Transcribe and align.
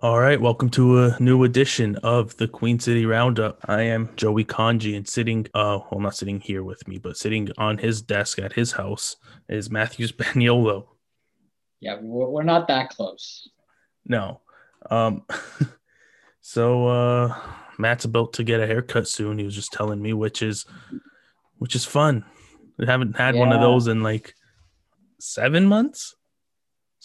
All 0.00 0.20
right, 0.20 0.40
welcome 0.40 0.70
to 0.70 1.06
a 1.06 1.16
new 1.18 1.42
edition 1.42 1.96
of 2.04 2.36
the 2.36 2.46
Queen 2.46 2.78
City 2.78 3.04
Roundup. 3.04 3.58
I 3.64 3.82
am 3.82 4.10
Joey 4.14 4.44
Kanji, 4.44 4.96
and 4.96 5.08
sitting, 5.08 5.48
uh, 5.54 5.80
well, 5.90 5.98
not 5.98 6.14
sitting 6.14 6.38
here 6.38 6.62
with 6.62 6.86
me, 6.86 6.98
but 6.98 7.16
sitting 7.16 7.48
on 7.58 7.78
his 7.78 8.00
desk 8.00 8.38
at 8.38 8.52
his 8.52 8.70
house 8.70 9.16
is 9.48 9.72
Matthews 9.72 10.12
Baniolo. 10.16 10.86
Yeah, 11.80 11.98
we're, 12.00 12.28
we're 12.28 12.42
not 12.44 12.68
that 12.68 12.90
close. 12.90 13.48
No, 14.06 14.40
um, 14.88 15.24
so 16.42 16.86
uh, 16.86 17.36
Matt's 17.76 18.04
about 18.04 18.34
to 18.34 18.44
get 18.44 18.60
a 18.60 18.68
haircut 18.68 19.08
soon. 19.08 19.36
He 19.36 19.44
was 19.44 19.56
just 19.56 19.72
telling 19.72 20.00
me, 20.00 20.12
which 20.12 20.42
is, 20.42 20.64
which 21.56 21.74
is 21.74 21.84
fun. 21.84 22.24
We 22.76 22.86
haven't 22.86 23.16
had 23.16 23.34
one 23.34 23.50
of 23.50 23.60
those 23.60 23.88
in 23.88 24.04
like 24.04 24.36
seven 25.18 25.66
months, 25.66 26.14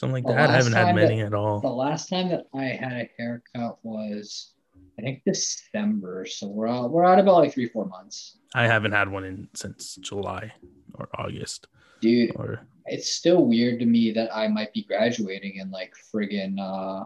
something 0.03 0.23
like 0.23 0.25
The 0.25 0.33
that. 0.33 0.49
I 0.49 0.55
haven't 0.55 0.73
had 0.73 0.95
many 0.95 1.19
that- 1.21 1.27
at 1.27 1.33
all. 1.33 1.59
The 1.59 1.67
last 1.69 2.09
time 2.09 2.29
that 2.29 2.45
I 2.53 2.65
had 2.65 2.93
a 2.93 3.09
haircut 3.17 3.79
was, 3.83 4.53
I 4.99 5.01
think 5.01 5.23
December. 5.25 6.25
So 6.25 6.47
we're 6.47 6.67
out, 6.67 6.91
we're 6.91 7.03
at 7.05 7.19
about 7.19 7.35
like 7.37 7.53
three, 7.53 7.69
four 7.69 7.85
months. 7.85 8.37
I 8.53 8.67
haven't 8.67 8.91
had 8.91 9.09
one 9.09 9.23
in 9.23 9.47
since 9.55 9.95
July 9.95 10.53
or 10.95 11.09
August 11.17 11.67
Dude, 12.01 12.35
or 12.35 12.67
it's 12.85 13.11
still 13.11 13.45
weird 13.45 13.79
to 13.79 13.85
me 13.85 14.11
that 14.11 14.35
I 14.35 14.47
might 14.49 14.73
be 14.73 14.83
graduating 14.83 15.55
in 15.55 15.71
like 15.71 15.93
friggin' 16.13 16.59
uh, 16.59 17.05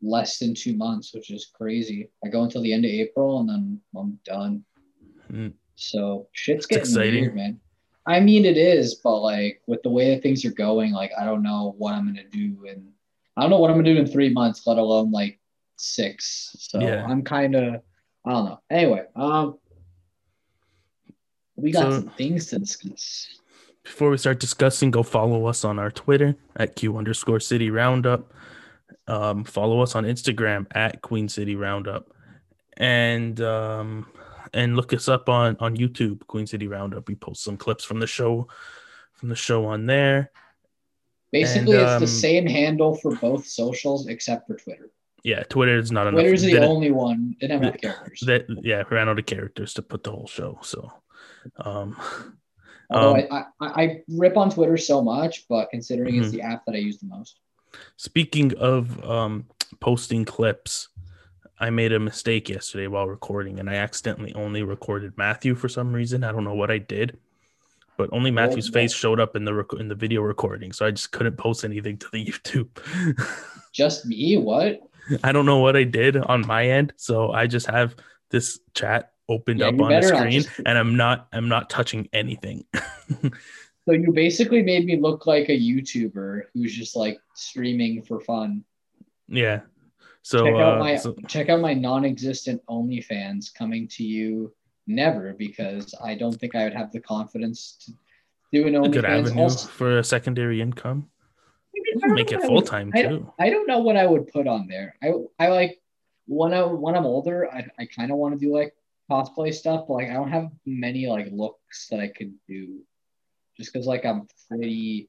less 0.00 0.38
than 0.38 0.54
two 0.54 0.76
months, 0.76 1.12
which 1.12 1.30
is 1.30 1.50
crazy. 1.52 2.08
I 2.24 2.28
go 2.28 2.44
until 2.44 2.62
the 2.62 2.72
end 2.72 2.84
of 2.84 2.90
April 2.90 3.40
and 3.40 3.48
then 3.48 3.80
I'm 3.96 4.18
done. 4.24 4.64
Mm. 5.30 5.52
So 5.74 6.28
shit's 6.32 6.58
It's 6.58 6.66
getting 6.66 6.82
exciting. 6.82 7.20
weird, 7.22 7.34
man. 7.34 7.60
I 8.10 8.20
mean, 8.20 8.44
it 8.44 8.56
is, 8.56 8.96
but 8.96 9.18
like 9.20 9.62
with 9.66 9.82
the 9.82 9.90
way 9.90 10.12
that 10.14 10.22
things 10.22 10.44
are 10.44 10.50
going, 10.50 10.92
like 10.92 11.12
I 11.18 11.24
don't 11.24 11.42
know 11.42 11.74
what 11.78 11.94
I'm 11.94 12.06
gonna 12.06 12.28
do, 12.28 12.66
and 12.68 12.88
I 13.36 13.42
don't 13.42 13.50
know 13.50 13.58
what 13.58 13.70
I'm 13.70 13.76
gonna 13.76 13.94
do 13.94 14.00
in 14.00 14.06
three 14.06 14.30
months, 14.30 14.66
let 14.66 14.78
alone 14.78 15.10
like 15.12 15.38
six. 15.76 16.54
So 16.58 16.80
Yeah. 16.80 17.06
I'm 17.08 17.22
kind 17.22 17.54
of, 17.54 17.82
I 18.26 18.30
don't 18.32 18.44
know. 18.46 18.60
Anyway, 18.68 19.04
um, 19.14 19.58
we 21.56 21.70
got 21.70 21.84
So- 21.84 22.00
some 22.00 22.10
things 22.10 22.46
to 22.48 22.58
discuss. 22.58 23.28
Before 23.84 24.10
we 24.10 24.18
start 24.18 24.40
discussing, 24.40 24.90
go 24.90 25.02
follow 25.02 25.46
us 25.46 25.64
on 25.64 25.78
our 25.78 25.90
Twitter 25.90 26.36
at 26.56 26.76
Q 26.76 26.96
underscore 26.98 27.40
City 27.40 27.70
Roundup. 27.70 28.32
Um, 29.08 29.42
follow 29.44 29.80
us 29.80 29.94
on 29.94 30.04
Instagram 30.04 30.66
at 30.72 31.00
Queen 31.02 31.28
City 31.28 31.56
Roundup, 31.56 32.10
and 32.76 33.40
um, 33.40 34.06
and 34.54 34.76
look 34.76 34.92
us 34.92 35.08
up 35.08 35.28
on 35.28 35.56
on 35.60 35.76
YouTube, 35.76 36.26
Queen 36.26 36.46
City 36.46 36.66
Roundup. 36.68 37.08
We 37.08 37.14
post 37.14 37.42
some 37.44 37.56
clips 37.56 37.84
from 37.84 38.00
the 38.00 38.06
show, 38.06 38.48
from 39.14 39.28
the 39.28 39.36
show 39.36 39.64
on 39.66 39.86
there. 39.86 40.30
Basically, 41.32 41.74
And, 41.76 41.82
it's 41.82 41.92
um, 41.92 42.00
the 42.00 42.06
same 42.06 42.46
handle 42.46 42.96
for 42.96 43.14
both 43.16 43.46
socials 43.46 44.08
except 44.08 44.46
for 44.48 44.56
Twitter. 44.56 44.90
Yeah, 45.22 45.42
Twitter 45.44 45.76
is 45.78 45.92
not 45.92 46.06
enough. 46.08 46.20
Twitter's 46.20 46.42
the 46.42 46.52
Didn't- 46.52 46.68
only 46.68 46.90
one. 46.90 47.36
Didn't 47.40 47.52
have 47.52 47.62
enough 47.62 47.80
characters. 47.80 48.20
that 48.26 48.46
yeah 48.62 48.82
ran 48.90 49.08
out 49.08 49.18
of 49.18 49.26
characters 49.26 49.74
to 49.74 49.82
put 49.82 50.02
the 50.02 50.10
whole 50.10 50.26
show. 50.26 50.58
So, 50.62 50.90
um, 51.58 51.96
Although 52.92 53.16
um, 53.20 53.26
I, 53.30 53.44
I, 53.60 53.82
I 53.82 54.02
rip 54.08 54.36
on 54.36 54.50
Twitter 54.50 54.76
so 54.76 55.00
much, 55.00 55.46
but 55.48 55.70
considering 55.70 56.16
it's 56.16 56.28
Mhm. 56.28 56.32
the 56.32 56.42
app 56.42 56.64
that 56.66 56.74
I 56.74 56.78
use 56.78 56.98
the 56.98 57.06
most. 57.06 57.38
Speaking 57.96 58.52
of 58.56 59.04
um, 59.08 59.46
posting 59.78 60.24
clips, 60.24 60.88
I 61.60 61.70
made 61.70 61.92
a 61.92 62.00
mistake 62.00 62.48
yesterday 62.48 62.86
while 62.86 63.06
recording, 63.06 63.60
and 63.60 63.68
I 63.68 63.74
accidentally 63.74 64.32
only 64.34 64.62
recorded 64.62 65.16
Matthew 65.18 65.54
for 65.54 65.68
some 65.68 65.92
reason. 65.92 66.24
I 66.24 66.32
don't 66.32 66.44
know 66.44 66.54
what 66.54 66.70
I 66.70 66.78
did, 66.78 67.18
but 67.98 68.08
only 68.12 68.30
Matthew's 68.30 68.70
face 68.70 68.94
showed 68.94 69.20
up 69.20 69.36
in 69.36 69.44
the 69.44 69.52
rec- 69.52 69.78
in 69.78 69.88
the 69.88 69.94
video 69.94 70.22
recording, 70.22 70.72
so 70.72 70.86
I 70.86 70.90
just 70.90 71.12
couldn't 71.12 71.36
post 71.36 71.64
anything 71.64 71.98
to 71.98 72.06
the 72.12 72.24
YouTube. 72.24 72.68
Just 73.72 74.04
me? 74.06 74.36
What? 74.36 74.80
I 75.22 75.30
don't 75.32 75.46
know 75.46 75.58
what 75.58 75.76
I 75.76 75.84
did 75.84 76.16
on 76.16 76.44
my 76.46 76.66
end, 76.68 76.92
so 76.96 77.30
I 77.30 77.46
just 77.46 77.66
have 77.68 77.94
this 78.30 78.58
chat 78.74 79.12
opened 79.28 79.60
Yeah, 79.60 79.68
up 79.68 79.80
on 79.80 79.90
the 79.92 80.02
screen, 80.02 80.42
just- 80.42 80.60
and 80.66 80.76
I'm 80.76 80.96
not 80.96 81.28
I'm 81.32 81.48
not 81.48 81.68
touching 81.70 82.08
anything. 82.12 82.64
So 83.86 83.92
you 83.94 84.12
basically 84.12 84.62
made 84.62 84.84
me 84.84 84.96
look 85.00 85.26
like 85.26 85.48
a 85.48 85.58
YouTuber 85.58 86.42
who's 86.52 86.76
just 86.76 86.94
like 86.96 87.18
streaming 87.34 88.02
for 88.02 88.20
fun. 88.20 88.62
yeah. 89.26 89.60
So, 90.22 90.44
check 90.44 90.54
out 90.54 90.76
uh, 90.76 90.78
my 90.78 90.96
so- 90.96 91.16
check 91.28 91.48
out 91.48 91.60
my 91.60 91.74
non-existent 91.74 92.62
OnlyFans 92.68 93.54
coming 93.54 93.88
to 93.88 94.04
you 94.04 94.52
never 94.86 95.32
because 95.32 95.94
I 96.02 96.14
don't 96.14 96.38
think 96.38 96.54
I 96.54 96.64
would 96.64 96.74
have 96.74 96.92
the 96.92 97.00
confidence 97.00 97.76
to 97.86 97.92
do 98.52 98.66
an 98.66 98.74
a 98.74 98.88
good 98.88 99.04
avenue 99.04 99.42
Also, 99.42 99.68
for 99.68 99.98
a 99.98 100.04
secondary 100.04 100.60
income. 100.60 101.08
I 102.02 102.08
make 102.08 102.32
it 102.32 102.42
I 102.42 102.46
full 102.46 102.62
time 102.62 102.92
too. 102.92 103.02
don't, 103.02 103.30
I 103.38 103.50
don't 103.50 103.66
know 103.66 103.78
what 103.78 103.96
I 103.96 104.06
would 104.06 104.28
put 104.28 104.46
on 104.46 104.66
there. 104.66 104.96
I 105.02 105.12
I 105.38 105.48
like 105.48 105.80
when 106.26 106.52
I 106.52 106.62
when 106.62 106.96
I'm 106.96 107.06
older, 107.06 107.48
I, 107.52 107.66
I 107.78 107.86
kind 107.86 108.10
of 108.10 108.18
want 108.18 108.38
to 108.38 108.44
do 108.44 108.52
like 108.52 108.74
cosplay 109.10 109.52
stuff, 109.54 109.86
but 109.88 109.94
like 109.94 110.10
I 110.10 110.14
don't 110.14 110.30
have 110.30 110.50
many 110.66 111.06
like 111.06 111.28
looks 111.30 111.88
that 111.88 112.00
I 112.00 112.08
could 112.08 112.34
do, 112.46 112.80
just 113.56 113.72
because 113.72 113.86
like 113.86 114.04
I'm 114.04 114.26
pretty. 114.48 115.08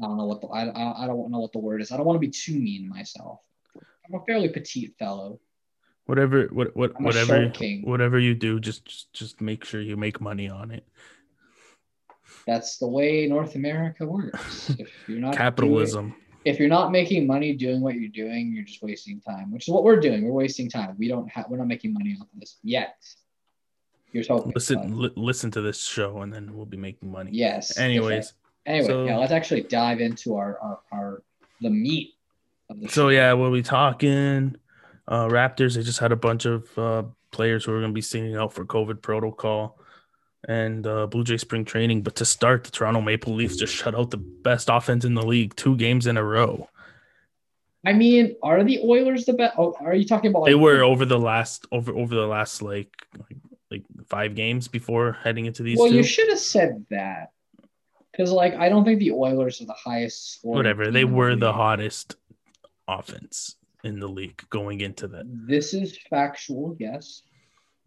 I 0.00 0.06
don't 0.06 0.16
know 0.16 0.26
what 0.26 0.40
the 0.40 0.48
I, 0.48 1.04
I, 1.04 1.06
don't 1.06 1.30
know 1.30 1.40
what 1.40 1.52
the 1.52 1.58
word 1.58 1.80
is. 1.82 1.92
I 1.92 1.96
don't 1.96 2.06
want 2.06 2.16
to 2.16 2.26
be 2.26 2.30
too 2.30 2.58
mean 2.58 2.88
myself. 2.88 3.40
I'm 3.76 4.14
a 4.20 4.24
fairly 4.24 4.48
petite 4.48 4.94
fellow. 4.98 5.40
Whatever, 6.06 6.46
what, 6.46 6.76
what, 6.76 6.92
I'm 6.96 7.04
whatever, 7.04 7.52
whatever 7.84 8.18
you 8.18 8.34
do, 8.34 8.58
just, 8.58 8.84
just, 8.84 9.12
just 9.12 9.40
make 9.40 9.64
sure 9.64 9.80
you 9.80 9.96
make 9.96 10.20
money 10.20 10.48
on 10.48 10.70
it. 10.72 10.86
That's 12.46 12.78
the 12.78 12.88
way 12.88 13.26
North 13.28 13.54
America 13.54 14.04
works. 14.06 14.70
If 14.78 14.90
you're 15.06 15.18
not 15.18 15.32
doing- 15.32 15.38
Capitalism. 15.38 16.14
if 16.44 16.58
you're 16.58 16.68
not 16.68 16.90
making 16.90 17.26
money 17.26 17.54
doing 17.54 17.80
what 17.80 17.94
you're 17.94 18.10
doing, 18.10 18.52
you're 18.52 18.64
just 18.64 18.82
wasting 18.82 19.20
time, 19.20 19.52
which 19.52 19.68
is 19.68 19.72
what 19.72 19.84
we're 19.84 20.00
doing. 20.00 20.24
We're 20.24 20.32
wasting 20.32 20.68
time. 20.68 20.96
We 20.98 21.06
don't 21.08 21.28
have, 21.30 21.46
we're 21.48 21.58
not 21.58 21.68
making 21.68 21.92
money 21.92 22.16
off 22.20 22.26
of 22.32 22.40
this 22.40 22.58
yet. 22.64 22.96
Here's 24.12 24.28
hoping. 24.28 24.52
Listen, 24.54 24.98
li- 24.98 25.12
listen 25.16 25.50
to 25.52 25.60
this 25.62 25.82
show, 25.82 26.18
and 26.22 26.32
then 26.32 26.54
we'll 26.54 26.66
be 26.66 26.76
making 26.76 27.10
money. 27.10 27.30
yes. 27.32 27.78
Anyways, 27.78 28.34
Anyway, 28.66 28.86
so- 28.86 29.04
yeah, 29.06 29.16
let's 29.16 29.32
actually 29.32 29.62
dive 29.62 30.00
into 30.00 30.36
our, 30.36 30.58
our, 30.58 30.78
our 30.92 31.22
the 31.60 31.70
meat 31.70 32.14
of 32.70 32.80
the 32.80 32.88
so 32.88 33.04
show. 33.04 33.08
yeah, 33.08 33.32
we'll 33.32 33.52
be 33.52 33.62
talking. 33.62 34.56
Uh, 35.08 35.26
Raptors. 35.26 35.74
They 35.74 35.82
just 35.82 35.98
had 35.98 36.12
a 36.12 36.16
bunch 36.16 36.44
of 36.44 36.78
uh, 36.78 37.02
players 37.32 37.64
who 37.64 37.72
are 37.72 37.80
going 37.80 37.90
to 37.90 37.94
be 37.94 38.00
sitting 38.00 38.36
out 38.36 38.52
for 38.52 38.64
COVID 38.64 39.02
protocol, 39.02 39.78
and 40.48 40.86
uh, 40.86 41.06
Blue 41.08 41.24
Jay 41.24 41.36
spring 41.38 41.64
training. 41.64 42.02
But 42.02 42.16
to 42.16 42.24
start, 42.24 42.64
the 42.64 42.70
Toronto 42.70 43.00
Maple 43.00 43.34
Leafs 43.34 43.56
just 43.56 43.74
shut 43.74 43.94
out 43.96 44.10
the 44.10 44.16
best 44.18 44.68
offense 44.70 45.04
in 45.04 45.14
the 45.14 45.26
league 45.26 45.56
two 45.56 45.76
games 45.76 46.06
in 46.06 46.16
a 46.16 46.24
row. 46.24 46.68
I 47.84 47.92
mean, 47.92 48.36
are 48.44 48.62
the 48.62 48.78
Oilers 48.84 49.24
the 49.24 49.32
best? 49.32 49.56
Oh, 49.58 49.74
are 49.80 49.94
you 49.94 50.06
talking 50.06 50.30
about? 50.30 50.42
Like, 50.42 50.50
they 50.50 50.54
were 50.54 50.82
over 50.84 51.04
the 51.04 51.18
last 51.18 51.66
over 51.72 51.92
over 51.92 52.14
the 52.14 52.26
last 52.28 52.62
like 52.62 52.92
like, 53.18 53.36
like 53.72 53.82
five 54.06 54.36
games 54.36 54.68
before 54.68 55.18
heading 55.24 55.46
into 55.46 55.64
these 55.64 55.78
Well, 55.78 55.88
two. 55.88 55.96
you 55.96 56.04
should 56.04 56.28
have 56.28 56.38
said 56.38 56.86
that. 56.90 57.32
Because, 58.12 58.30
like, 58.30 58.54
I 58.54 58.68
don't 58.68 58.84
think 58.84 58.98
the 58.98 59.12
Oilers 59.12 59.60
are 59.60 59.66
the 59.66 59.72
highest. 59.72 60.40
Whatever. 60.42 60.90
They 60.90 61.02
in 61.02 61.10
the 61.10 61.16
were 61.16 61.36
the 61.36 61.52
hottest 61.52 62.16
offense 62.86 63.56
in 63.84 63.98
the 63.98 64.08
league 64.08 64.42
going 64.50 64.80
into 64.80 65.08
that. 65.08 65.24
This 65.26 65.74
is 65.74 65.98
factual, 66.10 66.76
yes. 66.78 67.22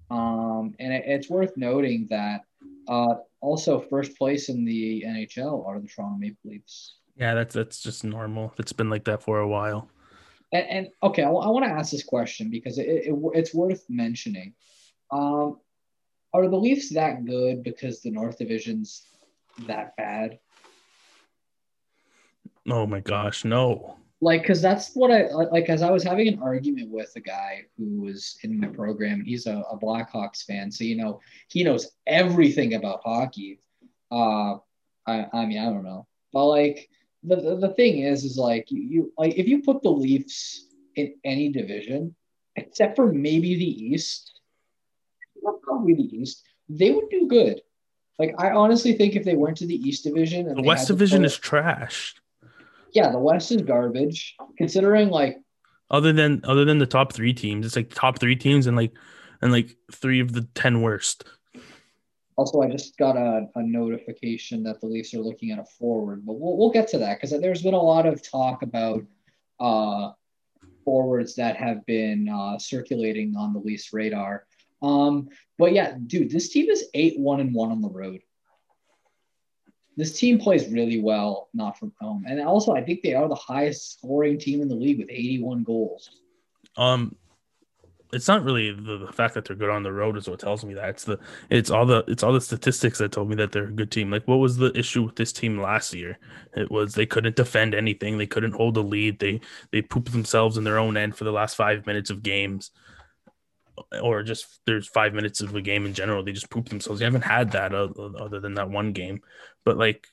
Um, 0.10 0.76
and 0.80 0.94
it, 0.94 1.04
it's 1.06 1.30
worth 1.30 1.56
noting 1.58 2.08
that 2.10 2.42
uh, 2.88 3.16
also 3.42 3.80
first 3.80 4.18
place 4.18 4.50
in 4.50 4.66
the 4.66 5.04
NHL 5.08 5.66
are 5.66 5.80
the 5.80 5.88
Toronto 5.88 6.18
Maple 6.18 6.52
Leafs. 6.52 6.98
Yeah, 7.16 7.34
that's 7.34 7.56
that's 7.56 7.82
just 7.82 8.04
normal. 8.04 8.54
It's 8.58 8.74
been 8.74 8.90
like 8.90 9.06
that 9.06 9.24
for 9.24 9.40
a 9.40 9.48
while. 9.48 9.90
And, 10.52 10.70
and 10.70 10.88
okay, 11.02 11.24
I, 11.24 11.30
want 11.30 11.66
to 11.66 11.72
ask 11.72 11.92
this 11.92 12.04
question 12.04 12.50
because 12.50 12.78
it, 12.78 12.88
it, 12.88 13.16
it's 13.34 13.54
worth 13.54 13.84
mentioning. 13.90 14.54
Um, 15.12 15.60
are 16.34 16.48
the 16.50 16.58
Leafs 16.58 16.94
that 16.94 17.26
good 17.26 17.64
because 17.64 18.02
the 18.02 18.12
North 18.12 18.38
Division's 18.38 19.04
that 19.68 19.96
bad? 19.98 20.40
Oh 22.70 22.86
my 22.86 23.00
gosh, 23.00 23.46
no. 23.46 23.98
like 24.22 24.42
because 24.42 24.62
that's 24.62 24.96
what 24.96 25.12
i 25.12 25.28
like 25.32 25.70
as 25.70 25.82
i 25.82 25.92
was 25.92 26.04
having 26.04 26.28
an 26.28 26.42
argument 26.42 26.90
with 26.90 27.12
a 27.16 27.20
guy 27.20 27.64
who 27.78 28.02
was 28.02 28.38
in 28.44 28.60
my 28.60 28.68
program 28.68 29.20
and 29.20 29.28
he's 29.28 29.46
a, 29.46 29.58
a 29.72 29.78
blackhawks 29.78 30.44
fan 30.44 30.72
so 30.72 30.84
you 30.84 30.96
know 30.96 31.20
he 31.50 31.64
knows 31.64 31.92
everything 32.08 32.74
about 32.76 33.02
hockey 33.04 33.60
uh 34.12 34.56
i, 35.06 35.28
I 35.34 35.46
mean 35.46 35.60
i 35.60 35.66
don't 35.66 35.84
know 35.84 36.08
but 36.32 36.46
like 36.46 36.90
the, 37.24 37.36
the, 37.36 37.56
the 37.58 37.74
thing 37.74 38.00
is 38.00 38.24
is 38.24 38.38
like 38.38 38.72
you, 38.72 38.82
you 38.82 39.14
like 39.18 39.36
if 39.36 39.48
you 39.48 39.62
put 39.62 39.84
the 39.84 39.92
leafs 39.92 40.68
in 40.96 41.16
any 41.24 41.50
division 41.50 42.16
except 42.56 42.96
for 42.96 43.12
maybe 43.12 43.56
the 43.56 43.86
east 43.86 44.40
not 45.44 45.62
probably 45.62 45.94
the 45.94 46.18
east 46.18 46.44
they 46.70 46.92
would 46.92 47.10
do 47.10 47.28
good 47.28 47.62
like 48.20 48.34
i 48.38 48.52
honestly 48.52 48.94
think 48.94 49.16
if 49.16 49.24
they 49.24 49.36
went 49.36 49.58
to 49.58 49.66
the 49.66 49.76
east 49.76 50.04
division 50.04 50.48
and 50.48 50.58
The 50.58 50.64
West 50.64 50.88
Division 50.88 51.20
play- 51.22 51.26
is 51.28 51.38
trash. 51.38 52.16
yeah 52.94 53.12
the 53.12 53.20
west 53.20 53.52
is 53.52 53.62
garbage 53.62 54.36
considering 54.58 55.10
like 55.10 55.38
Other 55.92 56.14
than 56.14 56.42
other 56.44 56.66
than 56.66 56.80
the 56.80 56.88
top 56.88 57.14
three 57.14 57.34
teams, 57.34 57.66
it's 57.66 57.76
like 57.76 57.94
top 57.94 58.20
three 58.20 58.36
teams 58.36 58.66
and 58.68 58.76
like 58.76 58.92
and 59.42 59.52
like 59.52 59.70
three 59.94 60.20
of 60.20 60.34
the 60.34 60.42
ten 60.56 60.82
worst. 60.82 61.26
Also, 62.38 62.62
I 62.62 62.68
just 62.70 62.98
got 62.98 63.16
a, 63.16 63.48
a 63.56 63.62
notification 63.64 64.64
that 64.64 64.82
the 64.82 64.88
Leafs 64.88 65.14
are 65.14 65.20
looking 65.22 65.52
at 65.52 65.60
a 65.60 65.64
forward, 65.64 66.26
but 66.26 66.34
we'll, 66.40 66.58
we'll 66.58 66.72
get 66.72 66.88
to 66.90 66.98
that 66.98 67.16
because 67.22 67.40
there's 67.40 67.62
been 67.62 67.76
a 67.76 67.82
lot 67.82 68.06
of 68.06 68.22
talk 68.30 68.62
about 68.64 69.04
uh, 69.60 70.12
forwards 70.84 71.36
that 71.36 71.56
have 71.56 71.86
been 71.86 72.28
uh, 72.28 72.58
circulating 72.60 73.36
on 73.38 73.54
the 73.54 73.60
Leafs 73.60 73.94
radar. 73.94 74.48
Um, 74.86 75.30
but 75.58 75.74
yeah, 75.74 75.96
dude, 76.06 76.30
this 76.30 76.50
team 76.50 76.70
is 76.70 76.86
eight 76.94 77.20
one 77.20 77.40
and 77.40 77.54
one 77.54 77.72
on 77.72 77.82
the 77.82 77.90
road. 77.90 78.22
This 79.98 80.18
team 80.20 80.38
plays 80.38 80.68
really 80.70 81.00
well, 81.00 81.50
not 81.54 81.80
from 81.80 81.94
home, 82.00 82.26
and 82.28 82.40
also 82.42 82.74
I 82.74 82.84
think 82.84 83.02
they 83.02 83.14
are 83.14 83.30
the 83.30 83.36
highest 83.36 83.98
scoring 83.98 84.38
team 84.38 84.62
in 84.62 84.68
the 84.68 84.76
league 84.76 85.00
with 85.00 85.10
eighty 85.10 85.42
one 85.42 85.64
goals. 85.64 86.10
Um, 86.78 87.16
it's 88.12 88.28
not 88.28 88.44
really 88.44 88.72
the, 88.72 89.10
fact 89.12 89.34
that 89.34 89.46
they're 89.46 89.56
good 89.56 89.70
on 89.70 89.84
the 89.84 89.92
road 89.92 90.18
is 90.18 90.28
what 90.30 90.40
tells 90.40 90.64
me 90.64 90.74
that. 90.74 90.90
It's 90.90 91.06
the 91.06 91.20
it's 91.50 91.72
all 91.72 91.86
the 91.86 92.04
it's 92.08 92.24
all 92.24 92.34
the 92.34 92.42
statistics 92.42 93.00
that 93.00 93.14
told 93.14 93.30
me 93.30 93.36
that 93.38 93.54
they're 93.54 93.66
a 93.66 93.72
good 93.72 93.92
team. 93.92 94.12
Like 94.12 94.28
what 94.28 94.38
was 94.38 94.58
the 94.58 94.78
issue 94.78 95.04
with 95.04 95.16
this 95.16 95.32
team 95.32 95.60
last 95.60 95.94
year? 95.94 96.20
It 96.56 96.70
was 96.70 96.94
they 96.94 97.06
couldn't 97.06 97.38
defend 97.38 97.74
anything. 97.74 98.18
They 98.18 98.28
couldn't 98.28 98.54
hold 98.54 98.78
a 98.78 98.82
lead. 98.82 99.20
They 99.20 99.40
they 99.72 99.82
pooped 99.82 100.12
themselves 100.12 100.58
in 100.58 100.66
their 100.66 100.78
own 100.78 100.98
end 100.98 101.16
for 101.16 101.24
the 101.24 101.32
last 101.32 101.56
five 101.56 101.88
minutes 101.88 102.10
of 102.10 102.22
games 102.22 102.72
or 104.02 104.24
just 104.24 104.60
there's 104.66 104.88
five 104.88 105.14
minutes 105.14 105.42
of 105.42 105.54
a 105.56 105.62
game 105.62 105.86
in 105.86 105.94
general 105.94 106.24
they 106.24 106.32
just 106.32 106.50
poop 106.50 106.70
themselves 106.70 107.02
you 107.02 107.06
haven't 107.06 107.24
had 107.24 107.52
that 107.52 107.74
other 107.74 108.40
than 108.40 108.54
that 108.54 108.70
one 108.70 108.94
game 108.94 109.22
but 109.64 109.78
like 109.78 110.08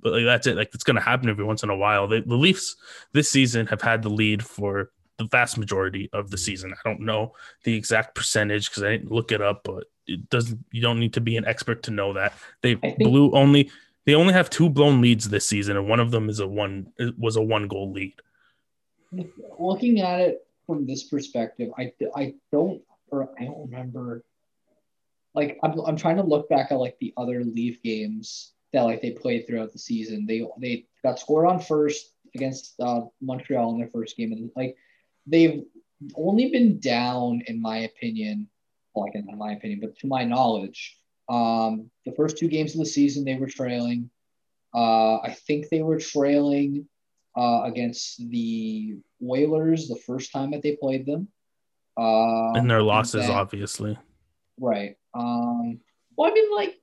but 0.00 0.12
like 0.12 0.24
that's 0.24 0.46
it 0.46 0.56
like 0.56 0.70
it's 0.74 0.84
going 0.84 0.96
to 0.96 1.02
happen 1.02 1.28
every 1.28 1.44
once 1.44 1.62
in 1.62 1.70
a 1.70 1.76
while 1.76 2.06
they, 2.06 2.20
the 2.20 2.36
leafs 2.36 2.76
this 3.12 3.30
season 3.30 3.66
have 3.66 3.80
had 3.80 4.02
the 4.02 4.08
lead 4.08 4.44
for 4.44 4.90
the 5.18 5.24
vast 5.24 5.58
majority 5.58 6.08
of 6.12 6.30
the 6.30 6.36
mm-hmm. 6.36 6.44
season. 6.44 6.74
I 6.74 6.88
don't 6.88 7.00
know 7.00 7.32
the 7.64 7.74
exact 7.74 8.14
percentage 8.14 8.68
because 8.68 8.82
I 8.82 8.90
didn't 8.90 9.12
look 9.12 9.32
it 9.32 9.40
up, 9.40 9.62
but 9.64 9.84
it 10.06 10.28
doesn't. 10.30 10.64
You 10.72 10.82
don't 10.82 11.00
need 11.00 11.14
to 11.14 11.20
be 11.20 11.36
an 11.36 11.46
expert 11.46 11.84
to 11.84 11.90
know 11.90 12.12
that 12.14 12.34
they 12.62 12.74
think- 12.74 12.98
blew 12.98 13.32
only. 13.32 13.70
They 14.06 14.14
only 14.14 14.34
have 14.34 14.50
two 14.50 14.68
blown 14.68 15.00
leads 15.00 15.30
this 15.30 15.46
season, 15.46 15.78
and 15.78 15.88
one 15.88 16.00
of 16.00 16.10
them 16.10 16.28
is 16.28 16.40
a 16.40 16.46
one 16.46 16.92
was 17.16 17.36
a 17.36 17.42
one 17.42 17.68
goal 17.68 17.92
lead. 17.92 18.14
Looking 19.58 20.00
at 20.00 20.20
it 20.20 20.43
from 20.66 20.86
this 20.86 21.04
perspective, 21.04 21.70
I 21.78 21.92
I 22.14 22.34
don't 22.52 22.82
or 23.08 23.30
I 23.38 23.44
don't 23.44 23.70
remember. 23.70 24.24
Like 25.34 25.58
I'm 25.62 25.78
I'm 25.80 25.96
trying 25.96 26.16
to 26.16 26.22
look 26.22 26.48
back 26.48 26.70
at 26.70 26.78
like 26.78 26.96
the 27.00 27.12
other 27.16 27.44
Leaf 27.44 27.82
games 27.82 28.52
that 28.72 28.82
like 28.82 29.02
they 29.02 29.10
played 29.12 29.46
throughout 29.46 29.72
the 29.72 29.78
season. 29.78 30.26
They 30.26 30.46
they 30.58 30.86
got 31.02 31.18
scored 31.18 31.46
on 31.46 31.60
first 31.60 32.12
against 32.34 32.74
uh, 32.80 33.02
Montreal 33.20 33.72
in 33.72 33.78
their 33.78 33.88
first 33.88 34.16
game, 34.16 34.32
and 34.32 34.50
like 34.56 34.76
they've 35.26 35.62
only 36.16 36.50
been 36.50 36.80
down, 36.80 37.42
in 37.46 37.60
my 37.60 37.78
opinion, 37.78 38.48
well, 38.94 39.06
like 39.06 39.14
in 39.14 39.26
my 39.38 39.52
opinion, 39.52 39.80
but 39.80 39.98
to 40.00 40.06
my 40.06 40.24
knowledge, 40.24 40.98
um, 41.28 41.90
the 42.04 42.12
first 42.12 42.36
two 42.36 42.48
games 42.48 42.72
of 42.74 42.80
the 42.80 42.86
season 42.86 43.24
they 43.24 43.36
were 43.36 43.48
trailing. 43.48 44.10
Uh, 44.74 45.18
I 45.18 45.36
think 45.46 45.68
they 45.68 45.82
were 45.82 46.00
trailing 46.00 46.88
uh, 47.36 47.62
against 47.64 48.28
the 48.30 48.96
Whalers 49.20 49.88
the 49.88 49.96
first 49.96 50.32
time 50.32 50.50
that 50.52 50.62
they 50.62 50.76
played 50.76 51.06
them. 51.06 51.28
Uh, 51.96 52.52
and 52.52 52.70
their 52.70 52.82
losses, 52.82 53.28
obviously. 53.28 53.96
Right. 54.58 54.96
Um, 55.14 55.80
well, 56.16 56.30
I 56.30 56.34
mean, 56.34 56.54
like 56.54 56.80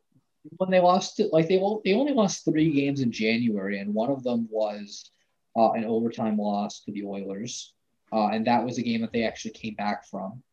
when 0.58 0.72
they 0.72 0.80
lost, 0.80 1.20
it, 1.20 1.32
like 1.34 1.48
they 1.48 1.62
they 1.86 1.94
only 1.94 2.14
lost 2.14 2.46
three 2.46 2.72
games 2.72 3.02
in 3.02 3.12
January, 3.12 3.80
and 3.80 3.94
one 3.94 4.10
of 4.10 4.24
them 4.24 4.48
was 4.50 5.12
uh, 5.58 5.72
an 5.72 5.86
overtime 5.86 6.38
loss 6.38 6.82
to 6.82 6.92
the 6.92 7.04
Oilers. 7.04 7.74
Uh, 8.14 8.28
and 8.28 8.46
that 8.48 8.64
was 8.64 8.78
a 8.78 8.82
game 8.82 9.02
that 9.02 9.14
they 9.14 9.24
actually 9.24 9.52
came 9.52 9.76
back 9.76 10.06
from. 10.06 10.44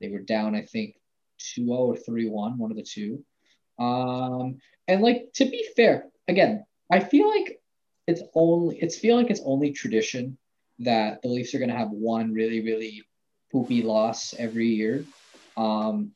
They 0.00 0.08
were 0.08 0.18
down, 0.18 0.54
I 0.54 0.62
think, 0.62 0.96
2 1.54 1.66
0 1.66 1.76
or 1.76 1.96
3 1.96 2.28
1, 2.28 2.58
one 2.58 2.70
of 2.70 2.76
the 2.76 2.82
two. 2.82 3.24
Um, 3.78 4.58
and 4.88 5.02
like 5.02 5.32
to 5.34 5.44
be 5.44 5.66
fair, 5.76 6.06
again, 6.28 6.64
I 6.90 7.00
feel 7.00 7.28
like 7.28 7.60
it's 8.06 8.22
only 8.34 8.78
it's 8.78 8.98
feel 8.98 9.16
like 9.16 9.30
it's 9.30 9.40
only 9.44 9.72
tradition 9.72 10.36
that 10.80 11.22
the 11.22 11.28
Leafs 11.28 11.54
are 11.54 11.58
gonna 11.58 11.76
have 11.76 11.90
one 11.90 12.32
really, 12.32 12.62
really 12.62 13.04
poopy 13.50 13.82
loss 13.82 14.34
every 14.38 14.68
year. 14.68 15.04
Um, 15.56 16.12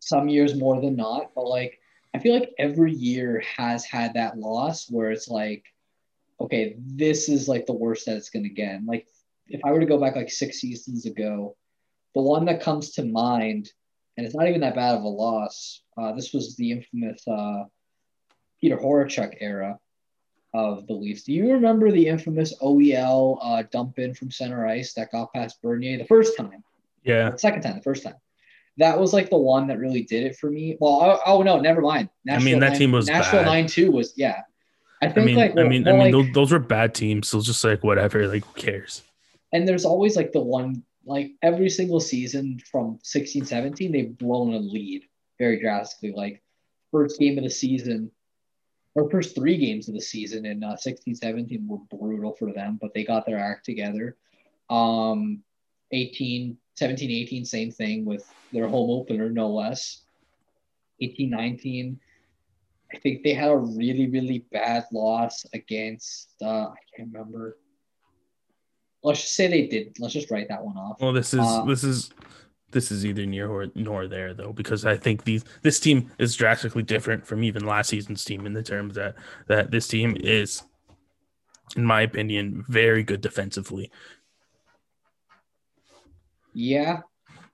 some 0.00 0.28
years 0.28 0.54
more 0.54 0.80
than 0.80 0.96
not, 0.96 1.32
but 1.34 1.46
like 1.46 1.78
I 2.14 2.18
feel 2.18 2.34
like 2.34 2.52
every 2.58 2.92
year 2.92 3.42
has 3.56 3.84
had 3.84 4.14
that 4.14 4.38
loss 4.38 4.90
where 4.90 5.10
it's 5.10 5.28
like, 5.28 5.64
okay, 6.40 6.76
this 6.78 7.28
is 7.28 7.48
like 7.48 7.66
the 7.66 7.72
worst 7.72 8.06
that 8.06 8.16
it's 8.16 8.30
gonna 8.30 8.48
get. 8.48 8.84
like 8.84 9.06
if 9.48 9.60
I 9.64 9.70
were 9.70 9.80
to 9.80 9.86
go 9.86 10.00
back 10.00 10.16
like 10.16 10.30
six 10.30 10.60
seasons 10.60 11.06
ago, 11.06 11.56
the 12.14 12.20
one 12.20 12.46
that 12.46 12.62
comes 12.62 12.92
to 12.92 13.04
mind, 13.04 13.70
and 14.16 14.26
it's 14.26 14.34
not 14.34 14.48
even 14.48 14.62
that 14.62 14.74
bad 14.74 14.96
of 14.96 15.02
a 15.02 15.08
loss. 15.08 15.82
Uh, 15.96 16.12
this 16.12 16.32
was 16.32 16.56
the 16.56 16.72
infamous 16.72 17.22
uh, 17.28 17.64
Peter 18.60 18.76
Horachek 18.76 19.36
era 19.40 19.78
of 20.56 20.86
the 20.86 20.92
Leafs. 20.92 21.24
Do 21.24 21.32
you 21.32 21.52
remember 21.52 21.90
the 21.90 22.06
infamous 22.06 22.54
OEL 22.60 23.38
uh, 23.42 23.62
dump 23.70 23.98
in 23.98 24.14
from 24.14 24.30
center 24.30 24.66
ice 24.66 24.94
that 24.94 25.12
got 25.12 25.32
past 25.32 25.60
Bernier 25.62 25.98
the 25.98 26.04
first 26.06 26.36
time? 26.36 26.64
Yeah. 27.04 27.30
The 27.30 27.38
second 27.38 27.62
time, 27.62 27.76
the 27.76 27.82
first 27.82 28.02
time. 28.02 28.14
That 28.78 28.98
was 28.98 29.12
like 29.12 29.30
the 29.30 29.38
one 29.38 29.68
that 29.68 29.78
really 29.78 30.02
did 30.02 30.24
it 30.24 30.36
for 30.36 30.50
me. 30.50 30.76
Well, 30.80 31.00
oh, 31.00 31.20
oh 31.26 31.42
no, 31.42 31.60
never 31.60 31.80
mind. 31.80 32.10
Nashville 32.24 32.48
I 32.48 32.52
mean, 32.52 32.60
that 32.60 32.70
9, 32.70 32.78
team 32.78 32.92
was 32.92 33.06
Nashville 33.06 33.44
nine 33.44 33.66
two 33.66 33.90
was 33.90 34.12
yeah. 34.16 34.42
I 35.00 35.06
think 35.06 35.18
I 35.18 35.24
mean, 35.24 35.36
like 35.36 35.54
well, 35.54 35.64
I 35.64 35.68
mean, 35.68 35.84
well, 35.84 35.94
I 35.94 35.98
mean, 35.98 36.12
like, 36.12 36.26
those, 36.26 36.34
those 36.34 36.52
were 36.52 36.58
bad 36.58 36.94
teams. 36.94 37.28
So 37.28 37.40
just 37.40 37.64
like 37.64 37.82
whatever, 37.82 38.26
like 38.28 38.44
who 38.44 38.60
cares? 38.60 39.02
and 39.52 39.66
there's 39.66 39.84
always 39.84 40.16
like 40.16 40.32
the 40.32 40.40
one 40.40 40.82
like 41.04 41.32
every 41.42 41.70
single 41.70 42.00
season 42.00 42.60
from 42.70 42.98
16 43.02 43.44
17 43.44 43.92
they've 43.92 44.18
blown 44.18 44.54
a 44.54 44.58
lead 44.58 45.04
very 45.38 45.60
drastically 45.60 46.12
like 46.12 46.42
first 46.90 47.18
game 47.18 47.38
of 47.38 47.44
the 47.44 47.50
season 47.50 48.10
or 48.96 49.10
first 49.10 49.34
three 49.34 49.56
games 49.56 49.88
of 49.88 49.94
the 49.94 50.00
season 50.00 50.46
in 50.46 50.64
uh, 50.64 50.76
16 50.76 51.14
17 51.14 51.66
were 51.68 51.78
brutal 51.96 52.34
for 52.38 52.52
them 52.52 52.78
but 52.80 52.92
they 52.94 53.04
got 53.04 53.26
their 53.26 53.38
act 53.38 53.64
together 53.64 54.16
um 54.70 55.42
18 55.92 56.56
17 56.74 57.10
18 57.10 57.44
same 57.44 57.70
thing 57.70 58.04
with 58.04 58.28
their 58.52 58.66
home 58.66 58.90
opener 58.90 59.30
no 59.30 59.48
less 59.48 60.02
18 61.00 61.30
19 61.30 62.00
i 62.92 62.98
think 62.98 63.22
they 63.22 63.34
had 63.34 63.50
a 63.50 63.56
really 63.56 64.08
really 64.08 64.44
bad 64.50 64.84
loss 64.92 65.44
against 65.52 66.30
uh, 66.42 66.68
i 66.68 66.76
can't 66.96 67.12
remember 67.12 67.58
let's 69.06 69.20
just 69.20 69.34
say 69.34 69.46
they 69.46 69.66
did. 69.66 69.96
Let's 69.98 70.12
just 70.12 70.30
write 70.30 70.48
that 70.48 70.62
one 70.62 70.76
off. 70.76 71.00
Well, 71.00 71.12
this 71.12 71.32
is 71.32 71.40
uh, 71.40 71.64
this 71.64 71.84
is 71.84 72.10
this 72.76 72.92
is 72.92 73.06
either 73.06 73.24
near 73.24 73.48
or 73.48 73.68
nor 73.74 74.06
there 74.06 74.34
though, 74.34 74.52
because 74.52 74.84
I 74.84 74.98
think 74.98 75.24
these 75.24 75.44
this 75.62 75.80
team 75.80 76.12
is 76.18 76.36
drastically 76.36 76.82
different 76.82 77.26
from 77.26 77.42
even 77.42 77.64
last 77.64 77.88
season's 77.88 78.22
team 78.22 78.44
in 78.44 78.52
the 78.52 78.62
terms 78.62 78.96
that 78.96 79.14
that 79.46 79.70
this 79.70 79.88
team 79.88 80.14
is, 80.20 80.62
in 81.74 81.86
my 81.86 82.02
opinion, 82.02 82.66
very 82.68 83.02
good 83.02 83.22
defensively. 83.22 83.90
Yeah, 86.52 87.00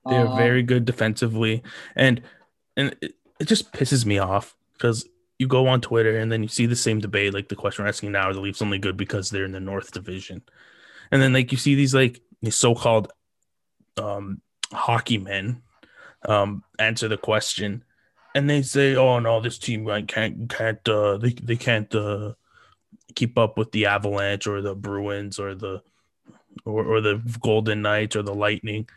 they're 0.05 0.27
uh, 0.27 0.35
very 0.35 0.61
good 0.61 0.83
defensively, 0.83 1.63
and 1.95 2.21
and 2.75 2.93
it, 3.01 3.15
it 3.39 3.45
just 3.45 3.71
pisses 3.71 4.05
me 4.05 4.17
off 4.19 4.57
because 4.73 5.07
you 5.39 5.47
go 5.47 5.67
on 5.67 5.79
Twitter 5.79 6.17
and 6.17 6.29
then 6.29 6.43
you 6.43 6.49
see 6.49 6.65
the 6.65 6.75
same 6.75 6.99
debate. 6.99 7.33
Like 7.33 7.47
the 7.47 7.55
question 7.55 7.85
we're 7.85 7.89
asking 7.89 8.11
now: 8.11 8.29
Are 8.29 8.33
the 8.33 8.41
Leafs 8.41 8.61
only 8.61 8.79
good 8.79 8.97
because 8.97 9.29
they're 9.29 9.45
in 9.45 9.53
the 9.53 9.61
North 9.61 9.93
Division? 9.93 10.41
And 11.11 11.21
then 11.21 11.31
like 11.31 11.53
you 11.53 11.57
see 11.57 11.75
these 11.75 11.95
like 11.95 12.19
these 12.41 12.57
so-called 12.57 13.13
um 13.97 14.41
hockey 14.73 15.17
men 15.17 15.61
um 16.25 16.63
answer 16.79 17.07
the 17.07 17.17
question 17.17 17.83
and 18.35 18.49
they 18.49 18.61
say, 18.61 18.95
"Oh 18.95 19.19
no, 19.19 19.39
this 19.41 19.57
team 19.57 19.85
like, 19.85 20.07
can't 20.07 20.49
can't 20.49 20.87
uh, 20.87 21.17
they 21.17 21.29
they 21.31 21.55
can't 21.55 21.93
uh, 21.93 22.33
keep 23.15 23.37
up 23.37 23.57
with 23.57 23.71
the 23.71 23.85
Avalanche 23.85 24.47
or 24.47 24.61
the 24.61 24.75
Bruins 24.75 25.39
or 25.39 25.55
the 25.55 25.81
or, 26.65 26.83
or 26.85 27.01
the 27.01 27.21
Golden 27.41 27.81
Knights 27.81 28.15
or 28.15 28.23
the 28.23 28.33
Lightning." 28.33 28.87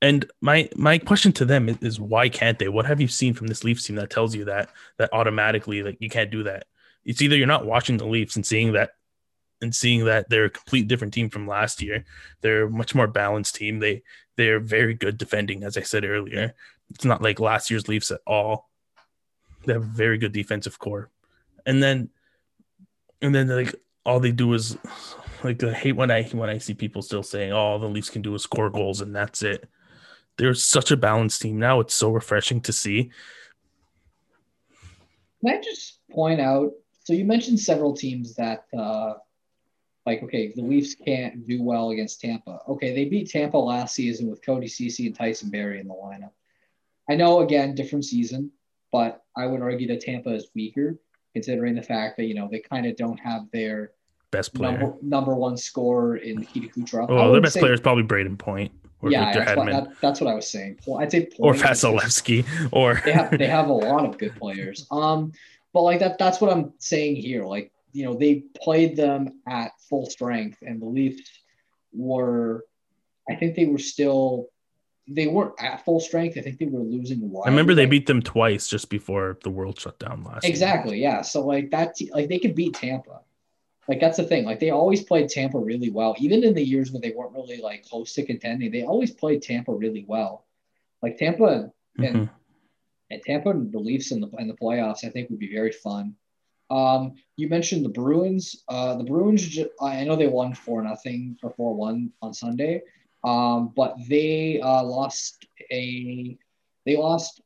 And 0.00 0.28
my 0.40 0.68
my 0.74 0.98
question 0.98 1.32
to 1.32 1.44
them 1.44 1.68
is, 1.68 1.76
is, 1.80 2.00
why 2.00 2.28
can't 2.28 2.58
they? 2.58 2.68
What 2.68 2.86
have 2.86 3.00
you 3.00 3.08
seen 3.08 3.34
from 3.34 3.46
this 3.46 3.64
Leafs 3.64 3.86
team 3.86 3.96
that 3.96 4.10
tells 4.10 4.34
you 4.34 4.46
that 4.46 4.70
that 4.98 5.12
automatically 5.12 5.82
like 5.82 5.98
you 6.00 6.10
can't 6.10 6.30
do 6.30 6.42
that? 6.44 6.64
It's 7.04 7.22
either 7.22 7.36
you're 7.36 7.46
not 7.46 7.66
watching 7.66 7.98
the 7.98 8.06
Leafs 8.06 8.36
and 8.36 8.46
seeing 8.46 8.72
that 8.72 8.92
and 9.60 9.74
seeing 9.74 10.06
that 10.06 10.28
they're 10.28 10.46
a 10.46 10.50
complete 10.50 10.88
different 10.88 11.14
team 11.14 11.30
from 11.30 11.46
last 11.46 11.80
year. 11.80 12.04
They're 12.40 12.64
a 12.64 12.70
much 12.70 12.96
more 12.96 13.06
balanced 13.06 13.54
team. 13.54 13.78
They 13.78 14.02
they're 14.36 14.60
very 14.60 14.94
good 14.94 15.18
defending, 15.18 15.64
as 15.64 15.76
I 15.76 15.82
said 15.82 16.04
earlier. 16.04 16.54
It's 16.90 17.04
not 17.04 17.22
like 17.22 17.40
last 17.40 17.70
year's 17.70 17.88
Leafs 17.88 18.10
at 18.10 18.20
all. 18.26 18.68
They 19.64 19.72
have 19.72 19.82
a 19.82 19.86
very 19.86 20.18
good 20.18 20.32
defensive 20.32 20.78
core. 20.78 21.10
And 21.66 21.82
then 21.82 22.10
and 23.20 23.34
then 23.34 23.48
like 23.48 23.74
all 24.04 24.20
they 24.20 24.32
do 24.32 24.52
is 24.52 24.76
like 25.44 25.62
I 25.62 25.72
hate 25.72 25.92
when 25.92 26.10
I 26.10 26.24
when 26.24 26.50
I 26.50 26.58
see 26.58 26.74
people 26.74 27.02
still 27.02 27.22
saying, 27.22 27.52
Oh, 27.52 27.56
all 27.56 27.78
the 27.78 27.88
Leafs 27.88 28.10
can 28.10 28.22
do 28.22 28.34
is 28.34 28.42
score 28.42 28.70
goals 28.70 29.00
and 29.00 29.14
that's 29.14 29.42
it. 29.42 29.68
They're 30.38 30.54
such 30.54 30.90
a 30.90 30.96
balanced 30.96 31.42
team 31.42 31.58
now. 31.58 31.80
It's 31.80 31.94
so 31.94 32.10
refreshing 32.10 32.60
to 32.62 32.72
see. 32.72 33.10
Can 35.40 35.56
I 35.56 35.60
just 35.60 35.98
point 36.10 36.40
out? 36.40 36.72
So 37.04 37.12
you 37.12 37.24
mentioned 37.24 37.60
several 37.60 37.94
teams 37.94 38.34
that 38.36 38.64
uh, 38.76 39.14
like, 40.04 40.22
okay, 40.22 40.52
the 40.54 40.62
Leafs 40.62 40.94
can't 40.94 41.46
do 41.46 41.62
well 41.62 41.90
against 41.90 42.20
Tampa. 42.20 42.60
Okay, 42.68 42.94
they 42.94 43.04
beat 43.04 43.30
Tampa 43.30 43.56
last 43.56 43.94
season 43.94 44.28
with 44.28 44.44
Cody 44.44 44.66
Ceci 44.66 45.06
and 45.06 45.14
Tyson 45.14 45.50
Barrie 45.50 45.80
in 45.80 45.86
the 45.86 45.94
lineup. 45.94 46.32
I 47.08 47.14
know, 47.14 47.40
again, 47.40 47.74
different 47.74 48.04
season, 48.04 48.50
but 48.90 49.22
I 49.36 49.46
would 49.46 49.62
argue 49.62 49.88
that 49.88 50.00
Tampa 50.00 50.30
is 50.30 50.48
weaker 50.54 50.98
considering 51.32 51.74
the 51.74 51.82
fact 51.82 52.16
that, 52.16 52.24
you 52.24 52.34
know, 52.34 52.48
they 52.50 52.60
kind 52.60 52.86
of 52.86 52.96
don't 52.96 53.18
have 53.18 53.42
their 53.52 53.92
best 54.30 54.54
player. 54.54 54.72
number, 54.72 54.96
number 55.02 55.34
one 55.34 55.56
scorer 55.56 56.16
in 56.16 56.36
Nikita 56.36 56.68
Kucherov. 56.68 57.08
Well, 57.08 57.32
their 57.32 57.40
best 57.40 57.54
say- 57.54 57.60
player 57.60 57.72
is 57.72 57.80
probably 57.80 58.04
Brayden 58.04 58.38
Point 58.38 58.72
or 59.00 59.10
yeah, 59.10 59.26
Victor 59.26 59.44
that's 59.44 59.56
what, 59.56 59.68
Hedman 59.68 59.84
that, 59.84 60.00
that's 60.00 60.20
what 60.20 60.30
I 60.30 60.34
was 60.34 60.48
saying. 60.48 60.78
I'd 60.98 61.10
say 61.10 61.28
or 61.38 61.52
Point 61.52 61.64
just- 61.64 61.84
Vasilevskiy 61.84 62.68
or 62.72 63.00
they 63.04 63.12
have 63.12 63.38
they 63.38 63.46
have 63.46 63.68
a 63.68 63.72
lot 63.72 64.04
of 64.04 64.18
good 64.18 64.34
players. 64.36 64.86
Um, 64.90 65.32
but 65.72 65.82
like 65.82 66.00
that 66.00 66.18
that's 66.18 66.40
what 66.40 66.52
I'm 66.52 66.72
saying 66.78 67.16
here. 67.16 67.44
Like 67.44 67.72
you 67.92 68.04
know 68.04 68.14
they 68.14 68.44
played 68.62 68.96
them 68.96 69.40
at 69.46 69.72
full 69.88 70.06
strength, 70.06 70.58
and 70.62 70.80
the 70.80 70.86
Leafs 70.86 71.28
were, 71.92 72.64
I 73.28 73.34
think 73.34 73.54
they 73.54 73.66
were 73.66 73.78
still, 73.78 74.48
they 75.08 75.26
weren't 75.26 75.54
at 75.58 75.84
full 75.84 76.00
strength. 76.00 76.38
I 76.38 76.40
think 76.40 76.58
they 76.58 76.66
were 76.66 76.80
losing. 76.80 77.30
I 77.44 77.48
remember 77.48 77.74
they 77.74 77.86
beat 77.86 78.06
them 78.06 78.22
twice 78.22 78.66
just 78.68 78.88
before 78.88 79.38
the 79.44 79.50
world 79.50 79.78
shut 79.78 79.98
down 79.98 80.24
last. 80.24 80.44
year. 80.44 80.50
exactly 80.50 81.00
yeah. 81.00 81.22
So 81.22 81.44
like 81.44 81.70
that 81.70 81.96
like 82.12 82.28
they 82.28 82.38
could 82.38 82.54
beat 82.54 82.74
Tampa. 82.74 83.20
Like 83.88 84.00
that's 84.00 84.16
the 84.16 84.24
thing. 84.24 84.44
Like 84.44 84.60
they 84.60 84.70
always 84.70 85.02
played 85.02 85.28
Tampa 85.28 85.58
really 85.58 85.90
well, 85.90 86.14
even 86.18 86.44
in 86.44 86.54
the 86.54 86.64
years 86.64 86.92
when 86.92 87.02
they 87.02 87.10
weren't 87.10 87.32
really 87.32 87.60
like 87.60 87.84
close 87.84 88.12
to 88.14 88.24
contending. 88.24 88.70
They 88.70 88.84
always 88.84 89.10
played 89.10 89.42
Tampa 89.42 89.74
really 89.74 90.04
well. 90.06 90.46
Like 91.02 91.18
Tampa 91.18 91.72
and 91.98 92.16
Mhm. 92.16 92.30
and 93.10 93.22
Tampa 93.22 93.50
and 93.50 93.72
the 93.72 93.80
Leafs 93.80 94.12
in 94.12 94.20
the 94.20 94.28
in 94.38 94.46
the 94.48 94.54
playoffs, 94.54 95.04
I 95.04 95.08
think 95.10 95.28
would 95.28 95.40
be 95.40 95.52
very 95.52 95.72
fun. 95.72 96.14
Um, 96.72 97.16
you 97.36 97.48
mentioned 97.50 97.84
the 97.84 97.90
Bruins. 97.90 98.64
Uh, 98.66 98.96
the 98.96 99.04
Bruins, 99.04 99.58
I 99.80 100.04
know 100.04 100.16
they 100.16 100.26
won 100.26 100.54
four 100.54 100.82
nothing 100.82 101.36
or 101.42 101.50
four 101.50 101.74
one 101.74 102.10
on 102.22 102.32
Sunday, 102.32 102.82
um, 103.24 103.72
but 103.76 103.94
they 104.08 104.58
uh, 104.60 104.82
lost 104.82 105.46
a 105.70 106.38
they 106.86 106.96
lost 106.96 107.42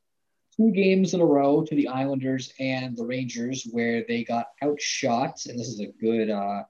two 0.56 0.71
games 0.71 1.12
in 1.12 1.21
a 1.21 1.26
row 1.26 1.64
to 1.64 1.75
the 1.75 1.88
Islanders 1.88 2.52
and 2.61 2.97
the 2.97 3.04
Rangers, 3.04 3.66
where 3.73 4.04
they 4.06 4.23
got 4.23 4.47
outshot. 4.62 5.45
And 5.47 5.59
this 5.59 5.68
is 5.68 5.80
a 5.80 5.88
good 6.00 6.30
uh, 6.30 6.62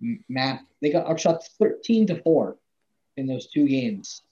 m- 0.00 0.24
math. 0.28 0.62
They 0.80 0.90
got 0.90 1.08
outshot 1.08 1.42
thirteen 1.58 2.06
to 2.06 2.22
four 2.22 2.56
in 3.16 3.26
those 3.26 3.48
two 3.48 3.66
games 3.66 4.22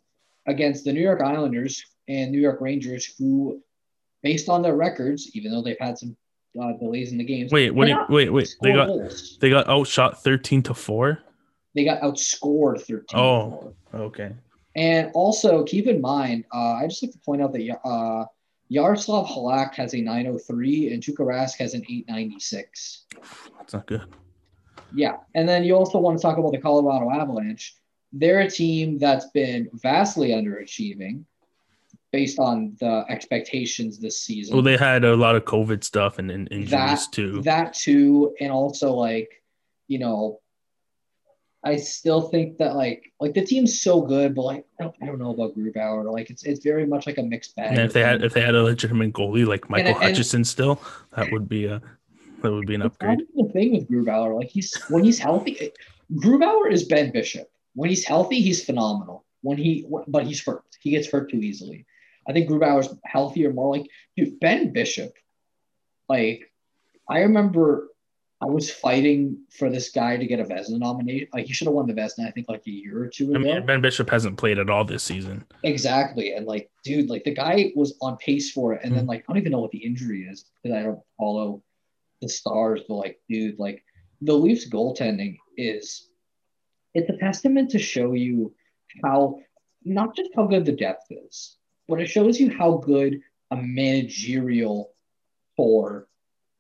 against 0.47 0.85
the 0.85 0.93
New 0.93 1.03
York 1.03 1.23
Islanders 1.23 1.85
and 2.07 2.31
New 2.31 2.41
York 2.41 2.61
Rangers, 2.61 3.05
who, 3.19 3.61
based 4.23 4.49
on 4.49 4.63
their 4.63 4.77
records, 4.77 5.31
even 5.35 5.51
though 5.51 5.63
they've 5.63 5.77
had 5.81 5.99
some 5.99 6.17
uh, 6.61 6.73
delays 6.79 7.13
in 7.13 7.19
the 7.19 7.25
games, 7.25 7.53
Wait, 7.53 7.71
what 7.71 7.87
do 7.87 7.93
you, 7.93 8.05
wait, 8.09 8.33
wait. 8.33 8.55
They 8.63 8.73
got 8.73 8.89
goals. 8.89 9.39
they 9.41 9.51
got 9.51 9.69
outshot 9.69 10.23
thirteen 10.23 10.63
to 10.65 10.75
four. 10.75 11.21
They 11.75 11.85
got 11.85 12.01
outscored 12.03 12.81
13 12.83 13.05
to 13.09 13.17
Oh. 13.17 13.75
Okay. 13.93 14.33
And 14.77 15.11
also 15.15 15.65
keep 15.65 15.89
in 15.89 16.01
mind, 16.01 16.45
uh, 16.55 16.75
I 16.75 16.87
just 16.87 17.03
like 17.03 17.13
to 17.13 17.19
point 17.19 17.43
out 17.43 17.53
that 17.53 17.79
uh, 17.85 18.27
Yaroslav 18.69 19.27
Halak 19.27 19.75
has 19.75 19.93
a 19.95 20.01
903 20.01 20.93
and 20.93 21.03
Tuukka 21.03 21.27
Rask 21.27 21.57
has 21.59 21.75
an 21.75 21.83
896. 21.89 23.07
That's 23.59 23.73
not 23.73 23.87
good. 23.87 24.03
Yeah, 24.95 25.17
and 25.35 25.49
then 25.49 25.65
you 25.65 25.75
also 25.75 25.99
want 25.99 26.17
to 26.19 26.23
talk 26.23 26.39
about 26.39 26.53
the 26.53 26.59
Colorado 26.59 27.11
Avalanche. 27.11 27.77
They're 28.13 28.41
a 28.41 28.51
team 28.51 28.99
that's 28.99 29.27
been 29.31 29.69
vastly 29.75 30.29
underachieving 30.29 31.25
based 32.15 32.39
on 32.39 32.77
the 32.79 33.05
expectations 33.09 33.99
this 33.99 34.21
season. 34.21 34.55
Well, 34.55 34.63
they 34.63 34.77
had 34.77 35.05
a 35.05 35.17
lot 35.17 35.35
of 35.35 35.45
COVID 35.45 35.83
stuff 35.83 36.21
and, 36.21 36.31
and 36.31 36.47
injuries 36.53 36.71
That- 36.71 37.09
too. 37.11 37.43
that 37.43 37.75
too, 37.75 38.37
and 38.41 38.53
also 38.53 38.93
like, 38.95 39.43
you 39.89 39.99
know, 39.99 40.39
I 41.65 41.75
still 41.77 42.21
think 42.33 42.59
that 42.59 42.77
like 42.77 43.11
like 43.19 43.35
the 43.35 43.45
team's 43.45 43.81
so 43.81 44.01
good, 44.03 44.35
but 44.37 44.43
like 44.43 44.65
I 44.79 44.85
don't, 44.85 44.95
I 45.03 45.07
don't 45.07 45.19
know 45.19 45.33
about 45.33 45.57
Grubauer. 45.59 46.05
Like 46.13 46.31
it's 46.31 46.45
it's 46.45 46.63
very 46.63 46.87
much 46.87 47.05
like 47.09 47.19
a 47.19 47.23
mixed 47.23 47.57
bag. 47.57 47.71
and 47.73 47.81
if 47.81 47.93
they 47.93 48.03
had 48.03 48.23
if 48.23 48.33
they 48.33 48.43
had 48.43 48.55
a 48.55 48.63
legitimate 48.63 49.13
goalie 49.13 49.47
like 49.47 49.69
Michael 49.69 49.95
and- 49.97 50.05
Hutchinson 50.05 50.45
still, 50.45 50.81
that 51.17 51.33
would 51.33 51.49
be 51.49 51.65
a 51.65 51.83
that 52.43 52.53
would 52.53 52.67
be 52.67 52.77
an 52.77 52.83
upgrade. 52.83 53.23
the 53.35 53.49
thing 53.53 53.73
with 53.73 53.89
Grubauer. 53.91 54.39
Like 54.39 54.51
he's 54.51 54.73
when 54.91 55.03
he's 55.03 55.19
healthy, 55.19 55.73
Grubauer 56.13 56.71
is 56.71 56.85
Ben 56.85 57.11
Bishop. 57.11 57.49
When 57.75 57.91
he's 57.91 58.05
healthy, 58.05 58.41
he's 58.41 58.63
phenomenal. 58.63 59.25
When 59.41 59.57
he 59.59 59.85
but 60.07 60.27
he's 60.29 60.45
hurt. 60.45 60.63
He 60.81 60.91
gets 60.91 61.11
hurt 61.11 61.31
too 61.31 61.39
easily. 61.39 61.87
I 62.29 62.33
think 62.33 62.49
Grubauer's 62.49 62.95
healthier, 63.05 63.53
more 63.53 63.77
like 63.77 63.87
dude 64.17 64.41
Ben 64.41 64.73
Bishop. 64.73 65.13
Like 66.09 66.53
I 67.09 67.21
remember, 67.21 67.89
I 68.41 68.47
was 68.47 68.71
fighting 68.71 69.39
for 69.51 69.71
this 69.71 69.91
guy 69.91 70.17
to 70.17 70.27
get 70.27 70.41
a 70.41 70.45
Vezina 70.45 70.79
nomination. 70.79 71.29
Like 71.33 71.47
he 71.47 71.53
should 71.53 71.67
have 71.67 71.75
won 71.75 71.87
the 71.87 71.95
Vezina, 71.95 72.29
I 72.29 72.31
think, 72.31 72.49
like 72.49 72.67
a 72.67 72.71
year 72.71 73.03
or 73.05 73.09
two 73.09 73.29
I 73.35 73.41
ago. 73.41 73.55
mean, 73.55 73.67
Ben 73.67 73.81
Bishop 73.81 74.11
hasn't 74.11 74.37
played 74.37 74.59
at 74.59 74.71
all 74.71 74.85
this 74.85 75.03
season. 75.03 75.45
Exactly. 75.63 76.33
And 76.33 76.47
like, 76.47 76.71
dude, 76.83 77.09
like 77.09 77.25
the 77.25 77.35
guy 77.35 77.73
was 77.75 77.97
on 78.01 78.17
pace 78.19 78.51
for 78.51 78.75
it. 78.75 78.81
And 78.85 78.95
then 78.95 79.05
hmm. 79.05 79.11
like 79.11 79.25
I 79.29 79.33
don't 79.33 79.41
even 79.41 79.53
know 79.53 79.61
what 79.61 79.71
the 79.71 79.85
injury 79.85 80.23
is 80.23 80.45
because 80.63 80.77
I 80.77 80.83
don't 80.83 81.01
follow 81.19 81.63
the 82.21 82.29
stars, 82.29 82.83
but 82.89 82.95
like, 82.95 83.21
dude, 83.29 83.59
like 83.59 83.83
the 84.21 84.35
Leafs 84.35 84.69
goaltending 84.69 85.37
is 85.57 86.09
it's 86.95 87.11
a 87.11 87.17
testament 87.17 87.71
to 87.71 87.79
show 87.79 88.13
you 88.13 88.55
how 89.03 89.41
not 89.85 90.17
just 90.17 90.31
how 90.35 90.47
good 90.47 90.65
the 90.65 90.73
depth 90.73 91.07
is, 91.11 91.57
but 91.89 92.01
it 92.01 92.09
shows 92.09 92.41
you 92.41 92.51
how 92.51 92.79
good 92.79 93.21
a 93.51 93.57
managerial 93.57 94.93
core 95.57 96.09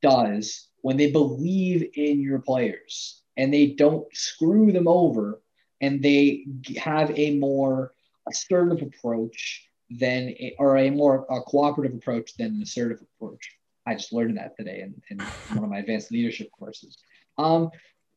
does 0.03 0.69
when 0.83 0.97
they 0.97 1.11
believe 1.11 1.91
in 1.95 2.21
your 2.21 2.39
players 2.39 3.23
and 3.37 3.53
they 3.53 3.69
don't 3.69 4.07
screw 4.15 4.71
them 4.71 4.87
over 4.87 5.41
and 5.81 6.03
they 6.03 6.45
have 6.77 7.11
a 7.19 7.37
more 7.37 7.95
assertive 8.29 8.83
approach 8.83 9.69
than 9.91 10.29
a, 10.29 10.55
or 10.59 10.77
a 10.77 10.91
more 10.91 11.27
a 11.31 11.41
cooperative 11.43 11.97
approach 11.97 12.37
than 12.37 12.55
an 12.55 12.63
assertive 12.63 13.03
approach. 13.03 13.57
I 13.87 13.95
just 13.95 14.13
learned 14.13 14.39
that 14.39 14.57
today 14.57 14.83
in, 14.83 14.95
in 15.11 15.33
one 15.49 15.65
of 15.65 15.71
my 15.71 15.79
advanced 15.79 16.11
leadership 16.11 16.51
courses. 16.59 16.97
Um, 17.37 17.71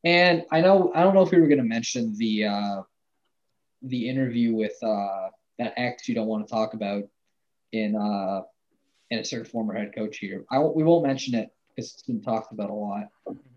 and 0.03 0.45
I 0.51 0.61
know 0.61 0.91
I 0.95 1.03
don't 1.03 1.13
know 1.13 1.23
if 1.23 1.31
we 1.31 1.39
were 1.39 1.47
going 1.47 1.57
to 1.57 1.63
mention 1.63 2.15
the 2.17 2.45
uh, 2.45 2.81
the 3.81 4.07
interview 4.07 4.55
with 4.55 4.75
uh, 4.83 5.29
that 5.59 5.73
ex 5.77 6.07
you 6.07 6.15
don't 6.15 6.27
want 6.27 6.47
to 6.47 6.53
talk 6.53 6.73
about 6.73 7.03
in 7.71 7.95
uh, 7.95 8.41
in 9.09 9.19
a 9.19 9.23
certain 9.23 9.45
former 9.45 9.73
head 9.73 9.93
coach 9.95 10.17
here. 10.17 10.45
I 10.51 10.59
we 10.59 10.83
won't 10.83 11.05
mention 11.05 11.35
it 11.35 11.53
because 11.69 11.93
it's 11.93 12.03
been 12.03 12.21
talked 12.21 12.51
about 12.51 12.69
a 12.69 12.73
lot. 12.73 13.07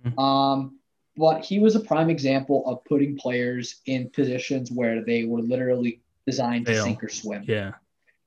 Mhm. 0.04 0.18
Um, 0.18 0.78
but 1.16 1.44
he 1.44 1.58
was 1.58 1.74
a 1.74 1.80
prime 1.80 2.08
example 2.08 2.66
of 2.66 2.84
putting 2.84 3.16
players 3.16 3.80
in 3.86 4.10
positions 4.10 4.70
where 4.70 5.04
they 5.04 5.24
were 5.24 5.40
literally 5.42 6.00
designed 6.26 6.66
to 6.66 6.82
sink 6.82 7.02
or 7.02 7.08
swim. 7.08 7.44
Yeah. 7.46 7.72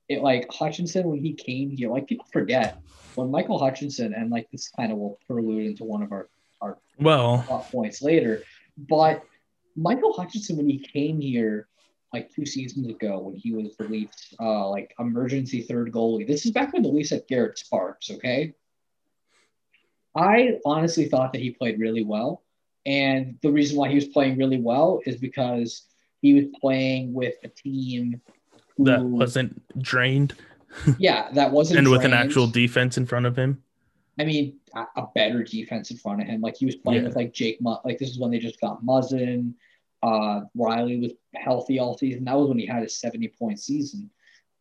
It 0.08 0.22
like 0.22 0.52
Hutchinson 0.52 1.08
when 1.08 1.18
he 1.18 1.32
came 1.32 1.70
here, 1.70 1.90
like 1.90 2.06
people 2.06 2.26
forget 2.30 2.78
when 3.14 3.30
Michael 3.30 3.58
Hutchinson 3.58 4.12
and 4.12 4.30
like 4.30 4.50
this 4.50 4.68
kind 4.68 4.92
of 4.92 4.98
will 4.98 5.18
prelude 5.26 5.66
into 5.66 5.84
one 5.84 6.02
of 6.02 6.12
our 6.12 6.28
Well, 6.98 7.38
points 7.72 8.02
later. 8.02 8.42
But 8.76 9.24
Michael 9.76 10.12
Hutchinson, 10.12 10.56
when 10.56 10.68
he 10.68 10.78
came 10.78 11.20
here 11.20 11.68
like 12.14 12.32
two 12.32 12.46
seasons 12.46 12.88
ago, 12.88 13.18
when 13.18 13.34
he 13.34 13.52
was 13.52 13.76
the 13.76 13.84
Leafs 13.84 14.32
uh, 14.40 14.68
like 14.68 14.94
emergency 14.98 15.62
third 15.62 15.90
goalie, 15.92 16.26
this 16.26 16.46
is 16.46 16.52
back 16.52 16.72
when 16.72 16.82
the 16.82 16.88
Leafs 16.88 17.10
had 17.10 17.26
Garrett 17.28 17.58
Sparks. 17.58 18.10
Okay, 18.10 18.54
I 20.14 20.58
honestly 20.64 21.06
thought 21.06 21.32
that 21.32 21.42
he 21.42 21.50
played 21.50 21.78
really 21.80 22.04
well, 22.04 22.42
and 22.86 23.36
the 23.42 23.50
reason 23.50 23.76
why 23.76 23.88
he 23.88 23.96
was 23.96 24.06
playing 24.06 24.38
really 24.38 24.60
well 24.60 25.00
is 25.04 25.16
because 25.16 25.86
he 26.22 26.34
was 26.34 26.44
playing 26.60 27.12
with 27.12 27.34
a 27.42 27.48
team 27.48 28.20
who, 28.76 28.84
that 28.84 29.02
wasn't 29.02 29.60
drained 29.82 30.34
yeah, 30.98 31.30
that 31.32 31.50
wasn't 31.50 31.78
and 31.78 31.90
with 31.90 32.04
an 32.04 32.12
actual 32.12 32.46
defense 32.46 32.96
in 32.96 33.06
front 33.06 33.26
of 33.26 33.36
him. 33.36 33.62
I 34.18 34.24
mean, 34.24 34.58
a, 34.74 34.84
a 34.96 35.08
better 35.14 35.42
defense 35.42 35.90
in 35.90 35.96
front 35.96 36.20
of 36.22 36.26
him. 36.28 36.40
Like 36.40 36.56
he 36.56 36.66
was 36.66 36.76
playing 36.76 37.02
Yeah. 37.02 37.08
with 37.08 37.16
like 37.16 37.32
Jake, 37.32 37.60
Mu- 37.60 37.76
like 37.84 37.98
this 37.98 38.10
is 38.10 38.18
when 38.18 38.30
they 38.30 38.38
just 38.38 38.60
got 38.60 38.84
Muzzin. 38.84 39.54
Uh, 40.04 40.42
Rielly 40.54 41.00
was 41.00 41.12
healthy 41.34 41.78
all 41.78 41.96
season. 41.96 42.24
That 42.24 42.36
was 42.36 42.48
when 42.48 42.58
he 42.58 42.66
had 42.66 42.82
his 42.82 43.00
70 43.00 43.28
point 43.38 43.58
season. 43.58 44.10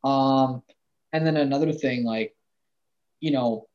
Um, 0.03 0.63
and 1.11 1.27
then 1.27 1.35
another 1.35 1.73
thing, 1.73 2.05
like, 2.05 2.33
you 3.19 3.31
know, 3.31 3.67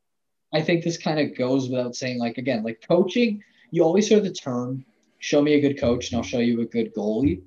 I 0.52 0.62
think 0.62 0.82
this 0.82 0.96
kind 0.96 1.20
of 1.20 1.36
goes 1.36 1.68
without 1.68 1.94
saying, 1.94 2.18
like, 2.18 2.38
again, 2.38 2.64
like 2.64 2.82
coaching, 2.88 3.42
you 3.70 3.84
always 3.84 4.08
hear 4.08 4.20
the 4.20 4.32
term, 4.32 4.86
show 5.18 5.42
me 5.42 5.54
a 5.54 5.60
good 5.60 5.78
coach 5.78 6.10
and 6.10 6.16
I'll 6.16 6.22
show 6.22 6.38
you 6.38 6.62
a 6.62 6.66
good 6.66 6.94
goalie. 6.94 7.42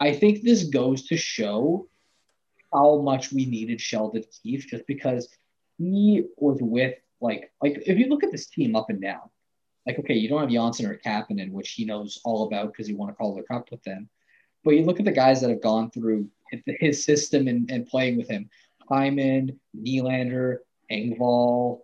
I 0.00 0.12
think 0.12 0.42
this 0.42 0.64
goes 0.64 1.06
to 1.06 1.16
show 1.16 1.86
how 2.72 3.00
much 3.00 3.32
we 3.32 3.46
needed 3.46 3.80
Sheldon 3.80 4.24
Keefe 4.42 4.66
just 4.66 4.86
because 4.88 5.28
he 5.78 6.24
was 6.36 6.58
with 6.60 6.94
like 7.20 7.52
like 7.62 7.82
if 7.86 7.98
you 7.98 8.06
look 8.06 8.24
at 8.24 8.32
this 8.32 8.46
team 8.46 8.74
up 8.74 8.90
and 8.90 9.00
down, 9.00 9.30
like 9.86 9.98
okay, 9.98 10.14
you 10.14 10.28
don't 10.28 10.40
have 10.40 10.50
Johnsson 10.50 10.86
or 10.86 10.96
Kapanen, 10.96 11.52
which 11.52 11.70
he 11.70 11.84
knows 11.84 12.20
all 12.24 12.46
about 12.46 12.72
because 12.72 12.86
he 12.86 12.94
won 12.94 13.10
a 13.10 13.14
Calder 13.14 13.42
Cup 13.42 13.70
with 13.70 13.82
them. 13.82 14.08
But 14.64 14.72
you 14.72 14.84
look 14.84 15.00
at 15.00 15.04
the 15.04 15.12
guys 15.12 15.40
that 15.40 15.50
have 15.50 15.62
gone 15.62 15.90
through 15.90 16.28
his 16.66 17.04
system 17.04 17.48
and, 17.48 17.70
and 17.70 17.86
playing 17.86 18.16
with 18.16 18.28
him: 18.28 18.48
Hyman, 18.88 19.58
Nylander, 19.76 20.58
Engvall, 20.90 21.80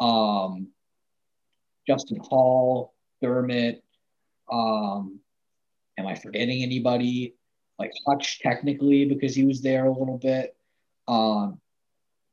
um, 0.00 0.68
Justin 1.86 2.20
Holl, 2.22 2.94
Dermott. 3.22 3.82
Um, 4.50 5.20
am 5.98 6.06
I 6.06 6.14
forgetting 6.14 6.62
anybody? 6.62 7.34
Like 7.78 7.92
Hutch, 8.06 8.40
technically, 8.40 9.04
because 9.04 9.34
he 9.34 9.44
was 9.44 9.60
there 9.60 9.84
a 9.84 9.92
little 9.92 10.18
bit. 10.18 10.56
Um, 11.06 11.60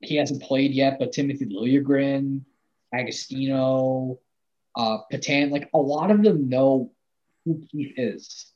he 0.01 0.15
hasn't 0.15 0.41
played 0.41 0.71
yet, 0.71 0.99
but 0.99 1.11
Timothy 1.11 1.45
Liljegren, 1.45 2.41
Agostino, 2.93 4.19
uh, 4.75 4.99
Patan, 5.11 5.49
like 5.49 5.69
a 5.73 5.77
lot 5.77 6.11
of 6.11 6.23
them 6.23 6.49
know 6.49 6.91
who 7.45 7.61
Keefe 7.71 7.93
is. 7.97 8.51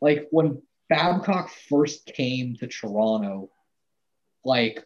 Like 0.00 0.28
when 0.30 0.62
Babcock 0.88 1.50
first 1.68 2.06
came 2.06 2.56
to 2.56 2.66
Toronto, 2.66 3.50
like 4.44 4.84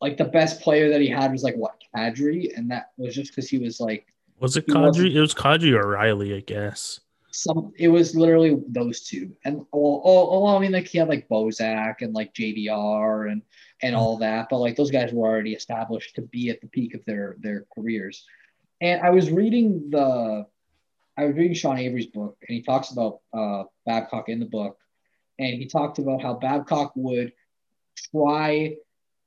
like 0.00 0.16
the 0.16 0.24
best 0.24 0.60
player 0.60 0.90
that 0.90 1.00
he 1.00 1.08
had 1.08 1.32
was 1.32 1.42
like 1.42 1.56
what 1.56 1.74
Kadri, 1.94 2.56
and 2.56 2.70
that 2.70 2.90
was 2.96 3.14
just 3.14 3.32
because 3.32 3.48
he 3.48 3.58
was 3.58 3.80
like 3.80 4.06
Was 4.38 4.56
it 4.56 4.66
Kadri? 4.66 5.14
It 5.14 5.20
was 5.20 5.34
Kadri 5.34 5.72
or 5.72 5.84
Rielly, 5.84 6.36
I 6.36 6.40
guess. 6.40 7.00
some. 7.30 7.72
It 7.76 7.88
was 7.88 8.16
literally 8.16 8.60
those 8.68 9.02
two, 9.02 9.32
and 9.44 9.56
well, 9.72 10.02
oh, 10.04 10.30
oh, 10.30 10.56
I 10.56 10.58
mean, 10.58 10.72
like 10.72 10.88
he 10.88 10.98
had 10.98 11.08
like 11.08 11.28
Bozak 11.28 12.02
and 12.02 12.14
like 12.14 12.34
JDR 12.34 13.30
and 13.30 13.42
and 13.82 13.94
all 13.94 14.16
that, 14.18 14.48
but 14.50 14.58
like 14.58 14.76
those 14.76 14.90
guys 14.90 15.12
were 15.12 15.28
already 15.28 15.54
established 15.54 16.16
to 16.16 16.22
be 16.22 16.50
at 16.50 16.60
the 16.60 16.68
peak 16.68 16.94
of 16.94 17.04
their 17.04 17.36
their 17.40 17.66
careers. 17.74 18.26
And 18.80 19.00
I 19.02 19.10
was 19.10 19.30
reading 19.30 19.90
the, 19.90 20.46
I 21.16 21.24
was 21.24 21.34
reading 21.36 21.54
Sean 21.54 21.78
Avery's 21.78 22.06
book, 22.06 22.36
and 22.46 22.54
he 22.54 22.62
talks 22.62 22.90
about 22.90 23.20
uh, 23.32 23.64
Babcock 23.86 24.28
in 24.28 24.38
the 24.38 24.46
book, 24.46 24.78
and 25.38 25.54
he 25.54 25.66
talked 25.66 25.98
about 25.98 26.22
how 26.22 26.34
Babcock 26.34 26.92
would 26.94 27.32
try 28.12 28.76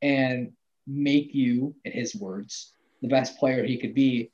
and 0.02 0.54
make 0.88 1.34
you, 1.34 1.76
in 1.84 1.92
his 1.92 2.16
words, 2.16 2.74
the 3.02 3.08
best 3.08 3.38
player 3.38 3.64
he 3.64 3.78
could 3.78 3.94
be, 3.94 4.32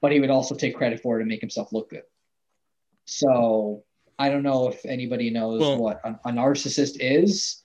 but 0.00 0.12
he 0.12 0.20
would 0.20 0.30
also 0.30 0.54
take 0.54 0.76
credit 0.76 1.00
for 1.00 1.18
it 1.18 1.22
and 1.22 1.28
make 1.28 1.40
himself 1.40 1.72
look 1.72 1.90
good. 1.90 2.02
So 3.04 3.84
I 4.18 4.30
don't 4.30 4.42
know 4.42 4.68
if 4.68 4.84
anybody 4.86 5.30
knows 5.30 5.60
Well- 5.60 5.78
what 5.78 6.00
a, 6.04 6.18
a 6.24 6.32
narcissist 6.32 6.96
is, 7.00 7.62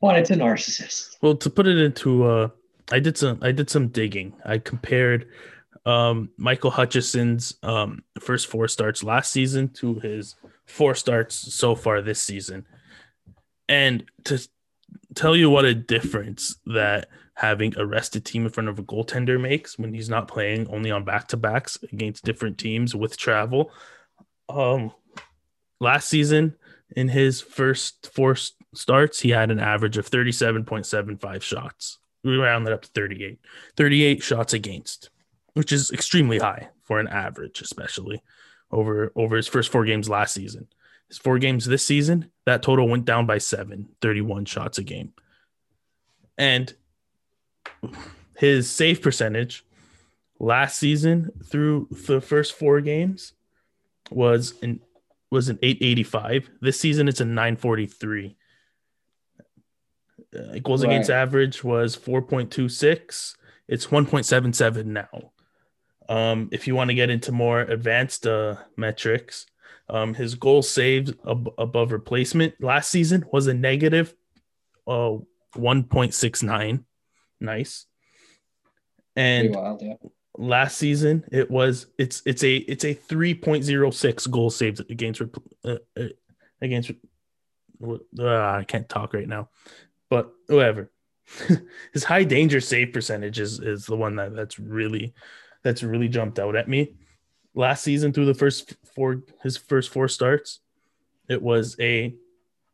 but 0.00 0.16
it's 0.16 0.30
a 0.30 0.36
narcissist. 0.36 1.16
Well, 1.20 1.34
to 1.36 1.50
put 1.50 1.66
it 1.66 1.78
into 1.78 2.24
uh 2.24 2.48
I 2.92 2.98
did 3.00 3.16
some 3.18 3.38
I 3.42 3.52
did 3.52 3.68
some 3.70 3.88
digging. 3.88 4.32
I 4.44 4.58
compared 4.58 5.28
um 5.86 6.30
Michael 6.36 6.70
Hutchinson's 6.70 7.54
um 7.62 8.02
first 8.20 8.48
four 8.48 8.68
starts 8.68 9.02
last 9.02 9.32
season 9.32 9.68
to 9.68 9.94
his 9.94 10.36
four 10.66 10.94
starts 10.94 11.34
so 11.34 11.74
far 11.74 12.02
this 12.02 12.22
season. 12.22 12.66
And 13.68 14.04
to 14.24 14.38
tell 15.14 15.34
you 15.36 15.48
what 15.48 15.64
a 15.64 15.74
difference 15.74 16.56
that 16.66 17.08
having 17.34 17.76
a 17.78 17.86
rested 17.86 18.24
team 18.24 18.44
in 18.44 18.50
front 18.50 18.68
of 18.68 18.78
a 18.78 18.82
goaltender 18.82 19.40
makes 19.40 19.78
when 19.78 19.94
he's 19.94 20.10
not 20.10 20.28
playing 20.28 20.68
only 20.68 20.90
on 20.90 21.04
back-to-backs 21.04 21.78
against 21.92 22.24
different 22.24 22.58
teams 22.58 22.94
with 22.94 23.16
travel. 23.16 23.70
Um 24.48 24.92
last 25.80 26.08
season 26.08 26.56
in 26.96 27.08
his 27.08 27.40
first 27.40 28.10
four 28.12 28.36
starts, 28.74 29.20
he 29.20 29.30
had 29.30 29.50
an 29.50 29.60
average 29.60 29.96
of 29.96 30.10
37.75 30.10 31.42
shots. 31.42 31.98
We 32.24 32.36
round 32.36 32.66
that 32.66 32.72
up 32.72 32.82
to 32.82 32.88
38. 32.88 33.38
38 33.76 34.22
shots 34.22 34.52
against, 34.52 35.10
which 35.54 35.72
is 35.72 35.90
extremely 35.90 36.38
high 36.38 36.68
for 36.82 37.00
an 37.00 37.08
average, 37.08 37.60
especially 37.60 38.22
over 38.70 39.12
over 39.16 39.36
his 39.36 39.48
first 39.48 39.70
four 39.70 39.84
games 39.84 40.08
last 40.08 40.34
season. 40.34 40.68
His 41.08 41.18
four 41.18 41.38
games 41.38 41.64
this 41.64 41.84
season, 41.84 42.30
that 42.46 42.62
total 42.62 42.88
went 42.88 43.04
down 43.04 43.26
by 43.26 43.38
seven, 43.38 43.88
31 44.00 44.44
shots 44.44 44.78
a 44.78 44.84
game. 44.84 45.12
And 46.38 46.72
his 48.36 48.70
save 48.70 49.02
percentage 49.02 49.64
last 50.38 50.78
season 50.78 51.30
through 51.44 51.88
the 51.90 52.20
first 52.20 52.54
four 52.54 52.80
games 52.80 53.32
was 54.10 54.54
an 54.62 54.80
was 55.30 55.48
an 55.48 55.58
885. 55.62 56.50
This 56.60 56.80
season 56.80 57.08
it's 57.08 57.20
a 57.20 57.24
943. 57.24 58.36
Uh, 60.32 60.58
goals 60.60 60.82
against 60.82 61.10
average 61.10 61.64
was 61.64 61.96
4.26. 61.96 63.36
It's 63.68 63.86
1.77 63.86 64.84
now. 64.86 65.32
Um, 66.10 66.48
if 66.50 66.66
you 66.66 66.74
want 66.74 66.90
to 66.90 66.94
get 66.94 67.08
into 67.08 67.30
more 67.30 67.60
advanced 67.60 68.26
uh, 68.26 68.56
metrics, 68.76 69.46
um, 69.88 70.12
his 70.12 70.34
goal 70.34 70.60
saved 70.60 71.14
ab- 71.28 71.54
above 71.56 71.92
replacement 71.92 72.60
last 72.60 72.90
season 72.90 73.24
was 73.32 73.46
a 73.46 73.54
negative 73.54 74.12
uh, 74.88 75.18
1.69. 75.54 76.84
Nice. 77.40 77.86
And 79.14 79.54
wild, 79.54 79.82
yeah. 79.82 79.94
last 80.36 80.78
season 80.78 81.24
it 81.30 81.48
was 81.48 81.86
it's 81.96 82.22
it's 82.24 82.42
a 82.42 82.56
it's 82.56 82.84
a 82.84 82.94
3.06 82.94 84.30
goal 84.30 84.50
saved 84.50 84.80
against 84.90 85.22
uh, 85.64 85.76
uh, 85.96 86.02
against 86.60 86.92
uh, 87.82 87.96
I 88.18 88.64
can't 88.66 88.88
talk 88.88 89.14
right 89.14 89.28
now 89.28 89.48
but 90.08 90.30
whatever 90.46 90.92
his 91.92 92.04
high 92.04 92.22
danger 92.22 92.60
save 92.60 92.92
percentage 92.92 93.40
is 93.40 93.58
is 93.58 93.84
the 93.86 93.96
one 93.96 94.16
that 94.16 94.34
that's 94.34 94.60
really 94.60 95.12
that's 95.62 95.82
really 95.82 96.08
jumped 96.08 96.38
out 96.38 96.56
at 96.56 96.68
me. 96.68 96.94
Last 97.54 97.82
season 97.82 98.12
through 98.12 98.26
the 98.26 98.34
first 98.34 98.74
four 98.94 99.22
his 99.42 99.56
first 99.56 99.90
four 99.90 100.08
starts 100.08 100.60
it 101.28 101.40
was 101.40 101.76
a 101.78 102.14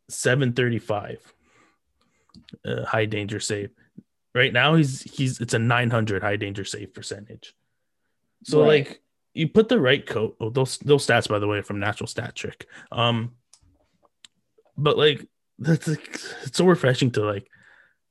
735 0.09 1.33
uh, 2.65 2.85
high 2.85 3.05
danger 3.05 3.39
save. 3.39 3.69
Right 4.33 4.53
now 4.53 4.75
he's 4.75 5.01
he's 5.01 5.39
it's 5.39 5.53
a 5.53 5.59
900 5.59 6.21
high 6.23 6.35
danger 6.35 6.65
save 6.65 6.93
percentage. 6.93 7.53
So 8.43 8.61
Right. 8.61 8.87
like 8.87 9.01
you 9.33 9.47
put 9.47 9.69
the 9.69 9.79
right 9.79 10.05
coat 10.05 10.35
oh, 10.39 10.49
those 10.49 10.77
those 10.79 11.05
stats 11.05 11.27
by 11.27 11.39
the 11.39 11.47
way 11.47 11.61
from 11.61 11.79
natural 11.79 12.07
stat 12.07 12.35
trick. 12.35 12.67
Um 12.91 13.33
but 14.77 14.97
like 14.97 15.27
that's 15.59 15.87
like, 15.87 16.19
it's 16.43 16.57
so 16.57 16.65
refreshing 16.65 17.11
to 17.11 17.25
like 17.25 17.47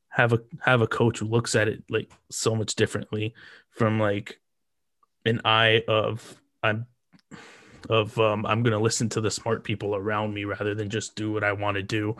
have 0.09 0.33
a 0.33 0.41
have 0.61 0.81
a 0.81 0.87
coach 0.87 1.19
who 1.19 1.27
looks 1.27 1.55
at 1.55 1.69
it 1.69 1.85
like 1.91 2.11
so 2.31 2.55
much 2.55 2.75
differently 2.75 3.35
from 3.71 4.01
like 4.01 4.41
an 5.27 5.41
eye 5.45 5.83
of 5.89 6.41
i'm 6.63 6.87
of 7.89 8.19
um 8.19 8.45
i'm 8.47 8.63
gonna 8.63 8.79
listen 8.79 9.09
to 9.09 9.21
the 9.21 9.31
smart 9.31 9.65
people 9.65 9.95
around 9.95 10.35
me 10.35 10.45
rather 10.45 10.75
than 10.75 10.91
just 10.91 11.15
do 11.15 11.33
what 11.33 11.45
i 11.45 11.53
want 11.53 11.77
to 11.77 11.83
do 11.83 12.17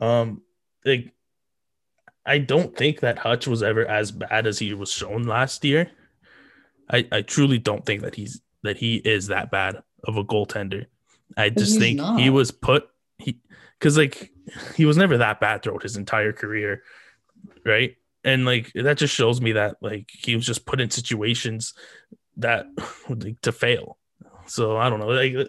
um 0.00 0.42
like 0.84 1.12
I 2.26 2.38
don't 2.38 2.76
think 2.76 3.00
that 3.00 3.18
Hutch 3.18 3.46
was 3.46 3.62
ever 3.62 3.86
as 3.86 4.10
bad 4.10 4.46
as 4.46 4.58
he 4.58 4.74
was 4.74 4.90
shown 4.90 5.22
last 5.22 5.64
year. 5.64 5.90
I, 6.90 7.06
I 7.12 7.22
truly 7.22 7.58
don't 7.58 7.86
think 7.86 8.02
that 8.02 8.16
he's 8.16 8.40
that 8.62 8.76
he 8.76 8.96
is 8.96 9.28
that 9.28 9.50
bad 9.50 9.82
of 10.04 10.16
a 10.16 10.24
goaltender. 10.24 10.86
I 11.36 11.50
just 11.50 11.78
think 11.78 12.00
he 12.18 12.30
was 12.30 12.50
put 12.50 12.88
he 13.18 13.38
because 13.78 13.96
like 13.96 14.32
he 14.74 14.84
was 14.84 14.96
never 14.96 15.18
that 15.18 15.40
bad 15.40 15.62
throughout 15.62 15.84
his 15.84 15.96
entire 15.96 16.32
career, 16.32 16.82
right? 17.64 17.96
And 18.26 18.44
like 18.44 18.72
that 18.74 18.98
just 18.98 19.14
shows 19.14 19.40
me 19.40 19.52
that 19.52 19.76
like 19.80 20.10
he 20.12 20.34
was 20.34 20.44
just 20.44 20.66
put 20.66 20.80
in 20.80 20.90
situations 20.90 21.72
that 22.36 22.66
like, 23.08 23.40
to 23.42 23.52
fail. 23.52 23.96
So 24.46 24.76
I 24.76 24.90
don't 24.90 25.00
know. 25.00 25.06
Like 25.06 25.48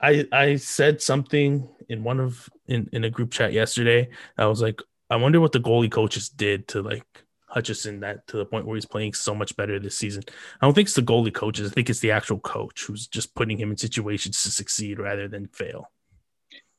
I 0.00 0.26
I 0.32 0.56
said 0.56 1.00
something 1.00 1.68
in 1.88 2.04
one 2.04 2.20
of 2.20 2.50
in, 2.66 2.90
in 2.92 3.04
a 3.04 3.10
group 3.10 3.30
chat 3.30 3.52
yesterday. 3.52 4.08
I 4.36 4.46
was 4.46 4.60
like, 4.60 4.82
I 5.08 5.16
wonder 5.16 5.40
what 5.40 5.52
the 5.52 5.60
goalie 5.60 5.90
coaches 5.90 6.28
did 6.28 6.68
to 6.68 6.82
like 6.82 7.06
Hutchinson 7.46 8.00
that 8.00 8.26
to 8.28 8.36
the 8.36 8.44
point 8.44 8.66
where 8.66 8.74
he's 8.74 8.84
playing 8.84 9.14
so 9.14 9.34
much 9.34 9.56
better 9.56 9.78
this 9.78 9.96
season. 9.96 10.24
I 10.60 10.66
don't 10.66 10.74
think 10.74 10.86
it's 10.86 10.96
the 10.96 11.02
goalie 11.02 11.32
coaches. 11.32 11.70
I 11.70 11.72
think 11.72 11.88
it's 11.88 12.00
the 12.00 12.10
actual 12.10 12.40
coach 12.40 12.84
who's 12.84 13.06
just 13.06 13.34
putting 13.36 13.58
him 13.58 13.70
in 13.70 13.76
situations 13.76 14.42
to 14.42 14.50
succeed 14.50 14.98
rather 14.98 15.28
than 15.28 15.46
fail. 15.48 15.90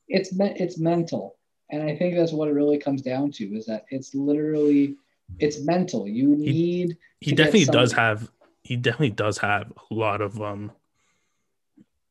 It's 0.06 0.32
me- 0.32 0.54
it's 0.56 0.78
mental, 0.78 1.38
and 1.70 1.82
I 1.82 1.96
think 1.96 2.14
that's 2.16 2.32
what 2.32 2.48
it 2.48 2.52
really 2.52 2.78
comes 2.78 3.02
down 3.02 3.30
to 3.32 3.44
is 3.56 3.66
that 3.66 3.86
it's 3.90 4.14
literally 4.14 4.96
it's 5.38 5.60
mental. 5.64 6.08
You 6.08 6.36
need 6.36 6.96
He 7.20 7.30
get 7.30 7.36
definitely 7.36 7.66
does 7.66 7.92
have 7.92 8.30
he 8.62 8.76
definitely 8.76 9.10
does 9.10 9.38
have 9.38 9.72
a 9.90 9.94
lot 9.94 10.20
of 10.20 10.40
um 10.40 10.72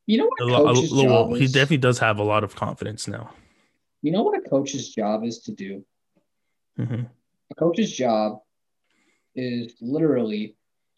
you 0.06 0.17
know 0.17 0.26
what 0.26 0.65
a 0.65 0.80
a 0.80 0.88
job 0.88 1.36
he 1.36 1.43
is. 1.45 1.52
definitely 1.52 1.78
does 1.78 2.00
have 2.00 2.19
a 2.19 2.24
lot 2.24 2.43
of 2.43 2.56
confidence 2.56 3.08
now. 3.08 3.32
you 4.02 4.12
know 4.12 4.24
what 4.24 4.38
a 4.38 4.50
coach's 4.50 4.89
job 4.89 5.24
is 5.24 5.39
to 5.41 5.52
do. 5.52 5.86
Mhm. 6.80 7.10
A 7.52 7.56
coach's 7.56 7.91
job 7.91 8.41
is 9.36 9.76
literally 9.82 10.56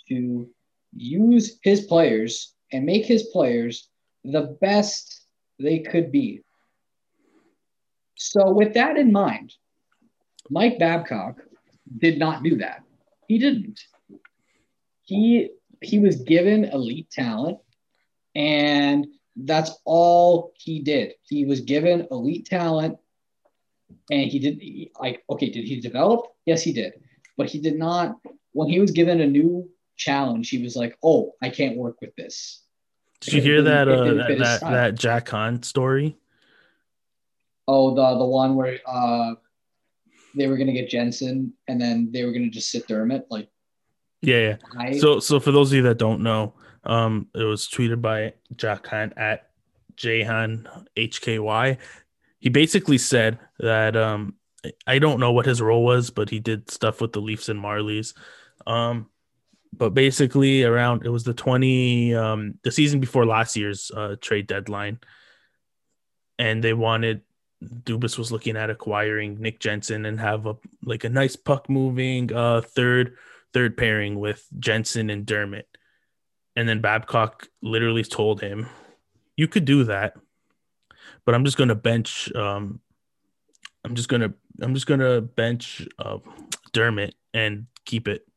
to 0.10 0.50
use 0.96 1.60
his 1.64 1.82
players 1.82 2.54
and 2.72 2.86
make 2.86 3.06
his 3.06 3.24
players 3.34 3.90
the 4.24 4.58
best 4.62 5.26
they 5.60 5.80
could 5.80 6.12
be. 6.12 6.44
So, 8.24 8.52
with 8.52 8.76
that 8.76 8.98
in 8.98 9.12
mind, 9.12 9.52
Mike 10.52 10.78
Babcock 10.78 11.42
did 11.98 12.20
not 12.20 12.44
do 12.44 12.58
that. 12.58 12.84
He 13.28 13.40
didn't. 13.40 13.80
He 15.02 15.50
he 15.82 15.98
was 15.98 16.18
given 16.18 16.66
elite 16.66 17.10
talent, 17.10 17.58
and 18.36 19.08
that's 19.36 19.72
all 19.86 20.52
he 20.56 20.82
did. 20.82 21.14
He 21.24 21.46
was 21.46 21.62
given 21.62 22.08
elite 22.12 22.46
talent, 22.46 23.00
and 24.12 24.30
he 24.30 24.38
did 24.38 24.62
he- 24.62 24.92
like 25.00 25.24
okay. 25.28 25.50
Did 25.50 25.66
he 25.66 25.82
develop? 25.82 26.28
Yes, 26.46 26.62
he 26.62 26.74
did, 26.74 26.94
but 27.38 27.50
he 27.50 27.60
did 27.60 27.76
not. 27.76 28.18
When 28.52 28.70
he 28.70 28.80
was 28.80 28.92
given 28.92 29.20
a 29.20 29.26
new 29.26 29.68
challenge, 29.98 30.50
he 30.50 30.62
was 30.62 30.76
like, 30.76 30.96
"Oh, 31.02 31.34
I 31.42 31.50
can't 31.50 31.76
work 31.76 32.00
with 32.02 32.16
this." 32.16 32.62
Did 33.22 33.34
you 33.34 33.42
hear 33.42 33.62
that 33.64 33.88
uh 33.88 34.14
that 34.14 34.38
that, 34.38 34.62
that 34.62 34.96
Jack 34.96 35.30
Hunt 35.30 35.66
story? 35.66 36.18
Oh, 37.68 37.96
the 37.96 38.18
the 38.18 38.26
one 38.26 38.56
where 38.56 38.80
uh 38.88 39.36
they 40.36 40.48
were 40.48 40.58
gonna 40.58 40.74
get 40.74 40.90
Jensen 40.90 41.54
and 41.68 41.80
then 41.80 42.10
they 42.12 42.24
were 42.26 42.32
gonna 42.32 42.50
just 42.50 42.72
sit 42.72 42.88
Dermott 42.88 43.26
like 43.30 43.50
Yeah, 44.22 44.40
yeah. 44.40 44.58
I 44.78 44.98
So, 44.98 45.20
so 45.20 45.40
for 45.40 45.52
those 45.52 45.72
of 45.72 45.76
you 45.78 45.84
that 45.84 45.98
don't 45.98 46.22
know, 46.22 46.54
Um, 46.84 47.28
it 47.36 47.44
was 47.44 47.68
tweeted 47.68 48.02
by 48.02 48.34
Jack 48.56 48.88
Hunt 48.88 49.14
at 49.16 49.52
Jahan 49.96 50.68
HKY. 50.98 51.78
He 52.40 52.50
basically 52.50 52.98
said 52.98 53.38
that 53.60 53.96
um, 53.96 54.36
I 54.88 55.00
don't 55.00 55.20
know 55.20 55.32
what 55.32 55.46
his 55.46 55.62
role 55.62 55.84
was, 55.84 56.10
but 56.10 56.30
he 56.30 56.40
did 56.40 56.72
stuff 56.72 57.02
with 57.02 57.14
the 57.14 57.22
Leafs 57.22 57.50
and 57.50 57.62
Marlies. 57.62 58.16
Um, 58.66 59.10
but 59.74 59.94
basically, 59.94 60.64
around 60.64 61.06
it 61.06 61.10
was 61.10 61.24
the 61.24 61.34
20, 61.34 62.16
um, 62.16 62.56
the 62.64 62.72
season 62.72 63.00
before 63.00 63.26
last 63.26 63.56
year's 63.56 63.92
uh, 63.96 64.16
trade 64.20 64.48
deadline. 64.48 65.00
And 66.40 66.64
they 66.64 66.74
wanted, 66.74 67.22
Dubas 67.64 68.18
was 68.18 68.32
looking 68.32 68.58
at 68.58 68.70
acquiring 68.70 69.40
Nick 69.40 69.60
Jensen 69.60 70.06
and 70.06 70.20
have 70.20 70.46
a 70.48 70.56
like 70.84 71.04
a 71.04 71.10
nice 71.10 71.36
puck 71.36 71.70
moving 71.70 72.34
uh, 72.34 72.62
third 72.62 73.18
third 73.54 73.78
pairing 73.78 74.20
with 74.20 74.48
Jensen 74.60 75.10
and 75.10 75.26
Dermott. 75.26 75.68
And 76.56 76.68
then 76.68 76.82
Babcock 76.82 77.48
literally 77.62 78.04
told 78.04 78.42
him, 78.42 78.68
"You 79.38 79.48
could 79.48 79.66
do 79.66 79.84
that, 79.86 80.16
but 81.26 81.36
I'm 81.36 81.46
just 81.46 81.58
going 81.58 81.70
to 81.70 81.76
bench. 81.76 82.34
Um, 82.34 82.80
I'm 83.86 83.96
just 83.96 84.10
gonna 84.10 84.34
I'm 84.62 84.74
just 84.74 84.88
gonna 84.88 85.22
bench 85.22 85.88
uh, 86.00 86.18
Dermott 86.74 87.16
and 87.34 87.68
keep 87.86 88.08
it." 88.08 88.28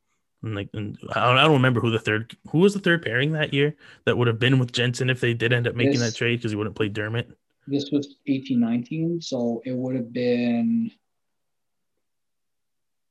And 0.42 0.54
like, 0.54 0.68
and 0.74 0.98
I, 1.14 1.24
don't, 1.26 1.38
I 1.38 1.42
don't 1.44 1.54
remember 1.54 1.80
who 1.80 1.90
the 1.90 1.98
third 1.98 2.36
who 2.50 2.58
was 2.58 2.74
the 2.74 2.80
third 2.80 3.02
pairing 3.02 3.32
that 3.32 3.54
year 3.54 3.74
that 4.04 4.18
would 4.18 4.28
have 4.28 4.38
been 4.38 4.58
with 4.58 4.72
Jensen 4.72 5.08
if 5.08 5.20
they 5.20 5.32
did 5.32 5.54
end 5.54 5.66
up 5.66 5.74
making 5.74 5.92
This- 5.92 6.12
that 6.12 6.16
trade 6.18 6.36
because 6.36 6.52
he 6.52 6.56
wouldn't 6.56 6.76
play 6.76 6.88
Dermott. 6.90 7.30
This 7.66 7.90
was 7.90 8.16
eighteen 8.26 8.60
nineteen, 8.60 9.20
so 9.20 9.62
it 9.64 9.72
would 9.72 9.94
have 9.96 10.12
been. 10.12 10.90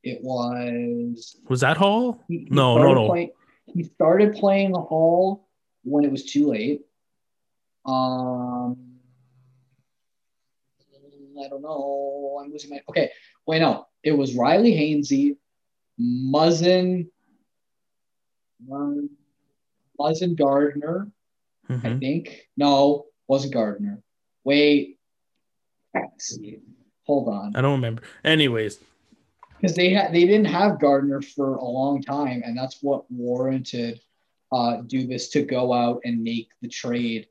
It 0.04 0.22
was 0.22 1.38
Was 1.50 1.62
that 1.62 1.78
Holl? 1.78 2.20
he- 2.28 2.40
he 2.40 2.48
No, 2.50 2.78
no, 2.78 2.94
no. 2.94 3.08
playing- 3.08 3.32
he 3.74 3.84
started 3.84 4.34
playing 4.36 4.74
the 4.74 4.82
Holl 4.82 5.48
when 5.84 6.04
it 6.04 6.12
was 6.12 6.26
too 6.26 6.48
late. 6.48 6.82
Um, 7.86 9.00
I 11.42 11.48
don't 11.50 11.62
know. 11.62 12.40
I'm 12.44 12.52
losing 12.52 12.70
my. 12.70 12.82
Okay, 12.90 13.10
wait, 13.48 13.60
no. 13.60 13.88
It 14.04 14.12
was 14.12 14.36
Rielly 14.36 14.78
Hainsey, 14.78 15.38
Muzzin, 16.00 17.10
Muzzin 20.00 20.36
Gardiner, 20.38 21.12
I 21.70 21.74
Mhm. 21.74 22.00
think. 22.00 22.50
No, 22.58 23.08
wasn't 23.28 23.54
Gardiner. 23.54 24.03
Wait. 24.44 24.98
Hold 27.06 27.28
on. 27.30 27.56
I 27.56 27.62
don't 27.62 27.74
remember. 27.74 28.02
Anyways, 28.24 28.80
because 29.60 29.76
they 29.76 29.90
had 29.90 30.14
they 30.14 30.26
didn't 30.26 30.46
have 30.46 30.80
Gardiner 30.80 31.22
for 31.22 31.56
a 31.56 31.64
long 31.64 32.02
time, 32.02 32.42
and 32.46 32.58
that's 32.58 32.80
what 32.82 33.10
warranted 33.12 34.00
uh, 34.52 34.78
Dubas 34.84 35.30
to 35.32 35.44
go 35.44 35.74
out 35.74 36.02
and 36.06 36.24
make 36.24 36.50
the 36.62 36.68
trade 36.70 37.28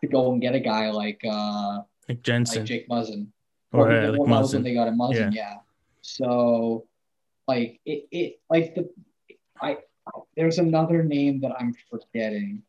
to 0.00 0.08
go 0.08 0.32
and 0.32 0.40
get 0.42 0.54
a 0.54 0.60
guy 0.60 0.90
like 0.90 1.20
uh, 1.28 1.80
like 2.08 2.22
Jensen 2.22 2.58
like 2.62 2.66
Jake 2.66 2.88
Muzzin. 2.88 3.28
or 3.72 3.86
Well, 3.86 4.06
uh, 4.06 4.10
like 4.10 4.20
well, 4.20 4.28
that 4.28 4.40
was 4.40 4.54
when 4.54 4.62
Muzzin. 4.62 4.64
they 4.64 4.74
got 4.74 4.88
a 4.88 4.90
Muzzin, 4.90 5.34
yeah. 5.34 5.56
So, 6.02 6.86
like 7.46 7.80
it, 7.86 8.08
it 8.10 8.40
like 8.50 8.74
the 8.74 8.90
I 9.60 9.78
there's 10.36 10.58
another 10.58 11.04
name 11.04 11.40
that 11.42 11.52
I'm 11.58 11.74
forgetting. 11.88 12.62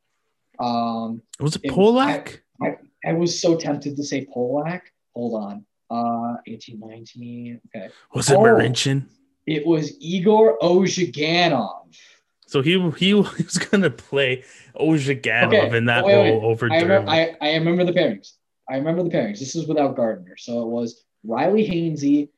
Um, 0.60 1.24
Was 1.40 1.56
it 1.56 1.62
it- 1.66 1.72
Polak? 1.72 2.40
I 2.62 2.76
was 3.12 3.38
so 3.42 3.58
tempted 3.58 3.98
to 3.98 4.04
say 4.04 4.26
Polak. 4.26 4.82
Hold 5.14 5.44
on. 5.44 5.66
Uh, 5.90 6.38
18, 6.48 6.80
19. 6.80 7.60
Okay. 7.76 7.90
Was 8.14 8.30
it 8.32 8.38
Oh. 8.38 8.42
Marincin? 8.44 9.08
It 9.46 9.66
was 9.68 9.94
Igor 10.00 10.58
Ozhiganov. 10.60 11.98
So 12.48 12.62
he 12.62 12.80
he 12.98 13.14
was 13.14 13.58
gonna 13.72 13.90
play 13.90 14.44
Ozhiganov 14.80 15.48
Okay, 15.48 15.78
in 15.78 15.86
that 15.88 16.06
wait, 16.06 16.16
wait. 16.18 16.30
role 16.32 16.46
over 16.46 16.72
I 16.72 16.80
remember, 16.80 17.10
I, 17.12 17.36
I 17.42 17.56
remember 17.56 17.84
the 17.84 17.92
pairings. 17.92 18.34
I 18.70 18.78
remember 18.78 19.04
the 19.04 19.10
pairings. 19.10 19.40
This 19.40 19.56
is 19.56 19.68
without 19.68 19.96
Gardiner. 19.98 20.38
So 20.38 20.62
it 20.62 20.68
was 20.70 21.04
Rielly 21.28 21.68
Hainsey, 21.70 22.30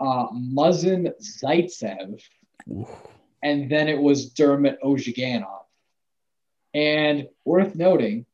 uh, 0.00 0.28
Muzzin 0.32 1.12
Zaitsev, 1.20 2.22
Ooh. 2.70 2.86
and 3.42 3.70
then 3.70 3.88
it 3.88 3.98
was 4.00 4.30
Dermott 4.30 4.78
Ozhiganov. 4.82 5.64
And 6.74 7.28
worth 7.44 7.74
noting, 7.74 8.24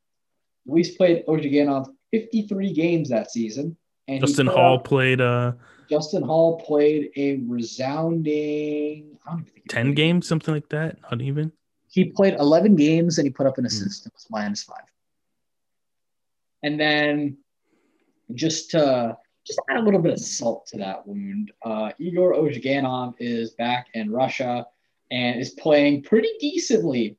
Luis 0.67 0.97
played 0.97 1.25
Ozhiganov 1.27 1.89
53 2.13 2.73
games 2.73 3.09
that 3.11 3.31
season. 3.31 3.77
And 4.09 4.21
Justin 4.21 4.47
Holl 4.47 4.79
played 4.81 5.21
uh 5.21 5.53
Justin 5.91 6.23
Holl 6.23 6.61
played 6.61 7.11
a 7.17 7.37
resounding 7.47 9.19
I 9.27 9.31
don't 9.31 9.41
even 9.41 9.53
think 9.53 9.69
10 9.69 9.95
games, 9.95 10.27
something 10.29 10.53
like 10.55 10.69
that. 10.71 10.99
Not 11.11 11.21
even. 11.23 11.53
He 11.89 12.07
played 12.07 12.35
11 12.35 12.77
games 12.77 13.19
and 13.19 13.27
he 13.27 13.31
put 13.31 13.47
up 13.47 13.55
Hmm. 13.57 13.61
an 13.63 13.67
assist. 13.67 14.07
It 14.07 14.13
was 14.15 14.27
minus 14.31 14.63
five. 14.63 14.85
And 16.63 16.79
then 16.81 17.37
just 18.35 18.71
to 18.71 19.17
just 19.47 19.61
add 19.69 19.77
a 19.79 19.83
little 19.83 20.01
bit 20.01 20.13
of 20.13 20.19
salt 20.21 20.67
to 20.69 20.79
that 20.79 21.07
wound, 21.07 21.53
uh, 21.65 21.93
Igor 21.99 22.35
Ozhiganov 22.35 23.15
is 23.19 23.51
back 23.53 23.89
in 23.95 24.11
Russia 24.11 24.67
and 25.11 25.39
is 25.41 25.51
playing 25.51 26.03
pretty 26.03 26.31
decently 26.41 27.19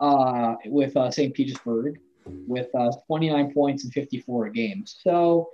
uh, 0.00 0.54
with 0.66 0.96
uh, 0.96 1.10
St. 1.10 1.34
Petersburg 1.34 1.98
with 2.46 2.68
uh, 2.74 2.90
29 3.06 3.52
points 3.52 3.84
in 3.84 3.90
54 3.90 4.50
games. 4.50 4.98
So 5.02 5.50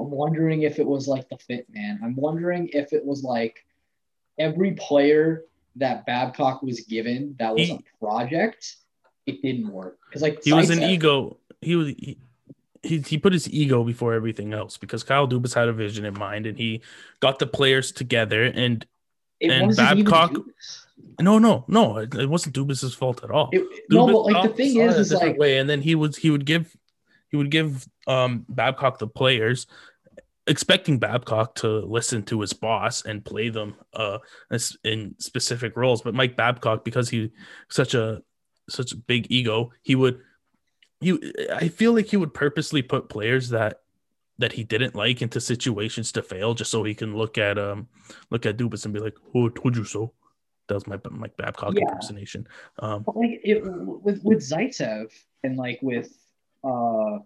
I'm 0.00 0.10
wondering 0.10 0.62
if 0.62 0.78
it 0.78 0.86
was 0.86 1.06
like 1.08 1.28
the 1.28 1.38
fit 1.38 1.66
man. 1.70 2.00
I'm 2.02 2.16
wondering 2.16 2.68
if 2.72 2.92
it 2.92 3.04
was 3.04 3.22
like 3.22 3.64
every 4.38 4.72
player 4.72 5.44
that 5.76 6.06
Babcock 6.06 6.62
was 6.62 6.80
given 6.80 7.36
that 7.38 7.54
was 7.54 7.68
He- 7.68 7.74
a 7.74 8.04
project, 8.04 8.76
it 9.26 9.42
didn't 9.42 9.68
work. 9.68 9.98
Because 10.08 10.22
like 10.22 10.42
He 10.42 10.52
was 10.52 10.70
an 10.70 10.82
ego. 10.82 11.38
He 11.60 11.76
was 11.76 11.88
he, 11.88 12.18
he 12.82 12.98
he 12.98 13.18
put 13.18 13.32
his 13.32 13.48
ego 13.48 13.82
before 13.82 14.12
everything 14.12 14.52
else 14.52 14.76
because 14.76 15.02
Kyle 15.02 15.26
Dubas 15.26 15.54
had 15.54 15.68
a 15.68 15.72
vision 15.72 16.04
in 16.04 16.18
mind 16.18 16.46
and 16.46 16.58
he 16.58 16.82
got 17.20 17.38
the 17.38 17.46
players 17.46 17.90
together 17.90 18.44
and 18.44 18.86
it 19.40 19.50
and 19.50 19.74
Babcock-. 19.74 20.44
No 21.20 21.38
no 21.38 21.64
no 21.68 21.98
it 21.98 22.14
it 22.14 22.28
wasn't 22.28 22.54
Dubas's 22.54 22.94
fault 22.94 23.22
at 23.24 23.30
all. 23.30 23.50
It- 23.52 23.66
no, 23.90 24.06
but 24.06 24.32
like 24.32 24.42
the 24.50 24.56
thing 24.56 24.76
is, 24.76 24.96
is 24.96 25.12
like 25.12 25.36
way, 25.38 25.58
and 25.58 25.68
then 25.68 25.80
he 25.80 25.94
would 25.94 26.16
he 26.16 26.30
would 26.30 26.44
give 26.46 26.74
he 27.30 27.36
would 27.36 27.50
give 27.50 27.86
um 28.06 28.44
Babcock 28.48 28.98
the 28.98 29.06
players, 29.06 29.66
expecting 30.46 30.98
Babcock 30.98 31.56
to 31.56 31.68
listen 31.80 32.22
to 32.24 32.40
his 32.40 32.52
boss 32.52 33.04
and 33.04 33.24
play 33.24 33.48
them 33.48 33.76
uh 33.92 34.18
in 34.84 35.14
specific 35.18 35.76
roles. 35.76 36.02
But 36.02 36.14
Mike 36.14 36.36
Babcock, 36.36 36.84
because 36.84 37.08
he 37.08 37.30
such 37.68 37.94
a 37.94 38.22
such 38.68 38.92
a 38.92 38.96
big 38.96 39.26
ego, 39.30 39.70
he 39.82 39.94
would 39.94 40.20
you 41.00 41.20
I 41.52 41.68
feel 41.68 41.92
like 41.92 42.06
he 42.06 42.16
would 42.16 42.32
purposely 42.34 42.82
put 42.82 43.08
players 43.08 43.50
that 43.50 43.80
that 44.38 44.52
he 44.52 44.64
didn't 44.64 44.94
like 44.96 45.22
into 45.22 45.40
situations 45.40 46.10
to 46.12 46.22
fail 46.22 46.54
just 46.54 46.70
so 46.70 46.82
he 46.82 46.94
can 46.94 47.16
look 47.16 47.38
at 47.38 47.58
um 47.58 47.88
look 48.30 48.46
at 48.46 48.56
Dubas 48.56 48.84
and 48.84 48.94
be 48.94 49.00
like, 49.00 49.14
"Who 49.32 49.50
told 49.50 49.76
you 49.76 49.84
so?" 49.84 50.12
Was 50.70 50.86
my 50.86 50.98
Mike 51.10 51.36
Babcock 51.36 51.74
Yeah. 51.74 51.82
impersonation. 51.82 52.46
Um, 52.78 53.02
But 53.02 53.16
like 53.16 53.40
it 53.44 53.62
with 53.64 54.22
with 54.24 54.38
Zaitsev 54.38 55.12
and 55.42 55.56
like 55.56 55.78
with 55.82 56.10
uh 56.64 57.18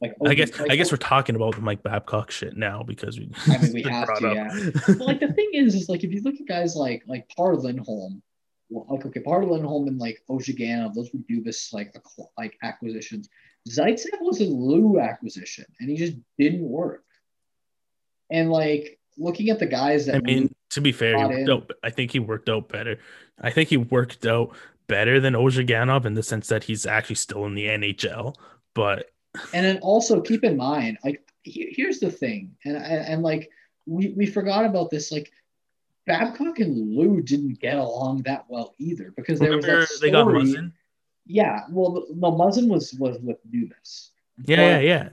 like 0.00 0.14
I 0.26 0.34
guess 0.34 0.58
like, 0.58 0.70
I 0.72 0.76
guess 0.76 0.90
we're 0.90 0.98
talking 0.98 1.36
about 1.36 1.54
the 1.54 1.62
Mike 1.62 1.82
Babcock 1.82 2.30
shit 2.30 2.56
now 2.56 2.82
because 2.82 3.18
we. 3.18 3.30
I 3.46 3.58
mean, 3.58 3.72
we 3.72 3.82
have 3.90 4.08
to, 4.18 4.28
up. 4.28 4.34
yeah. 4.34 4.70
But 4.86 4.98
like 5.06 5.20
the 5.20 5.32
thing 5.32 5.50
is, 5.54 5.74
is 5.74 5.88
like 5.88 6.04
if 6.04 6.12
you 6.12 6.20
look 6.22 6.34
at 6.40 6.46
guys 6.46 6.74
like 6.76 7.02
like 7.06 7.28
Par 7.36 7.54
Lindholm, 7.56 8.22
like 8.70 9.06
okay, 9.06 9.20
Par 9.20 9.44
Lindholm 9.44 9.88
and 9.88 9.98
like 9.98 10.20
Ozhiganov, 10.28 10.94
those 10.94 11.10
were 11.12 11.20
Dubas 11.20 11.72
like 11.72 11.94
like 12.36 12.58
acquisitions. 12.62 13.28
Zaitsev 13.68 14.20
was 14.20 14.40
a 14.40 14.44
Lou 14.44 14.98
acquisition, 15.00 15.64
and 15.80 15.88
he 15.88 15.96
just 15.96 16.14
didn't 16.38 16.68
work. 16.68 17.04
And 18.30 18.50
like 18.50 18.98
looking 19.16 19.48
at 19.50 19.58
the 19.60 19.66
guys 19.66 20.06
that 20.06 20.16
I 20.16 20.18
mean, 20.20 20.54
to 20.74 20.80
be 20.80 20.90
fair, 20.92 21.16
he 21.16 21.24
worked 21.24 21.48
out, 21.48 21.70
I 21.84 21.90
think 21.90 22.10
he 22.10 22.18
worked 22.18 22.48
out 22.48 22.68
better. 22.68 22.98
I 23.40 23.50
think 23.50 23.68
he 23.68 23.76
worked 23.76 24.26
out 24.26 24.54
better 24.88 25.20
than 25.20 25.34
Ozhiganov 25.34 26.04
in 26.04 26.14
the 26.14 26.22
sense 26.22 26.48
that 26.48 26.64
he's 26.64 26.84
actually 26.84 27.14
still 27.16 27.46
in 27.46 27.54
the 27.54 27.66
NHL. 27.66 28.34
But 28.74 29.10
and 29.52 29.64
then 29.64 29.78
also 29.78 30.20
keep 30.20 30.42
in 30.42 30.56
mind, 30.56 30.98
like 31.04 31.22
here's 31.44 32.00
the 32.00 32.10
thing, 32.10 32.56
and 32.64 32.76
and, 32.76 33.06
and 33.06 33.22
like 33.22 33.50
we, 33.86 34.14
we 34.16 34.26
forgot 34.26 34.64
about 34.64 34.90
this, 34.90 35.12
like 35.12 35.30
Babcock 36.06 36.58
and 36.58 36.76
Lou 36.96 37.20
didn't 37.22 37.60
get 37.60 37.78
along 37.78 38.22
that 38.22 38.46
well 38.48 38.74
either 38.78 39.12
because 39.16 39.38
there 39.38 39.54
was 39.56 39.64
remember 39.64 39.86
that 39.86 39.98
they 40.00 40.10
got 40.10 40.26
Muzzin? 40.26 40.72
Yeah, 41.26 41.60
well, 41.70 42.04
no, 42.14 42.32
Muzzin 42.32 42.68
was 42.68 42.94
was 42.94 43.18
with 43.20 43.38
Dubas. 43.50 44.10
Yeah, 44.44 44.56
But- 44.56 44.62
yeah, 44.62 44.78
yeah. 44.80 45.08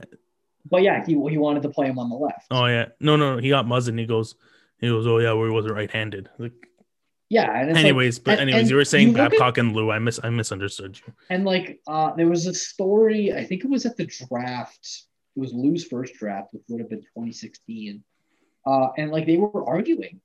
But 0.70 0.82
yeah, 0.82 1.04
he 1.04 1.12
he 1.12 1.38
wanted 1.38 1.62
to 1.62 1.68
play 1.70 1.86
him 1.86 1.98
on 1.98 2.08
the 2.08 2.16
left. 2.16 2.46
Oh 2.50 2.66
yeah, 2.66 2.86
no, 3.00 3.16
no, 3.16 3.38
he 3.38 3.48
got 3.48 3.66
Muzzin. 3.66 3.98
He 3.98 4.06
goes, 4.06 4.34
he 4.82 4.88
goes, 4.88 5.06
oh 5.06 5.18
yeah, 5.18 5.32
where 5.32 5.48
he 5.48 5.52
wasn't 5.54 5.74
right-handed. 5.74 6.28
Like, 6.38 6.52
yeah, 7.28 7.50
and 7.58 7.70
it's 7.70 7.76
like, 7.76 7.84
anyways, 7.84 8.18
but 8.18 8.38
anyways, 8.40 8.62
and 8.62 8.70
you 8.70 8.76
were 8.76 8.84
saying 8.84 9.08
you 9.08 9.12
look 9.14 9.22
at- 9.22 9.30
Babcock 9.32 9.58
and 9.58 9.74
Lou. 9.74 9.90
I 9.90 9.98
miss, 9.98 10.20
I 10.22 10.28
misunderstood 10.28 10.98
you. 11.06 11.12
and 11.30 11.44
like 11.44 11.80
uh, 11.86 12.14
there 12.14 12.28
was 12.28 12.46
a 12.46 12.52
story. 12.54 13.32
I 13.32 13.44
think 13.44 13.64
it 13.64 13.70
was 13.70 13.86
at 13.86 13.96
the 13.96 14.06
draft. 14.06 15.04
It 15.34 15.40
was 15.40 15.52
Lou's 15.54 15.84
first 15.84 16.14
draft, 16.14 16.48
which 16.52 16.62
would 16.68 16.80
have 16.80 16.90
been 16.90 17.00
2016. 17.00 18.04
Uh, 18.66 18.88
and 18.98 19.10
like 19.10 19.26
they 19.26 19.38
were 19.38 19.66
arguing 19.66 20.20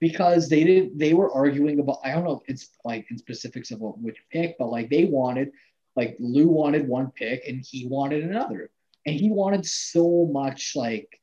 because 0.00 0.48
they 0.48 0.62
did 0.64 0.98
they 0.98 1.12
were 1.12 1.32
arguing 1.32 1.80
about 1.80 1.98
I 2.04 2.12
don't 2.12 2.24
know 2.24 2.42
it's 2.46 2.68
like 2.84 3.06
in 3.10 3.18
specifics 3.18 3.70
of 3.72 3.80
what, 3.80 3.98
which 3.98 4.16
pick, 4.30 4.56
but 4.58 4.70
like 4.70 4.90
they 4.90 5.06
wanted 5.06 5.50
like 5.96 6.16
Lou 6.20 6.46
wanted 6.48 6.86
one 6.86 7.10
pick 7.10 7.46
and 7.48 7.64
he 7.68 7.86
wanted 7.86 8.22
another, 8.22 8.70
and 9.06 9.16
he 9.16 9.30
wanted 9.30 9.66
so 9.66 10.28
much 10.30 10.72
like 10.76 11.20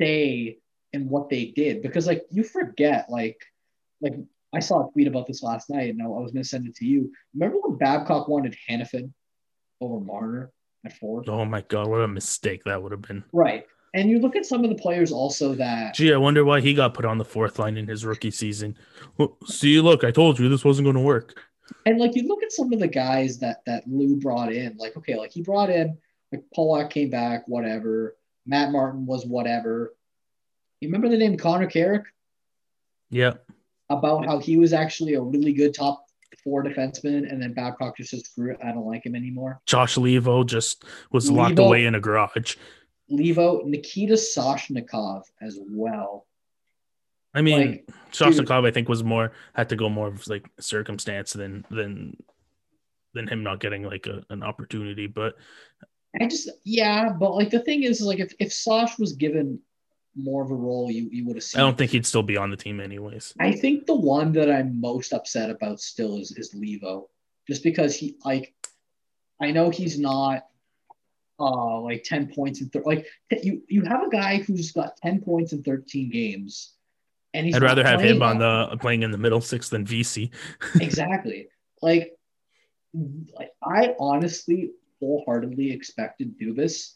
say 0.00 0.58
in 0.92 1.08
what 1.08 1.28
they 1.28 1.46
did 1.46 1.82
because 1.82 2.06
like 2.06 2.24
you 2.30 2.42
forget 2.42 3.06
like 3.10 3.40
like 4.00 4.14
I 4.54 4.60
saw 4.60 4.86
a 4.86 4.92
tweet 4.92 5.08
about 5.08 5.26
this 5.26 5.42
last 5.42 5.68
night 5.68 5.90
and 5.90 6.02
I 6.02 6.06
was 6.06 6.32
going 6.32 6.42
to 6.42 6.48
send 6.48 6.66
it 6.66 6.74
to 6.76 6.86
you. 6.86 7.12
Remember 7.34 7.58
when 7.60 7.76
Babcock 7.78 8.28
wanted 8.28 8.56
Hanifin 8.70 9.12
over 9.80 10.00
Marner 10.00 10.50
at 10.84 10.96
four? 10.96 11.24
Oh 11.28 11.44
my 11.44 11.60
god, 11.62 11.88
what 11.88 12.00
a 12.00 12.08
mistake 12.08 12.62
that 12.64 12.82
would 12.82 12.92
have 12.92 13.02
been. 13.02 13.24
Right. 13.32 13.66
And 13.94 14.10
you 14.10 14.18
look 14.18 14.36
at 14.36 14.46
some 14.46 14.62
of 14.62 14.70
the 14.70 14.76
players 14.76 15.10
also 15.10 15.54
that. 15.54 15.94
Gee, 15.94 16.12
I 16.12 16.16
wonder 16.16 16.44
why 16.44 16.60
he 16.60 16.74
got 16.74 16.94
put 16.94 17.04
on 17.04 17.18
the 17.18 17.24
fourth 17.24 17.58
line 17.58 17.76
in 17.76 17.86
his 17.86 18.04
rookie 18.04 18.30
season. 18.30 18.76
Well, 19.16 19.36
see, 19.46 19.80
look, 19.80 20.04
I 20.04 20.10
told 20.10 20.38
you 20.38 20.48
this 20.48 20.64
wasn't 20.64 20.86
going 20.86 20.96
to 20.96 21.02
work. 21.02 21.40
And 21.84 21.98
like 21.98 22.14
you 22.14 22.28
look 22.28 22.42
at 22.42 22.52
some 22.52 22.72
of 22.72 22.78
the 22.78 22.88
guys 22.88 23.38
that 23.38 23.62
that 23.66 23.84
Lou 23.86 24.16
brought 24.16 24.52
in, 24.52 24.76
like 24.78 24.96
okay, 24.96 25.16
like 25.16 25.32
he 25.32 25.42
brought 25.42 25.70
in 25.70 25.98
like 26.32 26.44
Polak 26.56 26.90
came 26.90 27.10
back, 27.10 27.46
whatever. 27.46 28.16
Matt 28.46 28.70
Martin 28.70 29.06
was 29.06 29.26
whatever. 29.26 29.94
You 30.80 30.88
remember 30.88 31.08
the 31.08 31.16
name 31.16 31.36
Connor 31.36 31.66
Carrick? 31.66 32.04
Yeah. 33.10 33.34
About 33.88 34.26
how 34.26 34.38
he 34.38 34.56
was 34.56 34.72
actually 34.72 35.14
a 35.14 35.20
really 35.20 35.52
good 35.52 35.74
top 35.74 36.06
four 36.42 36.62
defenseman, 36.62 37.30
and 37.30 37.40
then 37.40 37.52
Babcock 37.54 37.96
just 37.96 38.10
said, 38.10 38.24
"Screw 38.24 38.52
it, 38.52 38.58
I 38.62 38.72
don't 38.72 38.86
like 38.86 39.06
him 39.06 39.14
anymore." 39.14 39.60
Josh 39.66 39.96
Leivo 39.96 40.44
just 40.44 40.84
was 41.12 41.30
Leivo, 41.30 41.36
locked 41.36 41.58
away 41.58 41.86
in 41.86 41.94
a 41.94 42.00
garage. 42.00 42.56
Leivo, 43.10 43.64
Nikita 43.64 44.14
Soshnikov 44.14 45.22
as 45.40 45.58
well. 45.60 46.26
I 47.34 47.42
mean, 47.42 47.60
like, 47.60 47.88
Soshnikov, 48.12 48.66
I 48.66 48.70
think, 48.70 48.88
was 48.88 49.04
more 49.04 49.32
had 49.54 49.68
to 49.68 49.76
go 49.76 49.88
more 49.88 50.08
of 50.08 50.26
like 50.26 50.48
circumstance 50.58 51.32
than 51.32 51.64
than 51.70 52.16
than 53.14 53.26
him 53.28 53.42
not 53.42 53.60
getting 53.60 53.82
like 53.82 54.06
a, 54.06 54.24
an 54.30 54.42
opportunity. 54.42 55.06
But 55.06 55.34
I 56.20 56.26
just 56.26 56.50
yeah, 56.64 57.10
but 57.10 57.34
like 57.34 57.50
the 57.50 57.60
thing 57.60 57.82
is, 57.82 58.00
like 58.00 58.20
if 58.20 58.32
if 58.38 58.52
Sosh 58.52 58.98
was 58.98 59.12
given 59.14 59.60
more 60.16 60.42
of 60.42 60.50
a 60.50 60.54
role, 60.54 60.90
you 60.90 61.08
you 61.12 61.26
would 61.26 61.36
have 61.36 61.44
seen. 61.44 61.60
I 61.60 61.64
don't 61.64 61.76
think 61.76 61.90
he'd 61.90 62.06
still 62.06 62.22
be 62.22 62.36
on 62.36 62.50
the 62.50 62.56
team 62.56 62.80
anyways. 62.80 63.34
I 63.38 63.52
think 63.52 63.86
the 63.86 63.94
one 63.94 64.32
that 64.32 64.50
I'm 64.50 64.80
most 64.80 65.12
upset 65.12 65.50
about 65.50 65.80
still 65.80 66.18
is 66.18 66.32
is 66.32 66.54
Leivo, 66.54 67.08
just 67.46 67.62
because 67.62 67.94
he 67.96 68.16
like, 68.24 68.54
I 69.40 69.50
know 69.50 69.70
he's 69.70 69.98
not 69.98 70.46
uh 71.38 71.80
like 71.80 72.02
10 72.02 72.32
points 72.34 72.62
in 72.62 72.70
th- 72.70 72.86
like 72.86 73.06
you 73.42 73.62
you 73.68 73.82
have 73.82 74.02
a 74.02 74.08
guy 74.08 74.38
who's 74.38 74.72
got 74.72 74.96
10 74.96 75.20
points 75.20 75.52
in 75.52 75.62
13 75.62 76.08
games 76.08 76.76
and 77.36 77.54
I'd 77.54 77.62
rather 77.62 77.84
have 77.84 78.00
him 78.00 78.22
on 78.22 78.38
the 78.38 78.76
playing 78.80 79.02
in 79.02 79.10
the 79.10 79.18
middle 79.18 79.40
six 79.40 79.68
than 79.68 79.84
VC. 79.84 80.30
exactly. 80.80 81.48
Like, 81.82 82.12
like 82.94 83.50
I 83.62 83.94
honestly 84.00 84.70
wholeheartedly 85.00 85.70
expected 85.70 86.38
Dubas 86.38 86.94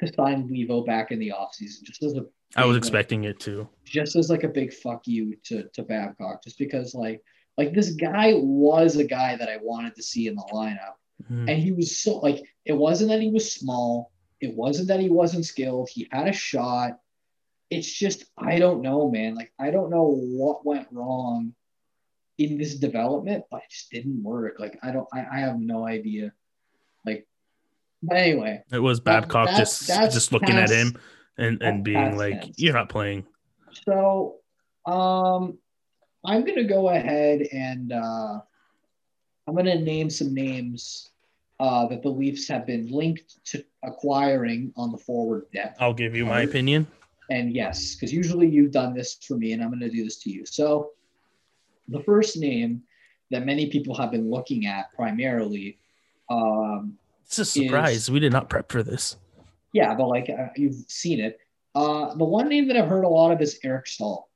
to 0.00 0.12
sign 0.14 0.48
Leivo 0.48 0.86
back 0.86 1.10
in 1.10 1.18
the 1.18 1.32
offseason 1.36 1.82
just 1.82 2.02
as 2.02 2.14
a 2.14 2.24
I 2.54 2.64
was 2.64 2.76
expecting 2.76 3.24
it 3.24 3.40
too. 3.40 3.68
Just 3.84 4.16
as 4.16 4.30
like 4.30 4.44
a 4.44 4.48
big 4.48 4.72
fuck 4.72 5.06
you 5.06 5.36
to 5.44 5.64
to 5.74 5.82
Babcock, 5.82 6.44
just 6.44 6.58
because 6.58 6.94
like 6.94 7.22
like 7.56 7.72
this 7.72 7.90
guy 7.92 8.32
was 8.34 8.96
a 8.96 9.04
guy 9.04 9.36
that 9.36 9.48
I 9.48 9.58
wanted 9.60 9.94
to 9.96 10.02
see 10.02 10.28
in 10.28 10.36
the 10.36 10.48
lineup. 10.52 10.94
Mm-hmm. 11.24 11.48
And 11.48 11.58
he 11.62 11.72
was 11.72 11.98
so 11.98 12.18
like 12.18 12.42
it 12.64 12.74
wasn't 12.74 13.10
that 13.10 13.22
he 13.22 13.30
was 13.30 13.52
small, 13.52 14.12
it 14.40 14.54
wasn't 14.54 14.88
that 14.88 15.00
he 15.00 15.08
wasn't 15.08 15.46
skilled. 15.46 15.88
He 15.90 16.08
had 16.10 16.28
a 16.28 16.32
shot. 16.32 16.98
It's 17.70 17.90
just 17.90 18.24
I 18.38 18.58
don't 18.58 18.82
know, 18.82 19.10
man. 19.10 19.34
Like 19.34 19.52
I 19.58 19.70
don't 19.70 19.90
know 19.90 20.14
what 20.14 20.64
went 20.64 20.88
wrong 20.92 21.54
in 22.38 22.58
this 22.58 22.76
development, 22.76 23.44
but 23.50 23.62
it 23.62 23.70
just 23.70 23.90
didn't 23.90 24.22
work. 24.22 24.56
Like 24.58 24.78
I 24.82 24.92
don't 24.92 25.08
I, 25.12 25.26
I 25.32 25.38
have 25.40 25.58
no 25.58 25.86
idea. 25.86 26.32
Like 27.04 27.26
but 28.02 28.18
anyway. 28.18 28.62
It 28.70 28.78
was 28.78 29.00
Babcock 29.00 29.48
that, 29.48 29.58
just 29.58 29.86
just 29.88 30.32
looking 30.32 30.56
past, 30.56 30.72
at 30.72 30.78
him 30.78 30.96
and 31.38 31.62
and 31.62 31.84
being 31.84 32.16
like. 32.16 32.52
"You're 32.56 32.74
not 32.74 32.88
playing." 32.88 33.24
So, 33.84 34.36
um, 34.86 35.58
I'm 36.24 36.44
gonna 36.44 36.64
go 36.64 36.88
ahead 36.88 37.42
and 37.52 37.92
uh, 37.92 38.40
I'm 39.46 39.54
gonna 39.54 39.80
name 39.80 40.10
some 40.10 40.34
names 40.34 41.10
uh, 41.60 41.86
that 41.86 42.02
the 42.02 42.08
Leafs 42.08 42.48
have 42.48 42.66
been 42.66 42.88
linked 42.90 43.44
to 43.46 43.64
acquiring 43.84 44.72
on 44.76 44.92
the 44.92 44.98
forward 44.98 45.46
depth. 45.52 45.76
I'll 45.80 45.94
give 45.94 46.14
you 46.14 46.26
my 46.26 46.42
opinion. 46.42 46.86
And 47.30 47.52
yes, 47.52 47.94
because 47.94 48.12
usually 48.12 48.48
you've 48.48 48.72
done 48.72 48.94
this 48.94 49.14
for 49.14 49.36
me, 49.36 49.52
and 49.52 49.62
I'm 49.62 49.70
gonna 49.70 49.90
do 49.90 50.04
this 50.04 50.18
to 50.18 50.30
you. 50.30 50.46
So, 50.46 50.92
the 51.88 52.00
first 52.00 52.36
name 52.36 52.82
that 53.30 53.44
many 53.44 53.68
people 53.70 53.94
have 53.94 54.10
been 54.10 54.30
looking 54.30 54.66
at 54.66 54.92
primarily. 54.94 55.78
Um, 56.30 56.98
it's 57.24 57.38
a 57.38 57.44
surprise. 57.44 57.96
Is, 57.96 58.10
we 58.10 58.20
did 58.20 58.32
not 58.32 58.48
prep 58.48 58.70
for 58.70 58.82
this. 58.82 59.16
Yeah, 59.72 59.94
but 59.94 60.08
like 60.08 60.28
uh, 60.30 60.48
you've 60.56 60.84
seen 60.88 61.20
it. 61.20 61.38
Uh, 61.74 62.14
the 62.14 62.24
one 62.24 62.48
name 62.48 62.68
that 62.68 62.76
I've 62.76 62.88
heard 62.88 63.04
a 63.04 63.08
lot 63.08 63.32
of 63.32 63.40
is 63.40 63.58
Eric 63.62 63.86
Staal. 63.86 64.30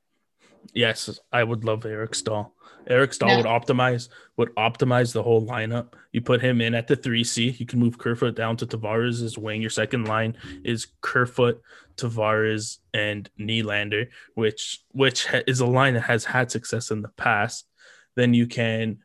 Yes, 0.73 1.19
I 1.31 1.43
would 1.43 1.65
love 1.65 1.85
Eric 1.85 2.13
Staal. 2.15 2.53
Eric 2.87 3.13
Staal 3.13 3.29
now, 3.29 3.37
would 3.37 3.45
optimize 3.45 4.09
would 4.37 4.53
optimize 4.55 5.13
the 5.13 5.23
whole 5.23 5.45
lineup. 5.45 5.93
You 6.11 6.21
put 6.21 6.41
him 6.41 6.61
in 6.61 6.73
at 6.75 6.87
the 6.87 6.95
three 6.95 7.23
C. 7.23 7.49
You 7.49 7.65
can 7.65 7.79
move 7.79 7.97
Kerfoot 7.97 8.35
down 8.35 8.57
to 8.57 8.65
Tavares' 8.65 9.23
as 9.23 9.37
wing. 9.37 9.61
Your 9.61 9.69
second 9.69 10.07
line 10.07 10.37
is 10.63 10.87
Kerfoot, 11.01 11.61
Tavares, 11.97 12.77
and 12.93 13.29
Nylander, 13.39 14.07
which 14.35 14.83
which 14.91 15.27
is 15.47 15.59
a 15.59 15.65
line 15.65 15.95
that 15.95 16.01
has 16.01 16.25
had 16.25 16.51
success 16.51 16.91
in 16.91 17.01
the 17.01 17.09
past. 17.09 17.67
Then 18.15 18.33
you 18.33 18.47
can 18.47 18.99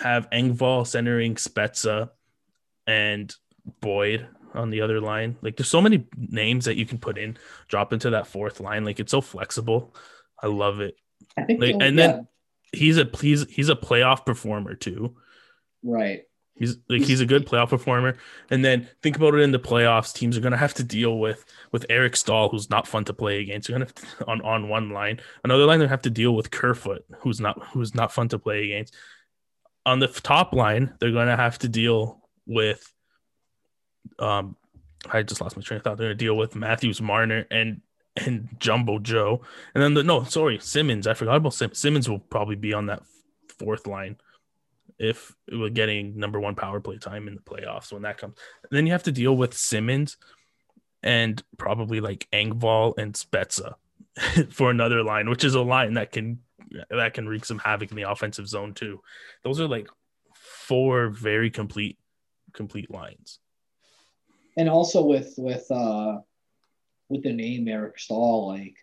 have 0.00 0.30
Engvall 0.30 0.86
centering 0.86 1.34
Spezza 1.34 2.10
and 2.86 3.34
Boyd 3.80 4.26
on 4.58 4.70
the 4.70 4.80
other 4.80 5.00
line. 5.00 5.36
Like 5.40 5.56
there's 5.56 5.68
so 5.68 5.80
many 5.80 6.06
names 6.16 6.64
that 6.66 6.76
you 6.76 6.84
can 6.84 6.98
put 6.98 7.16
in, 7.16 7.38
drop 7.68 7.92
into 7.92 8.10
that 8.10 8.26
fourth 8.26 8.60
line. 8.60 8.84
Like 8.84 9.00
it's 9.00 9.12
so 9.12 9.20
flexible. 9.20 9.94
I 10.42 10.48
love 10.48 10.80
it. 10.80 10.96
I 11.36 11.44
think 11.44 11.60
like, 11.60 11.76
and 11.80 11.96
yeah. 11.96 12.06
then 12.06 12.28
he's 12.72 12.98
a 12.98 13.08
he's 13.20 13.48
he's 13.48 13.68
a 13.68 13.76
playoff 13.76 14.26
performer 14.26 14.74
too. 14.74 15.16
Right. 15.82 16.22
He's 16.54 16.76
like 16.88 17.02
he's 17.02 17.20
a 17.20 17.26
good 17.26 17.46
playoff 17.46 17.70
performer. 17.70 18.16
And 18.50 18.64
then 18.64 18.88
think 19.00 19.16
about 19.16 19.34
it 19.34 19.40
in 19.40 19.52
the 19.52 19.60
playoffs, 19.60 20.12
teams 20.12 20.36
are 20.36 20.40
gonna 20.40 20.56
have 20.56 20.74
to 20.74 20.82
deal 20.82 21.18
with 21.18 21.44
with 21.70 21.86
Eric 21.88 22.16
Staal, 22.16 22.48
who's 22.48 22.68
not 22.68 22.88
fun 22.88 23.04
to 23.04 23.14
play 23.14 23.40
against. 23.40 23.68
You're 23.68 23.78
gonna 23.78 23.90
to, 23.90 24.26
on 24.26 24.42
on 24.42 24.68
one 24.68 24.90
line. 24.90 25.20
Another 25.44 25.66
line 25.66 25.78
they 25.78 25.86
have 25.86 26.02
to 26.02 26.10
deal 26.10 26.34
with 26.34 26.50
Kerfoot, 26.50 27.04
who's 27.20 27.40
not 27.40 27.64
who's 27.68 27.94
not 27.94 28.12
fun 28.12 28.28
to 28.30 28.38
play 28.38 28.64
against. 28.64 28.94
On 29.86 30.00
the 30.00 30.08
top 30.08 30.52
line, 30.52 30.94
they're 30.98 31.12
gonna 31.12 31.36
have 31.36 31.58
to 31.60 31.68
deal 31.68 32.28
with 32.44 32.92
um, 34.18 34.56
I 35.10 35.22
just 35.22 35.40
lost 35.40 35.56
my 35.56 35.62
train 35.62 35.78
of 35.78 35.84
thought. 35.84 35.98
They're 35.98 36.08
gonna 36.08 36.16
deal 36.16 36.36
with 36.36 36.56
Matthews, 36.56 37.00
Marner, 37.00 37.46
and 37.50 37.80
and 38.16 38.48
Jumbo 38.58 38.98
Joe, 38.98 39.42
and 39.74 39.82
then 39.82 39.94
the 39.94 40.02
no, 40.02 40.24
sorry, 40.24 40.58
Simmonds. 40.58 41.06
I 41.06 41.14
forgot 41.14 41.36
about 41.36 41.54
Sim- 41.54 41.74
Simmonds. 41.74 42.08
Will 42.08 42.18
probably 42.18 42.56
be 42.56 42.72
on 42.72 42.86
that 42.86 43.02
fourth 43.58 43.86
line 43.86 44.16
if 44.98 45.34
we're 45.50 45.70
getting 45.70 46.18
number 46.18 46.40
one 46.40 46.54
power 46.54 46.80
play 46.80 46.98
time 46.98 47.28
in 47.28 47.34
the 47.34 47.40
playoffs 47.40 47.92
when 47.92 48.02
that 48.02 48.18
comes. 48.18 48.36
And 48.68 48.76
then 48.76 48.86
you 48.86 48.92
have 48.92 49.04
to 49.04 49.12
deal 49.12 49.36
with 49.36 49.54
Simmonds 49.54 50.16
and 51.02 51.40
probably 51.56 52.00
like 52.00 52.26
Engvall 52.32 52.98
and 52.98 53.14
Spezza 53.14 53.74
for 54.50 54.70
another 54.70 55.04
line, 55.04 55.30
which 55.30 55.44
is 55.44 55.54
a 55.54 55.60
line 55.60 55.94
that 55.94 56.12
can 56.12 56.40
that 56.90 57.14
can 57.14 57.28
wreak 57.28 57.44
some 57.44 57.58
havoc 57.58 57.90
in 57.90 57.96
the 57.96 58.10
offensive 58.10 58.48
zone 58.48 58.74
too. 58.74 59.00
Those 59.44 59.60
are 59.60 59.68
like 59.68 59.88
four 60.34 61.08
very 61.08 61.50
complete 61.50 61.98
complete 62.52 62.90
lines 62.90 63.38
and 64.58 64.68
also 64.68 65.02
with 65.02 65.34
with 65.38 65.70
uh 65.70 66.18
with 67.08 67.22
the 67.22 67.32
name 67.32 67.68
Eric 67.68 67.98
Staal, 67.98 68.48
like 68.48 68.76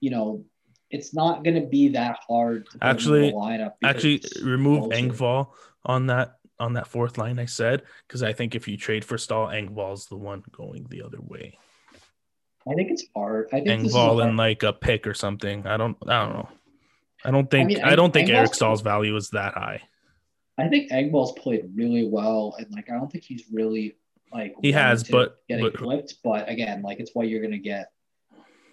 you 0.00 0.10
know, 0.10 0.44
it's 0.90 1.14
not 1.14 1.44
going 1.44 1.54
to 1.54 1.66
be 1.66 1.88
that 1.90 2.18
hard 2.28 2.68
to 2.70 2.78
actually 2.82 3.32
lineup. 3.32 3.74
Actually, 3.82 4.22
remove 4.42 4.90
Engvall 4.90 5.50
on 5.86 6.08
that 6.08 6.38
on 6.58 6.74
that 6.74 6.88
fourth 6.88 7.16
line. 7.16 7.38
I 7.38 7.46
said 7.46 7.82
because 8.06 8.22
I 8.22 8.32
think 8.32 8.54
if 8.54 8.68
you 8.68 8.76
trade 8.76 9.04
for 9.04 9.16
Staal, 9.16 9.46
Engvall's 9.46 10.06
the 10.06 10.16
one 10.16 10.42
going 10.50 10.86
the 10.90 11.02
other 11.02 11.20
way. 11.20 11.56
I 12.68 12.74
think 12.74 12.90
it's 12.90 13.04
hard. 13.14 13.48
I 13.52 13.60
think 13.60 13.82
Engvall 13.82 14.28
in 14.28 14.36
like 14.36 14.64
a 14.64 14.72
pick 14.72 15.06
or 15.06 15.14
something. 15.14 15.66
I 15.66 15.76
don't. 15.76 15.96
I 16.06 16.24
don't 16.24 16.34
know. 16.34 16.48
I 17.24 17.30
don't 17.30 17.50
think. 17.50 17.64
I, 17.70 17.74
mean, 17.74 17.84
I 17.84 17.96
don't 17.96 18.12
think 18.12 18.28
Engvall's 18.28 18.36
Eric 18.36 18.54
Staal's 18.54 18.80
value 18.82 19.14
is 19.16 19.30
that 19.30 19.54
high. 19.54 19.82
I 20.58 20.68
think 20.68 20.90
Engvall's 20.90 21.32
played 21.38 21.70
really 21.74 22.06
well, 22.06 22.56
and 22.58 22.66
like 22.72 22.90
I 22.90 22.94
don't 22.94 23.10
think 23.10 23.24
he's 23.24 23.44
really 23.52 23.96
like 24.32 24.54
he 24.62 24.72
has, 24.72 25.04
but 25.04 25.38
getting 25.48 25.64
but, 25.64 25.78
flipped. 25.78 26.14
But 26.24 26.48
again, 26.48 26.82
like 26.82 27.00
it's 27.00 27.14
what 27.14 27.28
you're 27.28 27.42
gonna 27.42 27.58
get. 27.58 27.90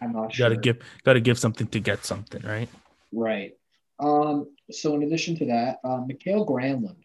I'm 0.02 0.14
not 0.14 0.34
sure. 0.34 0.48
Got 0.50 0.56
to 0.56 0.62
give, 0.62 0.78
got 1.04 1.14
to 1.14 1.20
give 1.20 1.38
something 1.38 1.68
to 1.68 1.80
get 1.80 2.06
something, 2.06 2.42
right? 2.44 2.70
Right. 3.12 3.58
Um. 4.00 4.48
So 4.72 4.96
in 4.96 5.04
addition 5.04 5.36
to 5.38 5.46
that, 5.48 5.80
uh, 5.84 6.02
Mikael 6.06 6.46
Granlund 6.46 6.96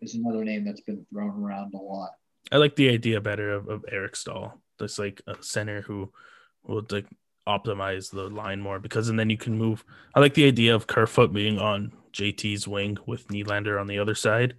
is 0.00 0.14
another 0.14 0.44
name 0.44 0.64
that's 0.64 0.80
been 0.80 1.06
thrown 1.10 1.42
around 1.42 1.74
a 1.74 1.78
lot. 1.78 2.10
I 2.50 2.56
like 2.56 2.76
the 2.76 2.90
idea 2.90 3.20
better 3.20 3.52
of, 3.52 3.68
of 3.68 3.84
Eric 3.90 4.16
Staal. 4.16 4.60
That's 4.78 4.98
like 4.98 5.22
a 5.26 5.42
center 5.42 5.82
who 5.82 6.12
will 6.64 6.84
like 6.90 7.06
optimize 7.46 8.10
the 8.10 8.28
line 8.28 8.60
more 8.60 8.78
because 8.78 9.08
and 9.08 9.18
then 9.18 9.30
you 9.30 9.38
can 9.38 9.56
move. 9.56 9.84
I 10.14 10.20
like 10.20 10.34
the 10.34 10.46
idea 10.46 10.74
of 10.74 10.86
Kerfoot 10.86 11.32
being 11.32 11.58
on 11.58 11.92
JT's 12.12 12.68
wing 12.68 12.98
with 13.06 13.28
Nylander 13.28 13.80
on 13.80 13.86
the 13.86 13.98
other 13.98 14.14
side. 14.14 14.54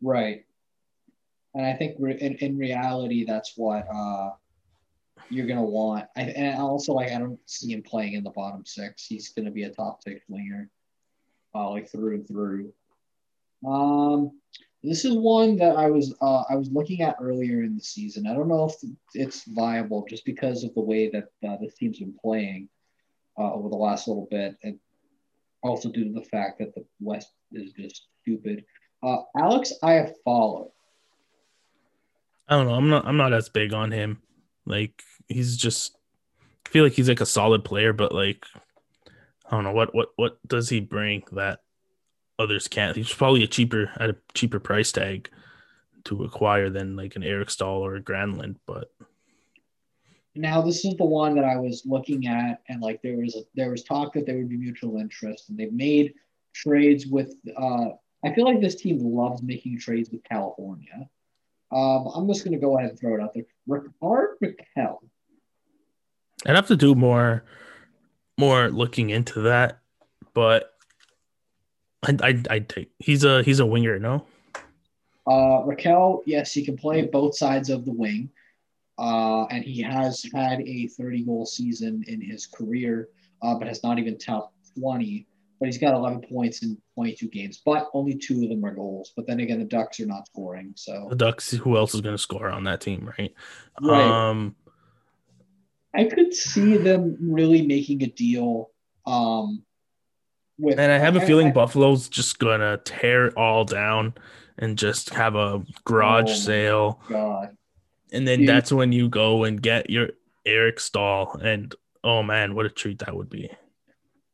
Right. 0.00 0.44
And 1.54 1.64
I 1.64 1.74
think 1.74 1.98
in, 2.00 2.34
in 2.34 2.58
reality, 2.58 3.24
that's 3.24 3.52
what 3.56 3.86
uh, 3.92 4.30
you're 5.30 5.46
going 5.46 5.58
to 5.58 5.64
want. 5.64 6.06
I, 6.16 6.22
and 6.22 6.60
also, 6.60 6.92
like, 6.92 7.12
I 7.12 7.18
don't 7.18 7.38
see 7.46 7.72
him 7.72 7.82
playing 7.82 8.14
in 8.14 8.24
the 8.24 8.30
bottom 8.30 8.64
six. 8.64 9.06
He's 9.06 9.28
going 9.30 9.46
to 9.46 9.52
be 9.52 9.64
a 9.64 9.70
top 9.70 10.02
six 10.02 10.20
winger, 10.28 10.68
uh, 11.54 11.70
like 11.70 11.90
through 11.90 12.14
and 12.16 12.26
through. 12.26 12.72
Um, 13.66 14.32
this 14.82 15.04
is 15.04 15.14
one 15.16 15.56
that 15.56 15.76
I 15.76 15.88
was 15.88 16.14
uh, 16.20 16.42
I 16.50 16.56
was 16.56 16.70
looking 16.70 17.00
at 17.00 17.16
earlier 17.20 17.62
in 17.62 17.74
the 17.74 17.82
season. 17.82 18.26
I 18.26 18.34
don't 18.34 18.48
know 18.48 18.66
if 18.66 18.74
it's 19.14 19.44
viable 19.48 20.04
just 20.08 20.26
because 20.26 20.62
of 20.62 20.74
the 20.74 20.82
way 20.82 21.08
that 21.10 21.28
uh, 21.48 21.56
this 21.60 21.74
team's 21.74 22.00
been 22.00 22.14
playing 22.20 22.68
uh, 23.38 23.54
over 23.54 23.70
the 23.70 23.76
last 23.76 24.06
little 24.08 24.28
bit, 24.30 24.56
and 24.62 24.78
also 25.62 25.90
due 25.90 26.04
to 26.04 26.12
the 26.12 26.26
fact 26.26 26.58
that 26.58 26.74
the 26.74 26.84
West 27.00 27.30
is 27.52 27.72
just 27.72 28.08
stupid. 28.20 28.64
Uh, 29.02 29.18
Alex 29.38 29.72
Iafallo. 29.82 30.70
I 32.48 32.56
don't 32.56 32.66
know. 32.66 32.74
I'm 32.74 32.90
not. 32.90 33.06
I'm 33.06 33.16
not 33.16 33.32
as 33.32 33.48
big 33.48 33.72
on 33.72 33.90
him. 33.90 34.22
Like 34.66 35.02
he's 35.28 35.56
just. 35.56 35.96
I 36.66 36.70
feel 36.70 36.84
like 36.84 36.94
he's 36.94 37.08
like 37.08 37.20
a 37.20 37.26
solid 37.26 37.64
player, 37.64 37.92
but 37.92 38.12
like 38.12 38.44
I 39.46 39.50
don't 39.50 39.64
know 39.64 39.72
what 39.72 39.94
what 39.94 40.08
what 40.16 40.38
does 40.46 40.68
he 40.68 40.80
bring 40.80 41.24
that 41.32 41.60
others 42.38 42.68
can't. 42.68 42.96
He's 42.96 43.12
probably 43.12 43.44
a 43.44 43.48
cheaper 43.48 43.90
at 43.98 44.10
a 44.10 44.16
cheaper 44.34 44.58
price 44.58 44.92
tag 44.92 45.30
to 46.04 46.24
acquire 46.24 46.68
than 46.68 46.96
like 46.96 47.16
an 47.16 47.22
Eric 47.22 47.50
Staal 47.50 47.84
or 47.84 47.96
a 47.96 48.02
Granlund, 48.02 48.56
but 48.66 48.90
now 50.34 50.60
this 50.60 50.84
is 50.84 50.96
the 50.96 51.04
one 51.04 51.34
that 51.36 51.44
I 51.44 51.56
was 51.56 51.82
looking 51.86 52.26
at, 52.26 52.62
and 52.68 52.80
like 52.80 53.00
there 53.02 53.16
was 53.16 53.36
there 53.54 53.70
was 53.70 53.84
talk 53.84 54.12
that 54.14 54.26
there 54.26 54.36
would 54.36 54.48
be 54.48 54.56
mutual 54.56 54.98
interest, 54.98 55.48
and 55.48 55.58
they've 55.58 55.72
made 55.72 56.14
trades 56.52 57.06
with. 57.06 57.34
Uh, 57.56 57.90
I 58.24 58.32
feel 58.34 58.44
like 58.44 58.60
this 58.60 58.74
team 58.74 58.98
loves 58.98 59.42
making 59.42 59.78
trades 59.78 60.10
with 60.10 60.24
California. 60.24 61.08
Um, 61.74 62.06
I'm 62.14 62.28
just 62.28 62.44
going 62.44 62.54
to 62.54 62.60
go 62.60 62.78
ahead 62.78 62.90
and 62.90 62.98
throw 62.98 63.14
it 63.16 63.20
out 63.20 63.34
there. 63.34 63.44
Rickard 63.66 63.92
Rakell. 64.40 64.98
I'd 66.46 66.54
have 66.54 66.68
to 66.68 66.76
do 66.76 66.94
more, 66.94 67.44
more 68.38 68.68
looking 68.68 69.10
into 69.10 69.42
that, 69.42 69.80
but 70.34 70.74
I 72.06 72.16
I 72.22 72.42
I 72.50 72.58
take 72.60 72.92
he's 72.98 73.24
a 73.24 73.42
he's 73.42 73.60
a 73.60 73.66
winger, 73.66 73.98
no? 73.98 74.26
Uh, 75.26 75.64
Rakell, 75.64 76.22
yes, 76.26 76.52
he 76.52 76.64
can 76.64 76.76
play 76.76 77.02
both 77.02 77.34
sides 77.34 77.70
of 77.70 77.86
the 77.86 77.92
wing, 77.92 78.28
uh, 78.98 79.44
and 79.46 79.64
he 79.64 79.80
has 79.80 80.24
had 80.34 80.60
a 80.60 80.86
30 80.88 81.24
goal 81.24 81.46
season 81.46 82.04
in 82.06 82.20
his 82.20 82.46
career, 82.46 83.08
uh, 83.42 83.54
but 83.54 83.66
has 83.66 83.82
not 83.82 83.98
even 83.98 84.18
topped 84.18 84.54
20. 84.78 85.26
But 85.60 85.66
he's 85.66 85.78
got 85.78 85.94
11 85.94 86.22
points 86.28 86.62
in 86.62 86.76
22 86.94 87.28
games, 87.28 87.62
but 87.64 87.88
only 87.94 88.16
two 88.16 88.42
of 88.42 88.48
them 88.48 88.64
are 88.64 88.74
goals. 88.74 89.12
But 89.16 89.26
then 89.26 89.40
again, 89.40 89.60
the 89.60 89.64
Ducks 89.64 90.00
are 90.00 90.06
not 90.06 90.26
scoring, 90.26 90.72
so 90.76 91.06
the 91.08 91.16
Ducks. 91.16 91.50
Who 91.52 91.76
else 91.76 91.94
is 91.94 92.00
going 92.00 92.14
to 92.14 92.22
score 92.22 92.50
on 92.50 92.64
that 92.64 92.80
team, 92.80 93.10
right? 93.18 93.32
Right. 93.80 94.02
Um, 94.02 94.56
I 95.94 96.04
could 96.04 96.34
see 96.34 96.76
them 96.76 97.16
really 97.20 97.62
making 97.62 98.02
a 98.02 98.08
deal 98.08 98.70
um, 99.06 99.62
with, 100.58 100.78
and 100.78 100.90
I 100.90 100.98
have 100.98 101.16
a 101.16 101.20
feeling 101.20 101.48
I, 101.48 101.52
Buffalo's 101.52 102.08
just 102.08 102.38
gonna 102.38 102.78
tear 102.78 103.26
it 103.26 103.36
all 103.36 103.64
down 103.64 104.14
and 104.58 104.76
just 104.76 105.10
have 105.10 105.36
a 105.36 105.62
garage 105.84 106.30
oh 106.30 106.34
sale. 106.34 107.00
God. 107.08 107.56
And 108.12 108.26
then 108.26 108.40
Dude. 108.40 108.48
that's 108.48 108.72
when 108.72 108.92
you 108.92 109.08
go 109.08 109.44
and 109.44 109.60
get 109.60 109.90
your 109.90 110.10
Eric 110.46 110.78
Staal. 110.80 111.38
And 111.42 111.74
oh 112.02 112.22
man, 112.22 112.54
what 112.54 112.66
a 112.66 112.70
treat 112.70 113.00
that 113.00 113.16
would 113.16 113.30
be. 113.30 113.50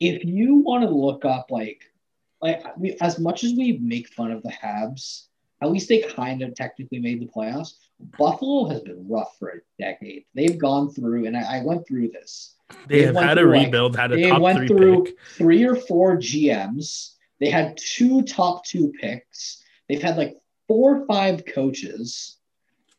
If 0.00 0.24
you 0.24 0.56
want 0.56 0.82
to 0.84 0.90
look 0.90 1.24
up 1.24 1.50
like 1.50 1.82
like 2.40 2.62
as 3.00 3.18
much 3.18 3.44
as 3.44 3.52
we 3.52 3.78
make 3.78 4.08
fun 4.08 4.32
of 4.32 4.42
the 4.42 4.50
Habs, 4.50 5.26
at 5.62 5.70
least 5.70 5.88
they 5.88 6.00
kind 6.00 6.42
of 6.42 6.54
technically 6.54 6.98
made 6.98 7.20
the 7.20 7.26
playoffs. 7.26 7.74
Buffalo 8.18 8.68
has 8.68 8.80
been 8.80 9.06
rough 9.08 9.36
for 9.38 9.48
a 9.48 9.82
decade. 9.82 10.24
They've 10.34 10.58
gone 10.58 10.90
through, 10.90 11.26
and 11.26 11.36
I, 11.36 11.58
I 11.58 11.64
went 11.64 11.86
through 11.86 12.08
this. 12.08 12.54
They, 12.88 13.00
they 13.00 13.06
have 13.06 13.16
had 13.16 13.38
a 13.38 13.46
rebuild, 13.46 13.92
like, 13.92 14.00
had 14.00 14.12
a 14.12 14.28
top 14.30 14.40
went 14.40 14.58
three 14.58 14.68
through 14.68 15.04
pick. 15.04 15.20
three 15.36 15.64
or 15.64 15.76
four 15.76 16.16
GMs. 16.16 17.14
They 17.40 17.50
had 17.50 17.76
two 17.76 18.22
top 18.22 18.64
two 18.64 18.92
picks. 19.00 19.62
They've 19.88 20.02
had 20.02 20.16
like 20.16 20.36
four 20.68 20.98
or 20.98 21.06
five 21.06 21.44
coaches, 21.44 22.36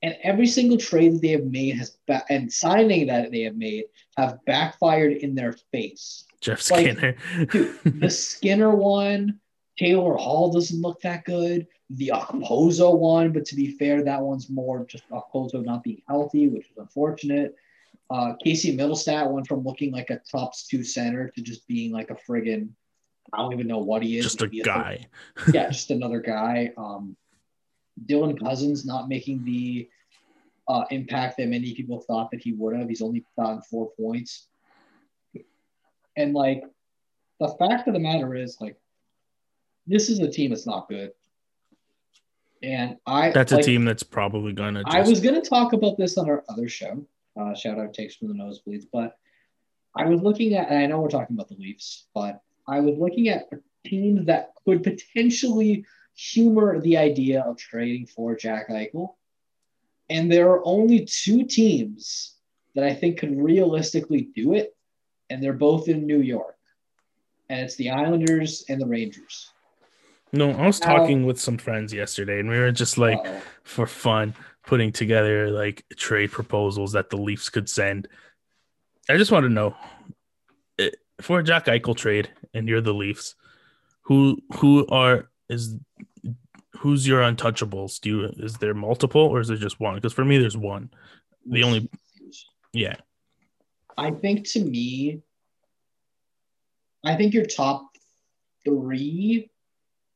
and 0.02 0.18
every 0.24 0.48
single 0.48 0.78
trade 0.78 1.14
that 1.14 1.22
they 1.22 1.30
have 1.30 1.46
made 1.46 1.78
has 1.78 1.98
ba- 2.08 2.26
and 2.30 2.52
signing 2.52 3.08
that 3.08 3.32
they 3.32 3.42
have 3.42 3.56
made 3.56 3.86
have 4.18 4.40
backfired 4.46 5.14
in 5.14 5.36
their 5.36 5.54
face. 5.72 6.26
Jeff 6.42 6.62
Skinner, 6.62 7.16
like, 7.38 7.52
dude, 7.52 7.78
the 7.84 8.10
Skinner 8.10 8.76
one. 8.76 9.40
Taylor 9.78 10.16
Hall 10.16 10.52
doesn't 10.52 10.82
look 10.82 11.02
that 11.02 11.24
good. 11.26 11.66
The 11.92 12.12
Okposo 12.14 12.98
one, 12.98 13.32
but 13.32 13.46
to 13.46 13.56
be 13.56 13.72
fair, 13.78 14.04
that 14.04 14.22
one's 14.22 14.50
more 14.50 14.86
just 14.86 15.08
Okposo 15.10 15.64
not 15.64 15.84
being 15.84 16.02
healthy, 16.08 16.48
which 16.48 16.70
is 16.70 16.78
unfortunate. 16.78 17.56
Uh, 18.10 18.34
Casey 18.44 18.76
Mittelstadt 18.76 19.32
went 19.32 19.48
from 19.48 19.64
looking 19.64 19.92
like 19.92 20.10
a 20.10 20.20
top 20.30 20.54
two 20.70 20.84
center 20.84 21.30
to 21.30 21.42
just 21.42 21.68
being 21.68 21.92
like 21.92 22.10
a 22.10 22.16
friggin' 22.16 22.70
I 23.34 23.38
don't 23.38 23.54
even 23.54 23.68
know 23.68 23.80
what 23.80 24.04
he 24.04 24.18
is. 24.18 24.26
Just 24.26 24.42
a 24.42 24.48
guy. 24.48 25.08
yeah, 25.54 25.70
just 25.70 25.92
another 25.92 26.20
guy. 26.20 26.74
Um, 26.78 27.16
Dylan 28.06 28.40
Cozens 28.40 28.86
not 28.86 29.10
making 29.10 29.44
the 29.44 29.90
uh, 30.68 30.86
impact 30.92 31.38
that 31.38 31.48
many 31.48 31.74
people 31.74 32.00
thought 32.00 32.32
that 32.32 32.42
he 32.42 32.54
would 32.54 32.76
have. 32.76 32.88
He's 32.88 33.02
only 33.02 33.26
gotten 33.38 33.62
four 33.62 33.92
points. 34.00 34.48
And 36.18 36.34
like 36.34 36.64
the 37.40 37.50
fact 37.60 37.88
of 37.88 37.94
the 37.94 38.00
matter 38.00 38.36
is, 38.36 38.58
like, 38.62 38.78
this 39.88 40.10
is 40.10 40.20
a 40.20 40.30
team 40.30 40.52
that's 40.52 40.68
not 40.68 40.88
good. 40.88 41.12
And 42.64 42.98
I 43.08 43.32
that's 43.32 43.52
like, 43.52 43.62
a 43.62 43.66
team 43.66 43.86
that's 43.86 44.04
probably 44.04 44.54
gonna. 44.54 44.84
Just... 44.84 44.96
I 44.96 45.02
was 45.02 45.20
gonna 45.20 45.42
talk 45.42 45.74
about 45.74 45.98
this 45.98 46.18
on 46.18 46.30
our 46.30 46.44
other 46.48 46.70
show, 46.70 47.04
uh, 47.40 47.56
shout 47.56 47.80
out 47.80 47.94
takes 47.94 48.16
from 48.16 48.28
the 48.28 48.36
nosebleeds. 48.36 48.86
But 48.94 49.18
I 49.96 50.06
was 50.06 50.22
looking 50.22 50.54
at, 50.54 50.70
and 50.70 50.78
I 50.78 50.86
know 50.86 51.00
we're 51.00 51.10
talking 51.10 51.36
about 51.36 51.50
the 51.50 51.56
Leafs, 51.56 52.06
but 52.14 52.42
I 52.68 52.80
was 52.80 52.98
looking 52.98 53.30
at 53.30 53.50
teams 53.86 54.28
that 54.28 54.52
could 54.64 54.84
potentially 54.84 55.86
humor 56.15 56.80
the 56.80 56.97
idea 56.97 57.41
of 57.41 57.58
trading 57.58 58.06
for 58.06 58.36
Jack 58.36 58.69
Eichel. 58.69 59.15
And 60.10 60.32
there 60.32 60.50
are 60.50 60.62
only 60.65 61.06
two 61.06 61.45
teams 61.45 62.36
that 62.76 62.84
I 62.84 62.93
think 62.93 63.19
could 63.19 63.38
realistically 63.38 64.30
do 64.36 64.54
it, 64.54 64.76
and 65.30 65.41
they're 65.41 65.54
both 65.54 65.88
in 65.88 66.06
New 66.06 66.21
York. 66.21 66.56
And 67.50 67.62
it's 67.62 67.76
the 67.76 67.89
Islanders 67.89 68.65
and 68.69 68.80
the 68.80 68.86
Rangers. 68.86 69.52
No, 70.34 70.52
I 70.52 70.65
was 70.65 70.80
talking 70.80 71.26
with 71.26 71.39
some 71.39 71.58
friends 71.58 71.93
yesterday, 71.93 72.39
and 72.39 72.50
we 72.50 72.58
were 72.58 72.71
just 72.71 72.97
like, 72.97 73.17
uh-oh. 73.17 73.41
for 73.63 73.86
fun, 73.86 74.34
putting 74.65 74.91
together 74.91 75.52
like 75.52 75.84
trade 75.97 76.32
proposals 76.32 76.93
that 76.93 77.10
the 77.10 77.17
Leafs 77.17 77.50
could 77.50 77.67
send. 77.67 78.08
I 79.10 79.17
just 79.17 79.32
want 79.32 79.43
to 79.43 79.50
know 79.50 79.76
eh, 80.80 80.91
for 81.19 81.39
a 81.39 81.43
Jack 81.43 81.65
Eichel 81.65 81.97
trade, 81.97 82.30
and 82.54 82.69
you're 82.69 82.80
the 82.80 82.93
Leafs, 82.93 83.36
who 84.04 84.38
who 84.56 84.88
are 84.88 85.31
is 85.52 85.76
who's 86.78 87.08
your 87.08 87.22
untouchables? 87.22 88.00
Do 88.00 88.10
you 88.10 88.24
is 88.38 88.56
there 88.58 88.74
multiple 88.74 89.22
or 89.22 89.40
is 89.40 89.50
there 89.50 89.58
just 89.58 89.80
one? 89.80 89.96
Because 89.96 90.14
for 90.14 90.26
me, 90.26 90.38
there's 90.38 90.58
one. 90.58 90.90
The 91.46 91.64
only, 91.64 91.90
yeah. 92.74 92.96
I 93.98 94.12
think 94.12 94.48
to 94.52 94.64
me, 94.64 95.22
I 97.04 97.16
think 97.16 97.34
your 97.34 97.46
top 97.46 97.88
three 98.64 99.50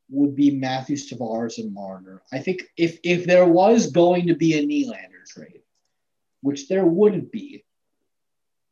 would 0.10 0.36
be 0.36 0.52
Matthews, 0.52 1.10
Tavares, 1.10 1.58
and 1.58 1.74
Marner. 1.74 2.22
I 2.32 2.40
think 2.40 2.64
if 2.78 3.00
if 3.04 3.26
there 3.26 3.46
was 3.46 3.92
going 3.92 4.28
to 4.28 4.36
be 4.36 4.54
a 4.54 4.66
Nylander 4.66 5.26
trade, 5.28 5.62
which 6.42 6.68
there 6.68 6.86
wouldn't 6.86 7.32
be, 7.32 7.65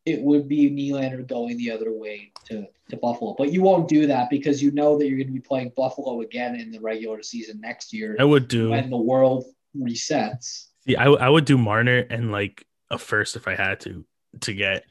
it 0.06 0.22
would 0.22 0.48
be 0.48 0.70
Nylander 0.70 1.26
going 1.26 1.58
the 1.58 1.72
other 1.72 1.94
way 1.94 2.32
to, 2.46 2.68
to 2.90 2.98
Buffalo. 2.98 3.36
But 3.38 3.54
you 3.54 3.62
won't 3.62 3.88
do 3.88 4.06
that 4.08 4.30
because 4.30 4.62
you 4.62 4.72
know 4.72 4.98
that 4.98 5.08
you're 5.08 5.18
going 5.18 5.28
to 5.28 5.34
be 5.34 5.40
playing 5.40 5.72
Buffalo 5.76 6.22
again 6.22 6.56
in 6.56 6.72
the 6.72 6.80
regular 6.80 7.24
season 7.24 7.62
next 7.62 7.94
year. 7.94 8.16
I 8.20 8.26
would 8.26 8.48
do 8.48 8.72
when 8.72 8.90
the 8.90 8.98
world 8.98 9.46
resets. 9.78 10.68
Yeah, 10.86 11.02
I, 11.02 11.14
I 11.14 11.30
would 11.30 11.46
do 11.46 11.58
Marner 11.58 12.00
and 12.10 12.32
like 12.32 12.66
a 12.90 12.98
first 12.98 13.36
if 13.36 13.48
I 13.48 13.56
had 13.56 13.80
to 13.82 14.04
to 14.42 14.54
get 14.54 14.86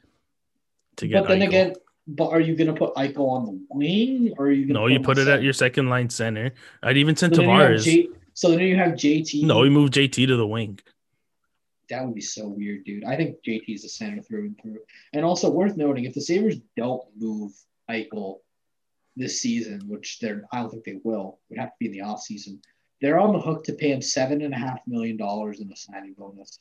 to 0.97 1.07
get. 1.07 1.21
But 1.21 1.29
then 1.29 1.41
Eichel. 1.41 1.47
again, 1.47 1.73
but 2.07 2.29
are 2.29 2.39
you 2.39 2.55
going 2.55 2.67
to 2.67 2.73
put 2.73 2.95
Eichel 2.95 3.29
on 3.29 3.45
the 3.45 3.65
wing, 3.69 4.33
or 4.37 4.47
are 4.47 4.51
you? 4.51 4.65
going 4.65 4.73
no, 4.73 4.87
you 4.87 4.99
put 4.99 5.19
it 5.19 5.25
center? 5.25 5.37
at 5.37 5.43
your 5.43 5.53
second 5.53 5.89
line 5.89 6.09
center. 6.09 6.51
I'd 6.81 6.97
even 6.97 7.15
send 7.15 7.35
so 7.35 7.43
Tavares. 7.43 7.83
J- 7.83 8.09
so 8.33 8.49
then 8.49 8.61
you 8.61 8.75
have 8.75 8.93
JT. 8.93 9.43
No, 9.43 9.59
we 9.59 9.69
move 9.69 9.91
JT 9.91 10.25
to 10.27 10.35
the 10.35 10.47
wing. 10.47 10.79
That 11.89 12.05
would 12.05 12.15
be 12.15 12.21
so 12.21 12.47
weird, 12.47 12.85
dude. 12.85 13.03
I 13.03 13.15
think 13.15 13.37
JT 13.45 13.65
is 13.67 13.83
a 13.83 13.89
center 13.89 14.21
through 14.21 14.45
and 14.45 14.61
through. 14.61 14.79
And 15.13 15.25
also 15.25 15.49
worth 15.49 15.77
noting, 15.77 16.05
if 16.05 16.13
the 16.13 16.21
Sabres 16.21 16.57
don't 16.77 17.03
move 17.17 17.51
Eichel 17.89 18.39
this 19.15 19.41
season, 19.41 19.81
which 19.87 20.19
they're 20.19 20.43
I 20.51 20.59
don't 20.59 20.69
think 20.69 20.85
they 20.85 20.99
will, 21.03 21.39
would 21.49 21.59
have 21.59 21.69
to 21.69 21.75
be 21.79 21.87
in 21.87 21.91
the 21.91 22.01
off 22.01 22.21
season. 22.21 22.61
They're 23.01 23.19
on 23.19 23.33
the 23.33 23.41
hook 23.41 23.65
to 23.65 23.73
pay 23.73 23.91
him 23.91 24.01
seven 24.01 24.41
and 24.41 24.53
a 24.53 24.57
half 24.57 24.79
million 24.87 25.17
dollars 25.17 25.59
in 25.59 25.71
a 25.71 25.75
signing 25.75 26.13
bonus. 26.17 26.57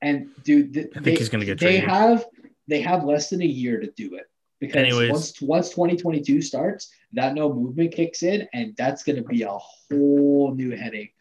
And 0.00 0.30
dude, 0.42 0.72
th- 0.72 0.86
I 0.92 0.94
think 0.94 1.04
they, 1.04 1.14
he's 1.16 1.28
gonna 1.28 1.44
get 1.44 1.60
they 1.60 1.80
traded. 1.80 1.90
have 1.90 2.26
they 2.66 2.80
have 2.80 3.04
less 3.04 3.30
than 3.30 3.42
a 3.42 3.46
year 3.46 3.80
to 3.80 3.90
do 3.90 4.14
it 4.14 4.24
because 4.58 4.76
Anyways. 4.76 5.10
once 5.10 5.42
once 5.42 5.70
2022 5.70 6.40
starts, 6.40 6.90
that 7.12 7.34
no 7.34 7.52
movement 7.52 7.92
kicks 7.92 8.22
in, 8.22 8.48
and 8.52 8.74
that's 8.76 9.02
gonna 9.02 9.22
be 9.22 9.42
a 9.42 9.50
whole 9.50 10.54
new 10.54 10.70
headache 10.70 11.14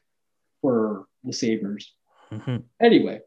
for 0.62 1.06
the 1.24 1.34
Sabres. 1.34 1.93
Mhm. 2.32 2.64
Anyway, 2.82 3.22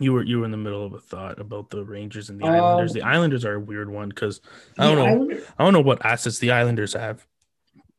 You 0.00 0.12
were 0.12 0.22
you 0.22 0.38
were 0.38 0.44
in 0.44 0.52
the 0.52 0.56
middle 0.56 0.84
of 0.86 0.92
a 0.94 1.00
thought 1.00 1.40
about 1.40 1.70
the 1.70 1.84
Rangers 1.84 2.30
and 2.30 2.40
the 2.40 2.44
Um, 2.46 2.54
Islanders. 2.54 2.92
The 2.92 3.02
Islanders 3.02 3.44
are 3.44 3.54
a 3.54 3.60
weird 3.60 3.90
one 3.90 4.08
because 4.10 4.40
I 4.78 4.86
don't 4.86 4.96
know. 4.96 5.06
Islander- 5.06 5.42
I 5.58 5.64
don't 5.64 5.72
know 5.72 5.80
what 5.80 6.04
assets 6.04 6.38
the 6.38 6.52
Islanders 6.52 6.92
have. 6.94 7.26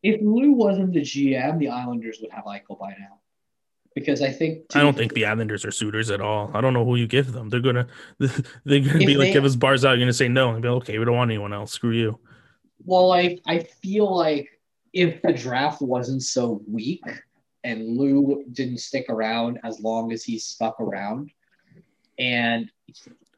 if 0.01 0.21
Lou 0.21 0.53
wasn't 0.53 0.93
the 0.93 1.01
GM, 1.01 1.59
the 1.59 1.67
Islanders 1.67 2.19
would 2.21 2.31
have 2.31 2.45
Eichel 2.45 2.79
by 2.79 2.91
now. 2.97 3.19
Because 3.95 4.21
I 4.21 4.31
think 4.31 4.63
I 4.73 4.79
don't 4.81 4.95
think 4.95 5.13
the 5.13 5.25
Islanders 5.25 5.65
are 5.65 5.71
suitors 5.71 6.09
at 6.09 6.21
all. 6.21 6.51
I 6.53 6.61
don't 6.61 6.73
know 6.73 6.85
who 6.85 6.95
you 6.95 7.05
give 7.05 7.33
them. 7.33 7.49
They're 7.49 7.59
gonna 7.59 7.87
they're 8.19 8.79
gonna 8.79 8.97
be 8.99 9.17
like, 9.17 9.27
they- 9.27 9.33
give 9.33 9.43
us 9.43 9.57
Barzal. 9.57 9.89
You're 9.89 9.97
gonna 9.97 10.13
say 10.13 10.29
no 10.29 10.51
and 10.53 10.61
be 10.61 10.69
like, 10.69 10.83
okay, 10.83 10.99
we 10.99 11.03
don't 11.05 11.17
want 11.17 11.31
anyone 11.31 11.51
else. 11.51 11.73
Screw 11.73 11.91
you. 11.91 12.17
Well, 12.85 13.11
I 13.11 13.39
I 13.45 13.59
feel 13.59 14.15
like 14.15 14.47
if 14.93 15.21
the 15.21 15.33
draft 15.33 15.81
wasn't 15.81 16.23
so 16.23 16.61
weak 16.65 17.01
and 17.63 17.97
Lou 17.97 18.45
didn't 18.51 18.79
stick 18.79 19.05
around 19.09 19.59
as 19.63 19.79
long 19.79 20.11
as 20.11 20.23
he 20.23 20.39
stuck 20.39 20.79
around, 20.79 21.31
and 22.17 22.69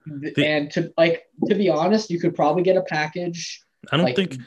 The- 0.06 0.46
and 0.46 0.72
to 0.72 0.92
like 0.98 1.28
to 1.48 1.56
be 1.56 1.70
honest, 1.70 2.10
you 2.10 2.20
could 2.20 2.36
probably 2.36 2.64
get 2.64 2.76
a 2.78 2.82
package. 2.82 3.62
I 3.92 3.98
don't 3.98 4.08
like, 4.08 4.16
think 4.16 4.38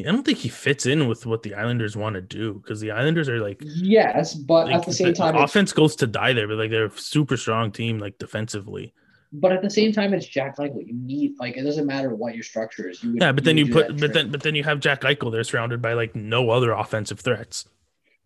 I 0.00 0.04
don't 0.04 0.24
think 0.24 0.38
he 0.38 0.48
fits 0.48 0.86
in 0.86 1.06
with 1.06 1.26
what 1.26 1.42
the 1.42 1.54
Islanders 1.54 1.96
want 1.96 2.14
to 2.14 2.22
do 2.22 2.54
because 2.54 2.80
the 2.80 2.90
Islanders 2.92 3.28
are 3.28 3.38
like, 3.38 3.58
Yes, 3.62 4.34
but 4.34 4.66
like, 4.66 4.76
at 4.76 4.86
the 4.86 4.92
same 4.92 5.12
time, 5.12 5.34
it's, 5.36 5.44
offense 5.44 5.72
goes 5.72 5.96
to 5.96 6.06
die 6.06 6.32
there, 6.32 6.48
but 6.48 6.56
like 6.56 6.70
they're 6.70 6.86
a 6.86 6.98
super 6.98 7.36
strong 7.36 7.70
team 7.72 7.98
like 7.98 8.18
defensively. 8.18 8.94
but 9.34 9.52
at 9.52 9.60
the 9.62 9.70
same 9.70 9.92
time, 9.92 10.14
it's 10.14 10.26
Jack 10.26 10.56
Eichel. 10.56 10.86
You 10.86 10.94
need 10.94 11.34
like 11.38 11.56
it 11.58 11.62
doesn't 11.62 11.86
matter 11.86 12.14
what 12.14 12.34
your 12.34 12.42
structure 12.42 12.88
is. 12.88 13.02
You 13.04 13.12
would, 13.12 13.22
Yeah, 13.22 13.32
but 13.32 13.44
then 13.44 13.58
you 13.58 13.70
put 13.70 13.98
but 14.00 14.14
then 14.14 14.30
but 14.30 14.42
then 14.42 14.54
you 14.54 14.64
have 14.64 14.80
Jack 14.80 15.02
Eichel 15.02 15.30
They're 15.30 15.44
surrounded 15.44 15.82
by 15.82 15.92
like 15.92 16.16
no 16.16 16.48
other 16.50 16.72
offensive 16.72 17.20
threats. 17.20 17.66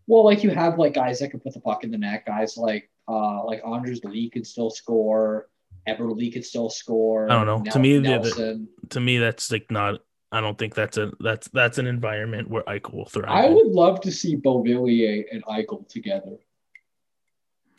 Well, 0.07 0.25
like 0.25 0.43
you 0.45 0.51
have 0.51 0.79
like 0.79 0.95
guys 0.95 1.19
that 1.21 1.31
can 1.31 1.41
put 1.41 1.55
the 1.55 1.61
puck 1.61 1.85
in 1.85 1.91
the 1.91 1.99
net, 1.99 2.25
guys 2.27 2.57
like 2.57 2.91
uh 3.09 3.45
like 3.45 3.63
Anders 3.67 4.01
Lee 4.05 4.31
can 4.31 4.45
still 4.45 4.71
score, 4.71 5.49
Eberle 5.89 6.33
could 6.33 6.45
still 6.45 6.71
score. 6.71 7.31
I 7.31 7.35
don't 7.45 7.47
know. 7.65 7.71
To 7.73 7.79
me, 7.79 7.99
the- 7.99 8.67
To 8.91 9.01
me, 9.01 9.19
that's 9.19 9.51
like 9.51 9.71
not. 9.71 10.01
I 10.33 10.41
don't 10.41 10.59
think 10.59 10.75
that's 10.75 10.97
a 10.97 11.13
that's 11.21 11.49
that's 11.49 11.79
an 11.79 11.87
environment 11.87 12.51
where 12.51 12.63
Eichel 12.65 12.95
will 12.95 13.07
thrive. 13.07 13.29
I 13.31 13.49
would 13.49 13.69
love 13.69 14.01
to 14.03 14.13
see 14.13 14.37
Beauvillier 14.37 15.25
and 15.33 15.45
Eichel 15.45 15.89
together. 15.89 16.37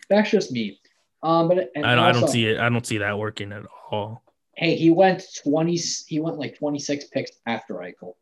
That's 0.09 0.30
just 0.32 0.51
me. 0.51 0.80
Um, 1.23 1.49
but 1.49 1.69
and 1.75 1.86
I 1.86 1.95
don't, 1.95 2.05
I 2.05 2.11
don't 2.13 2.28
see 2.30 2.45
it. 2.47 2.59
I 2.59 2.69
don't 2.69 2.86
see 2.86 2.99
that 2.99 3.17
working 3.19 3.51
at 3.51 3.63
all. 3.91 4.23
Hey, 4.55 4.75
he 4.75 4.89
went 4.89 5.25
twenty. 5.43 5.75
He 6.07 6.19
went 6.19 6.39
like 6.39 6.57
twenty 6.57 6.80
six 6.80 7.05
picks 7.05 7.32
after 7.45 7.75
Eichel. 7.75 8.13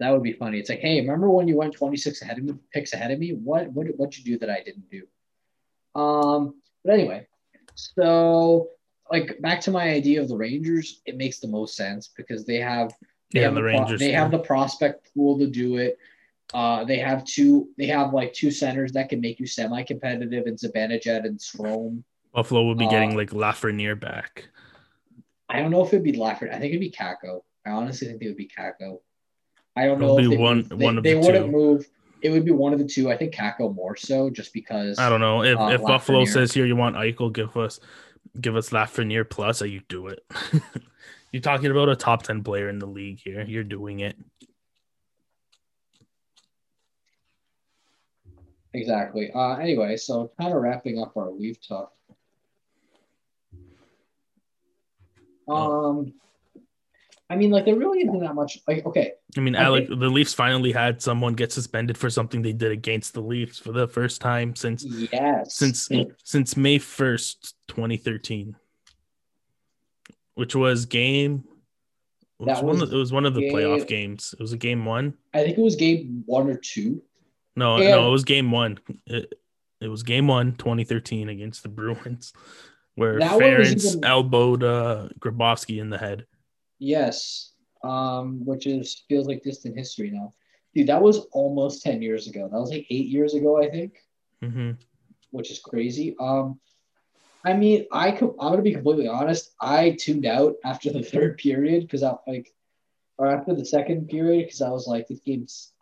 That 0.00 0.10
would 0.12 0.22
be 0.22 0.32
funny. 0.32 0.58
It's 0.58 0.70
like, 0.70 0.80
hey, 0.80 0.98
remember 1.00 1.30
when 1.30 1.46
you 1.46 1.56
went 1.56 1.74
twenty 1.74 1.98
six 1.98 2.22
ahead 2.22 2.38
of 2.38 2.44
me, 2.44 2.54
picks 2.72 2.94
ahead 2.94 3.10
of 3.10 3.18
me? 3.18 3.30
What 3.34 3.70
what 3.72 3.86
what 3.98 4.16
you 4.18 4.24
do 4.24 4.38
that 4.38 4.48
I 4.50 4.62
didn't 4.62 4.90
do? 4.90 5.02
Um, 5.94 6.54
but 6.84 6.94
anyway, 6.94 7.26
so 7.74 8.70
like 9.12 9.38
back 9.40 9.60
to 9.62 9.70
my 9.70 9.90
idea 9.90 10.20
of 10.22 10.28
the 10.28 10.36
Rangers, 10.36 11.02
it 11.04 11.16
makes 11.16 11.38
the 11.38 11.48
most 11.48 11.76
sense 11.76 12.08
because 12.16 12.46
they 12.46 12.56
have 12.56 12.94
they 13.32 13.40
Yeah, 13.40 13.46
have 13.46 13.54
the 13.54 13.60
pro- 13.60 13.66
Rangers. 13.68 14.00
they 14.00 14.12
have 14.12 14.30
the 14.30 14.38
prospect 14.38 15.12
pool 15.14 15.38
to 15.38 15.46
do 15.46 15.76
it. 15.76 15.98
Uh, 16.54 16.82
they 16.84 16.98
have 16.98 17.24
two. 17.24 17.68
They 17.76 17.86
have 17.86 18.14
like 18.14 18.32
two 18.32 18.50
centers 18.50 18.92
that 18.92 19.08
can 19.10 19.20
make 19.20 19.38
you 19.38 19.46
semi-competitive 19.46 20.46
in 20.46 20.56
Zibanejad 20.56 21.24
and 21.26 21.38
Strome. 21.38 22.02
Buffalo 22.32 22.64
would 22.64 22.78
be 22.78 22.88
getting 22.88 23.12
Uh, 23.12 23.16
like 23.16 23.30
Lafreniere 23.30 24.00
back. 24.00 24.48
I 25.50 25.60
don't 25.60 25.70
know 25.70 25.84
if 25.84 25.88
it'd 25.92 26.02
be 26.04 26.16
Lafferty. 26.16 26.50
I 26.52 26.58
think 26.58 26.70
it'd 26.70 26.80
be 26.80 26.90
Kakko. 26.90 27.42
I 27.66 27.70
honestly 27.70 28.08
think 28.08 28.22
it 28.22 28.28
would 28.28 28.36
be 28.36 28.48
Kakko. 28.48 29.00
I 29.76 29.86
don't 29.86 30.02
It'll 30.02 30.16
know. 30.16 30.22
if 30.24 30.30
be 30.30 30.36
they 30.36 30.42
one- 30.42 30.66
they, 30.68 30.84
one 30.84 30.98
of 30.98 31.04
they 31.04 31.14
the 31.14 31.20
wouldn't 31.20 31.46
two. 31.46 31.52
move. 31.52 31.88
It 32.22 32.30
would 32.30 32.44
be 32.44 32.50
one 32.50 32.72
of 32.74 32.78
the 32.78 32.84
two. 32.84 33.10
I 33.10 33.16
think 33.16 33.34
Kakko 33.34 33.74
more 33.74 33.96
so, 33.96 34.28
just 34.28 34.52
because. 34.52 34.98
I 34.98 35.08
don't 35.08 35.20
know 35.20 35.42
if, 35.42 35.58
uh, 35.58 35.68
if 35.72 35.80
Buffalo 35.82 36.24
says 36.26 36.52
here 36.52 36.66
you 36.66 36.76
want 36.76 36.96
Eichel, 36.96 37.32
give 37.32 37.56
us 37.56 37.80
give 38.40 38.56
us 38.56 38.70
Lafreniere 38.70 39.28
plus, 39.28 39.62
uh, 39.62 39.64
you 39.64 39.80
do 39.88 40.08
it. 40.08 40.24
You're 41.32 41.40
talking 41.42 41.70
about 41.70 41.88
a 41.88 41.96
top 41.96 42.22
ten 42.24 42.42
player 42.42 42.68
in 42.68 42.78
the 42.78 42.86
league 42.86 43.20
here. 43.24 43.42
You're 43.46 43.64
doing 43.64 44.00
it. 44.00 44.16
Exactly. 48.72 49.30
Uh, 49.34 49.54
anyway, 49.56 49.96
so 49.96 50.30
kind 50.38 50.54
of 50.54 50.62
wrapping 50.62 51.00
up 51.00 51.16
our 51.16 51.30
Leaf 51.30 51.56
talk. 51.66 51.92
Um, 55.48 56.12
I 57.30 57.36
mean, 57.36 57.50
like 57.52 57.64
there 57.64 57.76
really 57.76 58.00
isn't 58.00 58.18
that 58.20 58.34
much. 58.34 58.58
Like, 58.66 58.84
okay, 58.84 59.12
I 59.36 59.40
mean, 59.40 59.54
Alec, 59.54 59.86
the 59.88 59.94
Leafs 59.94 60.34
finally 60.34 60.72
had 60.72 61.00
someone 61.00 61.34
get 61.34 61.52
suspended 61.52 61.96
for 61.96 62.10
something 62.10 62.42
they 62.42 62.52
did 62.52 62.72
against 62.72 63.14
the 63.14 63.20
Leafs 63.22 63.58
for 63.58 63.70
the 63.70 63.86
first 63.86 64.20
time 64.20 64.56
since 64.56 64.84
yes, 65.12 65.54
since 65.54 65.88
since 66.24 66.56
May 66.56 66.78
first, 66.78 67.54
twenty 67.68 67.96
thirteen, 67.96 68.56
which 70.34 70.54
was 70.54 70.86
game. 70.86 71.44
It 72.40 72.44
was, 72.46 72.56
That 72.58 72.64
one 72.64 72.80
was 72.80 72.82
of, 72.82 72.92
it 72.92 72.96
was 72.96 73.12
one 73.12 73.26
of 73.26 73.34
the 73.34 73.42
game- 73.42 73.52
playoff 73.54 73.86
games. 73.86 74.34
It 74.38 74.42
was 74.42 74.52
a 74.52 74.56
game 74.56 74.84
one. 74.84 75.14
I 75.34 75.44
think 75.44 75.58
it 75.58 75.62
was 75.62 75.76
game 75.76 76.22
one 76.26 76.48
or 76.48 76.56
two. 76.56 77.02
No, 77.54 77.78
Yeah. 77.78 77.90
no, 77.96 78.08
it 78.08 78.12
was 78.12 78.24
game 78.24 78.50
one. 78.50 78.78
It, 79.06 79.34
it 79.80 79.88
was 79.88 80.02
game 80.02 80.26
one, 80.26 80.54
2013 80.56 81.28
against 81.28 81.62
the 81.62 81.68
Bruins, 81.68 82.32
where 82.94 83.18
one 83.18 83.38
Ference 83.40 83.86
even- 83.94 84.04
elbowed 84.04 84.64
uh, 84.64 85.08
Grabovski 85.18 85.80
in 85.80 85.90
the 85.90 85.98
head. 85.98 86.24
Yes, 86.80 87.52
um, 87.84 88.44
which 88.44 88.66
is 88.66 89.04
feels 89.08 89.28
like 89.28 89.42
distant 89.42 89.76
history 89.76 90.10
now. 90.10 90.32
Dude, 90.74 90.86
that 90.88 91.00
was 91.00 91.26
almost 91.32 91.82
ten 91.82 92.00
years 92.02 92.26
ago. 92.26 92.48
That 92.50 92.58
was 92.58 92.70
like 92.70 92.86
eight 92.90 93.06
years 93.06 93.34
ago, 93.34 93.62
I 93.62 93.70
think, 93.70 93.92
hmm 94.42 94.72
which 95.30 95.50
is 95.52 95.60
crazy. 95.60 96.16
Um, 96.18 96.58
I 97.44 97.52
mean, 97.52 97.86
I 97.92 98.10
co- 98.10 98.34
I'm 98.40 98.50
gonna 98.52 98.62
be 98.62 98.72
completely 98.72 99.06
honest. 99.06 99.52
I 99.60 99.96
tuned 100.00 100.26
out 100.26 100.54
after 100.64 100.90
the 100.92 101.02
third 101.12 101.38
period 101.38 101.82
because 101.82 102.02
I 102.02 102.14
like, 102.26 102.52
or 103.18 103.26
after 103.28 103.54
the 103.54 103.64
second 103.64 104.08
period 104.08 104.46
because 104.46 104.62
I 104.62 104.70
was 104.70 104.86
like, 104.88 105.06
this 105.06 105.20
game's. 105.20 105.72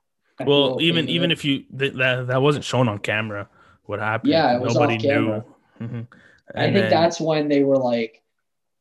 I 0.40 0.44
Well, 0.44 0.80
even 0.80 1.08
even 1.08 1.30
if 1.30 1.44
you 1.44 1.64
th- 1.78 1.94
that 1.94 2.26
that 2.26 2.42
wasn't 2.42 2.64
shown 2.64 2.88
on 2.88 2.98
camera, 2.98 3.48
what 3.86 4.00
happened? 4.00 4.32
Yeah, 4.32 4.56
it 4.56 4.60
was 4.60 4.74
nobody 4.74 4.96
off 4.96 5.02
camera. 5.02 5.44
knew. 5.80 5.86
Mhm. 5.86 6.06
I 6.54 6.62
think 6.64 6.74
then- 6.74 6.90
that's 6.90 7.20
when 7.20 7.48
they 7.48 7.62
were 7.62 7.76
like, 7.78 8.22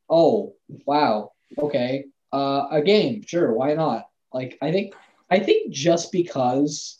"Oh, 0.09 0.55
wow, 0.85 1.31
okay, 1.57 2.05
uh, 2.33 2.67
a 2.71 2.81
game, 2.81 3.23
sure, 3.25 3.53
why 3.53 3.73
not?" 3.73 4.07
Like, 4.33 4.57
I 4.61 4.71
think, 4.71 4.93
I 5.29 5.39
think 5.39 5.71
just 5.71 6.11
because 6.11 6.99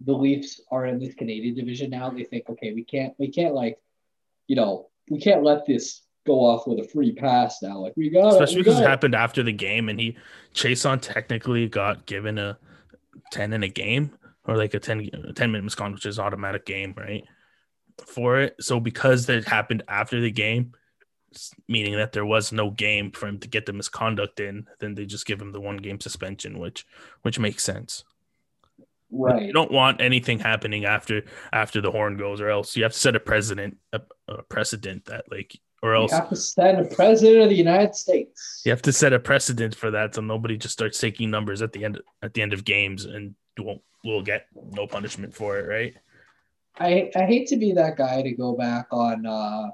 the 0.00 0.12
Leafs 0.12 0.60
are 0.70 0.86
in 0.86 0.98
this 0.98 1.14
Canadian 1.14 1.54
division 1.54 1.90
now, 1.90 2.10
they 2.10 2.24
think, 2.24 2.48
okay, 2.48 2.72
we 2.72 2.84
can't, 2.84 3.14
we 3.18 3.30
can't 3.30 3.54
like, 3.54 3.78
you 4.46 4.56
know, 4.56 4.88
we 5.10 5.20
can't 5.20 5.42
let 5.42 5.66
this 5.66 6.02
go 6.26 6.40
off 6.40 6.66
with 6.66 6.78
a 6.78 6.88
free 6.88 7.12
pass 7.12 7.62
now. 7.62 7.78
Like, 7.78 7.92
we 7.96 8.10
got, 8.10 8.32
especially 8.32 8.56
we 8.56 8.62
because 8.62 8.80
it 8.80 8.88
happened 8.88 9.14
after 9.14 9.42
the 9.42 9.52
game, 9.52 9.88
and 9.88 10.00
he 10.00 10.16
Chase 10.54 10.84
on 10.84 11.00
technically 11.00 11.68
got 11.68 12.06
given 12.06 12.38
a 12.38 12.58
ten 13.30 13.52
in 13.52 13.62
a 13.62 13.68
game 13.68 14.12
or 14.44 14.56
like 14.56 14.74
a 14.74 14.80
10, 14.80 15.10
a 15.28 15.32
10 15.32 15.52
minute 15.52 15.64
misconduct, 15.64 15.98
which 15.98 16.06
is 16.06 16.18
automatic 16.18 16.66
game, 16.66 16.94
right? 16.96 17.24
For 18.06 18.40
it, 18.40 18.56
so 18.60 18.80
because 18.80 19.26
that 19.26 19.44
happened 19.44 19.82
after 19.88 20.20
the 20.20 20.30
game, 20.30 20.72
meaning 21.68 21.96
that 21.96 22.12
there 22.12 22.26
was 22.26 22.52
no 22.52 22.70
game 22.70 23.10
for 23.10 23.26
him 23.26 23.38
to 23.40 23.48
get 23.48 23.66
the 23.66 23.72
misconduct 23.72 24.40
in, 24.40 24.66
then 24.80 24.94
they 24.94 25.06
just 25.06 25.26
give 25.26 25.40
him 25.40 25.52
the 25.52 25.60
one 25.60 25.76
game 25.76 26.00
suspension, 26.00 26.58
which 26.58 26.86
which 27.22 27.38
makes 27.38 27.64
sense. 27.64 28.04
right. 29.10 29.42
You 29.42 29.52
don't 29.52 29.72
want 29.72 30.00
anything 30.00 30.38
happening 30.38 30.84
after 30.84 31.22
after 31.52 31.80
the 31.80 31.90
horn 31.90 32.16
goes, 32.16 32.40
or 32.40 32.48
else 32.48 32.76
you 32.76 32.82
have 32.82 32.92
to 32.92 32.98
set 32.98 33.16
a 33.16 33.20
precedent 33.20 33.78
a, 33.92 34.00
a 34.28 34.42
precedent 34.42 35.04
that 35.06 35.24
like, 35.30 35.58
or 35.82 35.94
else 35.94 36.12
You 36.12 36.18
have 36.18 36.28
to 36.30 36.36
stand 36.36 36.80
a 36.80 36.94
president 36.94 37.42
of 37.42 37.48
the 37.50 37.56
United 37.56 37.94
States. 37.94 38.62
you 38.64 38.70
have 38.70 38.82
to 38.82 38.92
set 38.92 39.12
a 39.12 39.18
precedent 39.18 39.74
for 39.74 39.90
that, 39.90 40.14
so 40.14 40.20
nobody 40.20 40.56
just 40.56 40.72
starts 40.72 40.98
taking 40.98 41.30
numbers 41.30 41.62
at 41.62 41.72
the 41.72 41.84
end 41.84 42.00
at 42.22 42.34
the 42.34 42.42
end 42.42 42.52
of 42.52 42.64
games 42.64 43.04
and 43.04 43.34
won't 43.58 43.82
will 44.04 44.22
get 44.22 44.46
no 44.72 44.86
punishment 44.86 45.34
for 45.34 45.58
it, 45.58 45.68
right? 45.68 45.94
I, 46.78 47.10
I 47.14 47.26
hate 47.26 47.48
to 47.48 47.56
be 47.56 47.72
that 47.72 47.96
guy 47.96 48.22
to 48.22 48.32
go 48.32 48.54
back 48.56 48.86
on 48.90 49.26
uh 49.26 49.68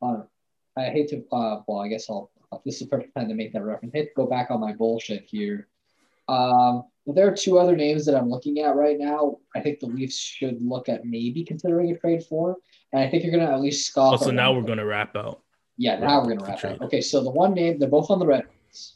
on 0.00 0.28
I 0.76 0.84
hate 0.84 1.08
to 1.10 1.24
uh 1.32 1.62
well 1.66 1.80
I 1.80 1.88
guess 1.88 2.08
I'll 2.10 2.30
this 2.64 2.74
is 2.74 2.80
the 2.80 2.86
perfect 2.86 3.14
time 3.14 3.28
to 3.28 3.34
make 3.34 3.52
that 3.52 3.64
reference. 3.64 3.94
I 3.94 3.98
hate 3.98 4.04
to 4.08 4.14
go 4.14 4.26
back 4.26 4.50
on 4.50 4.60
my 4.60 4.72
bullshit 4.72 5.24
here. 5.24 5.68
Um 6.28 6.84
there 7.06 7.28
are 7.28 7.36
two 7.36 7.58
other 7.58 7.76
names 7.76 8.06
that 8.06 8.16
I'm 8.16 8.30
looking 8.30 8.60
at 8.60 8.76
right 8.76 8.98
now. 8.98 9.38
I 9.54 9.60
think 9.60 9.80
the 9.80 9.86
Leafs 9.86 10.16
should 10.16 10.62
look 10.62 10.88
at 10.88 11.04
maybe 11.04 11.44
considering 11.44 11.90
a 11.90 11.98
trade 11.98 12.24
for, 12.24 12.56
and 12.92 13.02
I 13.02 13.10
think 13.10 13.24
you're 13.24 13.32
gonna 13.32 13.52
at 13.52 13.60
least 13.60 13.86
scoff. 13.86 14.12
Also, 14.12 14.30
at 14.30 14.34
now 14.34 14.52
we're 14.52 14.62
gonna 14.62 14.86
wrap 14.86 15.14
out. 15.14 15.42
Yeah, 15.76 15.98
now 15.98 16.22
we're 16.22 16.34
gonna 16.34 16.46
wrap 16.46 16.60
trade. 16.60 16.76
up. 16.76 16.82
Okay, 16.82 17.02
so 17.02 17.22
the 17.22 17.30
one 17.30 17.52
name 17.52 17.78
they're 17.78 17.88
both 17.88 18.10
on 18.10 18.18
the 18.18 18.26
Red 18.26 18.46
Wings. 18.46 18.94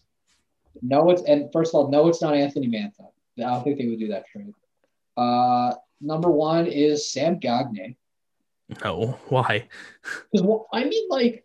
No, 0.81 1.11
it's 1.11 1.23
and 1.23 1.53
first 1.53 1.75
of 1.75 1.75
all, 1.75 1.91
no, 1.91 2.09
it's 2.09 2.23
not 2.23 2.35
Anthony 2.35 2.69
Mantha. 2.69 3.09
I 3.39 3.51
don't 3.53 3.63
think 3.63 3.79
they 3.79 3.87
would 3.87 3.99
do 3.99 4.09
that 4.09 4.27
trade. 4.27 4.55
Uh, 5.17 5.75
number 6.01 6.31
one 6.31 6.67
is 6.67 7.11
Sam 7.13 7.39
Gagne. 7.39 7.97
No, 8.85 9.19
why? 9.29 9.69
Because 10.33 10.47
well, 10.47 10.69
I 10.73 10.85
mean, 10.85 11.09
like, 11.11 11.45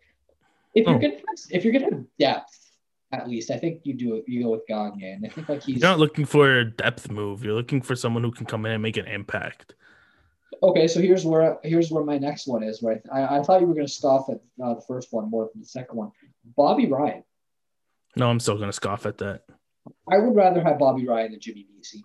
if 0.74 0.86
you're 0.86 0.96
Oh. 0.96 0.98
gonna 0.98 1.14
have, 1.14 1.22
if 1.50 1.64
you're 1.64 1.72
gonna 1.72 1.84
have 1.90 2.04
depth, 2.18 2.60
at 3.12 3.28
least 3.28 3.50
I 3.50 3.58
think 3.58 3.82
you 3.84 3.94
do 3.94 4.16
it. 4.16 4.24
You 4.26 4.42
go 4.44 4.50
with 4.50 4.66
Gagne, 4.66 5.04
and 5.12 5.24
I 5.24 5.28
think 5.28 5.48
like 5.48 5.62
he's 5.62 5.80
You're 5.80 5.88
not 5.88 5.98
looking 5.98 6.24
for 6.24 6.58
a 6.58 6.64
depth 6.70 7.10
move. 7.10 7.44
You're 7.44 7.54
looking 7.54 7.80
for 7.80 7.94
someone 7.94 8.22
who 8.24 8.32
can 8.32 8.46
come 8.46 8.66
in 8.66 8.72
and 8.72 8.82
make 8.82 8.96
an 8.96 9.06
impact. 9.06 9.74
okay. 10.62 10.86
So 10.88 11.00
here's 11.00 11.24
where 11.24 11.58
here's 11.62 11.90
where 11.90 12.04
my 12.04 12.18
next 12.18 12.46
one 12.46 12.62
is. 12.62 12.82
Right, 12.82 13.00
I, 13.12 13.38
I 13.38 13.42
thought 13.42 13.60
you 13.60 13.66
were 13.66 13.74
gonna 13.74 13.88
scoff 13.88 14.28
at 14.30 14.40
uh, 14.62 14.74
the 14.74 14.80
first 14.82 15.12
one 15.12 15.30
more 15.30 15.48
than 15.52 15.60
the 15.62 15.66
second 15.68 15.96
one. 15.96 16.10
Bobby 16.56 16.86
Ryan. 16.86 17.22
No, 18.16 18.28
I'm 18.30 18.40
still 18.40 18.58
gonna 18.58 18.72
scoff 18.72 19.06
at 19.06 19.18
that. 19.18 19.44
I 20.10 20.18
would 20.18 20.34
rather 20.34 20.62
have 20.62 20.78
Bobby 20.78 21.06
Ryan 21.06 21.32
than 21.32 21.40
Jimmy 21.40 21.66
Vesey. 21.76 22.04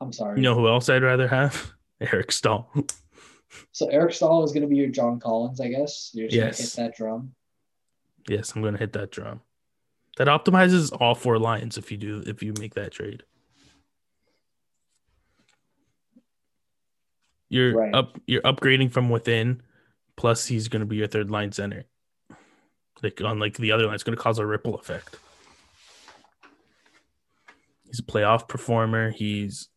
I'm 0.00 0.12
sorry. 0.12 0.36
You 0.36 0.42
know 0.42 0.54
who 0.54 0.68
else 0.68 0.88
I'd 0.88 1.02
rather 1.02 1.26
have? 1.28 1.72
Eric 2.00 2.32
Staal. 2.32 2.70
So 3.72 3.88
Eric 3.88 4.12
Staal 4.14 4.44
is 4.44 4.52
going 4.52 4.62
to 4.62 4.68
be 4.68 4.76
your 4.76 4.88
John 4.88 5.18
Collins, 5.20 5.60
I 5.60 5.68
guess. 5.68 6.10
You're 6.14 6.28
just 6.28 6.36
Yes. 6.36 6.42
going 6.42 6.54
to 6.54 6.62
hit 6.62 6.76
that 6.92 6.96
drum. 6.96 7.34
Yes, 8.28 8.54
I'm 8.54 8.62
gonna 8.62 8.78
hit 8.78 8.92
that 8.94 9.10
drum. 9.10 9.40
That 10.16 10.28
optimizes 10.28 10.92
all 11.00 11.14
four 11.14 11.38
lines 11.38 11.78
if 11.78 11.90
you 11.90 11.96
do 11.96 12.22
if 12.26 12.42
you 12.42 12.52
make 12.58 12.74
that 12.74 12.92
trade. 12.92 13.22
You're 17.48 17.74
Right. 17.76 17.94
up 17.94 18.18
you're 18.26 18.42
upgrading 18.42 18.92
from 18.92 19.10
within, 19.10 19.62
plus 20.16 20.46
he's 20.46 20.68
gonna 20.68 20.86
be 20.86 20.96
your 20.96 21.08
third 21.08 21.30
line 21.30 21.52
center. 21.52 21.84
Like 23.02 23.20
on 23.22 23.38
like 23.38 23.56
the 23.56 23.72
other 23.72 23.86
line, 23.86 23.94
it's 23.94 24.04
gonna 24.04 24.16
cause 24.16 24.38
a 24.38 24.46
ripple 24.46 24.74
effect. 24.76 25.16
He's 27.86 27.98
a 27.98 28.02
playoff 28.04 28.46
performer. 28.48 29.10
He's 29.10 29.68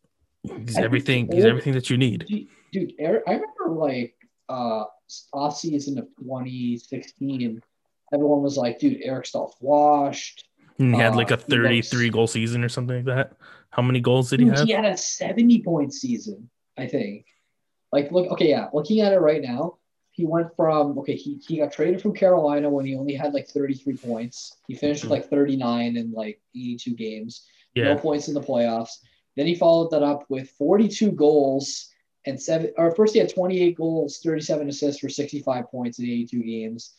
he's 0.42 0.76
everything. 0.78 1.30
He's 1.32 1.44
everything 1.44 1.72
that 1.72 1.90
you 1.90 1.96
need. 1.96 2.26
Dude, 2.28 2.48
dude, 2.70 2.92
I 3.00 3.32
remember 3.32 3.70
like 3.70 4.14
uh 4.48 4.84
off 5.32 5.56
season 5.56 5.98
of 5.98 6.06
2016, 6.20 7.60
everyone 8.12 8.42
was 8.42 8.56
like, 8.56 8.78
dude, 8.78 9.00
Eric 9.02 9.26
Staal's 9.26 9.56
washed. 9.60 10.44
And 10.78 10.94
he 10.94 11.00
had 11.00 11.14
like 11.16 11.30
Uh, 11.30 11.34
a 11.34 11.38
33 11.38 12.06
looks- 12.06 12.14
goal 12.14 12.26
season 12.26 12.64
or 12.64 12.68
something 12.68 12.96
like 12.96 13.04
that. 13.06 13.32
How 13.70 13.82
many 13.82 14.00
goals 14.00 14.30
did 14.30 14.40
he 14.40 14.46
have? 14.46 14.66
he 14.66 14.72
had 14.72 14.84
a 14.84 14.96
70 14.96 15.62
point 15.62 15.92
season, 15.92 16.48
I 16.76 16.86
think. 16.86 17.26
Like, 17.92 18.10
look, 18.12 18.30
okay, 18.32 18.48
yeah, 18.50 18.68
looking 18.72 19.00
at 19.00 19.12
it 19.12 19.18
right 19.20 19.42
now, 19.42 19.78
he 20.10 20.24
went 20.26 20.54
from 20.56 20.96
okay, 21.00 21.14
he, 21.16 21.40
he 21.46 21.58
got 21.58 21.72
traded 21.72 22.00
from 22.00 22.12
Carolina 22.14 22.68
when 22.70 22.86
he 22.86 22.96
only 22.96 23.14
had 23.14 23.34
like 23.34 23.48
33 23.48 23.96
points. 23.96 24.56
He 24.68 24.74
finished 24.74 25.02
with 25.04 25.10
Mhm. 25.10 25.14
like 25.14 25.28
39 25.30 25.96
in 25.96 26.12
like 26.12 26.40
82 26.54 26.94
games. 26.94 27.46
Yeah, 27.74 27.94
no 27.94 27.96
points 27.98 28.28
in 28.28 28.34
the 28.34 28.40
playoffs. 28.40 28.98
Then 29.36 29.46
he 29.48 29.56
followed 29.56 29.90
that 29.90 30.02
up 30.04 30.24
with 30.28 30.50
42 30.50 31.10
goals 31.10 31.88
and 32.26 32.40
seven, 32.40 32.72
or 32.76 32.94
first 32.94 33.12
he 33.14 33.18
had 33.18 33.28
28 33.28 33.76
goals, 33.76 34.18
37 34.18 34.68
assists 34.68 35.00
for 35.00 35.08
65 35.08 35.68
points 35.70 35.98
in 35.98 36.04
82 36.04 36.42
games. 36.44 36.94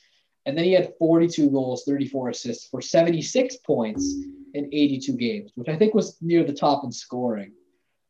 And 0.45 0.57
then 0.57 0.65
he 0.65 0.73
had 0.73 0.93
42 0.99 1.49
goals, 1.49 1.83
34 1.85 2.29
assists 2.29 2.67
for 2.67 2.81
76 2.81 3.57
points 3.57 4.15
in 4.53 4.69
82 4.71 5.13
games, 5.13 5.51
which 5.55 5.69
I 5.69 5.75
think 5.75 5.93
was 5.93 6.17
near 6.21 6.43
the 6.43 6.53
top 6.53 6.83
in 6.83 6.91
scoring. 6.91 7.51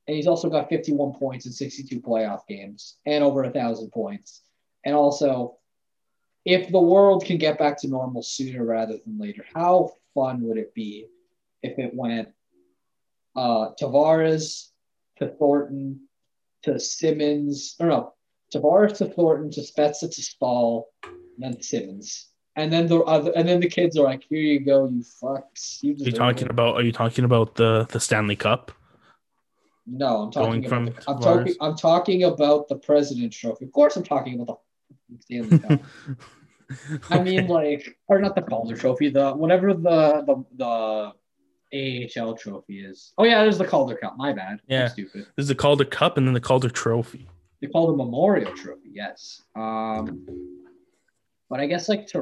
And 0.07 0.15
he's 0.15 0.27
also 0.27 0.49
got 0.49 0.69
51 0.69 1.13
points 1.13 1.45
in 1.45 1.51
62 1.51 2.01
playoff 2.01 2.41
games 2.47 2.97
and 3.05 3.23
over 3.23 3.43
a 3.43 3.51
thousand 3.51 3.91
points. 3.91 4.41
And 4.83 4.93
also, 4.93 5.57
if 6.43 6.69
the 6.69 6.79
world 6.79 7.25
can 7.25 7.37
get 7.37 7.57
back 7.57 7.79
to 7.79 7.87
normal 7.87 8.21
sooner 8.21 8.63
rather 8.63 8.97
than 9.03 9.17
later, 9.17 9.43
how 9.53 9.93
fun 10.13 10.41
would 10.41 10.57
it 10.57 10.73
be 10.75 11.07
if 11.63 11.79
it 11.79 11.91
went 11.95 12.29
uh, 13.35 13.71
Tavares 13.79 14.69
to 15.17 15.27
Thornton 15.27 16.01
to 16.63 16.79
Simmonds, 16.79 17.75
or 17.79 17.87
no, 17.87 18.13
Tavares 18.53 18.97
to 18.97 19.05
Thornton 19.05 19.49
to 19.51 19.61
Spezza 19.61 20.13
to 20.13 20.21
Staal, 20.21 20.87
and 21.35 21.53
then 21.53 21.61
Simmonds. 21.61 22.27
And 22.57 22.71
then 22.71 22.87
the 22.87 22.99
other, 22.99 23.31
and 23.35 23.47
then 23.47 23.59
the 23.59 23.67
kids 23.69 23.97
are 23.97 24.03
like, 24.03 24.23
"Here 24.29 24.39
you 24.39 24.59
go, 24.61 24.87
you 24.87 25.03
fucks." 25.03 25.83
You 25.83 25.93
Are 25.93 26.05
you 26.05 26.11
talking 26.11 26.45
it." 26.45 26.51
about? 26.51 26.75
Are 26.75 26.81
you 26.83 26.91
talking 26.93 27.25
about 27.25 27.55
the 27.55 27.85
the 27.91 27.99
Stanley 27.99 28.37
Cup? 28.37 28.71
No, 29.85 30.21
I'm 30.23 30.31
talking 30.31 30.61
going 30.61 30.65
about. 30.65 30.69
from 30.69 30.85
the, 30.85 30.93
I'm 31.11 31.19
talking. 31.21 31.55
I'm 31.61 31.75
talking 31.75 32.23
about 32.23 32.69
the 32.69 32.77
President's 32.77 33.37
Trophy. 33.37 33.65
Of 33.65 33.71
course, 33.73 33.97
I'm 33.97 34.03
talking 34.03 34.39
about 34.39 34.61
the 35.09 35.21
Stanley 35.21 35.59
Cup. 35.59 35.81
I 37.11 37.21
mean, 37.21 37.47
like, 37.47 37.97
or 38.07 38.19
not 38.19 38.35
the 38.35 38.41
Calder 38.41 38.75
Trophy, 38.77 39.09
the 39.09 39.33
whatever 39.33 39.73
the 39.73 40.23
the 40.25 40.45
the 40.55 41.11
AHL 42.21 42.35
trophy 42.35 42.79
is. 42.85 43.11
Oh 43.17 43.25
yeah, 43.25 43.41
there's 43.43 43.57
the 43.57 43.65
Calder 43.67 43.95
Cup. 43.97 44.15
My 44.17 44.31
bad. 44.31 44.53
I'm 44.53 44.59
Yeah. 44.69 44.87
stupid. 44.87 45.27
This 45.35 45.43
is 45.43 45.47
the 45.49 45.55
Calder 45.55 45.83
Cup 45.85 46.17
and 46.17 46.25
then 46.25 46.33
the 46.33 46.39
Calder 46.41 46.69
Trophy. 46.69 47.27
They 47.61 47.67
call 47.67 47.87
the 47.87 47.97
Memorial 47.97 48.53
Trophy. 48.55 48.89
Yes. 48.93 49.41
Um, 49.55 50.25
but 51.55 51.63
I 51.63 51.67
guess 51.67 51.87
like 51.87 52.05
to. 52.07 52.19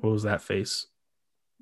What 0.00 0.10
was 0.10 0.24
that 0.24 0.42
face? 0.42 0.86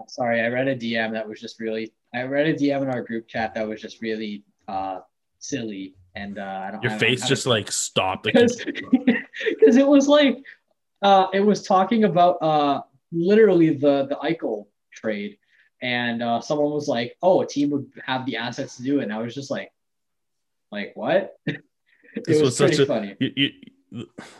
Sorry, 0.09 0.41
I 0.41 0.49
read 0.49 0.69
a 0.69 0.75
DM 0.75 1.13
that 1.13 1.29
was 1.29 1.39
just 1.39 1.61
really. 1.61 1.93
I 2.15 2.23
read 2.23 2.47
a 2.47 2.55
DM 2.55 2.81
in 2.81 2.89
our 2.89 3.03
group 3.03 3.29
chat 3.29 3.53
that 3.55 3.69
was 3.69 3.79
just 3.79 4.01
really 4.01 4.43
uh 4.69 5.01
silly, 5.39 5.97
and 6.15 6.39
uh, 6.39 6.63
I 6.67 6.71
don't. 6.71 6.81
I 6.81 6.83
Your 6.85 6.91
don't 6.93 6.99
face 6.99 7.21
have 7.21 7.29
just 7.29 7.45
like 7.45 7.71
stopped. 7.71 8.25
Because 8.25 8.59
it 8.67 9.87
was 9.87 10.09
like 10.09 10.39
uh, 11.03 11.27
it 11.35 11.41
was 11.41 11.63
talking 11.63 12.05
about 12.05 12.39
uh, 12.41 12.81
literally 13.13 13.75
the 13.75 14.07
the 14.07 14.17
Eichel 14.17 14.65
trade, 14.95 15.37
and 15.83 16.23
uh, 16.23 16.41
someone 16.41 16.73
was 16.73 16.89
like, 16.89 17.19
"Oh, 17.21 17.43
a 17.43 17.47
team 17.47 17.69
would 17.69 17.93
have 18.07 18.25
the 18.25 18.39
assets 18.39 18.79
to 18.79 18.83
do 18.83 19.01
it," 19.01 19.03
and 19.03 19.13
I 19.13 19.21
was 19.21 19.35
just 19.35 19.51
like, 19.51 19.73
"Like 20.71 20.93
what?" 20.95 21.37
it 21.47 22.25
This 22.25 22.41
was, 22.41 22.43
was 22.43 22.57
such 22.57 22.69
pretty 22.77 22.83
a- 22.85 22.87
funny. 22.87 23.17
you, 23.21 23.31
you, 23.37 23.51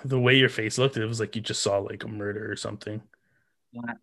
the 0.05 0.19
way 0.19 0.37
your 0.37 0.49
face 0.49 0.79
looked, 0.79 0.97
it 0.97 1.07
was 1.07 1.21
like 1.21 1.37
you 1.37 1.43
just 1.43 1.63
saw 1.63 1.79
like 1.79 2.05
a 2.05 2.09
murder 2.09 2.51
or 2.51 2.57
something. 2.57 3.03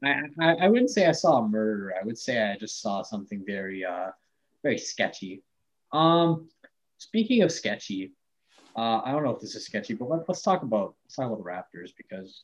I, 0.04 0.22
I 0.40 0.54
I 0.62 0.68
wouldn't 0.68 0.90
say 0.90 1.06
I 1.06 1.12
saw 1.12 1.38
a 1.38 1.48
murder. 1.48 1.94
I 2.00 2.04
would 2.04 2.18
say 2.18 2.42
I 2.42 2.58
just 2.58 2.82
saw 2.82 3.04
something 3.04 3.44
very 3.46 3.86
uh 3.86 4.12
very 4.64 4.78
sketchy. 4.78 5.44
Um, 5.92 6.50
speaking 6.98 7.44
of 7.44 7.52
sketchy, 7.52 8.14
uh, 8.76 9.02
I 9.04 9.12
don't 9.12 9.24
know 9.24 9.32
if 9.32 9.42
this 9.42 9.56
is 9.56 9.66
sketchy, 9.66 9.94
but 9.94 10.10
let, 10.10 10.28
let's 10.28 10.42
talk 10.42 10.64
about 10.64 10.96
let's 11.06 11.16
talk 11.16 11.28
about 11.28 11.38
the 11.38 11.44
Raptors 11.44 11.92
because 11.96 12.44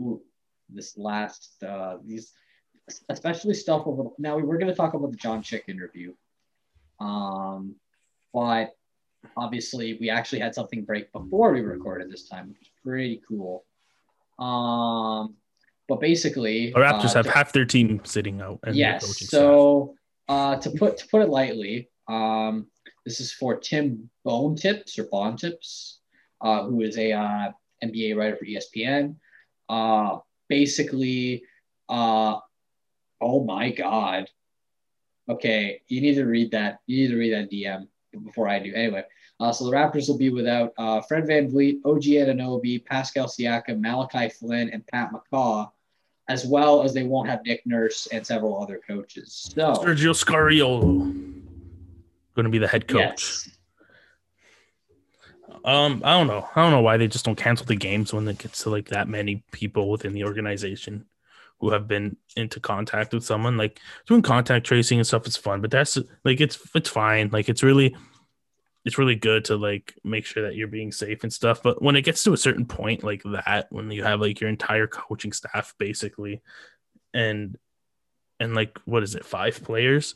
ooh, 0.00 0.22
this 0.68 0.96
last 0.96 1.62
uh 1.62 1.98
these 2.04 2.32
especially 3.08 3.54
stuff 3.54 3.86
over 3.86 4.10
now 4.18 4.36
we 4.36 4.42
were 4.42 4.58
going 4.58 4.70
to 4.70 4.74
talk 4.74 4.94
about 4.94 5.10
the 5.10 5.16
John 5.16 5.42
Chick 5.42 5.64
interview, 5.68 6.12
um, 7.00 7.76
but 8.34 8.74
obviously 9.36 9.96
we 10.00 10.10
actually 10.10 10.40
had 10.40 10.54
something 10.54 10.84
break 10.84 11.12
before 11.12 11.52
we 11.52 11.60
recorded 11.60 12.10
this 12.10 12.28
time, 12.28 12.48
which 12.48 12.58
was 12.58 12.68
pretty 12.84 13.22
cool. 13.28 13.64
Um, 14.38 15.36
but 15.88 16.00
basically, 16.00 16.72
The 16.72 16.80
Raptors 16.80 17.10
uh, 17.10 17.22
have 17.22 17.26
half 17.26 17.52
their 17.52 17.64
team 17.64 18.00
sitting 18.04 18.40
out. 18.40 18.60
And 18.64 18.74
yes. 18.74 19.28
So 19.28 19.94
uh, 20.28 20.56
to 20.56 20.70
put 20.70 20.96
to 20.98 21.08
put 21.08 21.22
it 21.22 21.28
lightly, 21.28 21.90
um, 22.08 22.66
this 23.04 23.20
is 23.20 23.32
for 23.32 23.56
Tim 23.56 24.10
Bontemps 24.24 24.98
or 24.98 25.04
Bond 25.04 25.38
Tips, 25.38 26.00
uh, 26.40 26.64
who 26.64 26.80
is 26.82 26.96
a 26.98 27.12
uh, 27.12 27.50
NBA 27.84 28.16
writer 28.16 28.36
for 28.36 28.44
ESPN. 28.44 29.16
Uh, 29.68 30.18
basically, 30.48 31.44
uh, 31.88 32.38
oh 33.20 33.44
my 33.44 33.70
God. 33.70 34.28
Okay, 35.28 35.82
you 35.88 36.00
need 36.00 36.14
to 36.14 36.24
read 36.24 36.50
that. 36.52 36.78
You 36.86 37.02
need 37.02 37.10
to 37.12 37.18
read 37.18 37.32
that 37.32 37.50
DM 37.50 37.86
before 38.24 38.48
I 38.48 38.58
do. 38.58 38.72
Anyway, 38.74 39.04
uh, 39.42 39.52
so 39.52 39.64
the 39.64 39.72
Raptors 39.72 40.08
will 40.08 40.16
be 40.16 40.30
without 40.30 40.72
uh, 40.78 41.00
Fred 41.00 41.24
VanVleet, 41.24 41.80
OG 41.84 42.02
Anunoby, 42.02 42.84
Pascal 42.84 43.26
Siakam, 43.26 43.80
Malachi 43.80 44.28
Flynn, 44.28 44.70
and 44.70 44.86
Pat 44.86 45.10
McCaw, 45.12 45.68
as 46.28 46.46
well 46.46 46.84
as 46.84 46.94
they 46.94 47.02
won't 47.02 47.28
have 47.28 47.44
Nick 47.44 47.66
Nurse 47.66 48.06
and 48.12 48.24
several 48.24 48.62
other 48.62 48.80
coaches. 48.86 49.50
So, 49.52 49.72
Sergio 49.74 50.14
Scariolo 50.14 51.42
going 52.34 52.44
to 52.44 52.50
be 52.50 52.58
the 52.58 52.68
head 52.68 52.86
coach. 52.86 53.00
yes. 53.00 53.50
Um, 55.64 56.02
I 56.04 56.16
don't 56.16 56.28
know. 56.28 56.48
I 56.54 56.62
don't 56.62 56.70
know 56.70 56.80
why 56.80 56.96
they 56.96 57.08
just 57.08 57.24
don't 57.24 57.36
cancel 57.36 57.66
the 57.66 57.76
games 57.76 58.12
when 58.12 58.26
it 58.28 58.38
gets 58.38 58.62
to 58.62 58.70
like 58.70 58.88
that 58.90 59.08
many 59.08 59.44
people 59.50 59.90
within 59.90 60.12
the 60.12 60.24
organization 60.24 61.06
who 61.58 61.70
have 61.70 61.86
been 61.88 62.16
into 62.36 62.60
contact 62.60 63.12
with 63.12 63.24
someone. 63.24 63.56
Like 63.56 63.80
doing 64.06 64.22
contact 64.22 64.66
tracing 64.66 64.98
and 64.98 65.06
stuff 65.06 65.26
is 65.26 65.36
fun, 65.36 65.60
but 65.60 65.70
that's 65.72 65.98
like 66.24 66.40
it's 66.40 66.58
it's 66.74 66.88
fine. 66.88 67.30
Like 67.32 67.48
it's 67.48 67.62
really 67.62 67.94
it's 68.84 68.98
really 68.98 69.14
good 69.14 69.44
to 69.46 69.56
like 69.56 69.94
make 70.02 70.26
sure 70.26 70.42
that 70.42 70.56
you're 70.56 70.68
being 70.68 70.90
safe 70.92 71.22
and 71.22 71.32
stuff. 71.32 71.62
But 71.62 71.80
when 71.82 71.96
it 71.96 72.02
gets 72.02 72.24
to 72.24 72.32
a 72.32 72.36
certain 72.36 72.66
point 72.66 73.04
like 73.04 73.22
that, 73.24 73.66
when 73.70 73.90
you 73.90 74.02
have 74.02 74.20
like 74.20 74.40
your 74.40 74.50
entire 74.50 74.86
coaching 74.86 75.32
staff 75.32 75.74
basically 75.78 76.40
and 77.14 77.56
and 78.40 78.54
like 78.54 78.78
what 78.84 79.02
is 79.02 79.14
it, 79.14 79.24
five 79.24 79.62
players 79.62 80.14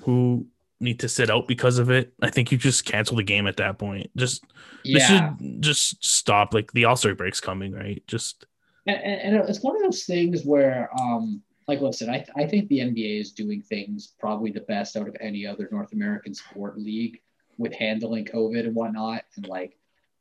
who 0.00 0.46
need 0.78 1.00
to 1.00 1.08
sit 1.08 1.30
out 1.30 1.48
because 1.48 1.78
of 1.78 1.90
it, 1.90 2.12
I 2.22 2.30
think 2.30 2.52
you 2.52 2.58
just 2.58 2.84
cancel 2.84 3.16
the 3.16 3.22
game 3.22 3.46
at 3.46 3.56
that 3.56 3.78
point. 3.78 4.10
Just 4.16 4.44
they 4.84 4.92
Yeah. 4.92 5.34
should 5.38 5.62
just 5.62 6.04
stop. 6.04 6.54
Like 6.54 6.70
the 6.72 6.84
All 6.84 6.96
Star 6.96 7.14
break's 7.14 7.40
coming, 7.40 7.72
right? 7.72 8.02
Just 8.06 8.46
And, 8.86 8.96
and 8.98 9.36
and 9.36 9.48
it's 9.48 9.62
one 9.62 9.74
of 9.74 9.82
those 9.82 10.04
things 10.04 10.44
where, 10.44 10.88
um, 11.00 11.42
like, 11.66 11.80
listen, 11.80 12.08
I, 12.08 12.24
I 12.36 12.46
think 12.46 12.68
the 12.68 12.78
NBA 12.78 13.20
is 13.20 13.32
doing 13.32 13.60
things 13.60 14.14
probably 14.20 14.52
the 14.52 14.60
best 14.60 14.96
out 14.96 15.08
of 15.08 15.16
any 15.20 15.44
other 15.44 15.68
North 15.72 15.92
American 15.92 16.32
sport 16.32 16.78
league 16.78 17.20
with 17.58 17.74
handling 17.74 18.24
COVID 18.24 18.60
and 18.60 18.74
whatnot. 18.74 19.22
And 19.36 19.46
like, 19.46 19.76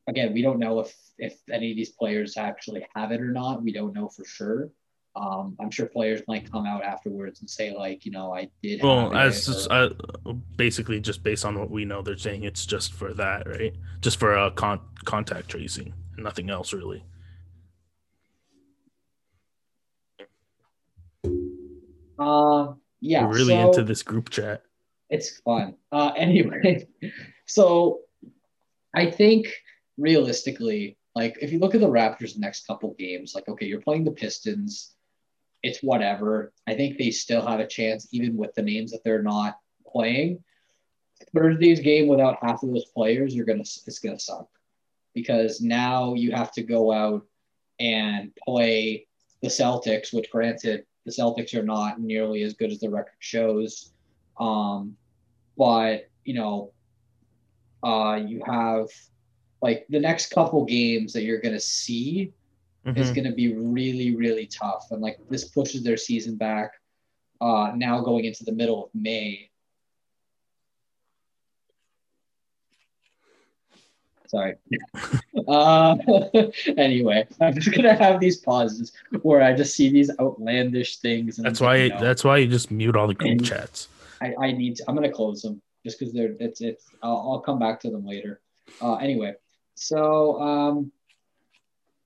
again, 0.07 0.33
we 0.33 0.41
don't 0.41 0.59
know 0.59 0.79
if 0.79 0.95
if 1.17 1.37
any 1.51 1.71
of 1.71 1.77
these 1.77 1.91
players 1.91 2.37
actually 2.37 2.85
have 2.95 3.11
it 3.11 3.21
or 3.21 3.31
not. 3.31 3.63
We 3.63 3.71
don't 3.71 3.93
know 3.93 4.09
for 4.09 4.25
sure. 4.25 4.69
Um, 5.15 5.55
I'm 5.61 5.71
sure 5.71 5.85
players 5.85 6.21
might 6.27 6.51
come 6.51 6.65
out 6.65 6.83
afterwards 6.83 7.39
and 7.39 7.49
say 7.49 7.73
like, 7.73 8.05
you 8.05 8.11
know, 8.11 8.35
I 8.35 8.49
did. 8.61 8.83
Well, 8.83 9.15
as 9.15 9.45
just, 9.45 9.71
uh, 9.71 9.91
basically 10.57 10.99
just 10.99 11.23
based 11.23 11.45
on 11.45 11.57
what 11.57 11.71
we 11.71 11.85
know, 11.85 12.01
they're 12.01 12.17
saying 12.17 12.43
it's 12.43 12.65
just 12.65 12.91
for 12.91 13.13
that, 13.13 13.47
right? 13.47 13.73
Just 14.01 14.19
for 14.19 14.37
uh, 14.37 14.49
con- 14.49 14.81
contact 15.05 15.47
tracing, 15.47 15.93
nothing 16.17 16.49
else 16.49 16.73
really. 16.73 17.05
Uh, 22.19 22.73
yeah. 22.99 23.25
We're 23.25 23.35
really 23.35 23.53
so 23.53 23.69
into 23.69 23.83
this 23.83 24.03
group 24.03 24.29
chat. 24.29 24.63
It's 25.09 25.39
fun. 25.39 25.75
Uh, 25.91 26.11
anyway, 26.17 26.87
so 27.45 28.01
I 28.93 29.11
think 29.11 29.47
realistically, 29.97 30.97
like 31.15 31.37
if 31.41 31.51
you 31.51 31.59
look 31.59 31.75
at 31.75 31.81
the 31.81 31.87
Raptors' 31.87 32.37
next 32.37 32.67
couple 32.67 32.93
games, 32.97 33.33
like 33.35 33.47
okay, 33.47 33.65
you're 33.65 33.81
playing 33.81 34.03
the 34.03 34.11
Pistons 34.11 34.95
it's 35.65 35.79
whatever. 35.79 36.53
I 36.67 36.75
think 36.75 36.97
they 36.97 37.09
still 37.09 37.45
have 37.45 37.59
a 37.59 37.65
chance, 37.65 38.07
even 38.11 38.37
with 38.37 38.53
the 38.53 38.61
names 38.61 38.91
that 38.91 39.03
they're 39.03 39.23
not 39.23 39.57
playing. 39.87 40.43
Thursday's 41.33 41.79
game 41.79 42.07
without 42.07 42.37
half 42.43 42.61
of 42.61 42.71
those 42.71 42.85
players, 42.93 43.33
you're 43.33 43.47
gonna 43.47 43.61
it's 43.61 43.99
gonna 43.99 44.19
suck 44.19 44.47
because 45.15 45.61
now 45.61 46.13
you 46.13 46.31
have 46.33 46.51
to 46.51 46.61
go 46.61 46.91
out 46.91 47.25
and 47.79 48.31
play 48.47 49.07
the 49.41 49.47
Celtics, 49.47 50.13
which 50.13 50.29
granted 50.29 50.85
the 51.05 51.11
Celtics 51.11 51.55
are 51.55 51.63
not 51.63 51.99
nearly 51.99 52.43
as 52.43 52.53
good 52.53 52.71
as 52.71 52.79
the 52.79 52.89
record 52.89 53.15
shows. 53.17 53.91
Um, 54.39 54.97
but 55.57 56.09
you 56.23 56.33
know, 56.33 56.71
uh, 57.83 58.19
you 58.25 58.41
have 58.45 58.87
like 59.61 59.85
the 59.89 59.99
next 59.99 60.31
couple 60.31 60.65
games 60.65 61.13
that 61.13 61.23
you're 61.23 61.41
gonna 61.41 61.59
see 61.59 62.33
mm-hmm. 62.85 62.99
is 62.99 63.11
going 63.11 63.25
to 63.25 63.31
be 63.31 63.53
really, 63.53 64.15
really 64.15 64.45
tough. 64.45 64.87
And 64.91 65.01
like 65.01 65.17
this 65.29 65.45
pushes 65.45 65.83
their 65.83 65.97
season 65.97 66.35
back 66.35 66.71
uh, 67.41 67.71
now 67.75 68.01
going 68.01 68.25
into 68.25 68.43
the 68.43 68.51
middle 68.51 68.85
of 68.85 68.89
May. 68.93 69.49
Sorry. 74.27 74.55
uh, 75.47 75.95
anyway, 76.77 77.27
I'm 77.39 77.53
just 77.53 77.73
gonna 77.73 77.95
have 77.95 78.19
these 78.19 78.37
pauses 78.37 78.91
where 79.21 79.41
I 79.41 79.53
just 79.53 79.75
see 79.75 79.89
these 79.89 80.11
outlandish 80.19 80.97
things. 80.97 81.37
that's 81.37 81.61
why. 81.61 81.75
You 81.75 81.89
know, 81.89 82.01
that's 82.01 82.23
why 82.23 82.37
you 82.37 82.47
just 82.47 82.71
mute 82.71 82.95
all 82.95 83.07
the 83.07 83.13
group 83.13 83.43
chats. 83.43 83.87
I, 84.21 84.33
I 84.39 84.51
need. 84.51 84.77
To, 84.77 84.85
I'm 84.87 84.95
gonna 84.95 85.11
close 85.11 85.41
them 85.41 85.61
just 85.85 85.99
because 85.99 86.13
they're. 86.13 86.35
It's. 86.39 86.61
It's. 86.61 86.85
I'll, 87.01 87.17
I'll 87.17 87.39
come 87.39 87.59
back 87.59 87.79
to 87.81 87.89
them 87.89 88.05
later. 88.05 88.41
Uh, 88.81 88.95
anyway, 88.95 89.33
so 89.75 90.41
um, 90.41 90.91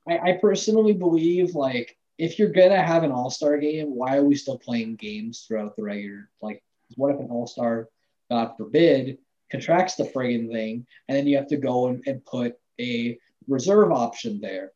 I, 0.08 0.32
I 0.32 0.32
personally 0.42 0.94
believe 0.94 1.56
like 1.56 1.98
if 2.18 2.38
you're 2.38 2.50
gonna 2.50 2.82
have 2.82 3.04
an 3.04 3.12
all 3.12 3.30
star 3.30 3.58
game, 3.58 3.96
why 3.96 4.18
are 4.18 4.24
we 4.24 4.36
still 4.36 4.58
playing 4.58 4.96
games 4.98 5.46
throughout 5.48 5.76
the 5.76 5.84
regular? 5.84 6.30
Like, 6.42 6.62
what 6.96 7.14
if 7.14 7.20
an 7.20 7.28
all 7.30 7.48
star, 7.48 7.88
God 8.30 8.54
forbid, 8.58 9.20
contracts 9.50 9.96
the 9.96 10.04
friggin' 10.04 10.52
thing, 10.52 10.86
and 11.08 11.18
then 11.18 11.28
you 11.28 11.38
have 11.38 11.48
to 11.48 11.58
go 11.58 11.88
and, 11.88 12.04
and 12.06 12.24
put 12.26 12.58
a 12.80 13.18
reserve 13.48 13.92
option 13.92 14.42
there? 14.42 14.74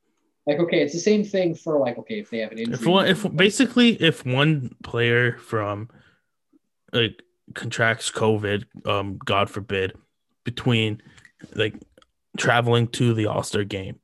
Like, 0.48 0.60
okay, 0.60 0.82
it's 0.82 0.94
the 0.94 1.00
same 1.00 1.24
thing 1.24 1.56
for 1.56 1.80
like, 1.80 1.98
okay, 1.98 2.20
if 2.20 2.30
they 2.30 2.40
have 2.40 2.52
an 2.52 2.60
injury. 2.60 2.74
If 2.76 2.86
one, 2.86 3.08
if 3.08 3.36
basically 3.36 4.02
if 4.02 4.26
one 4.26 4.76
player 4.84 5.38
from 5.38 5.90
like 6.94 7.22
contracts 7.54 8.12
COVID, 8.12 8.88
um, 8.88 9.18
God 9.18 9.50
forbid, 9.50 9.94
between 10.44 11.02
like 11.56 11.76
traveling 12.38 12.88
to 12.90 13.14
the 13.14 13.28
All 13.28 13.44
Star 13.44 13.64
game 13.64 14.00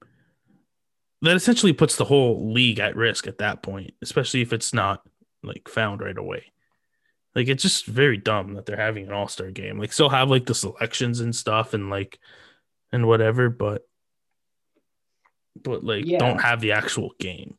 that 1.21 1.35
essentially 1.35 1.73
puts 1.73 1.95
the 1.95 2.05
whole 2.05 2.51
league 2.51 2.79
at 2.79 2.95
risk 2.95 3.27
at 3.27 3.39
that 3.39 3.61
point, 3.61 3.93
especially 4.01 4.41
if 4.41 4.53
it's 4.53 4.73
not 4.73 5.05
like 5.43 5.67
found 5.67 6.01
right 6.01 6.17
away. 6.17 6.51
Like 7.35 7.47
it's 7.47 7.63
just 7.63 7.85
very 7.85 8.17
dumb 8.17 8.53
that 8.53 8.65
they're 8.65 8.77
having 8.77 9.07
an 9.07 9.13
all-star 9.13 9.51
game. 9.51 9.77
Like 9.77 9.93
still 9.93 10.09
have 10.09 10.29
like 10.29 10.45
the 10.45 10.55
selections 10.55 11.19
and 11.19 11.35
stuff 11.35 11.73
and 11.73 11.89
like 11.89 12.19
and 12.91 13.07
whatever, 13.07 13.49
but 13.49 13.83
but 15.61 15.83
like 15.83 16.05
yeah. 16.05 16.19
don't 16.19 16.41
have 16.41 16.61
the 16.61 16.71
actual 16.71 17.11
game. 17.19 17.57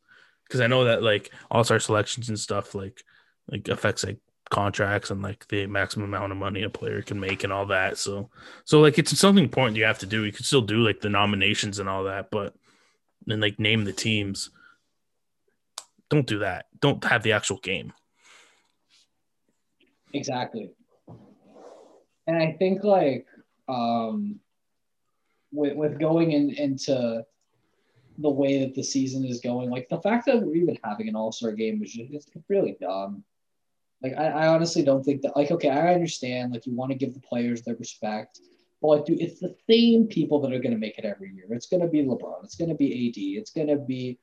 Cause 0.48 0.60
I 0.60 0.66
know 0.66 0.84
that 0.84 1.02
like 1.02 1.30
all-star 1.50 1.78
selections 1.78 2.28
and 2.28 2.38
stuff 2.38 2.74
like 2.74 3.04
like 3.48 3.68
affects 3.68 4.04
like 4.04 4.18
contracts 4.50 5.10
and 5.10 5.22
like 5.22 5.46
the 5.48 5.66
maximum 5.66 6.12
amount 6.12 6.32
of 6.32 6.38
money 6.38 6.62
a 6.62 6.70
player 6.70 7.02
can 7.02 7.18
make 7.18 7.44
and 7.44 7.52
all 7.52 7.66
that. 7.66 7.96
So 7.96 8.30
so 8.64 8.80
like 8.80 8.98
it's 8.98 9.16
something 9.18 9.44
important 9.44 9.76
you 9.76 9.84
have 9.84 10.00
to 10.00 10.06
do. 10.06 10.24
You 10.24 10.32
can 10.32 10.44
still 10.44 10.60
do 10.60 10.78
like 10.78 11.00
the 11.00 11.08
nominations 11.08 11.78
and 11.78 11.88
all 11.88 12.04
that, 12.04 12.30
but 12.30 12.54
and 13.28 13.40
like 13.40 13.58
name 13.58 13.84
the 13.84 13.92
teams. 13.92 14.50
Don't 16.10 16.26
do 16.26 16.40
that. 16.40 16.66
Don't 16.80 17.02
have 17.04 17.22
the 17.22 17.32
actual 17.32 17.58
game. 17.58 17.92
Exactly. 20.12 20.72
And 22.26 22.36
I 22.36 22.56
think 22.58 22.82
like 22.84 23.26
um 23.68 24.40
with 25.52 25.76
with 25.76 25.98
going 25.98 26.32
in 26.32 26.50
into 26.50 27.24
the 28.18 28.30
way 28.30 28.60
that 28.60 28.74
the 28.74 28.82
season 28.82 29.24
is 29.24 29.40
going, 29.40 29.70
like 29.70 29.88
the 29.88 30.00
fact 30.00 30.26
that 30.26 30.42
we're 30.42 30.56
even 30.56 30.78
having 30.84 31.08
an 31.08 31.16
all-star 31.16 31.52
game 31.52 31.82
is 31.82 31.92
just 31.92 32.30
really 32.48 32.76
dumb. 32.80 33.24
Like 34.02 34.14
I, 34.16 34.28
I 34.28 34.46
honestly 34.48 34.82
don't 34.82 35.04
think 35.04 35.22
that 35.22 35.36
like 35.36 35.50
okay, 35.50 35.70
I 35.70 35.94
understand 35.94 36.52
like 36.52 36.66
you 36.66 36.74
want 36.74 36.92
to 36.92 36.98
give 36.98 37.14
the 37.14 37.20
players 37.20 37.62
their 37.62 37.76
respect 37.76 38.40
well, 38.80 39.02
dude, 39.02 39.20
it's 39.20 39.40
the 39.40 39.54
same 39.68 40.06
people 40.06 40.40
that 40.40 40.52
are 40.52 40.58
going 40.58 40.72
to 40.72 40.78
make 40.78 40.98
it 40.98 41.04
every 41.04 41.32
year. 41.34 41.46
It's 41.50 41.66
going 41.66 41.82
to 41.82 41.88
be 41.88 42.02
LeBron. 42.02 42.44
It's 42.44 42.56
going 42.56 42.70
to 42.70 42.74
be 42.74 43.08
AD. 43.08 43.40
It's 43.40 43.50
going 43.50 43.68
to 43.68 43.76
be 43.76 44.18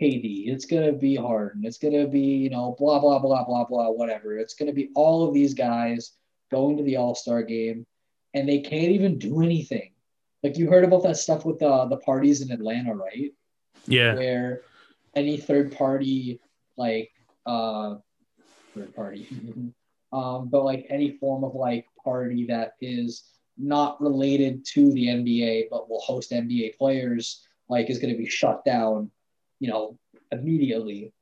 KD. 0.00 0.48
It's 0.48 0.66
going 0.66 0.86
to 0.86 0.92
be 0.92 1.16
Harden. 1.16 1.64
It's 1.64 1.78
going 1.78 1.94
to 1.94 2.06
be, 2.06 2.20
you 2.20 2.50
know, 2.50 2.76
blah, 2.78 2.98
blah, 2.98 3.18
blah, 3.18 3.44
blah, 3.44 3.64
blah, 3.64 3.90
whatever. 3.90 4.36
It's 4.36 4.54
going 4.54 4.66
to 4.66 4.74
be 4.74 4.90
all 4.94 5.26
of 5.26 5.32
these 5.32 5.54
guys 5.54 6.12
going 6.50 6.76
to 6.76 6.82
the 6.82 6.96
All 6.96 7.14
Star 7.14 7.42
game 7.42 7.86
and 8.34 8.46
they 8.46 8.60
can't 8.60 8.92
even 8.92 9.18
do 9.18 9.40
anything. 9.40 9.92
Like 10.42 10.58
you 10.58 10.68
heard 10.68 10.84
about 10.84 11.02
that 11.04 11.16
stuff 11.16 11.46
with 11.46 11.58
the, 11.58 11.86
the 11.86 11.96
parties 11.96 12.42
in 12.42 12.52
Atlanta, 12.52 12.94
right? 12.94 13.32
Yeah. 13.86 14.14
Where 14.14 14.60
any 15.14 15.38
third 15.38 15.74
party, 15.74 16.40
like, 16.76 17.10
uh, 17.46 17.96
third 18.76 18.94
party, 18.94 19.28
um, 20.12 20.48
but 20.48 20.64
like 20.64 20.86
any 20.88 21.16
form 21.18 21.44
of 21.44 21.54
like 21.54 21.86
party 22.04 22.46
that 22.46 22.74
is 22.80 23.24
not 23.58 24.00
related 24.00 24.64
to 24.66 24.92
the 24.92 25.06
NBA 25.06 25.68
but 25.70 25.88
will 25.88 26.00
host 26.00 26.30
NBA 26.30 26.76
players 26.76 27.46
like 27.68 27.90
is 27.90 27.98
going 27.98 28.12
to 28.12 28.18
be 28.18 28.28
shut 28.28 28.64
down, 28.64 29.10
you 29.60 29.68
know, 29.68 29.98
immediately. 30.30 31.12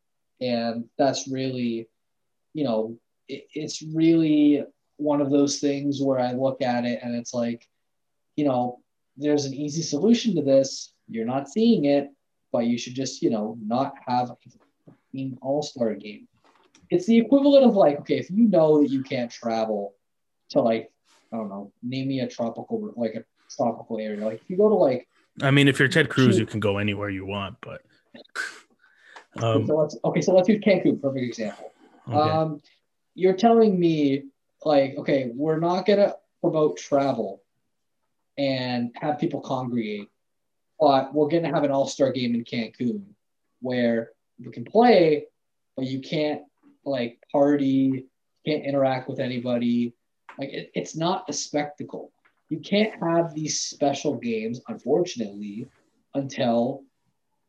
And 0.41 0.85
that's 0.99 1.29
really, 1.29 1.89
you 2.53 2.65
know, 2.65 2.99
it, 3.29 3.47
it's 3.55 3.83
really 3.83 4.65
one 4.97 5.21
of 5.21 5.31
those 5.31 5.59
things 5.59 6.01
where 6.01 6.19
I 6.19 6.33
look 6.33 6.61
at 6.63 6.85
it 6.85 7.01
and 7.03 7.15
it's 7.15 7.35
like, 7.35 7.67
you 8.37 8.45
know, 8.45 8.81
there's 9.17 9.45
an 9.45 9.55
easy 9.55 9.83
solution 9.83 10.35
to 10.37 10.43
this. 10.43 10.93
You're 11.09 11.25
not 11.25 11.49
seeing 11.49 11.85
it, 11.85 12.11
but 12.53 12.67
you 12.67 12.79
should 12.79 12.95
just, 12.95 13.23
you 13.23 13.31
know, 13.31 13.57
not 13.65 13.95
have 14.07 14.33
an 15.15 15.39
all 15.41 15.63
star 15.63 15.95
game. 15.95 16.29
It's 16.91 17.07
the 17.07 17.19
equivalent 17.19 17.65
of 17.65 17.75
like, 17.75 18.01
okay, 18.01 18.19
if 18.19 18.31
you 18.31 18.49
know 18.49 18.81
that 18.83 18.91
you 18.91 19.03
can't 19.03 19.31
travel 19.31 19.95
to 20.51 20.61
like 20.61 20.91
I 21.33 21.37
don't 21.37 21.49
know, 21.49 21.73
name 21.83 22.09
me 22.09 22.21
a 22.21 22.29
tropical 22.29 22.93
like 22.97 23.15
a 23.15 23.25
tropical 23.55 23.99
area. 23.99 24.25
Like 24.25 24.41
if 24.41 24.51
you 24.51 24.57
go 24.57 24.69
to 24.69 24.75
like 24.75 25.09
I 25.43 25.51
mean 25.51 25.69
if 25.69 25.79
you're 25.79 25.89
Ted 25.89 26.09
Cruz, 26.09 26.39
you 26.39 26.47
can 26.47 26.61
go 26.61 26.79
anywhere 26.79 27.11
you 27.11 27.27
want, 27.27 27.57
but 27.61 27.83
um, 29.43 29.67
so 29.67 29.77
let's 29.77 29.99
okay, 30.05 30.21
so 30.21 30.35
let's 30.35 30.49
use 30.49 30.61
Cancun, 30.61 31.01
perfect 31.01 31.25
example. 31.25 31.73
Okay. 32.09 32.17
Um 32.17 32.61
you're 33.15 33.35
telling 33.35 33.79
me 33.79 34.25
like, 34.65 34.97
okay, 34.97 35.31
we're 35.35 35.59
not 35.59 35.87
gonna 35.87 36.15
promote 36.41 36.77
travel 36.77 37.43
and 38.39 38.91
have 38.97 39.19
people 39.19 39.41
congregate, 39.41 40.09
but 40.79 41.13
we're 41.15 41.29
gonna 41.29 41.53
have 41.53 41.65
an 41.65 41.71
all-star 41.71 42.13
game 42.13 42.35
in 42.35 42.45
Cancun 42.45 43.03
where 43.61 44.11
you 44.39 44.51
can 44.51 44.65
play, 44.65 45.27
but 45.77 45.87
you 45.87 46.01
can't 46.01 46.43
like 46.87 47.19
party, 47.31 48.07
can't 48.47 48.65
interact 48.65 49.09
with 49.09 49.21
anybody, 49.21 49.95
like 50.39 50.51
it, 50.51 50.71
it's 50.75 50.97
not 50.97 51.25
a 51.29 51.33
spectacle. 51.33 52.13
You 52.49 52.61
can't 52.61 52.93
have 53.03 53.35
these 53.35 53.61
special 53.61 54.17
games, 54.17 54.61
unfortunately, 54.69 55.67
until 56.15 56.83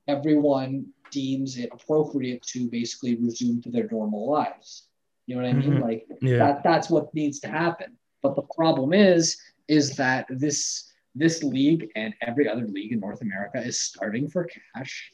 everyone 0.07 0.87
deems 1.11 1.57
it 1.57 1.69
appropriate 1.71 2.41
to 2.43 2.69
basically 2.69 3.15
resume 3.15 3.61
to 3.61 3.69
their 3.69 3.87
normal 3.91 4.29
lives. 4.29 4.87
You 5.27 5.35
know 5.35 5.43
what 5.43 5.49
I 5.49 5.53
mean? 5.53 5.71
Mm-hmm. 5.71 5.83
Like 5.83 6.07
yeah. 6.21 6.37
that 6.37 6.63
that's 6.63 6.89
what 6.89 7.13
needs 7.13 7.39
to 7.41 7.47
happen. 7.47 7.97
But 8.21 8.35
the 8.35 8.43
problem 8.55 8.93
is, 8.93 9.37
is 9.67 9.95
that 9.95 10.25
this 10.29 10.91
this 11.15 11.43
league 11.43 11.89
and 11.95 12.13
every 12.21 12.47
other 12.47 12.67
league 12.67 12.91
in 12.91 12.99
North 12.99 13.21
America 13.21 13.61
is 13.61 13.79
starting 13.79 14.27
for 14.27 14.47
cash. 14.75 15.11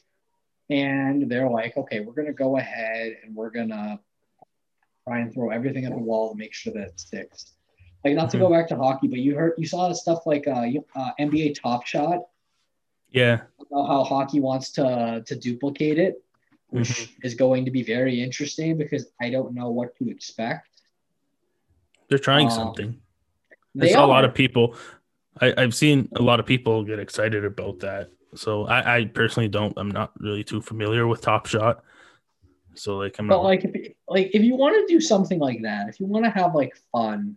And 0.68 1.30
they're 1.30 1.48
like, 1.48 1.76
okay, 1.76 2.00
we're 2.00 2.14
gonna 2.14 2.32
go 2.32 2.56
ahead 2.58 3.16
and 3.24 3.34
we're 3.34 3.50
gonna 3.50 4.00
try 5.06 5.20
and 5.20 5.32
throw 5.32 5.50
everything 5.50 5.84
at 5.84 5.92
the 5.92 5.98
wall 5.98 6.32
to 6.32 6.38
make 6.38 6.54
sure 6.54 6.72
that 6.72 6.88
it 6.88 7.00
sticks. 7.00 7.52
Like 8.04 8.14
not 8.14 8.30
to 8.30 8.36
mm-hmm. 8.36 8.46
go 8.46 8.52
back 8.52 8.68
to 8.68 8.76
hockey, 8.76 9.08
but 9.08 9.20
you 9.20 9.34
heard 9.36 9.54
you 9.58 9.66
saw 9.66 9.92
stuff 9.92 10.26
like 10.26 10.46
uh, 10.48 10.66
uh, 10.96 11.10
NBA 11.20 11.60
Top 11.60 11.86
Shot, 11.86 12.20
Yeah. 13.10 13.42
About 13.60 13.86
how 13.86 14.04
hockey 14.04 14.40
wants 14.40 14.72
to 14.72 15.22
to 15.26 15.36
duplicate 15.36 15.98
it, 15.98 16.22
which 16.70 16.88
Mm-hmm. 16.88 17.26
is 17.26 17.34
going 17.34 17.64
to 17.64 17.70
be 17.70 17.82
very 17.82 18.20
interesting 18.20 18.76
because 18.76 19.06
I 19.20 19.30
don't 19.30 19.54
know 19.54 19.70
what 19.70 19.96
to 19.98 20.10
expect. 20.10 20.68
They're 22.08 22.18
trying 22.18 22.48
Uh, 22.48 22.50
something. 22.50 23.00
Saw 23.80 24.04
a 24.04 24.06
lot 24.06 24.24
of 24.24 24.34
people. 24.34 24.74
I, 25.40 25.54
I've 25.56 25.74
seen 25.74 26.08
a 26.16 26.22
lot 26.22 26.40
of 26.40 26.46
people 26.46 26.84
get 26.84 26.98
excited 26.98 27.44
about 27.44 27.80
that. 27.80 28.10
So 28.34 28.66
I, 28.66 28.96
I 28.96 29.04
personally 29.06 29.48
don't. 29.48 29.74
I'm 29.76 29.90
not 29.90 30.12
really 30.18 30.44
too 30.44 30.60
familiar 30.60 31.06
with 31.06 31.20
Top 31.20 31.46
Shot. 31.46 31.84
So 32.74 32.96
like 32.96 33.16
I'm 33.18 33.26
But 33.26 33.38
not. 33.38 33.44
like 33.44 33.64
if 33.64 33.92
like 34.08 34.30
if 34.34 34.42
you 34.42 34.56
want 34.56 34.74
to 34.76 34.92
do 34.92 35.00
something 35.00 35.38
like 35.38 35.62
that, 35.62 35.88
if 35.88 36.00
you 36.00 36.06
want 36.06 36.24
to 36.24 36.30
have 36.30 36.54
like 36.54 36.76
fun 36.90 37.36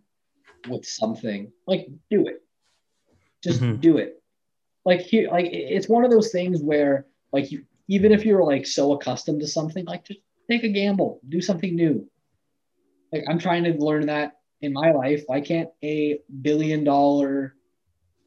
with 0.67 0.85
something, 0.85 1.51
like 1.67 1.87
do 2.09 2.27
it. 2.27 2.43
Just 3.43 3.61
Mhm. 3.61 3.81
do 3.81 3.97
it. 3.97 4.21
Like 4.85 5.01
here, 5.01 5.29
like 5.29 5.47
it's 5.51 5.89
one 5.89 6.05
of 6.05 6.11
those 6.11 6.31
things 6.31 6.61
where 6.61 7.07
like 7.31 7.51
you 7.51 7.65
even 7.87 8.11
if 8.11 8.25
you're 8.25 8.43
like 8.43 8.65
so 8.65 8.93
accustomed 8.93 9.41
to 9.41 9.47
something, 9.47 9.85
like 9.85 10.05
just 10.05 10.21
take 10.49 10.63
a 10.63 10.69
gamble, 10.69 11.19
do 11.29 11.41
something 11.41 11.75
new. 11.75 12.09
Like 13.11 13.23
I'm 13.27 13.39
trying 13.39 13.63
to 13.65 13.73
learn 13.73 14.07
that 14.07 14.37
in 14.61 14.73
my 14.73 14.91
life. 14.91 15.23
Why 15.27 15.41
can't 15.41 15.69
a 15.83 16.19
billion 16.41 16.83
dollar 16.83 17.55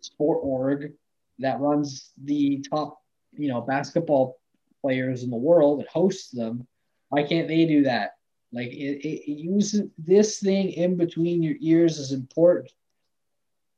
sport 0.00 0.38
org 0.42 0.92
that 1.40 1.60
runs 1.60 2.12
the 2.24 2.64
top, 2.70 2.98
you 3.32 3.48
know, 3.48 3.60
basketball 3.60 4.38
players 4.80 5.22
in 5.22 5.30
the 5.30 5.36
world 5.36 5.80
and 5.80 5.88
hosts 5.88 6.30
them. 6.30 6.66
Why 7.08 7.22
can't 7.22 7.48
they 7.48 7.64
do 7.64 7.84
that? 7.84 8.12
Like 8.52 8.68
it, 8.68 9.06
it, 9.06 9.30
it 9.30 9.38
use 9.38 9.80
this 9.98 10.40
thing 10.40 10.70
in 10.70 10.96
between 10.96 11.42
your 11.42 11.56
ears 11.60 11.98
is 11.98 12.12
important 12.12 12.72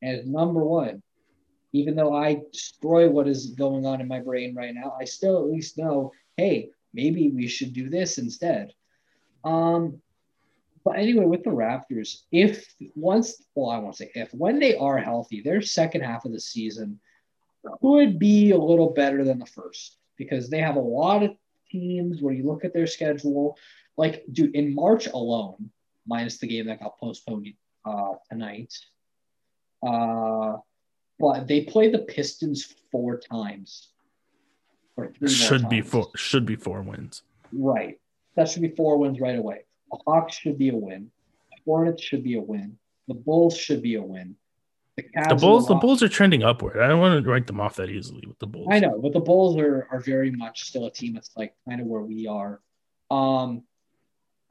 And 0.03 0.33
number 0.33 0.62
one. 0.64 1.03
Even 1.72 1.95
though 1.95 2.14
I 2.14 2.43
destroy 2.53 3.09
what 3.09 3.28
is 3.28 3.47
going 3.47 3.87
on 3.87 4.01
in 4.01 4.09
my 4.09 4.18
brain 4.20 4.57
right 4.57 4.74
now, 4.74 4.97
I 5.01 5.05
still 5.05 5.39
at 5.39 5.51
least 5.51 5.78
know, 5.78 6.12
hey, 6.37 6.70
maybe 6.93 7.31
we 7.31 7.47
should 7.47 7.72
do 7.72 7.89
this 7.89 8.18
instead. 8.18 8.72
Um, 9.45 10.01
but 10.85 10.99
anyway, 10.99 11.26
with 11.26 11.45
the 11.45 11.51
Raptors, 11.51 12.22
if 12.33 12.74
once, 12.97 13.43
well, 13.55 13.70
I 13.70 13.78
won't 13.78 13.97
say 13.97 14.11
if, 14.14 14.33
when 14.35 14.59
they 14.59 14.76
are 14.76 14.99
healthy, 14.99 15.43
their 15.43 15.61
second 15.61 16.01
half 16.01 16.24
of 16.24 16.33
the 16.33 16.41
season 16.41 16.99
could 17.81 18.18
be 18.18 18.51
a 18.51 18.59
little 18.59 18.91
better 18.91 19.24
than 19.24 19.39
the 19.39 19.47
first 19.47 19.99
because 20.16 20.49
they 20.49 20.59
have 20.59 20.76
a 20.76 20.81
lot 20.81 21.22
of 21.22 21.31
teams 21.70 22.20
where 22.20 22.34
you 22.34 22.46
look 22.46 22.64
at 22.64 22.74
their 22.74 22.86
schedule. 22.86 23.56
Like, 23.96 24.24
dude, 24.32 24.54
in 24.54 24.74
March 24.74 25.06
alone, 25.06 25.70
minus 26.06 26.38
the 26.38 26.46
game 26.46 26.66
that 26.66 26.80
got 26.80 26.98
postponed 26.98 27.48
uh, 27.84 28.14
tonight, 28.30 28.72
uh, 29.86 30.56
but 31.18 31.46
they 31.46 31.64
play 31.64 31.90
the 31.90 31.98
Pistons 31.98 32.74
four 32.90 33.18
times. 33.18 33.88
Or 34.96 35.06
three 35.06 35.28
more 35.28 35.28
should 35.28 35.68
be 35.68 35.82
four. 35.82 36.08
Should 36.16 36.46
be 36.46 36.56
four 36.56 36.82
wins. 36.82 37.22
Right. 37.52 37.98
That 38.36 38.48
should 38.48 38.62
be 38.62 38.70
four 38.70 38.98
wins 38.98 39.20
right 39.20 39.38
away. 39.38 39.64
The 39.90 39.98
Hawks 40.06 40.34
should 40.34 40.58
be 40.58 40.70
a 40.70 40.76
win. 40.76 41.10
The 41.50 41.58
Hornets 41.64 42.02
should 42.02 42.22
be 42.22 42.36
a 42.36 42.40
win. 42.40 42.78
The 43.08 43.14
Bulls 43.14 43.56
should 43.56 43.82
be 43.82 43.96
a 43.96 44.02
win. 44.02 44.36
The. 44.97 45.05
The 45.28 45.34
Bulls. 45.36 45.66
The 45.68 45.74
Bulls 45.76 46.03
are 46.03 46.09
trending 46.09 46.43
upward. 46.43 46.78
I 46.78 46.88
don't 46.88 47.01
want 47.01 47.22
to 47.22 47.30
write 47.30 47.47
them 47.47 47.61
off 47.61 47.76
that 47.76 47.91
easily 47.91 48.22
with 48.26 48.38
the 48.38 48.47
Bulls. 48.47 48.68
I 48.70 48.80
know, 48.80 48.99
but 49.01 49.12
the 49.12 49.20
Bulls 49.20 49.57
are 49.59 49.86
are 49.91 50.01
very 50.01 50.30
much 50.30 50.64
still 50.64 50.86
a 50.86 50.91
team 50.91 51.14
that's 51.14 51.30
like 51.36 51.55
kind 51.68 51.80
of 51.80 51.86
where 51.86 52.03
we 52.03 52.26
are. 52.26 52.61
Um, 53.11 53.62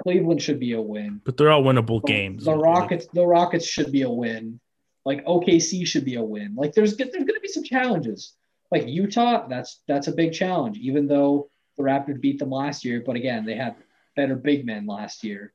Cleveland 0.01 0.41
should 0.41 0.59
be 0.59 0.73
a 0.73 0.81
win. 0.81 1.21
But 1.23 1.37
they're 1.37 1.51
all 1.51 1.63
winnable 1.63 2.01
The- 2.01 2.07
games. 2.07 2.45
The 2.45 2.55
Rockets, 2.55 3.07
the 3.13 3.25
Rockets 3.25 3.65
should 3.65 3.91
be 3.91 4.03
a 4.03 4.09
win. 4.09 4.59
Like 5.05 5.25
OKC 5.25 5.85
should 5.85 6.05
be 6.05 6.15
a 6.15 6.23
win. 6.23 6.55
Like 6.55 6.73
there's 6.73 6.95
there's 6.97 7.11
going 7.11 7.27
to 7.27 7.39
be 7.41 7.47
some 7.47 7.63
challenges. 7.63 8.33
Like 8.71 8.87
Utah, 8.87 9.47
that's 9.47 9.81
that's 9.87 10.07
a 10.07 10.11
big 10.11 10.33
challenge. 10.33 10.77
Even 10.77 11.07
though 11.07 11.49
the 11.77 11.83
Raptors 11.83 12.19
beat 12.21 12.39
them 12.39 12.51
last 12.51 12.85
year, 12.85 13.01
but 13.05 13.15
again, 13.15 13.45
they 13.45 13.55
had 13.55 13.75
better 14.15 14.35
big 14.35 14.65
men 14.65 14.85
last 14.85 15.23
year. 15.23 15.53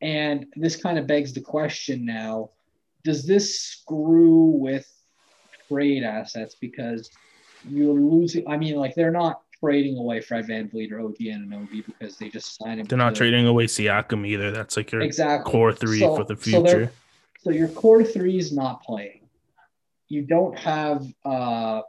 And 0.00 0.46
this 0.56 0.76
kind 0.76 0.98
of 0.98 1.06
begs 1.06 1.32
the 1.32 1.40
question 1.40 2.04
now: 2.04 2.50
Does 3.04 3.26
this 3.26 3.58
screw 3.60 4.46
with 4.46 4.86
trade 5.68 6.02
assets 6.04 6.56
because 6.60 7.10
you're 7.68 7.98
losing? 7.98 8.46
I 8.48 8.56
mean, 8.56 8.76
like 8.76 8.94
they're 8.94 9.10
not 9.10 9.42
trading 9.58 9.96
away 9.96 10.20
Fred 10.20 10.46
VanVleet 10.46 10.92
or 10.92 11.00
OG 11.00 11.16
Anunoby 11.20 11.84
because 11.86 12.16
they 12.16 12.28
just 12.28 12.56
signed 12.56 12.80
him. 12.80 12.86
They're 12.86 12.98
not 12.98 13.14
trading 13.14 13.46
away 13.46 13.66
Siakam 13.66 14.26
either. 14.26 14.50
That's 14.50 14.76
like 14.76 14.92
your 14.92 15.00
exactly 15.02 15.50
core 15.50 15.72
three 15.72 16.00
So- 16.00 16.16
for 16.16 16.24
the 16.24 16.36
so 16.36 16.42
future. 16.64 16.92
so 17.40 17.50
your 17.50 17.68
core 17.68 18.04
three 18.04 18.38
is 18.38 18.52
not 18.52 18.82
playing. 18.82 19.28
You 20.08 20.22
don't 20.22 20.58
have 20.58 21.06
uh, 21.24 21.82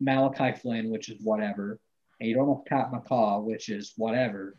Malachi 0.00 0.56
Flynn, 0.58 0.90
which 0.90 1.08
is 1.08 1.20
whatever, 1.22 1.80
and 2.20 2.28
you 2.28 2.34
don't 2.34 2.48
have 2.48 2.64
Pat 2.64 2.92
McCaw, 2.92 3.42
which 3.42 3.68
is 3.70 3.92
whatever. 3.96 4.56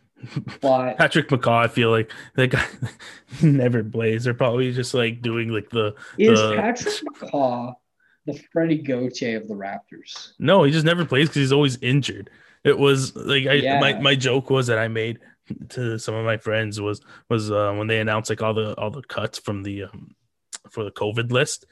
But 0.61 0.97
Patrick 0.97 1.27
McCaw, 1.29 1.63
I 1.65 1.67
feel 1.67 1.91
like 1.91 2.11
that 2.35 2.47
guy 2.47 2.65
never 3.41 3.83
plays. 3.83 4.23
They're 4.23 4.33
probably 4.33 4.71
just 4.73 4.93
like 4.93 5.21
doing 5.21 5.49
like 5.49 5.69
the 5.69 5.95
is 6.17 6.39
the- 6.39 6.55
Patrick 6.55 6.93
McCaw 7.21 7.75
the 8.25 8.33
Freddie 8.51 8.79
Gauthier 8.79 9.37
of 9.37 9.47
the 9.47 9.53
Raptors? 9.53 10.33
no, 10.37 10.63
he 10.63 10.71
just 10.71 10.85
never 10.85 11.05
plays 11.05 11.29
because 11.29 11.39
he's 11.41 11.51
always 11.53 11.77
injured. 11.81 12.29
It 12.65 12.77
was 12.77 13.15
like 13.15 13.45
I 13.47 13.53
Yeah. 13.53 13.79
my, 13.79 13.93
my 13.99 14.15
joke 14.15 14.49
was 14.49 14.67
that 14.67 14.77
I 14.79 14.87
made 14.89 15.19
to 15.69 15.97
some 15.97 16.13
of 16.13 16.25
my 16.25 16.35
friends 16.35 16.81
was 16.81 16.99
was 17.29 17.49
uh, 17.51 17.73
when 17.77 17.87
they 17.87 17.99
announced 18.01 18.29
like 18.29 18.41
all 18.41 18.53
the 18.53 18.73
all 18.77 18.91
the 18.91 19.01
cuts 19.03 19.37
from 19.39 19.63
the 19.63 19.83
um, 19.83 20.13
for 20.69 20.83
the 20.83 20.91
COVID 20.91 21.31
list 21.31 21.65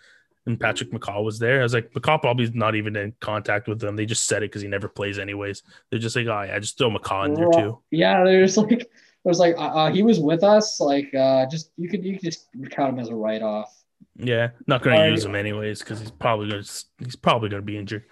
and 0.46 0.60
Patrick 0.60 0.92
McCaw 0.92 1.24
was 1.24 1.40
there. 1.40 1.60
I 1.60 1.64
was 1.64 1.74
like 1.74 1.92
McCaw 1.92 2.22
probably 2.22 2.50
not 2.54 2.76
even 2.76 2.96
in 2.96 3.14
contact 3.20 3.68
with 3.68 3.80
them. 3.80 3.96
They 3.96 4.06
just 4.06 4.28
said 4.28 4.44
it 4.44 4.52
because 4.52 4.62
he 4.62 4.68
never 4.68 4.88
plays 4.88 5.18
anyways. 5.18 5.64
They're 5.90 6.00
just 6.00 6.16
like, 6.16 6.28
oh 6.28 6.42
yeah, 6.44 6.60
just 6.60 6.78
throw 6.78 6.90
McCaw 6.90 7.26
in 7.26 7.34
there 7.34 7.50
too. 7.52 7.80
Yeah, 7.92 8.24
there's 8.24 8.58
like 8.58 8.72
it 8.72 8.90
was 9.24 9.40
like 9.40 9.56
uh, 9.58 9.62
uh, 9.62 9.92
he 9.92 10.04
was 10.04 10.20
with 10.20 10.44
us. 10.44 10.80
Like 10.80 11.14
uh, 11.14 11.48
just 11.48 11.72
you 11.78 11.90
could 11.90 12.04
you 12.04 12.14
could 12.14 12.24
just 12.24 12.48
count 12.70 12.94
him 12.94 13.00
as 13.00 13.10
a 13.10 13.16
write 13.16 13.42
off. 13.42 13.74
Yeah, 14.18 14.50
not 14.68 14.82
gonna 14.82 14.98
Alright. 14.98 15.12
use 15.12 15.26
him 15.26 15.36
anyways 15.36 15.80
because 15.80 16.00
he's 16.00 16.12
probably 16.12 16.50
gonna 16.50 16.64
he's 17.00 17.16
probably 17.16 17.50
gonna 17.50 17.62
be 17.62 17.78
injured. 17.78 18.06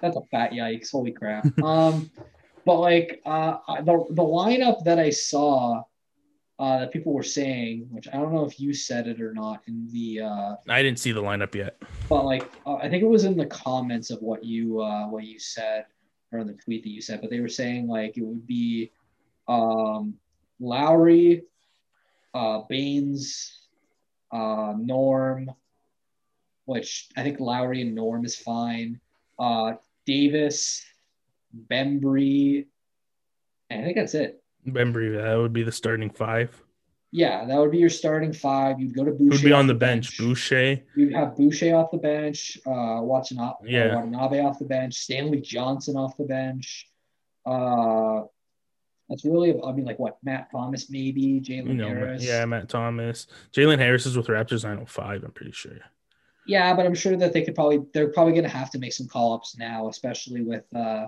That's 0.00 0.16
a 0.16 0.22
fat 0.30 0.52
yikes. 0.52 0.90
Holy 0.90 1.12
crap. 1.12 1.46
um, 1.62 2.10
but 2.64 2.80
like 2.80 3.20
uh, 3.26 3.58
the 3.82 4.04
the 4.10 4.22
lineup 4.22 4.82
that 4.84 4.98
I 4.98 5.10
saw 5.10 5.82
uh, 6.58 6.78
that 6.80 6.92
people 6.92 7.12
were 7.12 7.22
saying, 7.22 7.86
which 7.90 8.08
I 8.08 8.16
don't 8.16 8.32
know 8.32 8.44
if 8.44 8.58
you 8.58 8.72
said 8.72 9.06
it 9.06 9.20
or 9.20 9.32
not 9.34 9.60
in 9.66 9.88
the, 9.92 10.22
uh, 10.22 10.54
I 10.68 10.82
didn't 10.82 10.98
see 10.98 11.12
the 11.12 11.22
lineup 11.22 11.54
yet. 11.54 11.76
but 12.08 12.24
like 12.24 12.50
uh, 12.66 12.76
I 12.76 12.88
think 12.88 13.02
it 13.02 13.08
was 13.08 13.24
in 13.24 13.36
the 13.36 13.46
comments 13.46 14.10
of 14.10 14.22
what 14.22 14.42
you 14.42 14.80
uh, 14.80 15.06
what 15.08 15.24
you 15.24 15.38
said 15.38 15.86
or 16.32 16.44
the 16.44 16.54
tweet 16.54 16.82
that 16.84 16.90
you 16.90 17.00
said, 17.00 17.20
but 17.20 17.30
they 17.30 17.40
were 17.40 17.48
saying 17.48 17.86
like 17.86 18.16
it 18.16 18.22
would 18.22 18.46
be 18.46 18.90
um, 19.48 20.14
Lowry, 20.58 21.42
uh, 22.34 22.62
Baynes, 22.68 23.68
uh, 24.32 24.74
Norm, 24.78 25.50
which 26.64 27.08
I 27.16 27.22
think 27.22 27.38
Lowry 27.38 27.82
and 27.82 27.94
Norm 27.94 28.24
is 28.24 28.34
fine. 28.34 29.00
Uh, 29.38 29.74
Davis, 30.06 30.84
Bembry, 31.70 32.66
and 33.68 33.82
I 33.82 33.84
think 33.84 33.96
that's 33.96 34.14
it. 34.14 34.42
Bembry, 34.72 35.16
that 35.22 35.34
would 35.36 35.52
be 35.52 35.62
the 35.62 35.72
starting 35.72 36.10
five. 36.10 36.62
Yeah, 37.12 37.44
that 37.46 37.56
would 37.58 37.70
be 37.70 37.78
your 37.78 37.88
starting 37.88 38.32
five. 38.32 38.78
You'd 38.80 38.94
go 38.94 39.04
to 39.04 39.12
Boucher. 39.12 39.36
Who'd 39.36 39.44
be 39.44 39.52
on 39.52 39.66
the 39.66 39.74
bench? 39.74 40.18
Boucher. 40.18 40.80
You'd 40.96 41.14
have 41.14 41.36
Boucher 41.36 41.74
off 41.74 41.90
the 41.90 41.98
bench, 41.98 42.58
uh, 42.66 43.00
Watanabe, 43.02 43.54
Yeah. 43.70 43.94
Watanabe 43.94 44.40
off 44.40 44.58
the 44.58 44.64
bench, 44.66 44.94
Stanley 44.94 45.40
Johnson 45.40 45.96
off 45.96 46.16
the 46.16 46.24
bench. 46.24 46.88
Uh, 47.46 48.22
that's 49.08 49.24
really, 49.24 49.54
I 49.62 49.72
mean, 49.72 49.84
like 49.86 49.98
what 50.00 50.18
Matt 50.24 50.50
Thomas 50.50 50.90
maybe, 50.90 51.40
Jalen 51.40 51.68
You 51.68 51.74
know, 51.74 51.88
Harris. 51.88 52.24
yeah, 52.24 52.44
Matt 52.44 52.68
Thomas. 52.68 53.28
Jalen 53.52 53.78
Harris 53.78 54.04
is 54.04 54.16
with 54.16 54.26
Raptors 54.26 54.64
905, 54.64 55.22
I'm 55.24 55.30
pretty 55.30 55.52
sure. 55.52 55.78
Yeah, 56.46 56.74
but 56.74 56.86
I'm 56.86 56.94
sure 56.94 57.16
that 57.16 57.32
they 57.32 57.42
could 57.42 57.54
probably 57.54 57.80
they're 57.92 58.12
probably 58.12 58.32
going 58.32 58.44
to 58.44 58.48
have 58.50 58.70
to 58.70 58.78
make 58.78 58.92
some 58.92 59.08
call 59.08 59.32
ups 59.32 59.56
now, 59.58 59.88
especially 59.88 60.42
with 60.42 60.64
uh 60.74 61.06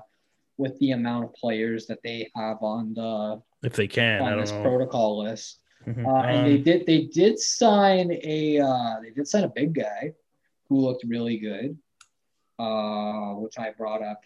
with 0.57 0.77
the 0.81 0.91
amount 0.91 1.25
of 1.27 1.35
players 1.35 1.87
that 1.87 2.03
they 2.03 2.29
have 2.35 2.57
on 2.63 2.93
the 2.95 3.41
If 3.63 3.75
they 3.75 3.89
can, 3.89 4.23
I 4.23 4.27
on 4.27 4.31
don't 4.33 4.41
this 4.43 4.53
know. 4.53 4.63
protocol 4.63 5.19
list. 5.25 5.59
Mhm. 5.87 6.07
Uh, 6.07 6.27
and 6.27 6.47
they 6.47 6.57
Um, 6.57 6.63
did 6.63 6.87
they 6.87 7.05
did 7.05 7.39
sign 7.39 8.11
a 8.23 8.59
uh, 8.61 9.01
they 9.03 9.11
did 9.11 9.27
sign 9.27 9.45
a 9.45 9.49
big 9.49 9.75
guy 9.75 10.13
who 10.69 10.77
looked 10.81 11.05
really 11.05 11.39
good, 11.39 11.77
uh, 12.59 13.33
which 13.35 13.59
I 13.59 13.71
brought 13.71 14.03
up. 14.03 14.23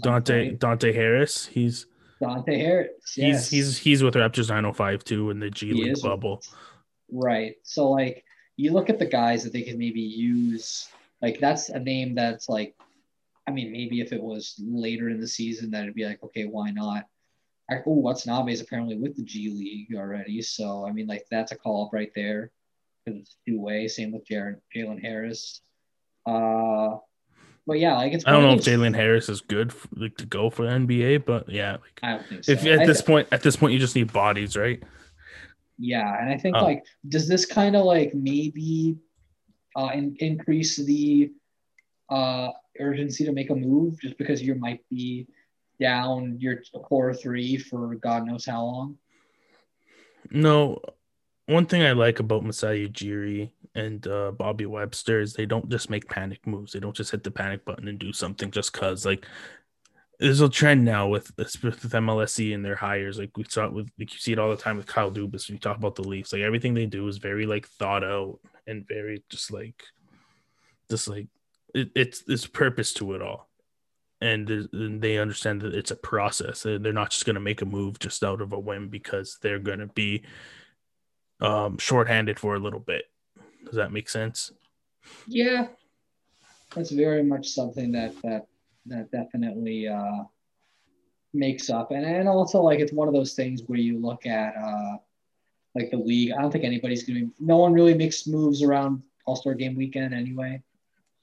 Dante 0.00 0.48
point. 0.48 0.58
Dante 0.60 0.92
Harris. 0.92 1.46
He's 1.46 1.86
Dante 2.20 2.56
Harris. 2.58 2.90
Yes. 3.16 3.50
he's 3.50 3.66
he's 3.66 3.78
he's 3.78 4.02
with 4.02 4.14
Raptors 4.14 4.48
905 4.48 5.04
too 5.04 5.30
in 5.30 5.38
the 5.38 5.50
G 5.50 5.68
He 5.68 5.84
League 5.84 6.02
bubble. 6.02 6.42
right. 7.12 7.56
So 7.62 7.90
like 7.90 8.24
you 8.56 8.72
look 8.72 8.88
at 8.88 8.98
the 8.98 9.06
guys 9.06 9.44
that 9.44 9.52
they 9.52 9.62
could 9.62 9.78
maybe 9.78 10.00
use. 10.00 10.88
Like 11.22 11.40
that's 11.40 11.68
a 11.70 11.78
name 11.78 12.14
that's 12.14 12.48
like, 12.48 12.74
I 13.46 13.50
mean, 13.50 13.70
maybe 13.72 14.00
if 14.00 14.12
it 14.12 14.22
was 14.22 14.54
later 14.62 15.08
in 15.10 15.20
the 15.20 15.28
season, 15.28 15.70
that 15.70 15.82
it'd 15.82 15.94
be 15.94 16.04
like, 16.06 16.22
okay, 16.22 16.44
why 16.44 16.70
not? 16.70 17.04
I, 17.70 17.76
oh, 17.86 17.94
Watanabe 17.94 18.52
is 18.52 18.60
apparently 18.60 18.96
with 18.96 19.16
the 19.16 19.24
G 19.24 19.50
League 19.50 19.98
already. 19.98 20.40
So 20.42 20.86
I 20.86 20.92
mean, 20.92 21.06
like 21.06 21.26
that's 21.30 21.52
a 21.52 21.56
call 21.56 21.86
up 21.86 21.92
right 21.92 22.12
there 22.14 22.50
because 23.04 23.20
it's 23.20 23.36
two 23.46 23.60
way. 23.60 23.88
Same 23.88 24.12
with 24.12 24.26
Jalen 24.28 25.02
Harris. 25.02 25.60
Uh, 26.24 26.96
but 27.66 27.78
yeah, 27.80 27.96
like 27.96 28.12
it's. 28.12 28.24
I 28.26 28.30
don't 28.30 28.42
know 28.44 28.52
if 28.54 28.60
Jalen 28.60 28.94
Harris 28.94 29.28
is 29.28 29.40
good 29.40 29.72
for, 29.72 29.88
like, 29.96 30.16
to 30.18 30.26
go 30.26 30.50
for 30.50 30.62
the 30.64 30.70
NBA, 30.70 31.24
but 31.24 31.48
yeah, 31.48 31.72
like 31.72 31.98
I 32.02 32.10
don't 32.12 32.26
think 32.28 32.44
so. 32.44 32.52
if 32.52 32.64
at 32.66 32.80
I 32.80 32.86
this 32.86 32.98
th- 32.98 33.06
point, 33.06 33.28
at 33.32 33.42
this 33.42 33.56
point, 33.56 33.72
you 33.72 33.78
just 33.80 33.96
need 33.96 34.12
bodies, 34.12 34.56
right? 34.56 34.80
yeah, 35.78 36.20
and 36.20 36.30
I 36.30 36.38
think 36.38 36.56
Oh. 36.56 36.64
like, 36.64 36.84
does 37.08 37.28
this 37.28 37.44
kind 37.44 37.76
of 37.76 37.84
like 37.84 38.14
maybe 38.14 38.96
uh, 39.76 39.90
in, 39.92 40.16
increase 40.20 40.76
the 40.76 41.30
uh, 42.08 42.48
urgency 42.78 43.24
to 43.24 43.32
make 43.32 43.50
a 43.50 43.54
move 43.54 44.00
just 44.00 44.16
because 44.16 44.40
you 44.40 44.54
might 44.54 44.80
be 44.88 45.26
down 45.80 46.36
your 46.38 46.62
core 46.82 47.14
three 47.14 47.56
for 47.56 47.94
God 47.96 48.26
knows 48.26 48.46
how 48.46 48.64
long? 48.64 48.98
No, 50.30 50.80
one 51.46 51.66
thing 51.66 51.82
I 51.82 51.92
like 51.92 52.18
about 52.18 52.44
Masai 52.44 52.88
Ujiri 52.88 53.50
and 53.74 54.06
uh, 54.06 54.32
Bobby 54.32 54.66
Webster 54.66 55.20
is 55.20 55.32
they 55.32 55.46
don't 55.46 55.68
just 55.68 55.90
make 55.90 56.08
panic 56.08 56.46
moves. 56.46 56.72
They 56.72 56.80
don't 56.80 56.96
just 56.96 57.12
hit 57.12 57.22
the 57.22 57.30
panic 57.30 57.64
button 57.64 57.88
and 57.88 57.98
do 57.98 58.12
something 58.12 58.50
just 58.50 58.72
cause. 58.72 59.06
Like 59.06 59.26
there's 60.18 60.40
a 60.40 60.48
trend 60.48 60.84
now 60.84 61.08
with 61.08 61.30
with 61.36 61.52
MLSE 61.52 62.54
and 62.54 62.64
their 62.64 62.74
hires. 62.74 63.18
Like 63.18 63.36
we 63.36 63.44
saw 63.48 63.66
it 63.66 63.72
with 63.72 63.90
like 63.98 64.12
you 64.12 64.18
see 64.18 64.32
it 64.32 64.38
all 64.38 64.50
the 64.50 64.56
time 64.56 64.76
with 64.76 64.86
Kyle 64.86 65.10
Dubas. 65.10 65.48
When 65.48 65.56
you 65.56 65.60
talk 65.60 65.76
about 65.76 65.94
the 65.94 66.02
Leafs, 66.02 66.32
like 66.32 66.42
everything 66.42 66.74
they 66.74 66.86
do 66.86 67.06
is 67.06 67.18
very 67.18 67.46
like 67.46 67.68
thought 67.68 68.02
out 68.02 68.40
and 68.66 68.86
very 68.88 69.22
just 69.28 69.52
like 69.52 69.84
just 70.90 71.06
like 71.06 71.28
it, 71.74 71.90
it's 71.94 72.22
there's 72.22 72.46
purpose 72.46 72.92
to 72.94 73.12
it 73.14 73.22
all. 73.22 73.45
And, 74.20 74.48
and 74.48 75.02
they 75.02 75.18
understand 75.18 75.60
that 75.60 75.74
it's 75.74 75.90
a 75.90 75.96
process. 75.96 76.62
They're 76.62 76.78
they're 76.78 76.92
not 76.92 77.10
just 77.10 77.26
going 77.26 77.34
to 77.34 77.40
make 77.40 77.60
a 77.60 77.66
move 77.66 77.98
just 77.98 78.24
out 78.24 78.40
of 78.40 78.52
a 78.52 78.58
whim 78.58 78.88
because 78.88 79.38
they're 79.42 79.58
going 79.58 79.80
to 79.80 79.88
be 79.88 80.24
um 81.42 81.76
shorthanded 81.76 82.38
for 82.38 82.54
a 82.54 82.58
little 82.58 82.80
bit. 82.80 83.04
Does 83.66 83.74
that 83.74 83.92
make 83.92 84.08
sense? 84.08 84.52
Yeah, 85.26 85.66
that's 86.74 86.90
very 86.90 87.22
much 87.22 87.48
something 87.48 87.92
that 87.92 88.14
that 88.22 88.46
that 88.86 89.10
definitely 89.10 89.88
uh, 89.88 90.24
makes 91.34 91.70
up, 91.70 91.90
and 91.90 92.04
and 92.04 92.28
also 92.28 92.62
like 92.62 92.80
it's 92.80 92.92
one 92.92 93.08
of 93.08 93.14
those 93.14 93.34
things 93.34 93.62
where 93.66 93.78
you 93.78 93.98
look 93.98 94.26
at 94.26 94.54
uh, 94.56 94.96
like 95.74 95.90
the 95.90 95.96
league. 95.96 96.32
I 96.32 96.40
don't 96.40 96.50
think 96.50 96.64
anybody's 96.64 97.04
gonna. 97.04 97.28
No 97.40 97.58
one 97.58 97.72
really 97.72 97.94
makes 97.94 98.26
moves 98.26 98.62
around 98.62 99.02
All 99.26 99.36
Star 99.36 99.54
Game 99.54 99.74
weekend 99.74 100.14
anyway, 100.14 100.62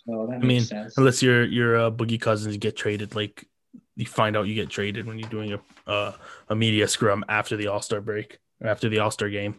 that 0.06 0.40
I 0.42 0.46
mean, 0.46 0.62
sense. 0.62 0.98
Unless 0.98 1.22
you're 1.22 1.46
you're 1.46 1.78
uh, 1.78 1.92
Boogie 1.92 2.20
Cousins, 2.20 2.58
get 2.58 2.76
traded. 2.76 3.16
Like 3.16 3.48
you 3.96 4.06
find 4.06 4.36
out 4.36 4.48
you 4.48 4.56
get 4.56 4.70
traded 4.70 5.06
when 5.06 5.18
you're 5.18 5.30
doing 5.30 5.54
a 5.54 5.90
uh, 5.90 6.14
a 6.50 6.56
media 6.56 6.88
scrum 6.88 7.24
after 7.30 7.56
the 7.56 7.68
All 7.68 7.82
Star 7.82 8.02
break 8.02 8.40
or 8.62 8.68
after 8.68 8.90
the 8.90 9.00
All 9.00 9.12
Star 9.12 9.30
game. 9.30 9.56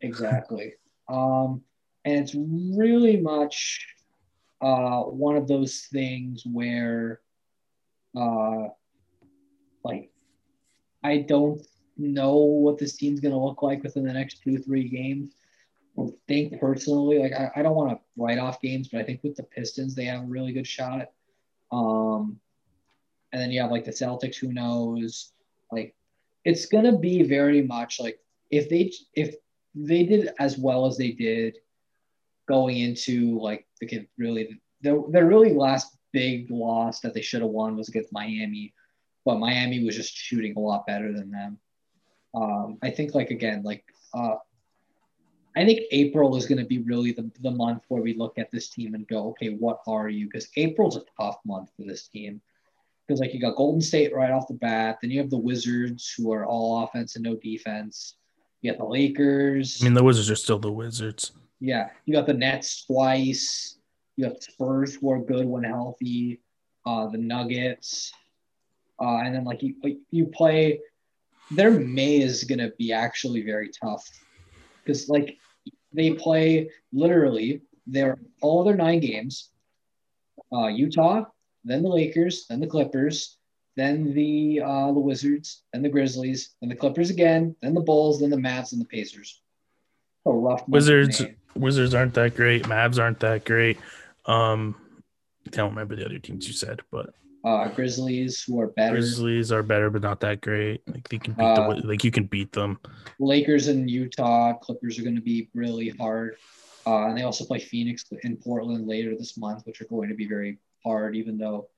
Exactly. 0.00 0.74
Um, 1.08 1.62
and 2.04 2.18
it's 2.18 2.34
really 2.34 3.18
much 3.18 3.86
uh, 4.60 5.02
one 5.02 5.36
of 5.36 5.46
those 5.46 5.88
things 5.92 6.44
where, 6.46 7.20
uh, 8.16 8.68
like, 9.84 10.10
I 11.02 11.18
don't 11.18 11.60
know 11.96 12.36
what 12.36 12.78
this 12.78 12.96
team's 12.96 13.20
going 13.20 13.34
to 13.34 13.40
look 13.40 13.62
like 13.62 13.82
within 13.82 14.04
the 14.04 14.12
next 14.12 14.42
two, 14.42 14.58
three 14.58 14.88
games. 14.88 15.34
Think 16.28 16.60
personally, 16.60 17.18
like, 17.18 17.32
I, 17.32 17.50
I 17.56 17.62
don't 17.62 17.74
want 17.74 17.90
to 17.90 18.00
write 18.16 18.38
off 18.38 18.60
games, 18.60 18.88
but 18.88 19.00
I 19.00 19.04
think 19.04 19.20
with 19.22 19.36
the 19.36 19.42
Pistons, 19.42 19.94
they 19.94 20.04
have 20.04 20.22
a 20.22 20.26
really 20.26 20.52
good 20.52 20.66
shot. 20.66 21.10
Um, 21.72 22.38
and 23.32 23.40
then 23.40 23.50
you 23.50 23.60
have 23.60 23.70
like 23.70 23.84
the 23.84 23.90
Celtics, 23.90 24.36
who 24.36 24.52
knows? 24.52 25.32
Like, 25.70 25.94
it's 26.44 26.66
to 26.66 26.98
be 26.98 27.22
very 27.22 27.62
much 27.62 28.00
like 28.00 28.18
if 28.50 28.68
they, 28.68 28.92
if 29.14 29.34
they 29.74 30.04
did 30.04 30.30
as 30.38 30.58
well 30.58 30.86
as 30.86 30.96
they 30.96 31.12
did 31.12 31.58
going 32.48 32.78
into 32.78 33.38
like 33.38 33.66
the 33.80 33.86
kid 33.86 34.08
really 34.18 34.60
their, 34.80 35.00
their 35.10 35.26
really 35.26 35.54
last 35.54 35.96
big 36.12 36.50
loss 36.50 37.00
that 37.00 37.14
they 37.14 37.20
should 37.20 37.42
have 37.42 37.50
won 37.50 37.76
was 37.76 37.88
against 37.88 38.12
Miami, 38.12 38.74
but 39.24 39.38
Miami 39.38 39.84
was 39.84 39.94
just 39.94 40.16
shooting 40.16 40.54
a 40.56 40.60
lot 40.60 40.86
better 40.86 41.12
than 41.12 41.30
them. 41.30 41.58
Um, 42.34 42.78
I 42.82 42.90
think 42.90 43.14
like 43.14 43.30
again 43.30 43.62
like 43.62 43.84
uh, 44.14 44.36
I 45.56 45.64
think 45.64 45.80
April 45.90 46.36
is 46.36 46.46
going 46.46 46.58
to 46.58 46.64
be 46.64 46.78
really 46.78 47.12
the, 47.12 47.30
the 47.40 47.50
month 47.50 47.82
where 47.88 48.02
we 48.02 48.14
look 48.14 48.38
at 48.38 48.50
this 48.50 48.68
team 48.68 48.94
and 48.94 49.06
go, 49.08 49.28
okay, 49.30 49.48
what 49.48 49.80
are 49.86 50.08
you? 50.08 50.26
Because 50.26 50.48
April's 50.56 50.96
a 50.96 51.02
tough 51.18 51.38
month 51.44 51.70
for 51.76 51.84
this 51.84 52.08
team. 52.08 52.40
Because 53.06 53.20
like 53.20 53.34
you 53.34 53.40
got 53.40 53.56
Golden 53.56 53.80
State 53.80 54.14
right 54.14 54.30
off 54.30 54.46
the 54.46 54.54
bat, 54.54 54.98
then 55.02 55.10
you 55.10 55.18
have 55.18 55.30
the 55.30 55.36
Wizards 55.36 56.14
who 56.16 56.32
are 56.32 56.46
all 56.46 56.84
offense 56.84 57.16
and 57.16 57.24
no 57.24 57.34
defense. 57.34 58.14
You 58.62 58.70
got 58.70 58.78
the 58.78 58.84
Lakers. 58.84 59.78
I 59.80 59.84
mean, 59.84 59.94
the 59.94 60.04
Wizards 60.04 60.30
are 60.30 60.36
still 60.36 60.58
the 60.58 60.70
Wizards. 60.70 61.32
Yeah, 61.58 61.90
you 62.06 62.14
got 62.14 62.26
the 62.26 62.34
Nets 62.34 62.84
twice. 62.84 63.78
You 64.16 64.26
got 64.26 64.36
the 64.36 64.42
Spurs 64.42 64.94
who 64.94 65.10
are 65.10 65.18
good 65.18 65.46
when 65.46 65.64
healthy. 65.64 66.40
Uh, 66.86 67.08
the 67.08 67.18
Nuggets, 67.18 68.10
uh, 69.00 69.18
and 69.18 69.34
then 69.34 69.44
like 69.44 69.62
you 69.62 69.74
you 70.10 70.26
play. 70.26 70.80
Their 71.50 71.72
May 71.72 72.20
is 72.20 72.44
gonna 72.44 72.70
be 72.78 72.90
actually 72.90 73.42
very 73.42 73.68
tough 73.68 74.08
because 74.82 75.08
like 75.08 75.36
they 75.92 76.12
play 76.12 76.70
literally 76.92 77.62
their 77.86 78.18
all 78.40 78.64
their 78.64 78.76
nine 78.76 79.00
games. 79.00 79.50
Uh, 80.52 80.66
Utah, 80.66 81.24
then 81.64 81.82
the 81.82 81.88
Lakers, 81.88 82.46
then 82.48 82.60
the 82.60 82.66
Clippers, 82.66 83.36
then 83.76 84.12
the 84.14 84.60
uh, 84.64 84.92
the 84.92 85.00
Wizards, 85.00 85.62
then 85.72 85.82
the 85.82 85.88
Grizzlies, 85.88 86.50
then 86.60 86.68
the 86.68 86.76
Clippers 86.76 87.10
again, 87.10 87.54
then 87.62 87.74
the 87.74 87.80
Bulls, 87.80 88.20
then 88.20 88.30
the 88.30 88.36
Mavs, 88.36 88.72
and 88.72 88.80
the 88.80 88.86
Pacers. 88.86 89.40
A 90.26 90.30
rough 90.30 90.68
Wizards 90.68 91.22
Wizards 91.54 91.94
aren't 91.94 92.14
that 92.14 92.36
great. 92.36 92.64
Mavs 92.64 92.98
aren't 93.00 93.20
that 93.20 93.44
great. 93.44 93.78
Um, 94.26 94.76
I 95.46 95.50
don't 95.50 95.70
remember 95.70 95.96
the 95.96 96.04
other 96.04 96.18
teams 96.18 96.46
you 96.46 96.52
said, 96.52 96.80
but 96.90 97.14
uh, 97.44 97.68
Grizzlies, 97.68 98.42
who 98.42 98.60
are 98.60 98.68
better. 98.68 98.96
Grizzlies 98.96 99.50
are 99.50 99.62
better, 99.62 99.90
but 99.90 100.02
not 100.02 100.20
that 100.20 100.40
great. 100.40 100.82
Like 100.86 101.08
they 101.08 101.18
can 101.18 101.32
beat 101.34 101.44
Uh, 101.44 101.74
the 101.74 101.86
like 101.86 102.04
you 102.04 102.10
can 102.10 102.24
beat 102.24 102.52
them. 102.52 102.78
Lakers 103.18 103.68
and 103.68 103.90
Utah, 103.90 104.54
Clippers 104.54 104.98
are 104.98 105.02
going 105.02 105.16
to 105.16 105.22
be 105.22 105.48
really 105.54 105.90
hard. 105.90 106.36
Uh, 106.86 107.06
and 107.08 107.16
they 107.16 107.22
also 107.22 107.44
play 107.44 107.58
Phoenix 107.58 108.04
and 108.24 108.40
Portland 108.40 108.86
later 108.88 109.14
this 109.16 109.36
month, 109.36 109.66
which 109.66 109.80
are 109.80 109.86
going 109.86 110.08
to 110.08 110.14
be 110.14 110.26
very 110.26 110.58
hard, 110.84 111.14
even 111.14 111.38
though 111.38 111.68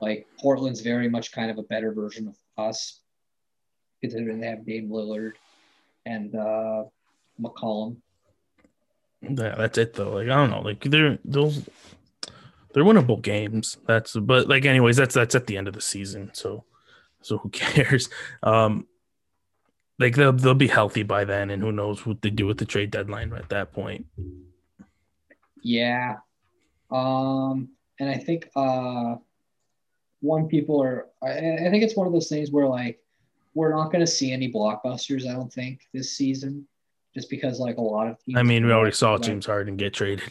like 0.00 0.26
Portland's 0.38 0.80
very 0.80 1.08
much 1.08 1.32
kind 1.32 1.50
of 1.50 1.58
a 1.58 1.62
better 1.62 1.92
version 1.92 2.28
of 2.28 2.36
us, 2.58 3.00
considering 4.00 4.40
they 4.40 4.46
have 4.46 4.64
Dame 4.64 4.88
Lillard 4.90 5.32
and 6.06 6.34
uh, 6.34 6.84
McCollum. 7.40 7.96
Yeah, 9.22 9.54
that's 9.56 9.78
it 9.78 9.94
though. 9.94 10.12
Like 10.12 10.28
I 10.28 10.34
don't 10.34 10.50
know. 10.50 10.60
Like 10.60 10.82
they're 10.84 11.18
those 11.24 11.68
they're 12.72 12.84
winnable 12.84 13.20
games. 13.20 13.78
That's 13.86 14.14
but 14.14 14.48
like 14.48 14.64
anyways, 14.64 14.96
that's 14.96 15.14
that's 15.14 15.34
at 15.34 15.46
the 15.46 15.56
end 15.56 15.68
of 15.68 15.74
the 15.74 15.80
season. 15.80 16.30
So 16.32 16.64
so 17.20 17.38
who 17.38 17.48
cares? 17.50 18.08
Um 18.42 18.86
like 19.98 20.16
they'll 20.16 20.32
they'll 20.32 20.54
be 20.54 20.68
healthy 20.68 21.02
by 21.02 21.24
then 21.24 21.50
and 21.50 21.62
who 21.62 21.72
knows 21.72 22.04
what 22.04 22.22
they 22.22 22.30
do 22.30 22.46
with 22.46 22.58
the 22.58 22.64
trade 22.64 22.90
deadline 22.90 23.32
at 23.32 23.48
that 23.50 23.72
point. 23.72 24.06
Yeah. 25.62 26.16
Um, 26.90 27.70
and 27.98 28.10
I 28.10 28.16
think 28.18 28.50
uh, 28.54 29.16
one 30.20 30.48
people 30.48 30.82
are, 30.82 31.06
I, 31.22 31.30
I 31.30 31.70
think 31.70 31.82
it's 31.82 31.96
one 31.96 32.06
of 32.06 32.12
those 32.12 32.28
things 32.28 32.50
where 32.50 32.66
like, 32.66 32.98
we're 33.54 33.74
not 33.74 33.92
going 33.92 34.00
to 34.00 34.10
see 34.10 34.32
any 34.32 34.50
blockbusters, 34.50 35.28
I 35.28 35.32
don't 35.32 35.52
think, 35.52 35.82
this 35.92 36.16
season, 36.16 36.66
just 37.14 37.28
because 37.28 37.60
like 37.60 37.76
a 37.76 37.82
lot 37.82 38.08
of 38.08 38.18
teams. 38.24 38.38
I 38.38 38.42
mean, 38.42 38.64
we 38.66 38.72
already 38.72 38.94
saw 38.94 39.12
Right. 39.12 39.22
James 39.22 39.46
Harden 39.46 39.76
get 39.76 39.94
traded. 39.94 40.24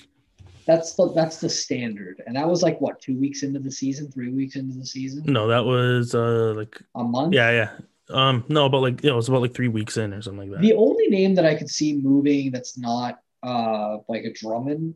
That's 0.65 0.93
the 0.95 1.11
that's 1.13 1.37
the 1.39 1.49
standard, 1.49 2.21
and 2.25 2.35
that 2.35 2.47
was 2.47 2.61
like 2.61 2.79
what 2.79 3.01
two 3.01 3.17
weeks 3.19 3.43
into 3.43 3.59
the 3.59 3.71
season, 3.71 4.11
three 4.11 4.31
weeks 4.31 4.55
into 4.55 4.77
the 4.77 4.85
season, 4.85 5.23
No, 5.25 5.47
that 5.47 5.65
was 5.65 6.13
uh 6.15 6.53
like 6.55 6.79
a 6.95 7.03
month. 7.03 7.33
yeah, 7.33 7.51
yeah. 7.51 7.71
Um 8.09 8.43
no, 8.49 8.69
but 8.69 8.79
like 8.81 9.03
it 9.03 9.11
was 9.13 9.29
about 9.29 9.41
like 9.41 9.53
3 9.53 9.69
weeks 9.69 9.97
in 9.97 10.13
or 10.13 10.21
something 10.21 10.49
like 10.51 10.59
that. 10.59 10.61
The 10.61 10.73
only 10.73 11.07
name 11.07 11.33
that 11.35 11.45
I 11.45 11.55
could 11.55 11.69
see 11.69 11.97
moving 11.97 12.51
that's 12.51 12.77
not 12.77 13.19
uh 13.43 13.97
like 14.07 14.23
a 14.25 14.33
Drummond 14.33 14.95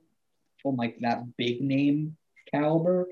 from 0.61 0.75
like 0.75 0.97
that 1.01 1.23
big 1.37 1.61
name 1.61 2.15
caliber, 2.51 3.07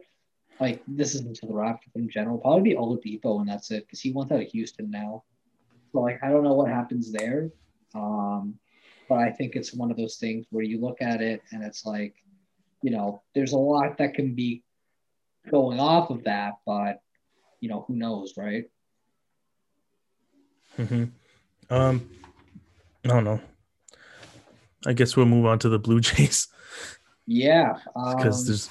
like 0.60 0.82
this 0.88 1.16
isn't 1.16 1.36
to 1.38 1.46
the 1.48 1.54
Raptors 1.54 1.96
in 1.96 2.10
general, 2.10 2.38
probably 2.40 2.72
be 2.72 2.76
Oladipo 2.76 3.40
and 3.40 3.48
that's 3.50 3.72
it 3.72 3.86
because 3.86 4.02
he 4.02 4.12
wants 4.12 4.32
out 4.32 4.42
of 4.42 4.48
Houston 4.48 4.92
now. 4.92 5.24
So 5.92 6.02
like 6.02 6.20
I 6.24 6.30
don't 6.30 6.44
know 6.44 6.54
what 6.54 6.70
happens 6.70 7.12
there, 7.12 7.50
um, 7.96 8.56
but 9.10 9.20
I 9.20 9.32
think 9.32 9.56
it's 9.56 9.74
one 9.74 9.90
of 9.92 9.98
those 9.98 10.18
things 10.18 10.46
where 10.50 10.64
you 10.64 10.80
look 10.82 11.02
at 11.02 11.22
it 11.22 11.42
and 11.52 11.64
it's 11.64 11.86
like, 11.86 12.16
you 12.84 12.92
know, 12.92 13.24
there's 13.34 13.54
a 13.54 13.58
lot 13.58 13.98
that 13.98 14.14
can 14.14 14.36
be 14.36 14.62
going 15.50 15.80
off 15.80 16.10
of 16.10 16.26
that, 16.26 16.56
but 16.66 17.00
you 17.60 17.70
know 17.70 17.86
who 17.88 17.96
knows, 17.96 18.34
right? 18.38 18.66
hmm 20.76 21.06
Um, 21.70 22.10
I 23.06 23.08
don't 23.08 23.24
know. 23.24 23.42
I 24.86 24.92
guess 24.92 25.16
we'll 25.16 25.26
move 25.26 25.46
on 25.46 25.60
to 25.60 25.70
the 25.70 25.80
Blue 25.80 26.00
Jays 26.02 26.50
Yeah, 27.26 27.78
because 27.96 28.42
um, 28.42 28.46
there's 28.48 28.70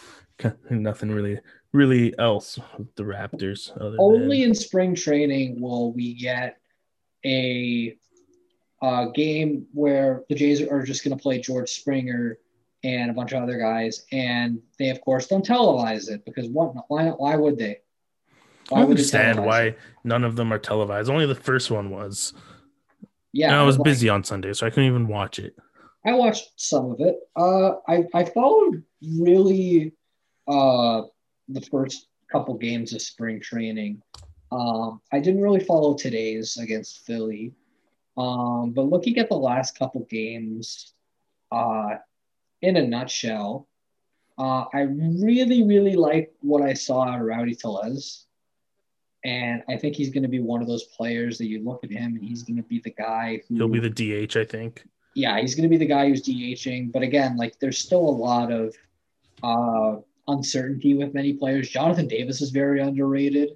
nothing 0.70 1.10
really, 1.10 1.40
really 1.72 2.14
else 2.18 2.58
with 2.76 2.94
the 2.96 3.04
Raptors. 3.04 3.72
Only 3.98 4.42
than, 4.42 4.50
in 4.50 4.54
spring 4.54 4.94
training 4.94 5.60
will 5.60 5.94
we 5.94 6.12
get 6.12 6.58
a 7.24 7.96
uh, 8.82 9.06
game 9.06 9.66
where 9.72 10.24
the 10.28 10.34
Jays 10.34 10.60
are 10.60 10.82
just 10.82 11.02
going 11.02 11.16
to 11.16 11.22
play 11.22 11.40
George 11.40 11.70
Springer 11.70 12.36
and 12.84 13.10
a 13.10 13.14
bunch 13.14 13.32
of 13.32 13.42
other 13.42 13.58
guys, 13.58 14.04
and 14.12 14.60
they 14.78 14.90
of 14.90 15.00
course 15.00 15.26
don't 15.28 15.46
televise 15.46 16.10
it 16.10 16.24
because 16.24 16.48
what? 16.48 16.74
Why? 16.88 17.08
Why 17.08 17.36
would 17.36 17.58
they? 17.58 17.78
Why 18.68 18.80
I 18.80 18.84
understand 18.84 19.44
why 19.44 19.62
it? 19.62 19.78
none 20.04 20.24
of 20.24 20.36
them 20.36 20.52
are 20.52 20.58
televised. 20.58 21.10
Only 21.10 21.26
the 21.26 21.34
first 21.34 21.70
one 21.70 21.90
was. 21.90 22.32
Yeah, 23.32 23.48
and 23.48 23.56
I 23.56 23.62
was 23.62 23.78
like, 23.78 23.84
busy 23.84 24.08
on 24.08 24.24
Sunday, 24.24 24.52
so 24.52 24.66
I 24.66 24.70
couldn't 24.70 24.88
even 24.90 25.08
watch 25.08 25.38
it. 25.38 25.56
I 26.04 26.12
watched 26.12 26.50
some 26.56 26.90
of 26.90 27.00
it. 27.00 27.16
Uh, 27.36 27.76
I 27.88 28.04
I 28.14 28.24
followed 28.24 28.82
really 29.02 29.92
uh 30.48 31.02
the 31.48 31.60
first 31.60 32.08
couple 32.30 32.54
games 32.54 32.92
of 32.92 33.02
spring 33.02 33.40
training. 33.40 34.02
Um, 34.50 35.00
I 35.12 35.20
didn't 35.20 35.40
really 35.40 35.60
follow 35.60 35.94
today's 35.94 36.56
against 36.58 37.06
Philly, 37.06 37.52
um, 38.16 38.72
but 38.72 38.82
looking 38.82 39.18
at 39.18 39.28
the 39.28 39.36
last 39.36 39.78
couple 39.78 40.04
games, 40.10 40.92
uh, 41.50 41.96
in 42.62 42.76
a 42.76 42.86
nutshell, 42.86 43.68
uh, 44.38 44.64
I 44.72 44.82
really 44.82 45.62
really 45.62 45.94
like 45.94 46.32
what 46.40 46.62
I 46.62 46.72
saw 46.72 47.02
out 47.02 47.20
of 47.20 47.26
Rowdy 47.26 47.54
Tellez. 47.54 48.26
And 49.24 49.62
I 49.68 49.76
think 49.76 49.94
he's 49.94 50.10
going 50.10 50.24
to 50.24 50.28
be 50.28 50.40
one 50.40 50.62
of 50.62 50.68
those 50.68 50.84
players 50.84 51.38
that 51.38 51.46
you 51.46 51.62
look 51.62 51.84
at 51.84 51.90
him 51.90 52.16
and 52.16 52.24
he's 52.24 52.42
going 52.42 52.56
to 52.56 52.62
be 52.62 52.80
the 52.80 52.90
guy 52.90 53.40
who. 53.48 53.54
He'll 53.54 53.68
be 53.68 53.78
the 53.78 53.88
DH, 53.88 54.36
I 54.36 54.44
think. 54.44 54.84
Yeah, 55.14 55.40
he's 55.40 55.54
going 55.54 55.62
to 55.62 55.68
be 55.68 55.76
the 55.76 55.86
guy 55.86 56.08
who's 56.08 56.22
DHing. 56.22 56.90
But 56.90 57.02
again, 57.02 57.36
like 57.36 57.58
there's 57.60 57.78
still 57.78 58.00
a 58.00 58.00
lot 58.00 58.50
of 58.50 58.74
uh, 59.44 60.00
uncertainty 60.26 60.94
with 60.94 61.14
many 61.14 61.34
players. 61.34 61.68
Jonathan 61.68 62.08
Davis 62.08 62.40
is 62.40 62.50
very 62.50 62.80
underrated. 62.80 63.50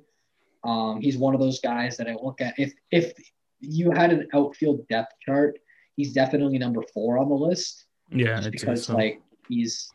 Um, 0.62 1.00
he's 1.00 1.16
one 1.16 1.34
of 1.34 1.40
those 1.40 1.60
guys 1.60 1.96
that 1.96 2.08
I 2.08 2.14
look 2.14 2.40
at. 2.40 2.54
If 2.58 2.72
if 2.90 3.12
you 3.60 3.90
had 3.90 4.12
an 4.12 4.28
outfield 4.34 4.86
depth 4.88 5.14
chart, 5.24 5.58
he's 5.96 6.12
definitely 6.12 6.58
number 6.58 6.82
four 6.92 7.18
on 7.18 7.28
the 7.28 7.34
list. 7.34 7.85
Yeah, 8.10 8.48
because 8.48 8.88
like 8.88 9.20
he's 9.48 9.90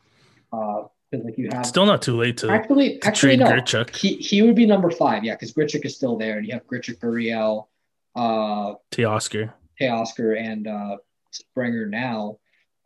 uh, 0.52 0.84
like 1.14 1.38
you 1.38 1.50
have 1.52 1.66
still 1.66 1.86
not 1.86 2.02
too 2.02 2.18
late 2.18 2.38
to 2.38 2.50
actually 2.50 3.00
to 3.00 3.08
actually 3.08 3.38
no. 3.38 3.46
Grichuk. 3.46 3.96
He 3.96 4.16
he 4.16 4.42
would 4.42 4.56
be 4.56 4.66
number 4.66 4.90
five, 4.90 5.24
yeah, 5.24 5.36
because 5.36 5.54
Grichuk 5.54 5.86
is 5.86 5.96
still 5.96 6.18
there, 6.18 6.38
and 6.38 6.48
you 6.48 6.54
have 6.54 6.66
Grichuk, 6.68 7.00
Gurriel, 7.00 7.68
uh, 8.16 8.76
Teoscar, 8.92 9.54
Teoscar, 9.80 10.40
and 10.40 10.68
uh, 10.68 10.98
Springer 11.32 11.86
now. 11.88 12.38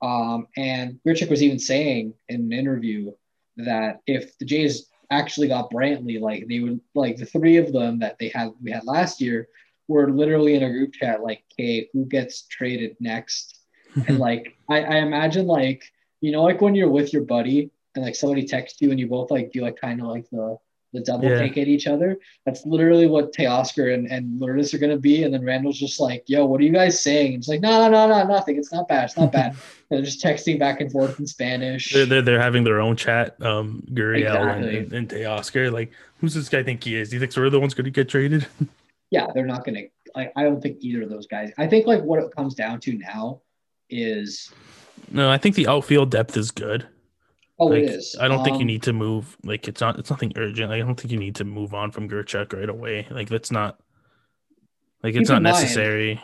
Um, 0.01 0.47
and 0.57 0.99
Grichuk 1.05 1.29
was 1.29 1.41
even 1.41 1.59
saying 1.59 2.13
in 2.29 2.41
an 2.41 2.51
interview 2.51 3.11
that 3.57 4.01
if 4.07 4.37
the 4.37 4.45
Jays 4.45 4.89
actually 5.09 5.47
got 5.47 5.71
Brantley, 5.71 6.19
like 6.19 6.47
they 6.47 6.59
would 6.59 6.79
like 6.93 7.17
the 7.17 7.25
three 7.25 7.57
of 7.57 7.71
them 7.71 7.99
that 7.99 8.17
they 8.19 8.29
had 8.29 8.51
we 8.61 8.71
had 8.71 8.85
last 8.85 9.21
year 9.21 9.47
were 9.87 10.11
literally 10.11 10.55
in 10.55 10.63
a 10.63 10.69
group 10.69 10.93
chat 10.93 11.21
like, 11.21 11.43
"Okay, 11.53 11.89
who 11.93 12.05
gets 12.05 12.43
traded 12.47 12.95
next?" 12.99 13.54
And 14.07 14.19
like 14.19 14.57
I, 14.69 14.81
I 14.81 14.95
imagine 14.97 15.47
like 15.47 15.83
you 16.21 16.31
know 16.31 16.43
like 16.43 16.61
when 16.61 16.75
you're 16.75 16.89
with 16.89 17.13
your 17.13 17.23
buddy 17.23 17.71
and 17.95 18.03
like 18.03 18.15
somebody 18.15 18.45
texts 18.45 18.81
you 18.81 18.91
and 18.91 18.99
you 18.99 19.07
both 19.07 19.31
like 19.31 19.51
do 19.51 19.61
like 19.61 19.79
kind 19.79 20.01
of 20.01 20.07
like 20.07 20.29
the 20.29 20.57
the 20.95 21.01
double 21.01 21.29
yeah. 21.29 21.37
take 21.37 21.57
at 21.57 21.67
each 21.67 21.87
other. 21.87 22.17
That's 22.45 22.65
literally 22.65 23.05
what 23.07 23.33
Teoscar 23.33 23.93
and, 23.93 24.07
and 24.07 24.39
Lourdes 24.39 24.73
are 24.73 24.77
gonna 24.77 24.97
be. 24.97 25.23
And 25.23 25.33
then 25.33 25.43
Randal's 25.43 25.77
just 25.77 25.99
like, 25.99 26.23
yo, 26.27 26.45
what 26.45 26.61
are 26.61 26.63
you 26.63 26.71
guys 26.71 27.03
saying? 27.03 27.33
And 27.33 27.41
it's 27.41 27.47
like, 27.47 27.61
no, 27.61 27.89
no, 27.89 27.89
no, 27.89 28.07
no, 28.07 28.25
nothing. 28.25 28.57
It's 28.57 28.71
not 28.71 28.87
bad. 28.87 29.05
It's 29.05 29.17
not 29.17 29.31
bad. 29.31 29.55
they're 29.89 30.01
just 30.01 30.23
texting 30.23 30.57
back 30.57 30.81
and 30.81 30.91
forth 30.91 31.19
in 31.19 31.27
Spanish. 31.27 31.93
They're 31.93 32.05
they're, 32.05 32.21
they're 32.21 32.41
having 32.41 32.63
their 32.63 32.79
own 32.79 32.95
chat, 32.95 33.39
um, 33.41 33.83
Gurriel 33.91 34.35
exactly. 34.35 34.77
and, 34.77 34.93
and, 34.93 34.93
and 34.93 35.09
Teoscar. 35.09 35.71
Like, 35.71 35.91
who's 36.19 36.33
this 36.33 36.49
guy 36.49 36.63
think 36.63 36.83
he 36.83 36.95
is? 36.95 37.09
Do 37.09 37.17
you 37.17 37.19
think 37.19 37.35
we're 37.35 37.49
the 37.49 37.59
ones 37.59 37.73
gonna 37.73 37.89
get 37.89 38.09
traded? 38.09 38.47
yeah, 39.11 39.27
they're 39.33 39.45
not 39.45 39.65
gonna 39.65 39.83
like 40.15 40.31
I 40.35 40.43
don't 40.43 40.61
think 40.61 40.77
either 40.79 41.03
of 41.03 41.09
those 41.09 41.27
guys. 41.27 41.51
I 41.57 41.67
think 41.67 41.85
like 41.85 42.01
what 42.01 42.19
it 42.19 42.33
comes 42.35 42.55
down 42.55 42.79
to 42.81 42.93
now 42.93 43.41
is 43.89 44.51
no, 45.11 45.29
I 45.29 45.37
think 45.37 45.55
the 45.55 45.67
outfield 45.67 46.11
depth 46.11 46.37
is 46.37 46.51
good. 46.51 46.87
Oh, 47.57 47.67
like, 47.67 47.83
it 47.83 47.89
is. 47.89 48.15
I 48.19 48.27
don't 48.27 48.39
um, 48.39 48.43
think 48.43 48.57
you 48.57 48.63
um, 48.63 48.67
need 48.67 48.83
to 48.83 48.93
move. 48.93 49.37
Like 49.43 49.67
it's 49.67 49.81
not. 49.81 49.97
It's 49.99 50.09
nothing 50.09 50.33
urgent. 50.35 50.69
Like, 50.69 50.81
I 50.81 50.85
don't 50.85 50.99
think 50.99 51.11
you 51.11 51.19
need 51.19 51.35
to 51.35 51.45
move 51.45 51.73
on 51.73 51.91
from 51.91 52.09
Grichuk 52.09 52.53
right 52.53 52.69
away. 52.69 53.07
Like 53.09 53.29
that's 53.29 53.51
not. 53.51 53.79
Like 55.03 55.15
it's 55.15 55.29
not 55.29 55.41
necessary. 55.41 56.21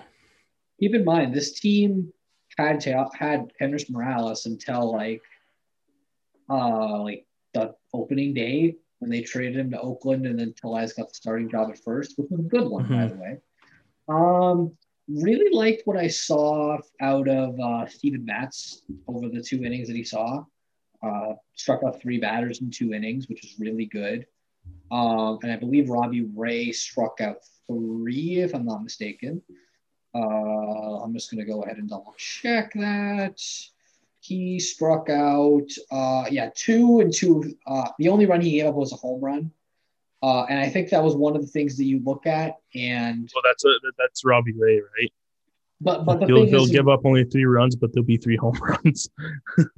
Keep 0.80 0.96
in 0.96 1.06
mind, 1.06 1.36
this 1.36 1.60
team 1.60 2.12
had 2.58 2.80
to, 2.82 3.08
had 3.14 3.52
Kendrys 3.62 3.90
Morales 3.90 4.48
until 4.48 4.92
like, 4.92 5.22
uh, 6.50 7.04
like 7.04 7.28
the 7.54 7.76
opening 7.94 8.34
day 8.34 8.76
when 8.98 9.12
they 9.12 9.22
traded 9.22 9.58
him 9.58 9.70
to 9.72 9.80
Oakland, 9.80 10.26
and 10.26 10.40
then 10.40 10.54
Tellez 10.60 10.94
got 10.94 11.10
the 11.10 11.14
starting 11.14 11.50
job 11.50 11.70
at 11.70 11.78
first, 11.78 12.18
which 12.18 12.30
was 12.32 12.40
a 12.40 12.44
good 12.44 12.68
one, 12.68 12.86
mm-hmm. 12.86 12.96
by 12.96 13.08
the 13.08 13.16
way. 13.16 13.38
Um, 14.10 14.76
really 15.08 15.54
liked 15.54 15.84
what 15.86 15.98
I 15.98 16.08
saw 16.08 16.78
out 17.00 17.28
of 17.28 17.60
uh, 17.60 17.86
Steven 17.88 18.26
Matz 18.26 18.84
over 19.08 19.30
the 19.30 19.42
two 19.42 19.64
innings 19.64 19.88
that 19.88 19.96
he 19.96 20.04
saw. 20.04 20.44
Uh, 21.04 21.34
struck 21.56 21.82
out 21.84 22.00
three 22.00 22.20
batters 22.20 22.62
in 22.62 22.70
two 22.70 22.94
innings, 22.94 23.28
which 23.28 23.44
is 23.44 23.56
really 23.60 23.86
good. 23.86 24.26
Um, 24.92 25.40
and 25.42 25.52
I 25.52 25.56
believe 25.56 25.90
Robbie 25.90 26.30
Ray 26.36 26.72
struck 26.72 27.22
out 27.22 27.38
three, 27.68 28.42
if 28.42 28.54
I'm 28.54 28.66
not 28.66 28.84
mistaken. 28.84 29.42
Uh, 30.14 31.02
I'm 31.02 31.14
just 31.14 31.32
going 31.32 31.44
to 31.44 31.52
go 31.52 31.64
ahead 31.64 31.78
and 31.78 31.90
double 31.90 32.14
check 32.18 32.74
that. 32.74 33.42
He 34.20 34.60
struck 34.60 35.10
out, 35.10 35.68
uh, 35.90 36.26
yeah, 36.30 36.50
two 36.54 37.00
and 37.00 37.12
two. 37.12 37.56
Uh, 37.66 37.90
the 37.98 38.10
only 38.10 38.28
run 38.28 38.42
he 38.42 38.52
gave 38.52 38.68
up 38.68 38.76
was 38.76 38.94
a 38.94 38.98
home 38.98 39.22
run. 39.22 39.52
Uh, 40.24 40.44
and 40.44 40.60
I 40.60 40.70
think 40.70 40.90
that 40.90 41.04
was 41.04 41.16
one 41.16 41.36
of 41.36 41.42
the 41.42 41.48
things 41.48 41.78
that 41.78 41.86
you 41.86 42.00
look 42.04 42.28
at. 42.28 42.58
And 42.76 43.30
well, 43.34 43.42
that's 43.44 43.66
a, 43.66 43.74
that's 43.98 44.24
Robbie 44.24 44.54
Ray, 44.54 44.80
right? 44.80 45.12
But 45.80 46.06
but 46.06 46.20
the 46.20 46.28
he'll, 46.28 46.36
thing 46.44 46.48
he'll 46.48 46.64
is, 46.64 46.70
give 46.70 46.88
up 46.88 47.02
only 47.06 47.24
three 47.24 47.46
runs, 47.46 47.76
but 47.76 47.92
there'll 47.92 48.06
be 48.06 48.18
three 48.18 48.38
home 48.38 48.58
runs. 48.62 49.10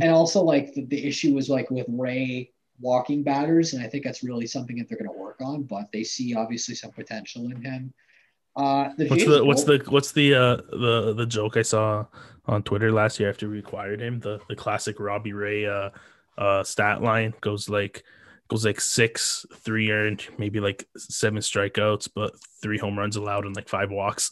and 0.01 0.11
also, 0.11 0.43
like 0.43 0.73
the, 0.73 0.85
the 0.85 1.05
issue 1.05 1.33
was 1.33 1.49
like 1.49 1.71
with 1.71 1.85
Ray 1.87 2.51
walking 2.81 3.23
batters, 3.23 3.73
and 3.73 3.81
I 3.81 3.87
think 3.87 4.03
that's 4.03 4.21
really 4.21 4.45
something 4.45 4.77
that 4.77 4.89
they're 4.89 4.97
going 4.97 5.09
to 5.09 5.17
work 5.17 5.37
on. 5.39 5.63
But 5.63 5.91
they 5.93 6.03
see 6.03 6.35
obviously 6.35 6.75
some 6.75 6.91
potential 6.91 7.45
in 7.49 7.61
him. 7.61 7.93
Uh, 8.55 8.89
the 8.97 9.07
what's 9.07 9.25
the 9.25 9.45
what's 9.45 9.63
the 9.63 9.83
what's 9.87 10.11
the 10.11 10.35
uh 10.35 10.55
the 10.71 11.13
the 11.15 11.25
joke 11.25 11.55
I 11.55 11.61
saw 11.61 12.05
on 12.45 12.63
Twitter 12.63 12.91
last 12.91 13.19
year 13.19 13.29
after 13.29 13.49
we 13.49 13.59
acquired 13.59 14.01
him? 14.01 14.19
The 14.19 14.41
the 14.49 14.55
classic 14.57 14.99
Robbie 14.99 15.33
Ray 15.33 15.65
uh 15.65 15.89
uh 16.37 16.63
stat 16.63 17.01
line 17.01 17.33
goes 17.39 17.69
like 17.69 18.03
goes 18.53 18.65
like 18.65 18.79
six, 18.79 19.47
three 19.55 19.89
earned, 19.89 20.27
maybe 20.37 20.59
like 20.59 20.87
seven 20.95 21.39
strikeouts, 21.39 22.07
but 22.13 22.35
three 22.61 22.77
home 22.77 22.97
runs 22.97 23.15
allowed 23.15 23.45
and 23.45 23.55
like 23.55 23.67
five 23.67 23.89
walks. 23.89 24.29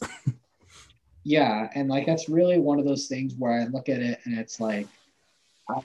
yeah, 1.24 1.68
and 1.74 1.88
like 1.88 2.06
that's 2.06 2.28
really 2.28 2.58
one 2.58 2.78
of 2.78 2.84
those 2.84 3.08
things 3.08 3.34
where 3.36 3.60
I 3.60 3.64
look 3.64 3.88
at 3.88 4.00
it 4.00 4.20
and 4.24 4.38
it's 4.38 4.60
like, 4.60 4.86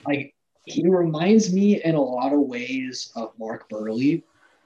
like 0.06 0.34
he 0.66 0.88
reminds 0.88 1.52
me 1.52 1.82
in 1.82 1.96
a 1.96 2.00
lot 2.00 2.32
of 2.32 2.38
ways 2.38 3.10
of 3.16 3.32
Mark 3.40 3.68
Buehrle, 3.68 4.22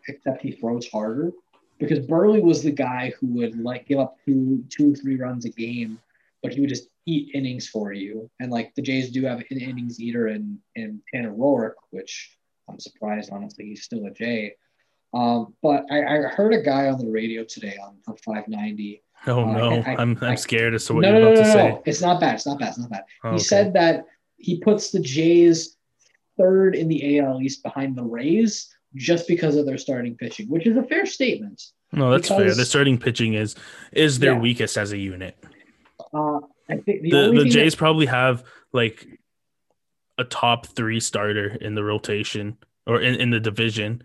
except 0.07 0.43
he 0.43 0.53
throws 0.53 0.87
harder. 0.89 1.33
Because 1.79 2.01
Buehrle 2.01 2.43
was 2.43 2.63
the 2.63 2.71
guy 2.71 3.13
who 3.19 3.29
would 3.29 3.59
like 3.59 3.87
give 3.87 3.99
up 3.99 4.19
two, 4.27 4.63
two, 4.69 4.95
three 4.95 5.17
runs 5.17 5.47
a 5.47 5.51
game, 5.51 5.99
but 6.43 6.53
he 6.53 6.61
would 6.61 6.69
just 6.69 6.89
eat 7.07 7.35
innings 7.35 7.69
for 7.69 7.95
you. 7.95 8.31
And 8.39 8.51
like 8.51 8.75
the 8.75 8.83
Jays 8.83 9.11
do 9.11 9.25
have 9.25 9.39
an 9.39 9.59
innings 9.59 9.99
eater 9.99 10.29
in 10.29 10.59
in 10.75 11.01
Tanner 11.13 11.33
Roark, 11.33 11.75
which 11.91 12.37
I'm 12.73 12.81
surprised, 12.81 13.31
honestly, 13.33 13.67
he's 13.67 13.83
still 13.83 14.07
a 14.07 14.11
Jay. 14.11 14.55
Um, 15.15 15.55
but 15.63 15.85
I, 15.91 16.01
I, 16.01 16.17
heard 16.29 16.55
a 16.55 16.63
guy 16.63 16.89
on 16.89 16.99
the 16.99 17.07
radio 17.07 17.45
today 17.45 17.77
on, 17.83 17.99
on 18.09 18.17
590. 18.17 19.03
Oh 19.27 19.43
uh, 19.43 19.53
no, 19.53 19.71
I, 19.71 19.93
am 19.93 19.99
I'm, 19.99 20.19
I'm 20.23 20.37
scared 20.39 20.75
as 20.75 20.87
to 20.87 20.95
what 20.95 21.03
no, 21.03 21.11
you're 21.11 21.21
no, 21.21 21.33
about 21.33 21.35
no, 21.37 21.43
to 21.43 21.53
say. 21.53 21.83
It's 21.85 22.01
not 22.01 22.19
bad. 22.19 22.37
It's 22.37 22.47
not 22.47 22.59
bad. 22.59 22.69
It's 22.71 22.79
not 22.79 22.91
bad. 22.91 23.05
Oh, 23.23 23.29
he 23.29 23.35
okay. 23.35 23.45
said 23.45 23.75
that 23.75 24.07
he 24.39 24.59
puts 24.61 24.91
the 24.91 25.01
Jays 25.01 25.77
third 26.39 26.75
in 26.75 26.89
the 26.89 27.19
AL 27.19 27.43
East 27.43 27.63
behind 27.63 27.95
the 27.95 28.03
Rays 28.03 28.75
just 28.95 29.29
because 29.29 29.57
of 29.57 29.67
their 29.67 29.79
starting 29.79 30.17
pitching, 30.17 30.49
which 30.49 30.67
is 30.67 30.77
a 30.79 30.83
fair 30.83 31.05
statement. 31.05 31.63
No, 31.93 32.11
that's 32.11 32.29
because, 32.29 32.43
fair. 32.43 32.55
The 32.55 32.65
starting 32.65 32.99
pitching 32.99 33.35
is 33.35 33.55
is 33.93 34.19
their 34.19 34.33
yeah. 34.33 34.41
weakest 34.41 34.79
as 34.79 34.93
a 34.93 34.99
unit. 34.99 35.37
Uh, 36.13 36.41
I 36.71 36.77
think 36.79 37.03
the, 37.03 37.11
the, 37.11 37.33
the 37.45 37.45
Jays 37.45 37.75
that, 37.75 37.79
probably 37.79 38.07
have 38.07 38.45
like 38.73 39.07
a 40.19 40.25
top 40.25 40.67
three 40.67 41.01
starter 41.01 41.57
in 41.61 41.75
the 41.75 41.85
rotation 41.85 42.57
or 42.87 43.01
in, 43.01 43.15
in 43.15 43.31
the 43.31 43.41
division, 43.41 44.03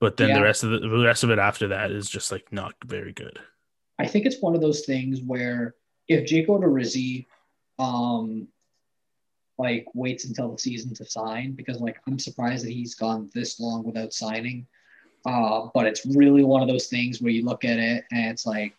but 0.00 0.16
then 0.16 0.30
yeah. 0.30 0.38
the 0.38 0.42
rest 0.42 0.64
of 0.64 0.70
the, 0.70 0.78
the 0.78 1.04
rest 1.04 1.24
of 1.24 1.30
it 1.30 1.38
after 1.38 1.68
that 1.68 1.90
is 1.90 2.08
just 2.08 2.32
like 2.32 2.52
not 2.52 2.74
very 2.84 3.12
good. 3.12 3.38
I 3.98 4.06
think 4.06 4.24
it's 4.24 4.40
one 4.40 4.54
of 4.54 4.60
those 4.60 4.86
things 4.86 5.20
where 5.20 5.74
if 6.08 6.26
Jake 6.26 6.48
Odorizzi, 6.48 7.26
um, 7.78 8.48
like 9.58 9.86
waits 9.94 10.24
until 10.24 10.50
the 10.52 10.58
season 10.58 10.94
to 10.94 11.04
sign 11.04 11.52
because 11.52 11.80
like 11.80 12.00
I'm 12.06 12.18
surprised 12.18 12.64
that 12.64 12.72
he's 12.72 12.94
gone 12.94 13.30
this 13.34 13.60
long 13.60 13.84
without 13.84 14.14
signing. 14.14 14.66
Uh, 15.26 15.68
but 15.74 15.86
it's 15.86 16.06
really 16.06 16.42
one 16.42 16.62
of 16.62 16.68
those 16.68 16.86
things 16.86 17.20
where 17.20 17.30
you 17.30 17.44
look 17.44 17.62
at 17.62 17.78
it 17.78 18.04
and 18.10 18.30
it's 18.30 18.46
like, 18.46 18.72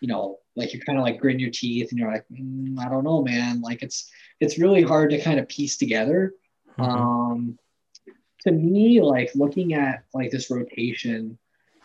you 0.00 0.08
know, 0.08 0.38
like 0.58 0.74
you're 0.74 0.82
kind 0.82 0.98
of 0.98 1.04
like 1.04 1.20
gritting 1.20 1.40
your 1.40 1.50
teeth 1.50 1.90
and 1.90 1.98
you're 1.98 2.10
like, 2.10 2.24
mm, 2.30 2.78
I 2.78 2.88
don't 2.88 3.04
know, 3.04 3.22
man. 3.22 3.62
Like 3.62 3.82
it's 3.82 4.10
it's 4.40 4.58
really 4.58 4.82
hard 4.82 5.10
to 5.10 5.20
kind 5.20 5.38
of 5.38 5.48
piece 5.48 5.76
together. 5.76 6.34
Mm-hmm. 6.78 6.82
Um, 6.82 7.58
to 8.42 8.50
me, 8.50 9.00
like 9.00 9.30
looking 9.34 9.74
at 9.74 10.02
like 10.12 10.30
this 10.30 10.50
rotation, 10.50 11.38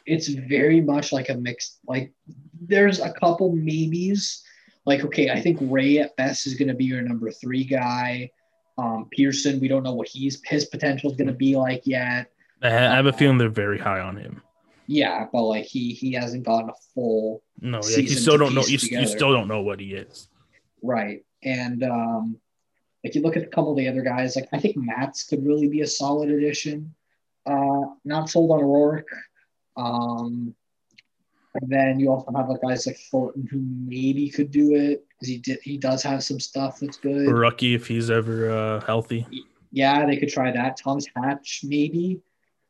it's 0.05 0.27
very 0.27 0.81
much 0.81 1.13
like 1.13 1.29
a 1.29 1.35
mixed. 1.35 1.79
Like 1.87 2.11
there's 2.59 2.99
a 2.99 3.13
couple 3.13 3.55
maybes. 3.55 4.43
Like 4.85 5.05
okay, 5.05 5.29
I 5.29 5.39
think 5.39 5.59
Ray 5.61 5.99
at 5.99 6.15
best 6.17 6.47
is 6.47 6.55
going 6.55 6.67
to 6.67 6.73
be 6.73 6.85
your 6.85 7.01
number 7.03 7.31
three 7.31 7.63
guy. 7.63 8.31
Um, 8.79 9.07
Pearson, 9.11 9.59
we 9.59 9.67
don't 9.67 9.83
know 9.83 9.93
what 9.93 10.07
he's 10.07 10.41
his 10.45 10.65
potential 10.65 11.11
is 11.11 11.15
going 11.17 11.27
to 11.27 11.33
be 11.33 11.55
like 11.55 11.83
yet. 11.85 12.31
I 12.63 12.69
have 12.69 13.05
a 13.05 13.13
feeling 13.13 13.37
they're 13.37 13.49
very 13.49 13.77
high 13.77 13.99
on 13.99 14.17
him. 14.17 14.41
Yeah, 14.87 15.27
but 15.31 15.43
like 15.43 15.65
he 15.65 15.93
he 15.93 16.13
hasn't 16.13 16.43
gotten 16.43 16.69
a 16.69 16.73
full 16.93 17.41
no. 17.61 17.81
Yeah, 17.89 17.99
you 17.99 18.09
still 18.09 18.37
don't 18.37 18.53
know. 18.53 18.63
You, 18.63 18.77
you, 18.81 19.07
still 19.07 19.31
don't 19.31 19.47
know 19.47 19.61
what 19.61 19.79
he 19.79 19.93
is. 19.93 20.27
Right, 20.81 21.23
and 21.41 21.83
um, 21.83 22.37
like 23.03 23.15
you 23.15 23.21
look 23.21 23.37
at 23.37 23.43
a 23.43 23.47
couple 23.47 23.71
of 23.71 23.77
the 23.77 23.87
other 23.87 24.01
guys, 24.01 24.35
like 24.35 24.49
I 24.51 24.59
think 24.59 24.75
Matz 24.77 25.23
could 25.23 25.45
really 25.45 25.67
be 25.69 25.81
a 25.81 25.87
solid 25.87 26.29
addition. 26.29 26.93
Uh, 27.45 27.81
not 28.05 28.29
sold 28.29 28.51
on 28.51 28.59
Roark. 28.59 29.05
Um, 29.75 30.55
and 31.55 31.71
then 31.71 31.99
you 31.99 32.09
also 32.09 32.31
have 32.35 32.49
like 32.49 32.61
guys 32.61 32.87
like 32.87 32.97
Thornton 33.11 33.47
who 33.49 33.59
maybe 33.59 34.29
could 34.29 34.51
do 34.51 34.75
it 34.75 35.05
because 35.09 35.27
he 35.27 35.37
did 35.37 35.59
he 35.61 35.77
does 35.77 36.01
have 36.03 36.23
some 36.23 36.39
stuff 36.39 36.79
that's 36.79 36.97
good. 36.97 37.27
Rookie 37.27 37.75
if 37.75 37.87
he's 37.87 38.09
ever 38.09 38.49
uh, 38.49 38.79
healthy. 38.81 39.27
Yeah, 39.71 40.05
they 40.05 40.17
could 40.17 40.29
try 40.29 40.51
that. 40.51 40.77
Thomas 40.77 41.05
Hatch 41.15 41.61
maybe 41.63 42.21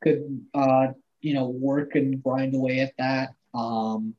could 0.01 0.41
uh, 0.53 0.87
you 1.23 1.33
know 1.33 1.47
work 1.47 1.95
and 1.95 2.21
grind 2.21 2.53
away 2.53 2.81
at 2.81 2.93
that. 2.99 3.33
Um, 3.53 4.13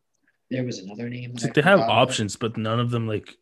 there 0.51 0.65
was 0.65 0.79
another 0.79 1.09
name. 1.09 1.35
Like 1.41 1.55
they 1.55 1.63
have 1.63 1.81
options, 1.81 2.37
but 2.37 2.57
none 2.57 2.81
of 2.81 2.91
them 2.91 3.07
like 3.07 3.37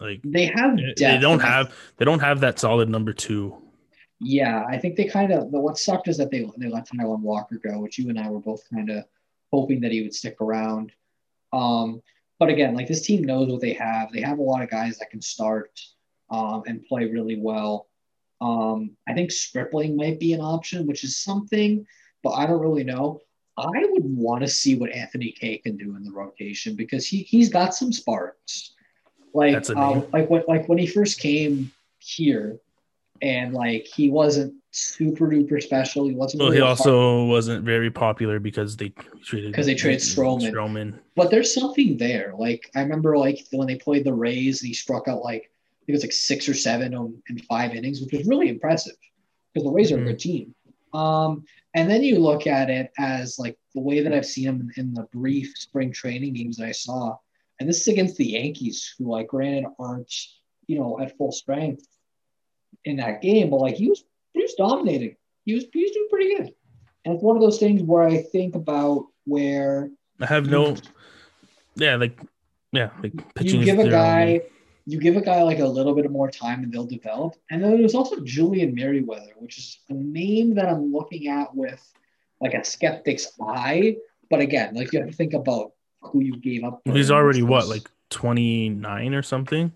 like 0.00 0.20
they 0.24 0.46
have. 0.46 0.76
They 0.96 1.18
don't 1.18 1.40
have. 1.40 1.72
They 1.96 2.04
don't 2.04 2.20
have 2.20 2.40
that 2.40 2.58
solid 2.58 2.88
number 2.88 3.12
two. 3.12 3.56
Yeah, 4.20 4.64
I 4.68 4.78
think 4.78 4.96
they 4.96 5.04
kind 5.04 5.32
of. 5.32 5.44
What 5.44 5.78
sucked 5.78 6.08
is 6.08 6.18
that 6.18 6.30
they 6.30 6.48
they 6.58 6.68
let 6.68 6.88
Taijuan 6.88 7.20
Walker 7.20 7.60
go, 7.64 7.78
which 7.80 7.98
you 7.98 8.08
and 8.08 8.18
I 8.18 8.28
were 8.28 8.40
both 8.40 8.62
kind 8.72 8.90
of 8.90 9.04
hoping 9.52 9.80
that 9.80 9.92
he 9.92 10.02
would 10.02 10.14
stick 10.14 10.40
around. 10.40 10.92
Um, 11.52 12.02
but 12.40 12.48
again, 12.48 12.74
like 12.74 12.88
this 12.88 13.06
team 13.06 13.22
knows 13.22 13.50
what 13.50 13.60
they 13.60 13.74
have. 13.74 14.10
They 14.12 14.20
have 14.22 14.38
a 14.38 14.42
lot 14.42 14.62
of 14.62 14.70
guys 14.70 14.98
that 14.98 15.10
can 15.10 15.22
start 15.22 15.78
um, 16.30 16.64
and 16.66 16.84
play 16.84 17.04
really 17.06 17.38
well. 17.38 17.88
Um, 18.40 18.96
I 19.08 19.14
think 19.14 19.30
Stripling 19.30 19.96
might 19.96 20.18
be 20.18 20.32
an 20.32 20.40
option, 20.40 20.86
which 20.86 21.04
is 21.04 21.16
something, 21.16 21.86
but 22.24 22.30
I 22.30 22.46
don't 22.46 22.60
really 22.60 22.82
know. 22.82 23.20
I 23.56 23.86
would 23.90 24.04
want 24.04 24.42
to 24.42 24.48
see 24.48 24.74
what 24.74 24.90
Anthony 24.90 25.30
Kay 25.30 25.58
can 25.58 25.76
do 25.76 25.94
in 25.94 26.02
the 26.02 26.10
rotation 26.10 26.74
because 26.74 27.06
he 27.06 27.18
he's 27.18 27.50
got 27.50 27.74
some 27.74 27.92
sparks. 27.92 28.72
Like 29.32 29.70
um, 29.70 30.06
like 30.12 30.28
when 30.28 30.42
like 30.48 30.68
when 30.68 30.78
he 30.78 30.86
first 30.88 31.20
came 31.20 31.70
here, 31.98 32.58
and 33.22 33.52
like 33.52 33.86
he 33.86 34.10
wasn't 34.10 34.54
super 34.72 35.28
duper 35.28 35.62
special. 35.62 36.08
He 36.08 36.14
wasn't. 36.14 36.40
Well, 36.40 36.50
really 36.50 36.62
he 36.62 36.66
also 36.66 37.24
wasn't 37.24 37.64
very 37.64 37.90
popular 37.90 38.40
because 38.40 38.76
they 38.76 38.92
traded 39.22 39.52
because 39.52 39.66
they 39.66 39.74
traded 39.74 40.00
Stroman. 40.00 40.50
Stroman. 40.50 40.98
But 41.14 41.30
there's 41.30 41.54
something 41.54 41.96
there. 41.96 42.32
Like 42.36 42.70
I 42.74 42.80
remember, 42.80 43.16
like 43.16 43.46
when 43.52 43.68
they 43.68 43.76
played 43.76 44.04
the 44.04 44.14
Rays, 44.14 44.62
and 44.62 44.68
he 44.68 44.74
struck 44.74 45.06
out 45.06 45.22
like 45.22 45.42
I 45.42 45.86
think 45.86 45.90
it 45.90 45.92
was 45.92 46.02
like 46.02 46.12
six 46.12 46.48
or 46.48 46.54
seven 46.54 47.22
in 47.28 47.38
five 47.40 47.74
innings, 47.74 48.00
which 48.00 48.12
was 48.12 48.26
really 48.26 48.48
impressive 48.48 48.96
because 49.52 49.64
the 49.64 49.72
Rays 49.72 49.92
are 49.92 49.96
mm-hmm. 49.96 50.08
a 50.08 50.10
good 50.10 50.18
team. 50.18 50.54
Um, 50.94 51.44
and 51.74 51.90
then 51.90 52.02
you 52.02 52.18
look 52.18 52.46
at 52.46 52.70
it 52.70 52.92
as 52.98 53.38
like 53.38 53.58
the 53.74 53.80
way 53.80 54.00
that 54.00 54.12
I've 54.12 54.26
seen 54.26 54.46
him 54.46 54.70
in 54.76 54.94
the 54.94 55.08
brief 55.12 55.52
spring 55.56 55.92
training 55.92 56.34
games 56.34 56.56
that 56.56 56.66
I 56.66 56.72
saw, 56.72 57.16
and 57.58 57.68
this 57.68 57.80
is 57.80 57.88
against 57.88 58.16
the 58.16 58.26
Yankees, 58.26 58.94
who 58.96 59.10
like 59.10 59.28
granted 59.28 59.66
aren't 59.78 60.12
you 60.66 60.78
know 60.78 60.98
at 61.00 61.16
full 61.18 61.32
strength 61.32 61.86
in 62.84 62.96
that 62.96 63.22
game, 63.22 63.50
but 63.50 63.58
like 63.58 63.74
he 63.74 63.88
was 63.88 64.04
he 64.32 64.42
was 64.42 64.54
dominating. 64.54 65.16
He 65.44 65.54
was 65.54 65.64
he 65.72 65.82
was 65.82 65.90
doing 65.90 66.08
pretty 66.10 66.36
good. 66.36 66.54
And 67.04 67.14
it's 67.14 67.22
one 67.22 67.36
of 67.36 67.42
those 67.42 67.58
things 67.58 67.82
where 67.82 68.04
I 68.04 68.22
think 68.22 68.54
about 68.54 69.06
where 69.24 69.90
I 70.20 70.26
have 70.26 70.48
no, 70.48 70.76
yeah, 71.74 71.96
like 71.96 72.18
yeah, 72.72 72.90
like 73.02 73.12
pitching. 73.34 73.60
You 73.60 73.66
give 73.66 73.78
a 73.78 73.88
guy, 73.88 74.42
you 74.86 74.98
give 74.98 75.16
a 75.16 75.20
guy 75.20 75.42
like 75.42 75.60
a 75.60 75.66
little 75.66 75.94
bit 75.94 76.10
more 76.10 76.30
time 76.30 76.62
and 76.62 76.72
they'll 76.72 76.86
develop. 76.86 77.36
And 77.50 77.62
then 77.62 77.78
there's 77.78 77.94
also 77.94 78.20
Julian 78.20 78.74
Merryweather, 78.74 79.32
which 79.38 79.58
is 79.58 79.78
a 79.88 79.94
name 79.94 80.54
that 80.56 80.68
I'm 80.68 80.92
looking 80.92 81.28
at 81.28 81.54
with 81.54 81.82
like 82.40 82.54
a 82.54 82.64
skeptic's 82.64 83.32
eye. 83.40 83.96
But 84.30 84.40
again, 84.40 84.74
like 84.74 84.92
you 84.92 85.00
have 85.00 85.08
to 85.08 85.16
think 85.16 85.32
about 85.32 85.72
who 86.00 86.20
you 86.20 86.36
gave 86.36 86.64
up. 86.64 86.82
He's 86.84 87.10
already 87.10 87.42
what, 87.42 87.68
like 87.68 87.90
29 88.10 89.14
or 89.14 89.22
something? 89.22 89.72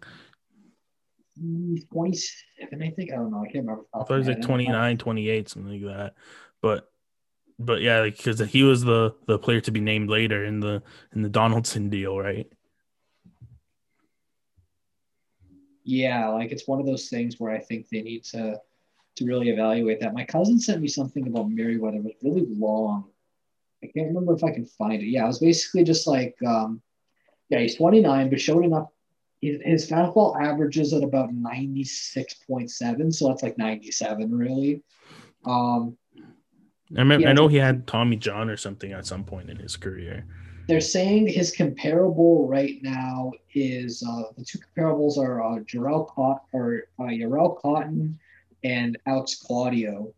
27, 1.92 2.82
I 2.82 2.90
think. 2.90 3.12
I 3.12 3.16
don't 3.16 3.30
know. 3.30 3.40
I 3.40 3.44
can't 3.44 3.64
remember. 3.64 3.84
I 3.94 3.98
thought 3.98 4.10
he 4.10 4.18
was 4.18 4.28
like 4.28 4.42
29, 4.42 4.98
28, 4.98 5.48
something 5.48 5.72
like 5.72 5.94
that. 5.94 6.14
But 6.60 6.90
but 7.58 7.80
yeah, 7.80 8.02
because 8.02 8.40
like, 8.40 8.50
he 8.50 8.62
was 8.62 8.82
the 8.84 9.14
the 9.26 9.38
player 9.38 9.60
to 9.62 9.70
be 9.70 9.80
named 9.80 10.10
later 10.10 10.44
in 10.44 10.60
the 10.60 10.82
in 11.14 11.22
the 11.22 11.28
Donaldson 11.28 11.88
deal, 11.88 12.18
right? 12.18 12.50
Yeah, 15.88 16.28
like 16.28 16.52
it's 16.52 16.68
one 16.68 16.80
of 16.80 16.84
those 16.84 17.08
things 17.08 17.40
where 17.40 17.50
I 17.50 17.60
think 17.60 17.88
they 17.88 18.02
need 18.02 18.22
to 18.24 18.60
to 19.16 19.24
really 19.24 19.48
evaluate 19.48 20.00
that. 20.00 20.12
My 20.12 20.24
cousin 20.24 20.60
sent 20.60 20.82
me 20.82 20.88
something 20.88 21.26
about 21.26 21.50
Merryweather, 21.50 21.96
it 21.96 22.04
was 22.04 22.12
really 22.22 22.46
long. 22.46 23.06
I 23.82 23.86
can't 23.86 24.08
remember 24.08 24.34
if 24.34 24.44
I 24.44 24.50
can 24.50 24.66
find 24.66 25.02
it. 25.02 25.06
Yeah, 25.06 25.24
it 25.24 25.28
was 25.28 25.38
basically 25.38 25.84
just 25.84 26.06
like, 26.06 26.36
um, 26.46 26.82
yeah, 27.48 27.60
he's 27.60 27.76
29, 27.76 28.28
but 28.28 28.38
showed 28.38 28.66
enough 28.66 28.88
his 29.40 29.88
fastball 29.88 30.38
averages 30.38 30.92
at 30.92 31.02
about 31.04 31.30
96.7 31.30 33.14
so 33.14 33.28
that's 33.28 33.42
like 33.44 33.56
97 33.56 34.36
really 34.36 34.82
um 35.44 35.96
I, 36.96 37.00
remember, 37.00 37.28
I 37.28 37.32
know 37.34 37.46
he 37.46 37.58
had 37.58 37.86
Tommy 37.86 38.16
John 38.16 38.50
or 38.50 38.56
something 38.56 38.92
at 38.92 39.06
some 39.06 39.22
point 39.22 39.48
in 39.48 39.58
his 39.58 39.76
career. 39.76 40.24
They're 40.68 40.82
saying 40.82 41.28
his 41.28 41.50
comparable 41.50 42.46
right 42.46 42.76
now 42.82 43.32
is 43.54 44.04
uh, 44.06 44.24
the 44.36 44.44
two 44.44 44.58
comparables 44.58 45.16
are 45.16 45.42
uh, 45.42 45.60
Jharel 45.60 46.06
Cott 46.08 46.44
or 46.52 46.84
uh, 46.98 47.54
Cotton 47.62 48.18
and 48.62 48.98
Alex 49.06 49.36
Claudio, 49.36 50.12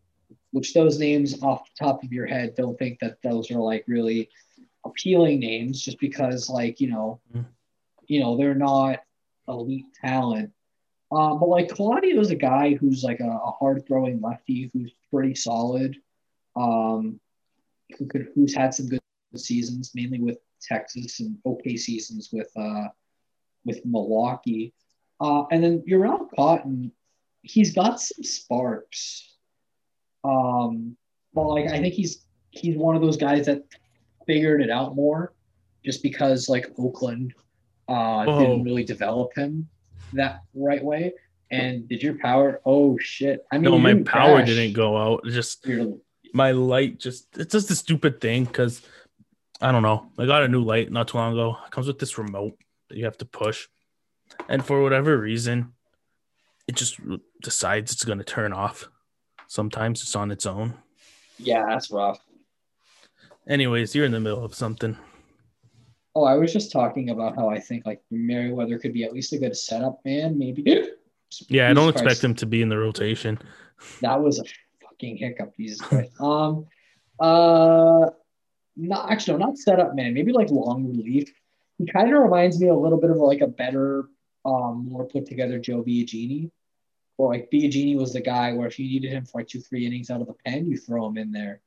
which 0.51 0.73
those 0.73 0.99
names 0.99 1.41
off 1.41 1.63
the 1.63 1.85
top 1.85 2.03
of 2.03 2.11
your 2.11 2.27
head 2.27 2.55
don't 2.55 2.77
think 2.77 2.99
that 2.99 3.21
those 3.23 3.49
are 3.49 3.61
like 3.61 3.85
really 3.87 4.29
appealing 4.85 5.39
names 5.39 5.81
just 5.81 5.97
because 5.99 6.49
like 6.49 6.81
you 6.81 6.89
know, 6.89 7.21
mm-hmm. 7.33 7.47
you 8.07 8.19
know 8.19 8.35
they're 8.35 8.53
not 8.53 8.99
elite 9.47 9.85
talent. 10.03 10.51
Um, 11.13 11.39
but 11.39 11.47
like 11.47 11.69
Claudio 11.69 12.19
is 12.19 12.29
a 12.29 12.35
guy 12.35 12.75
who's 12.75 13.05
like 13.05 13.21
a, 13.21 13.29
a 13.29 13.51
hard 13.51 13.87
throwing 13.87 14.19
lefty 14.19 14.69
who's 14.73 14.91
pretty 15.09 15.35
solid. 15.35 15.95
Um, 16.57 17.21
who 17.97 18.05
could 18.05 18.27
who's 18.35 18.53
had 18.53 18.73
some 18.73 18.89
good 18.89 19.00
seasons, 19.39 19.91
mainly 19.93 20.19
with 20.19 20.37
Texas 20.61 21.19
and 21.19 21.37
okay 21.45 21.75
seasons 21.77 22.29
with 22.31 22.51
uh, 22.55 22.87
with 23.65 23.85
Milwaukee. 23.85 24.73
Uh, 25.19 25.43
and 25.51 25.63
then 25.63 25.83
Jharel 25.87 26.27
Cotton, 26.35 26.91
he's 27.41 27.73
got 27.73 27.99
some 27.99 28.23
sparks. 28.23 29.35
Um, 30.23 30.95
but 31.33 31.47
like 31.47 31.67
I 31.67 31.79
think 31.79 31.93
he's 31.93 32.25
he's 32.51 32.77
one 32.77 32.95
of 32.95 33.01
those 33.01 33.17
guys 33.17 33.45
that 33.45 33.63
figured 34.27 34.61
it 34.61 34.69
out 34.69 34.95
more, 34.95 35.33
just 35.83 36.03
because 36.03 36.49
like 36.49 36.71
Oakland 36.77 37.33
uh, 37.87 38.25
didn't 38.39 38.63
really 38.63 38.83
develop 38.83 39.35
him 39.35 39.67
that 40.13 40.43
right 40.53 40.83
way. 40.83 41.13
And 41.49 41.87
did 41.89 42.01
your 42.01 42.17
power? 42.19 42.61
Oh 42.65 42.97
shit! 42.97 43.45
I 43.51 43.57
mean, 43.57 43.71
no, 43.71 43.77
my 43.77 43.95
power 44.03 44.37
crash. 44.37 44.47
didn't 44.47 44.73
go 44.73 44.95
out. 44.95 45.25
Just 45.25 45.67
my 46.33 46.51
light 46.51 46.99
just 46.99 47.27
it's 47.37 47.51
just 47.51 47.69
a 47.71 47.75
stupid 47.75 48.21
thing 48.21 48.45
because 48.45 48.81
I 49.61 49.71
don't 49.71 49.83
know. 49.83 50.07
I 50.17 50.25
got 50.25 50.43
a 50.43 50.47
new 50.47 50.63
light 50.63 50.91
not 50.91 51.07
too 51.07 51.17
long 51.17 51.33
ago. 51.33 51.57
It 51.65 51.71
comes 51.71 51.87
with 51.87 51.99
this 51.99 52.17
remote 52.17 52.57
that 52.89 52.97
you 52.97 53.05
have 53.05 53.17
to 53.19 53.25
push, 53.25 53.67
and 54.49 54.65
for 54.65 54.81
whatever 54.81 55.17
reason, 55.17 55.73
it 56.67 56.75
just 56.75 56.99
decides 57.41 57.91
it's 57.91 58.03
going 58.03 58.17
to 58.17 58.23
turn 58.23 58.53
off. 58.53 58.89
Sometimes 59.47 60.01
it's 60.01 60.15
on 60.15 60.31
its 60.31 60.45
own. 60.45 60.73
Yeah, 61.37 61.65
that's 61.67 61.91
rough. 61.91 62.19
Anyways, 63.47 63.93
you're 63.93 64.05
in 64.05 64.11
the 64.11 64.19
middle 64.19 64.43
of 64.43 64.55
something. 64.55 64.97
Oh, 66.15 66.23
I 66.23 66.35
was 66.35 66.51
just 66.51 66.71
talking 66.71 67.09
about 67.09 67.35
how 67.35 67.49
I 67.49 67.59
think 67.59 67.85
like 67.85 68.01
Merryweather 68.11 68.77
could 68.77 68.93
be 68.93 69.03
at 69.03 69.13
least 69.13 69.33
a 69.33 69.37
good 69.37 69.55
setup 69.55 69.99
man, 70.05 70.37
maybe. 70.37 70.89
Yeah, 71.47 71.69
I 71.69 71.73
don't 71.73 71.89
expect 71.89 72.23
him 72.23 72.35
to 72.35 72.45
be 72.45 72.61
in 72.61 72.69
the 72.69 72.77
rotation. 72.77 73.39
That 74.01 74.21
was 74.21 74.39
a 74.39 74.43
fucking 74.83 75.17
hiccup, 75.17 75.55
Jesus 75.55 75.81
Christ. 75.81 76.11
um, 76.19 76.65
uh, 77.19 78.09
not 78.81 79.11
actually, 79.11 79.37
no, 79.37 79.47
not 79.47 79.57
setup 79.57 79.95
man. 79.95 80.13
Maybe 80.13 80.31
like 80.31 80.49
long 80.49 80.87
relief. 80.87 81.31
He 81.77 81.85
kind 81.85 82.13
of 82.13 82.21
reminds 82.21 82.59
me 82.59 82.67
a 82.67 82.75
little 82.75 82.99
bit 82.99 83.09
of 83.09 83.17
like 83.17 83.41
a 83.41 83.47
better, 83.47 84.05
um, 84.45 84.87
more 84.89 85.05
put 85.05 85.25
together 85.25 85.59
Joe 85.59 85.83
Biagini. 85.83 86.51
Or 87.17 87.33
like 87.33 87.49
Biagini 87.51 87.97
was 87.97 88.13
the 88.13 88.21
guy 88.21 88.53
where 88.53 88.67
if 88.67 88.79
you 88.79 88.87
needed 88.87 89.11
him 89.11 89.25
for 89.25 89.39
like 89.39 89.47
two, 89.47 89.61
three 89.61 89.85
innings 89.85 90.09
out 90.09 90.21
of 90.21 90.27
the 90.27 90.35
pen, 90.45 90.65
you 90.65 90.77
throw 90.77 91.05
him 91.07 91.17
in 91.17 91.31
there. 91.31 91.61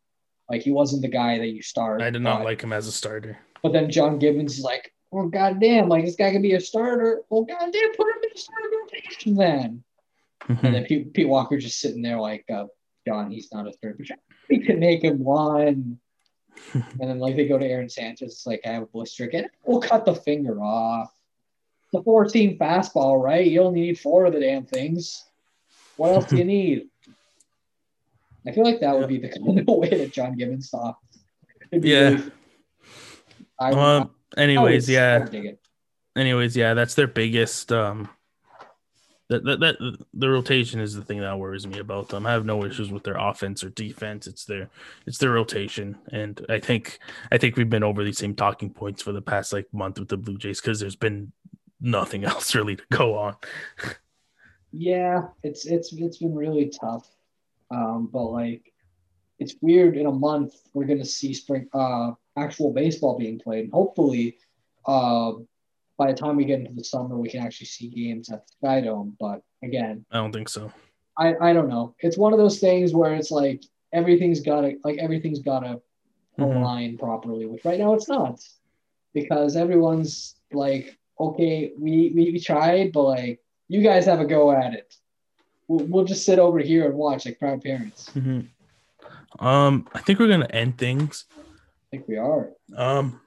Like 0.51 0.63
he 0.63 0.73
wasn't 0.73 1.03
the 1.03 1.09
guy 1.09 1.39
that 1.39 1.49
you 1.49 1.63
start. 1.63 2.03
I 2.03 2.11
did 2.11 2.23
not 2.23 2.45
like 2.45 2.63
him 2.63 2.73
as 2.73 2.87
a 2.87 2.93
starter. 2.93 3.39
But 3.63 3.73
then 3.73 3.91
John 3.91 4.19
Gibbons 4.19 4.59
is 4.59 4.65
like, 4.65 4.93
well, 5.11 5.29
goddamn, 5.29 5.89
like 5.89 6.05
this 6.05 6.17
guy 6.17 6.33
can 6.33 6.43
be 6.43 6.55
a 6.55 6.61
starter. 6.61 7.23
Well, 7.31 7.45
goddamn, 7.45 7.95
put 7.97 8.09
him 8.09 8.23
in 8.25 8.31
the 8.33 8.39
starting 8.39 8.71
rotation 8.83 9.35
then. 9.37 9.85
Mm-hmm. 10.49 10.67
And 10.67 10.75
then 10.75 10.85
Pete, 10.85 11.15
Pete 11.15 11.29
Walker 11.29 11.57
just 11.57 11.81
sitting 11.81 12.03
there 12.03 12.19
like, 12.19 12.45
uh, 12.53 12.67
John, 13.07 13.31
he's 13.31 13.53
not 13.53 13.67
a 13.67 13.73
third, 13.73 13.97
but 13.99 14.19
we 14.51 14.59
can 14.59 14.81
make 14.81 15.03
him 15.03 15.19
one. 15.19 15.99
and 16.73 17.01
then 17.01 17.19
like 17.19 17.37
they 17.37 17.47
go 17.47 17.59
to 17.59 17.67
Aaron 17.67 17.89
Sanchez, 17.89 18.33
it's 18.33 18.47
like 18.47 18.61
I 18.65 18.71
have 18.71 18.83
a 18.85 18.87
blister 18.87 19.25
again. 19.25 19.47
We'll 19.65 19.81
cut 19.81 20.05
the 20.05 20.15
finger 20.15 20.61
off. 20.61 21.13
The 21.93 22.03
14 22.03 22.59
fastball, 22.59 23.23
right? 23.23 23.47
You 23.47 23.63
only 23.63 23.81
need 23.81 24.01
four 24.01 24.27
of 24.27 24.33
the 24.33 24.41
damn 24.41 24.65
things. 24.65 25.25
What 25.97 26.13
else 26.13 26.27
do 26.27 26.37
you 26.37 26.45
need? 26.45 26.89
I 28.47 28.53
feel 28.53 28.65
like 28.65 28.81
that 28.81 28.99
would 28.99 29.09
be 29.09 29.19
the 29.19 29.29
kind 29.47 29.61
of 29.61 29.77
way 29.77 29.91
that 29.91 30.13
John 30.13 30.37
Gibbons 30.37 30.71
thought. 30.71 30.99
Yeah. 31.71 32.11
Really, 32.11 32.31
um, 33.61 34.11
anyways, 34.37 34.89
yeah. 34.89 35.27
Anyways, 36.17 36.57
yeah, 36.57 36.75
that's 36.75 36.95
their 36.95 37.07
biggest 37.07 37.73
um 37.73 38.09
that, 39.29 39.45
that 39.45 39.61
that 39.61 40.05
the 40.13 40.29
rotation 40.29 40.81
is 40.81 40.95
the 40.95 41.03
thing 41.03 41.21
that 41.21 41.39
worries 41.39 41.67
me 41.67 41.79
about 41.79 42.09
them. 42.09 42.27
I 42.27 42.33
have 42.33 42.45
no 42.45 42.65
issues 42.65 42.93
with 42.93 43.05
their 43.05 43.17
offense 43.17 43.65
or 43.65 43.71
defense. 43.71 44.27
It's 44.27 44.45
their 44.45 44.69
it's 45.07 45.19
their 45.19 45.31
rotation, 45.31 45.97
and 46.13 46.45
I 46.49 46.61
think 46.61 46.99
I 47.33 47.39
think 47.39 47.57
we've 47.57 47.71
been 47.71 47.83
over 47.83 48.05
these 48.05 48.19
same 48.19 48.35
talking 48.35 48.71
points 48.71 49.03
for 49.03 49.13
the 49.13 49.23
past 49.23 49.53
like 49.53 49.67
month 49.73 49.99
with 49.99 50.09
the 50.09 50.19
Blue 50.19 50.37
Jays 50.37 50.61
because 50.61 50.79
there's 50.79 50.97
been 50.97 51.33
nothing 51.81 52.25
else 52.25 52.55
really 52.55 52.77
to 52.77 52.85
go 52.93 53.17
on. 53.17 53.37
yeah, 54.73 55.29
it's 55.43 55.65
it's 55.65 55.93
it's 55.95 56.19
been 56.19 56.35
really 56.35 56.71
tough, 56.81 57.09
um, 57.71 58.11
but 58.13 58.25
like 58.25 58.73
it's 59.39 59.55
weird. 59.63 59.97
In 59.97 60.07
a 60.07 60.13
month, 60.13 60.55
we're 60.75 60.85
gonna 60.85 61.05
see 61.05 61.33
spring 61.33 61.67
uh 61.73 62.13
actual 62.37 62.75
baseball 62.75 63.19
being 63.19 63.39
played. 63.39 63.71
Hopefully, 63.73 64.37
uh, 64.85 65.33
by 65.97 66.11
the 66.11 66.17
time 66.17 66.37
we 66.37 66.45
get 66.45 66.61
into 66.61 66.73
the 66.75 66.85
summer, 66.85 67.17
we 67.17 67.29
can 67.29 67.41
actually 67.41 67.67
see 67.67 67.89
games 67.89 68.31
at 68.31 68.47
the 68.47 68.53
Sky 68.59 68.81
Dome. 68.81 69.17
But 69.19 69.43
again, 69.63 70.05
I 70.11 70.17
don't 70.17 70.33
think 70.33 70.49
so. 70.49 70.73
I, 71.17 71.35
I 71.41 71.53
don't 71.53 71.69
know. 71.69 71.95
It's 72.01 72.19
one 72.19 72.33
of 72.33 72.39
those 72.39 72.59
things 72.59 72.93
where 72.93 73.15
it's 73.15 73.31
like 73.31 73.63
everything's 73.93 74.41
got 74.41 74.63
to 74.63 74.75
like 74.83 74.99
everything's 74.99 75.39
got 75.39 75.61
to 75.61 75.81
mm-hmm. 76.39 76.43
align 76.43 76.99
properly, 76.99 77.47
which 77.47 77.65
right 77.65 77.79
now 77.79 77.95
it's 77.95 78.09
not, 78.09 78.41
because 79.13 79.57
everyone's 79.57 80.35
like, 80.53 80.99
okay, 81.21 81.73
we 81.79 82.13
we, 82.15 82.33
we 82.33 82.41
tried, 82.41 82.93
but 82.93 83.03
like 83.03 83.41
you 83.69 83.83
guys 83.83 84.07
have 84.07 84.21
a 84.21 84.25
go 84.25 84.51
at 84.51 84.75
it. 84.75 84.93
We'll, 85.69 85.87
we'll 85.87 86.05
just 86.05 86.27
sit 86.27 86.39
over 86.39 86.59
here 86.59 86.87
and 86.87 86.95
watch 86.95 87.25
like 87.25 87.39
proud 87.39 87.63
parents. 87.63 88.11
Mm-hmm. 88.15 89.47
Um, 89.47 89.87
I 89.95 90.01
think 90.01 90.19
we're 90.19 90.29
gonna 90.29 90.47
end 90.51 90.77
things. 90.79 91.27
I 91.39 91.43
think 91.91 92.09
we 92.09 92.17
are. 92.17 92.51
Um, 92.77 93.21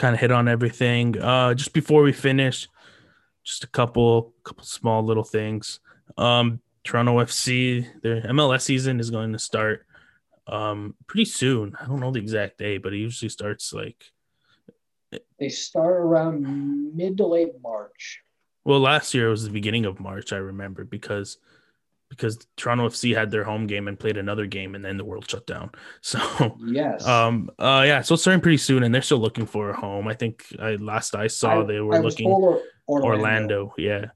kind 0.00 0.14
of 0.14 0.20
hit 0.20 0.32
on 0.32 0.48
everything. 0.48 1.20
Uh, 1.20 1.54
just 1.54 1.72
before 1.72 2.02
we 2.02 2.12
finish, 2.12 2.68
just 3.44 3.64
a 3.64 3.68
couple 3.68 4.34
couple 4.42 4.64
small 4.64 5.04
little 5.04 5.24
things. 5.24 5.80
Um, 6.16 6.60
Toronto 6.82 7.18
FC, 7.18 7.86
their 8.02 8.22
MLS 8.22 8.62
season 8.62 8.98
is 8.98 9.10
going 9.10 9.32
to 9.32 9.38
start 9.38 9.86
um 10.46 10.94
pretty 11.06 11.26
soon. 11.26 11.76
I 11.80 11.86
don't 11.86 12.00
know 12.00 12.10
the 12.10 12.18
exact 12.18 12.58
day, 12.58 12.78
but 12.78 12.92
it 12.92 12.98
usually 12.98 13.28
starts 13.28 13.72
like 13.72 14.02
they 15.38 15.48
start 15.48 15.92
around 15.92 16.96
mid 16.96 17.16
to 17.18 17.26
late 17.26 17.52
March. 17.62 18.22
Well, 18.64 18.80
last 18.80 19.14
year 19.14 19.28
it 19.28 19.30
was 19.30 19.44
the 19.44 19.50
beginning 19.50 19.84
of 19.84 20.00
March, 20.00 20.32
I 20.32 20.36
remember, 20.36 20.84
because 20.84 21.38
because 22.10 22.44
Toronto 22.56 22.88
FC 22.88 23.16
had 23.16 23.30
their 23.30 23.44
home 23.44 23.66
game 23.66 23.88
and 23.88 23.98
played 23.98 24.18
another 24.18 24.44
game, 24.44 24.74
and 24.74 24.84
then 24.84 24.98
the 24.98 25.04
world 25.04 25.30
shut 25.30 25.46
down. 25.46 25.70
So 26.02 26.20
yes, 26.66 27.06
um, 27.06 27.50
uh, 27.58 27.84
yeah, 27.86 28.02
so 28.02 28.14
it's 28.14 28.22
starting 28.22 28.40
pretty 28.40 28.58
soon, 28.58 28.82
and 28.82 28.94
they're 28.94 29.00
still 29.00 29.18
looking 29.18 29.46
for 29.46 29.70
a 29.70 29.76
home. 29.76 30.08
I 30.08 30.14
think 30.14 30.44
I 30.58 30.72
last 30.76 31.14
I 31.14 31.28
saw 31.28 31.62
I, 31.62 31.64
they 31.64 31.80
were 31.80 32.00
looking 32.00 32.28
Orlando. 32.28 32.60
Orlando. 32.88 33.74
yeah. 33.78 34.06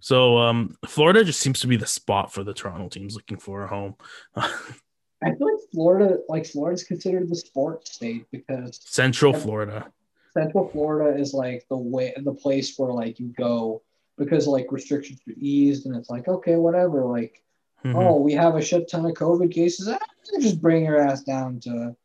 So 0.00 0.38
um, 0.38 0.76
Florida 0.86 1.22
just 1.24 1.40
seems 1.40 1.60
to 1.60 1.68
be 1.68 1.76
the 1.76 1.86
spot 1.86 2.32
for 2.32 2.42
the 2.42 2.52
Toronto 2.52 2.88
teams 2.88 3.14
looking 3.14 3.38
for 3.38 3.62
a 3.64 3.68
home. 3.68 3.94
I 4.36 5.30
feel 5.36 5.46
like 5.46 5.60
Florida, 5.72 6.18
like 6.28 6.46
Florida's 6.46 6.82
considered 6.82 7.28
the 7.28 7.36
sports 7.36 7.92
state 7.92 8.26
because 8.32 8.80
Central 8.84 9.32
Florida. 9.32 9.92
Central 10.32 10.68
Florida 10.68 11.20
is 11.20 11.34
like 11.34 11.64
the 11.68 11.76
way, 11.76 12.14
the 12.16 12.34
place 12.34 12.76
where 12.76 12.92
like 12.92 13.20
you 13.20 13.28
go 13.28 13.82
because 14.18 14.46
like 14.46 14.70
restrictions 14.70 15.20
are 15.28 15.34
eased 15.36 15.86
and 15.86 15.96
it's 15.96 16.10
like 16.10 16.28
okay 16.28 16.56
whatever 16.56 17.04
like 17.04 17.42
mm-hmm. 17.84 17.96
oh 17.96 18.16
we 18.16 18.32
have 18.32 18.56
a 18.56 18.62
shit 18.62 18.88
ton 18.88 19.06
of 19.06 19.12
covid 19.12 19.52
cases. 19.52 19.88
Ah, 19.88 19.98
just 20.40 20.60
bring 20.60 20.84
your 20.84 21.00
ass 21.00 21.22
down 21.22 21.60
to 21.60 21.96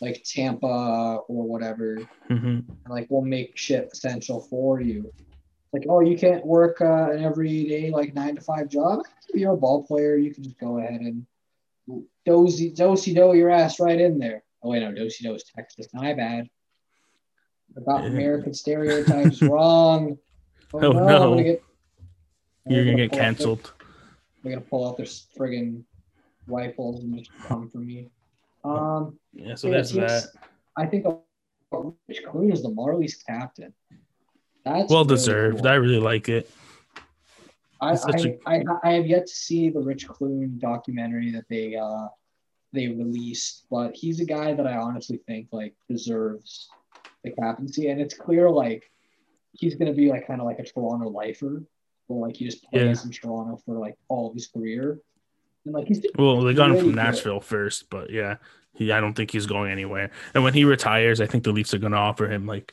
like 0.00 0.22
tampa 0.24 0.66
or 0.66 1.48
whatever. 1.48 1.96
Mm-hmm. 2.30 2.46
and, 2.46 2.88
like 2.88 3.06
we'll 3.10 3.22
make 3.22 3.56
shit 3.56 3.88
essential 3.92 4.40
for 4.40 4.80
you. 4.80 5.12
Like 5.72 5.86
oh 5.88 6.00
you 6.00 6.16
can't 6.16 6.44
work 6.44 6.80
uh, 6.80 7.10
an 7.10 7.24
everyday 7.24 7.90
like 7.90 8.14
nine 8.14 8.36
to 8.36 8.40
five 8.40 8.68
job? 8.68 9.00
If 9.28 9.40
you're 9.40 9.54
a 9.54 9.56
ball 9.56 9.84
player 9.84 10.16
you 10.16 10.32
can 10.32 10.44
just 10.44 10.58
go 10.58 10.78
ahead 10.78 11.00
and 11.00 11.26
dozy 12.24 12.70
dozy 12.70 13.14
do 13.14 13.34
your 13.34 13.50
ass 13.50 13.80
right 13.80 14.00
in 14.00 14.18
there. 14.18 14.42
Oh 14.62 14.70
wait 14.70 14.80
no 14.80 14.92
dozy 14.92 15.24
do 15.24 15.34
is 15.34 15.44
texas. 15.44 15.88
My 15.92 16.12
bad. 16.12 16.48
About 17.76 18.06
American 18.06 18.54
stereotypes 18.54 19.42
wrong. 19.42 20.16
Oh, 20.82 20.88
oh 20.88 20.92
no, 20.92 21.06
no. 21.06 21.30
Gonna 21.30 21.42
get, 21.42 21.62
you're 22.66 22.84
gonna, 22.84 22.96
gonna 22.96 23.08
get 23.08 23.18
canceled. 23.18 23.72
They're 24.42 24.52
gonna 24.52 24.64
pull 24.64 24.88
out 24.88 24.96
their 24.96 25.06
friggin' 25.06 25.82
rifles 26.46 27.02
and 27.02 27.16
just 27.18 27.30
come 27.46 27.68
for 27.70 27.78
me. 27.78 28.10
Um, 28.64 29.18
yeah, 29.32 29.54
so 29.54 29.70
that's 29.70 29.92
that. 29.92 30.28
I 30.76 30.86
think 30.86 31.06
Rich 32.08 32.22
Clune 32.26 32.50
is 32.52 32.62
the 32.62 32.70
Marlies 32.70 33.24
captain. 33.24 33.72
That's 34.64 34.90
well 34.90 35.04
really 35.04 35.16
deserved. 35.16 35.58
Cool. 35.58 35.68
I 35.68 35.74
really 35.74 36.00
like 36.00 36.28
it. 36.28 36.50
I, 37.80 37.90
I, 37.90 37.94
a... 37.94 38.38
I, 38.46 38.64
I 38.82 38.92
have 38.92 39.06
yet 39.06 39.26
to 39.26 39.32
see 39.32 39.68
the 39.68 39.80
Rich 39.80 40.08
Clune 40.08 40.58
documentary 40.58 41.30
that 41.32 41.44
they 41.48 41.76
uh 41.76 42.08
they 42.72 42.88
released, 42.88 43.66
but 43.70 43.94
he's 43.94 44.20
a 44.20 44.24
guy 44.24 44.52
that 44.52 44.66
I 44.66 44.76
honestly 44.76 45.20
think 45.26 45.48
like 45.52 45.74
deserves 45.88 46.68
the 47.22 47.30
captaincy, 47.30 47.88
and 47.88 48.00
it's 48.00 48.14
clear 48.14 48.50
like 48.50 48.90
he's 49.58 49.74
going 49.74 49.90
to 49.90 49.96
be 49.96 50.08
like 50.08 50.26
kind 50.26 50.40
of 50.40 50.46
like 50.46 50.58
a 50.58 50.64
Toronto 50.64 51.08
lifer, 51.08 51.62
or 52.08 52.26
like 52.26 52.36
he 52.36 52.44
just 52.44 52.62
plays 52.64 53.00
yeah. 53.00 53.06
in 53.06 53.10
Toronto 53.10 53.60
for 53.64 53.78
like 53.78 53.96
all 54.08 54.28
of 54.28 54.34
his 54.34 54.46
career. 54.48 55.00
And 55.64 55.74
like 55.74 55.86
he's 55.88 56.04
well, 56.16 56.42
they 56.42 56.54
got 56.54 56.70
him 56.70 56.78
from 56.78 56.94
Nashville 56.94 57.40
first, 57.40 57.90
but 57.90 58.10
yeah, 58.10 58.36
he 58.74 58.92
I 58.92 59.00
don't 59.00 59.14
think 59.14 59.30
he's 59.30 59.46
going 59.46 59.72
anywhere. 59.72 60.10
And 60.34 60.44
when 60.44 60.54
he 60.54 60.64
retires, 60.64 61.20
I 61.20 61.26
think 61.26 61.44
the 61.44 61.52
Leafs 61.52 61.74
are 61.74 61.78
going 61.78 61.92
to 61.92 61.98
offer 61.98 62.30
him 62.30 62.46
like 62.46 62.72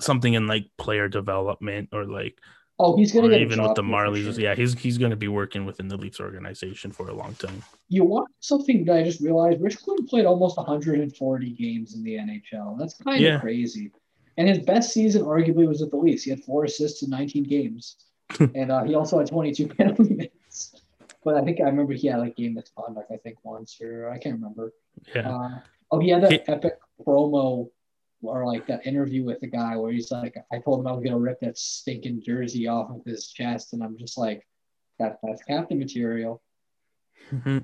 something 0.00 0.34
in 0.34 0.46
like 0.46 0.66
player 0.78 1.08
development 1.08 1.88
or 1.92 2.04
like. 2.04 2.38
Oh, 2.78 2.96
he's 2.96 3.12
gonna 3.12 3.28
get 3.28 3.42
even 3.42 3.62
with 3.62 3.76
the 3.76 3.82
Marlies. 3.82 4.34
Sure. 4.34 4.40
Yeah, 4.40 4.54
he's 4.56 4.74
he's 4.74 4.98
gonna 4.98 5.14
be 5.14 5.28
working 5.28 5.64
within 5.66 5.86
the 5.86 5.96
Leafs 5.96 6.18
organization 6.18 6.90
for 6.90 7.08
a 7.08 7.14
long 7.14 7.34
time. 7.34 7.62
You 7.88 8.04
want 8.04 8.28
something 8.40 8.84
that 8.86 8.96
I 8.96 9.04
just 9.04 9.20
realized? 9.20 9.60
Rich 9.60 9.78
Clune 9.82 10.04
played 10.06 10.24
almost 10.24 10.56
140 10.56 11.50
games 11.50 11.94
in 11.94 12.02
the 12.02 12.14
NHL. 12.14 12.76
That's 12.78 12.94
kind 12.94 13.20
yeah. 13.20 13.36
of 13.36 13.42
crazy. 13.42 13.92
And 14.36 14.48
his 14.48 14.60
best 14.60 14.92
season, 14.92 15.22
arguably, 15.22 15.68
was 15.68 15.82
at 15.82 15.90
the 15.90 15.96
Leafs. 15.96 16.22
He 16.22 16.30
had 16.30 16.42
four 16.42 16.64
assists 16.64 17.02
in 17.02 17.10
19 17.10 17.44
games, 17.44 17.96
and 18.38 18.72
uh, 18.72 18.84
he 18.84 18.94
also 18.94 19.18
had 19.18 19.28
22 19.28 19.68
penalty 19.76 20.14
minutes. 20.14 20.74
But 21.24 21.36
I 21.36 21.42
think 21.42 21.60
I 21.60 21.64
remember 21.64 21.92
he 21.92 22.08
had 22.08 22.18
like 22.18 22.36
game 22.36 22.54
misconduct. 22.54 23.10
I 23.12 23.16
think 23.16 23.38
once, 23.44 23.78
or 23.80 24.10
I 24.10 24.18
can't 24.18 24.34
remember. 24.34 24.72
Yeah. 25.14 25.30
Uh, 25.30 25.60
oh, 25.90 25.98
he 26.00 26.08
had 26.08 26.22
that 26.22 26.32
he... 26.32 26.40
epic 26.48 26.78
promo 27.06 27.68
or 28.22 28.46
like 28.46 28.66
that 28.68 28.86
interview 28.86 29.24
with 29.24 29.40
the 29.40 29.48
guy 29.48 29.76
where 29.76 29.92
he's 29.92 30.10
like, 30.10 30.36
I 30.52 30.58
told 30.58 30.80
him 30.80 30.86
I 30.86 30.92
was 30.92 31.02
gonna 31.04 31.18
rip 31.18 31.40
that 31.40 31.58
stinking 31.58 32.22
jersey 32.24 32.68
off 32.68 32.90
of 32.90 33.04
his 33.04 33.28
chest, 33.28 33.72
and 33.72 33.82
I'm 33.82 33.98
just 33.98 34.16
like, 34.16 34.46
that 34.98 35.18
that's 35.22 35.42
captain 35.44 35.78
material. 35.78 36.42
Mm-hmm. 37.32 37.58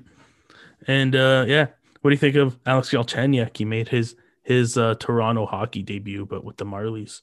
And 0.87 1.15
uh, 1.15 1.45
yeah, 1.47 1.67
what 2.01 2.11
do 2.11 2.13
you 2.13 2.17
think 2.17 2.35
of 2.35 2.57
Alex 2.65 2.91
Galchenyuk? 2.91 3.57
He 3.57 3.65
made 3.65 3.89
his 3.89 4.15
his 4.49 4.77
uh, 4.77 4.95
Toronto 4.95 5.45
hockey 5.45 5.83
debut, 5.83 6.25
but 6.25 6.43
with 6.43 6.57
the 6.57 6.65
Marlies. 6.65 7.21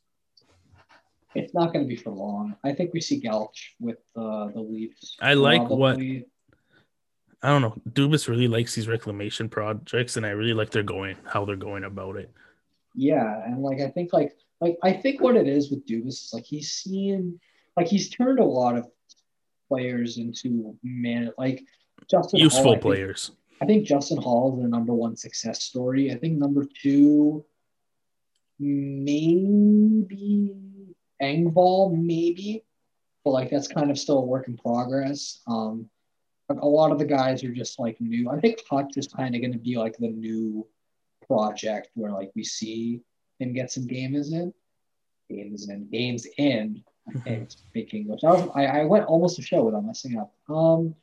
It's 1.35 1.53
not 1.53 1.73
going 1.73 1.85
to 1.85 1.89
be 1.89 1.97
for 1.97 2.11
long. 2.11 2.55
I 2.65 2.73
think 2.73 2.95
we 2.95 3.01
see 3.01 3.21
Galch 3.21 3.75
with 3.81 3.99
uh, 4.17 4.47
the 4.55 4.61
Leafs. 4.61 5.17
I 5.21 5.35
like 5.35 5.69
what. 5.69 5.99
I 7.43 7.49
don't 7.49 7.63
know. 7.63 7.77
Dubas 7.91 8.29
really 8.29 8.47
likes 8.47 8.77
these 8.77 8.87
reclamation 8.87 9.49
projects, 9.49 10.17
and 10.17 10.25
I 10.25 10.31
really 10.31 10.55
like 10.55 10.71
they're 10.71 10.85
going 10.85 11.17
how 11.27 11.45
they're 11.45 11.57
going 11.57 11.83
about 11.83 12.17
it. 12.17 12.33
Yeah, 12.95 13.45
and 13.45 13.61
like 13.61 13.81
I 13.81 13.89
think 13.91 14.13
like 14.13 14.33
like 14.61 14.79
I 14.85 14.93
think 14.93 15.21
what 15.21 15.37
it 15.37 15.49
is 15.49 15.69
with 15.69 15.85
Dubas 15.85 16.07
is 16.07 16.31
like 16.33 16.45
he's 16.45 16.71
seen 16.73 17.41
like 17.77 17.89
he's 17.89 18.09
turned 18.09 18.39
a 18.39 18.45
lot 18.45 18.79
of 18.79 18.87
players 19.69 20.17
into 20.19 20.79
man 20.85 21.33
like 21.37 21.65
Justin 22.09 22.39
useful 22.39 22.63
Holl, 22.63 22.79
players. 22.79 23.27
Think, 23.27 23.39
I 23.61 23.67
think 23.67 23.87
Justin 23.87 24.19
Holl 24.19 24.53
is 24.53 24.61
their 24.61 24.69
number 24.69 24.93
one 24.93 25.17
success 25.17 25.63
story. 25.63 26.13
I 26.13 26.17
think 26.17 26.39
number 26.39 26.67
two, 26.83 27.45
maybe 28.59 30.55
Engvall, 31.23 31.97
maybe, 31.97 32.65
but 33.25 33.31
like 33.31 33.51
that's 33.51 33.69
kind 33.69 33.91
of 33.91 33.99
still 33.99 34.19
a 34.19 34.25
work 34.25 34.49
in 34.49 34.57
progress. 34.57 35.41
Um, 35.47 35.89
a 36.49 36.67
lot 36.67 36.93
of 36.93 36.99
the 36.99 37.05
guys 37.05 37.43
are 37.45 37.53
just 37.53 37.79
like 37.79 38.01
new. 38.01 38.31
I 38.31 38.39
think 38.41 38.59
Hutch 38.71 38.97
is 38.97 39.09
kind 39.09 39.35
of 39.35 39.41
going 39.41 39.53
to 39.53 39.59
be 39.59 39.77
like 39.77 39.97
the 39.97 40.09
new 40.09 40.67
project 41.27 41.89
where 41.95 42.13
like 42.13 42.31
we 42.37 42.45
see 42.45 43.01
him 43.39 43.53
get 43.53 43.73
some 43.73 43.87
games 43.87 44.33
in, 44.33 44.53
games 45.29 45.69
in, 45.69 45.89
games 45.91 46.27
in. 46.39 46.85
Okay, 47.17 47.47
speak 47.49 47.95
English. 47.95 48.25
I, 48.25 48.31
was, 48.33 48.49
I, 48.55 48.67
I 48.67 48.85
went 48.85 49.07
almost 49.07 49.39
a 49.39 49.43
show 49.43 49.63
without 49.65 49.85
messing 49.85 50.19
up. 50.19 50.33
Um, 50.49 50.95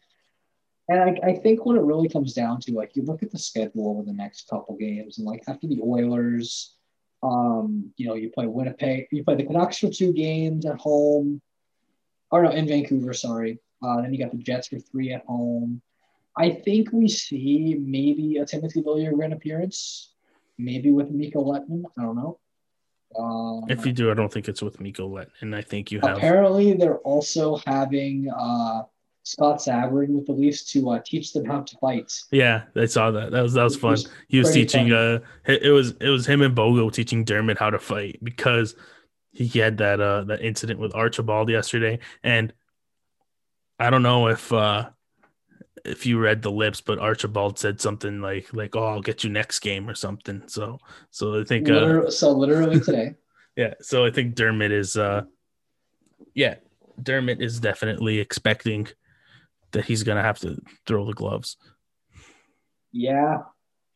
and 0.90 1.00
I, 1.00 1.28
I 1.30 1.34
think 1.36 1.66
when 1.66 1.78
it 1.78 1.84
really 1.84 2.10
comes 2.10 2.34
down 2.34 2.60
to 2.62 2.74
like 2.74 2.96
you 2.96 3.04
look 3.04 3.24
at 3.24 3.32
the 3.32 3.40
schedule 3.40 3.90
over 3.90 4.04
the 4.04 4.14
next 4.14 4.50
couple 4.50 4.76
games 4.76 5.18
and 5.18 5.26
like 5.26 5.44
after 5.48 5.68
the 5.68 5.80
Oilers, 5.82 6.76
um, 7.24 7.92
you 7.96 8.08
know, 8.08 8.16
you 8.16 8.30
play 8.30 8.48
Winnipeg, 8.48 9.08
you 9.12 9.24
play 9.24 9.36
the 9.36 9.46
Canucks 9.46 9.78
for 9.78 9.90
two 9.90 10.12
games 10.12 10.66
at 10.66 10.78
home, 10.78 11.42
or 12.32 12.44
no, 12.44 12.50
in 12.50 12.68
Vancouver, 12.68 13.14
sorry. 13.14 13.60
Uh, 13.82 14.02
then 14.02 14.14
you 14.14 14.20
got 14.20 14.32
the 14.32 14.38
Jets 14.38 14.68
for 14.68 14.80
three 14.80 15.14
at 15.14 15.26
home. 15.26 15.82
I 16.36 16.50
think 16.50 16.92
we 16.92 17.08
see 17.08 17.76
maybe 17.80 18.38
a 18.38 18.46
Timothy 18.46 18.82
Liljegren 18.82 19.34
appearance, 19.34 20.14
maybe 20.58 20.92
with 20.92 21.12
Mikko 21.12 21.44
Lehtonen. 21.44 21.84
I 21.98 22.02
don't 22.02 22.16
know. 22.16 22.40
Um, 23.18 23.66
If 23.70 23.86
you 23.86 23.94
do, 23.94 24.10
I 24.10 24.16
don't 24.16 24.32
think 24.32 24.50
it's 24.50 24.62
with 24.62 24.80
Mikko 24.82 25.08
Letton. 25.08 25.54
I 25.54 25.62
think 25.62 25.92
you 25.92 26.00
have. 26.02 26.18
apparently, 26.18 26.74
they're 26.74 27.00
also 27.00 27.58
having 27.68 28.30
uh, 28.36 28.84
Scott 29.24 29.60
Sabrin 29.60 30.10
with 30.10 30.26
the 30.26 30.34
Leafs 30.34 30.64
to 30.74 30.90
uh, 30.92 31.00
teach 31.04 31.32
them 31.34 31.46
how 31.46 31.62
to 31.62 31.78
fight. 31.78 32.12
Yeah, 32.32 32.64
I 32.76 32.86
saw 32.86 33.10
that. 33.12 33.32
That 33.32 33.42
was 33.42 33.54
that 33.54 33.64
was 33.64 33.76
It 33.76 33.80
fun. 33.80 33.92
was 33.92 34.10
He 34.28 34.40
was 34.40 34.52
teaching. 34.52 34.90
fun. 34.90 34.94
Uh, 34.98 35.20
it 35.46 35.72
was 35.72 35.92
it 36.02 36.10
was 36.10 36.26
him 36.26 36.42
and 36.42 36.56
Bogo 36.56 36.92
teaching 36.92 37.24
Dermott 37.24 37.58
how 37.58 37.70
to 37.70 37.80
fight 37.80 38.20
because 38.22 38.76
he 39.32 39.48
had 39.60 39.78
that 39.78 40.00
uh 40.02 40.26
that 40.26 40.42
incident 40.42 40.80
with 40.80 40.94
Archibald 40.94 41.50
yesterday, 41.50 42.00
and 42.24 42.54
I 43.80 43.90
don't 43.90 44.04
know 44.04 44.28
if 44.28 44.52
uh 44.52 44.90
if 45.86 46.06
you 46.06 46.20
read 46.20 46.42
the 46.42 46.52
lips, 46.52 46.82
but 46.82 47.00
Archibald 47.00 47.58
said 47.60 47.80
something 47.82 48.22
like 48.22 48.54
like 48.54 48.76
oh 48.76 48.84
I'll 48.86 49.02
get 49.02 49.24
you 49.24 49.30
next 49.30 49.60
game 49.60 49.90
or 49.90 49.96
something. 49.96 50.44
So 50.48 50.80
so 51.12 51.40
I 51.40 51.44
think 51.46 51.70
uh, 51.70 51.74
Liter- 51.74 52.12
so 52.12 52.32
literally 52.32 52.80
today. 52.82 53.16
yeah, 53.56 53.74
so 53.82 54.06
I 54.06 54.12
think 54.12 54.36
Dermott 54.36 54.72
is 54.74 54.98
uh 54.98 55.24
yeah, 56.34 56.56
Dermott 57.02 57.42
is 57.42 57.60
definitely 57.60 58.20
expecting 58.20 58.88
that 59.74 59.86
he's 59.86 60.04
gonna 60.04 60.22
have 60.22 60.40
to 60.40 60.58
throw 60.88 61.06
the 61.06 61.14
gloves. 61.14 61.58
Yeah, 62.92 63.40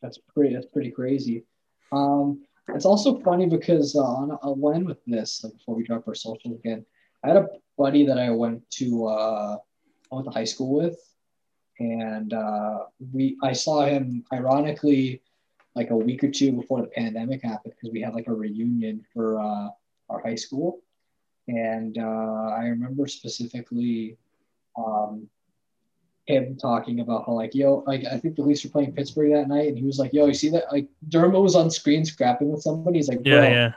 that's 0.02 0.18
pretty. 0.18 0.54
That's 0.54 0.66
pretty 0.66 0.90
crazy. 0.90 1.44
Um, 1.92 2.42
it's 2.74 2.84
also 2.84 3.18
funny 3.20 3.46
because 3.46 3.96
uh, 3.96 4.02
on, 4.02 4.38
I'll 4.42 4.72
end 4.74 4.86
with 4.86 5.02
this 5.06 5.42
like, 5.42 5.54
before 5.54 5.74
we 5.74 5.84
drop 5.84 6.06
our 6.06 6.14
socials 6.14 6.58
again. 6.58 6.84
I 7.24 7.28
had 7.28 7.36
a 7.36 7.48
buddy 7.76 8.06
that 8.06 8.18
I 8.18 8.30
went 8.30 8.68
to 8.72 9.06
uh, 9.06 9.56
I 10.12 10.14
went 10.14 10.26
to 10.26 10.30
high 10.30 10.44
school 10.44 10.74
with, 10.74 10.98
and 11.78 12.32
uh, 12.32 12.80
we 13.12 13.36
I 13.42 13.52
saw 13.52 13.86
him 13.86 14.24
ironically 14.32 15.22
like 15.74 15.90
a 15.90 15.96
week 15.96 16.24
or 16.24 16.30
two 16.30 16.52
before 16.52 16.82
the 16.82 16.88
pandemic 16.88 17.42
happened 17.42 17.74
because 17.76 17.92
we 17.92 18.00
had 18.00 18.14
like 18.14 18.26
a 18.26 18.34
reunion 18.34 19.04
for 19.12 19.40
uh, 19.40 19.68
our 20.10 20.20
high 20.22 20.34
school, 20.34 20.80
and 21.46 21.98
uh, 21.98 22.50
I 22.58 22.64
remember 22.64 23.06
specifically. 23.06 24.16
Um, 24.76 25.28
him 26.28 26.56
talking 26.56 27.00
about 27.00 27.24
how 27.26 27.32
like 27.32 27.54
yo 27.54 27.82
like 27.86 28.04
I 28.04 28.18
think 28.18 28.36
the 28.36 28.42
Leafs 28.42 28.62
were 28.62 28.70
playing 28.70 28.92
Pittsburgh 28.92 29.32
that 29.32 29.48
night 29.48 29.68
and 29.68 29.78
he 29.78 29.84
was 29.84 29.98
like 29.98 30.12
yo 30.12 30.26
you 30.26 30.34
see 30.34 30.50
that 30.50 30.70
like 30.70 30.86
Dermott 31.08 31.40
was 31.40 31.56
on 31.56 31.70
screen 31.70 32.04
scrapping 32.04 32.50
with 32.52 32.60
somebody. 32.62 32.98
He's 32.98 33.08
like 33.08 33.22
bro 33.22 33.32
Yeah, 33.42 33.48
yeah. 33.48 33.72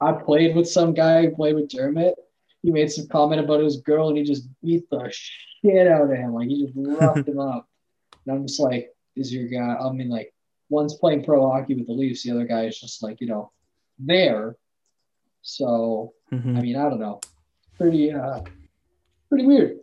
I 0.00 0.12
played 0.12 0.56
with 0.56 0.66
some 0.68 0.94
guy 0.94 1.26
who 1.26 1.30
played 1.36 1.54
with 1.56 1.68
Dermott. 1.68 2.14
He 2.62 2.70
made 2.70 2.90
some 2.90 3.06
comment 3.08 3.40
about 3.42 3.60
his 3.60 3.76
girl 3.82 4.08
and 4.08 4.16
he 4.16 4.24
just 4.24 4.48
beat 4.62 4.88
the 4.90 5.08
shit 5.12 5.86
out 5.86 6.10
of 6.10 6.16
him. 6.16 6.32
Like 6.32 6.48
he 6.48 6.64
just 6.64 6.72
roughed 6.74 7.28
him 7.28 7.38
up. 7.38 7.68
And 8.26 8.34
I'm 8.34 8.46
just 8.46 8.60
like 8.60 8.94
is 9.16 9.32
your 9.32 9.48
guy 9.48 9.74
I 9.76 9.92
mean 9.92 10.08
like 10.08 10.32
one's 10.70 10.94
playing 10.94 11.22
pro 11.24 11.50
hockey 11.50 11.74
with 11.74 11.86
the 11.86 11.92
Leafs 11.92 12.22
the 12.22 12.30
other 12.30 12.46
guy 12.46 12.64
is 12.64 12.80
just 12.80 13.02
like 13.02 13.20
you 13.20 13.26
know 13.26 13.52
there. 13.98 14.56
So 15.42 16.14
Mhm. 16.32 16.56
I 16.56 16.60
mean 16.62 16.76
I 16.76 16.88
don't 16.88 17.00
know. 17.00 17.20
Pretty 17.76 18.10
uh 18.12 18.40
pretty 19.28 19.44
weird 19.46 19.80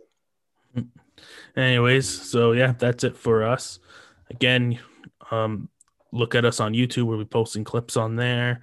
Anyways, 1.58 2.08
so 2.08 2.52
yeah, 2.52 2.72
that's 2.78 3.04
it 3.04 3.16
for 3.16 3.44
us. 3.44 3.80
Again, 4.30 4.78
um, 5.30 5.68
look 6.12 6.34
at 6.34 6.44
us 6.44 6.60
on 6.60 6.72
YouTube. 6.72 7.04
We'll 7.04 7.18
be 7.18 7.24
posting 7.24 7.64
clips 7.64 7.96
on 7.96 8.16
there. 8.16 8.62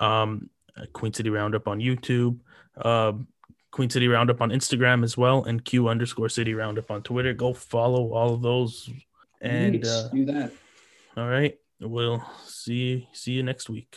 Um, 0.00 0.48
Queen 0.92 1.12
City 1.12 1.30
Roundup 1.30 1.68
on 1.68 1.80
YouTube. 1.80 2.38
Um, 2.82 3.26
Queen 3.70 3.90
City 3.90 4.08
Roundup 4.08 4.40
on 4.40 4.50
Instagram 4.50 5.04
as 5.04 5.18
well, 5.18 5.44
and 5.44 5.64
Q 5.64 5.88
underscore 5.88 6.28
City 6.28 6.54
Roundup 6.54 6.90
on 6.90 7.02
Twitter. 7.02 7.34
Go 7.34 7.52
follow 7.52 8.12
all 8.14 8.32
of 8.32 8.42
those. 8.42 8.88
And 9.40 9.72
Neat. 9.72 9.86
uh, 9.86 10.08
do 10.08 10.24
that 10.26 10.52
all 11.16 11.28
right, 11.28 11.58
we'll 11.80 12.22
see 12.44 13.08
see 13.12 13.32
you 13.32 13.42
next 13.42 13.70
week. 13.70 13.96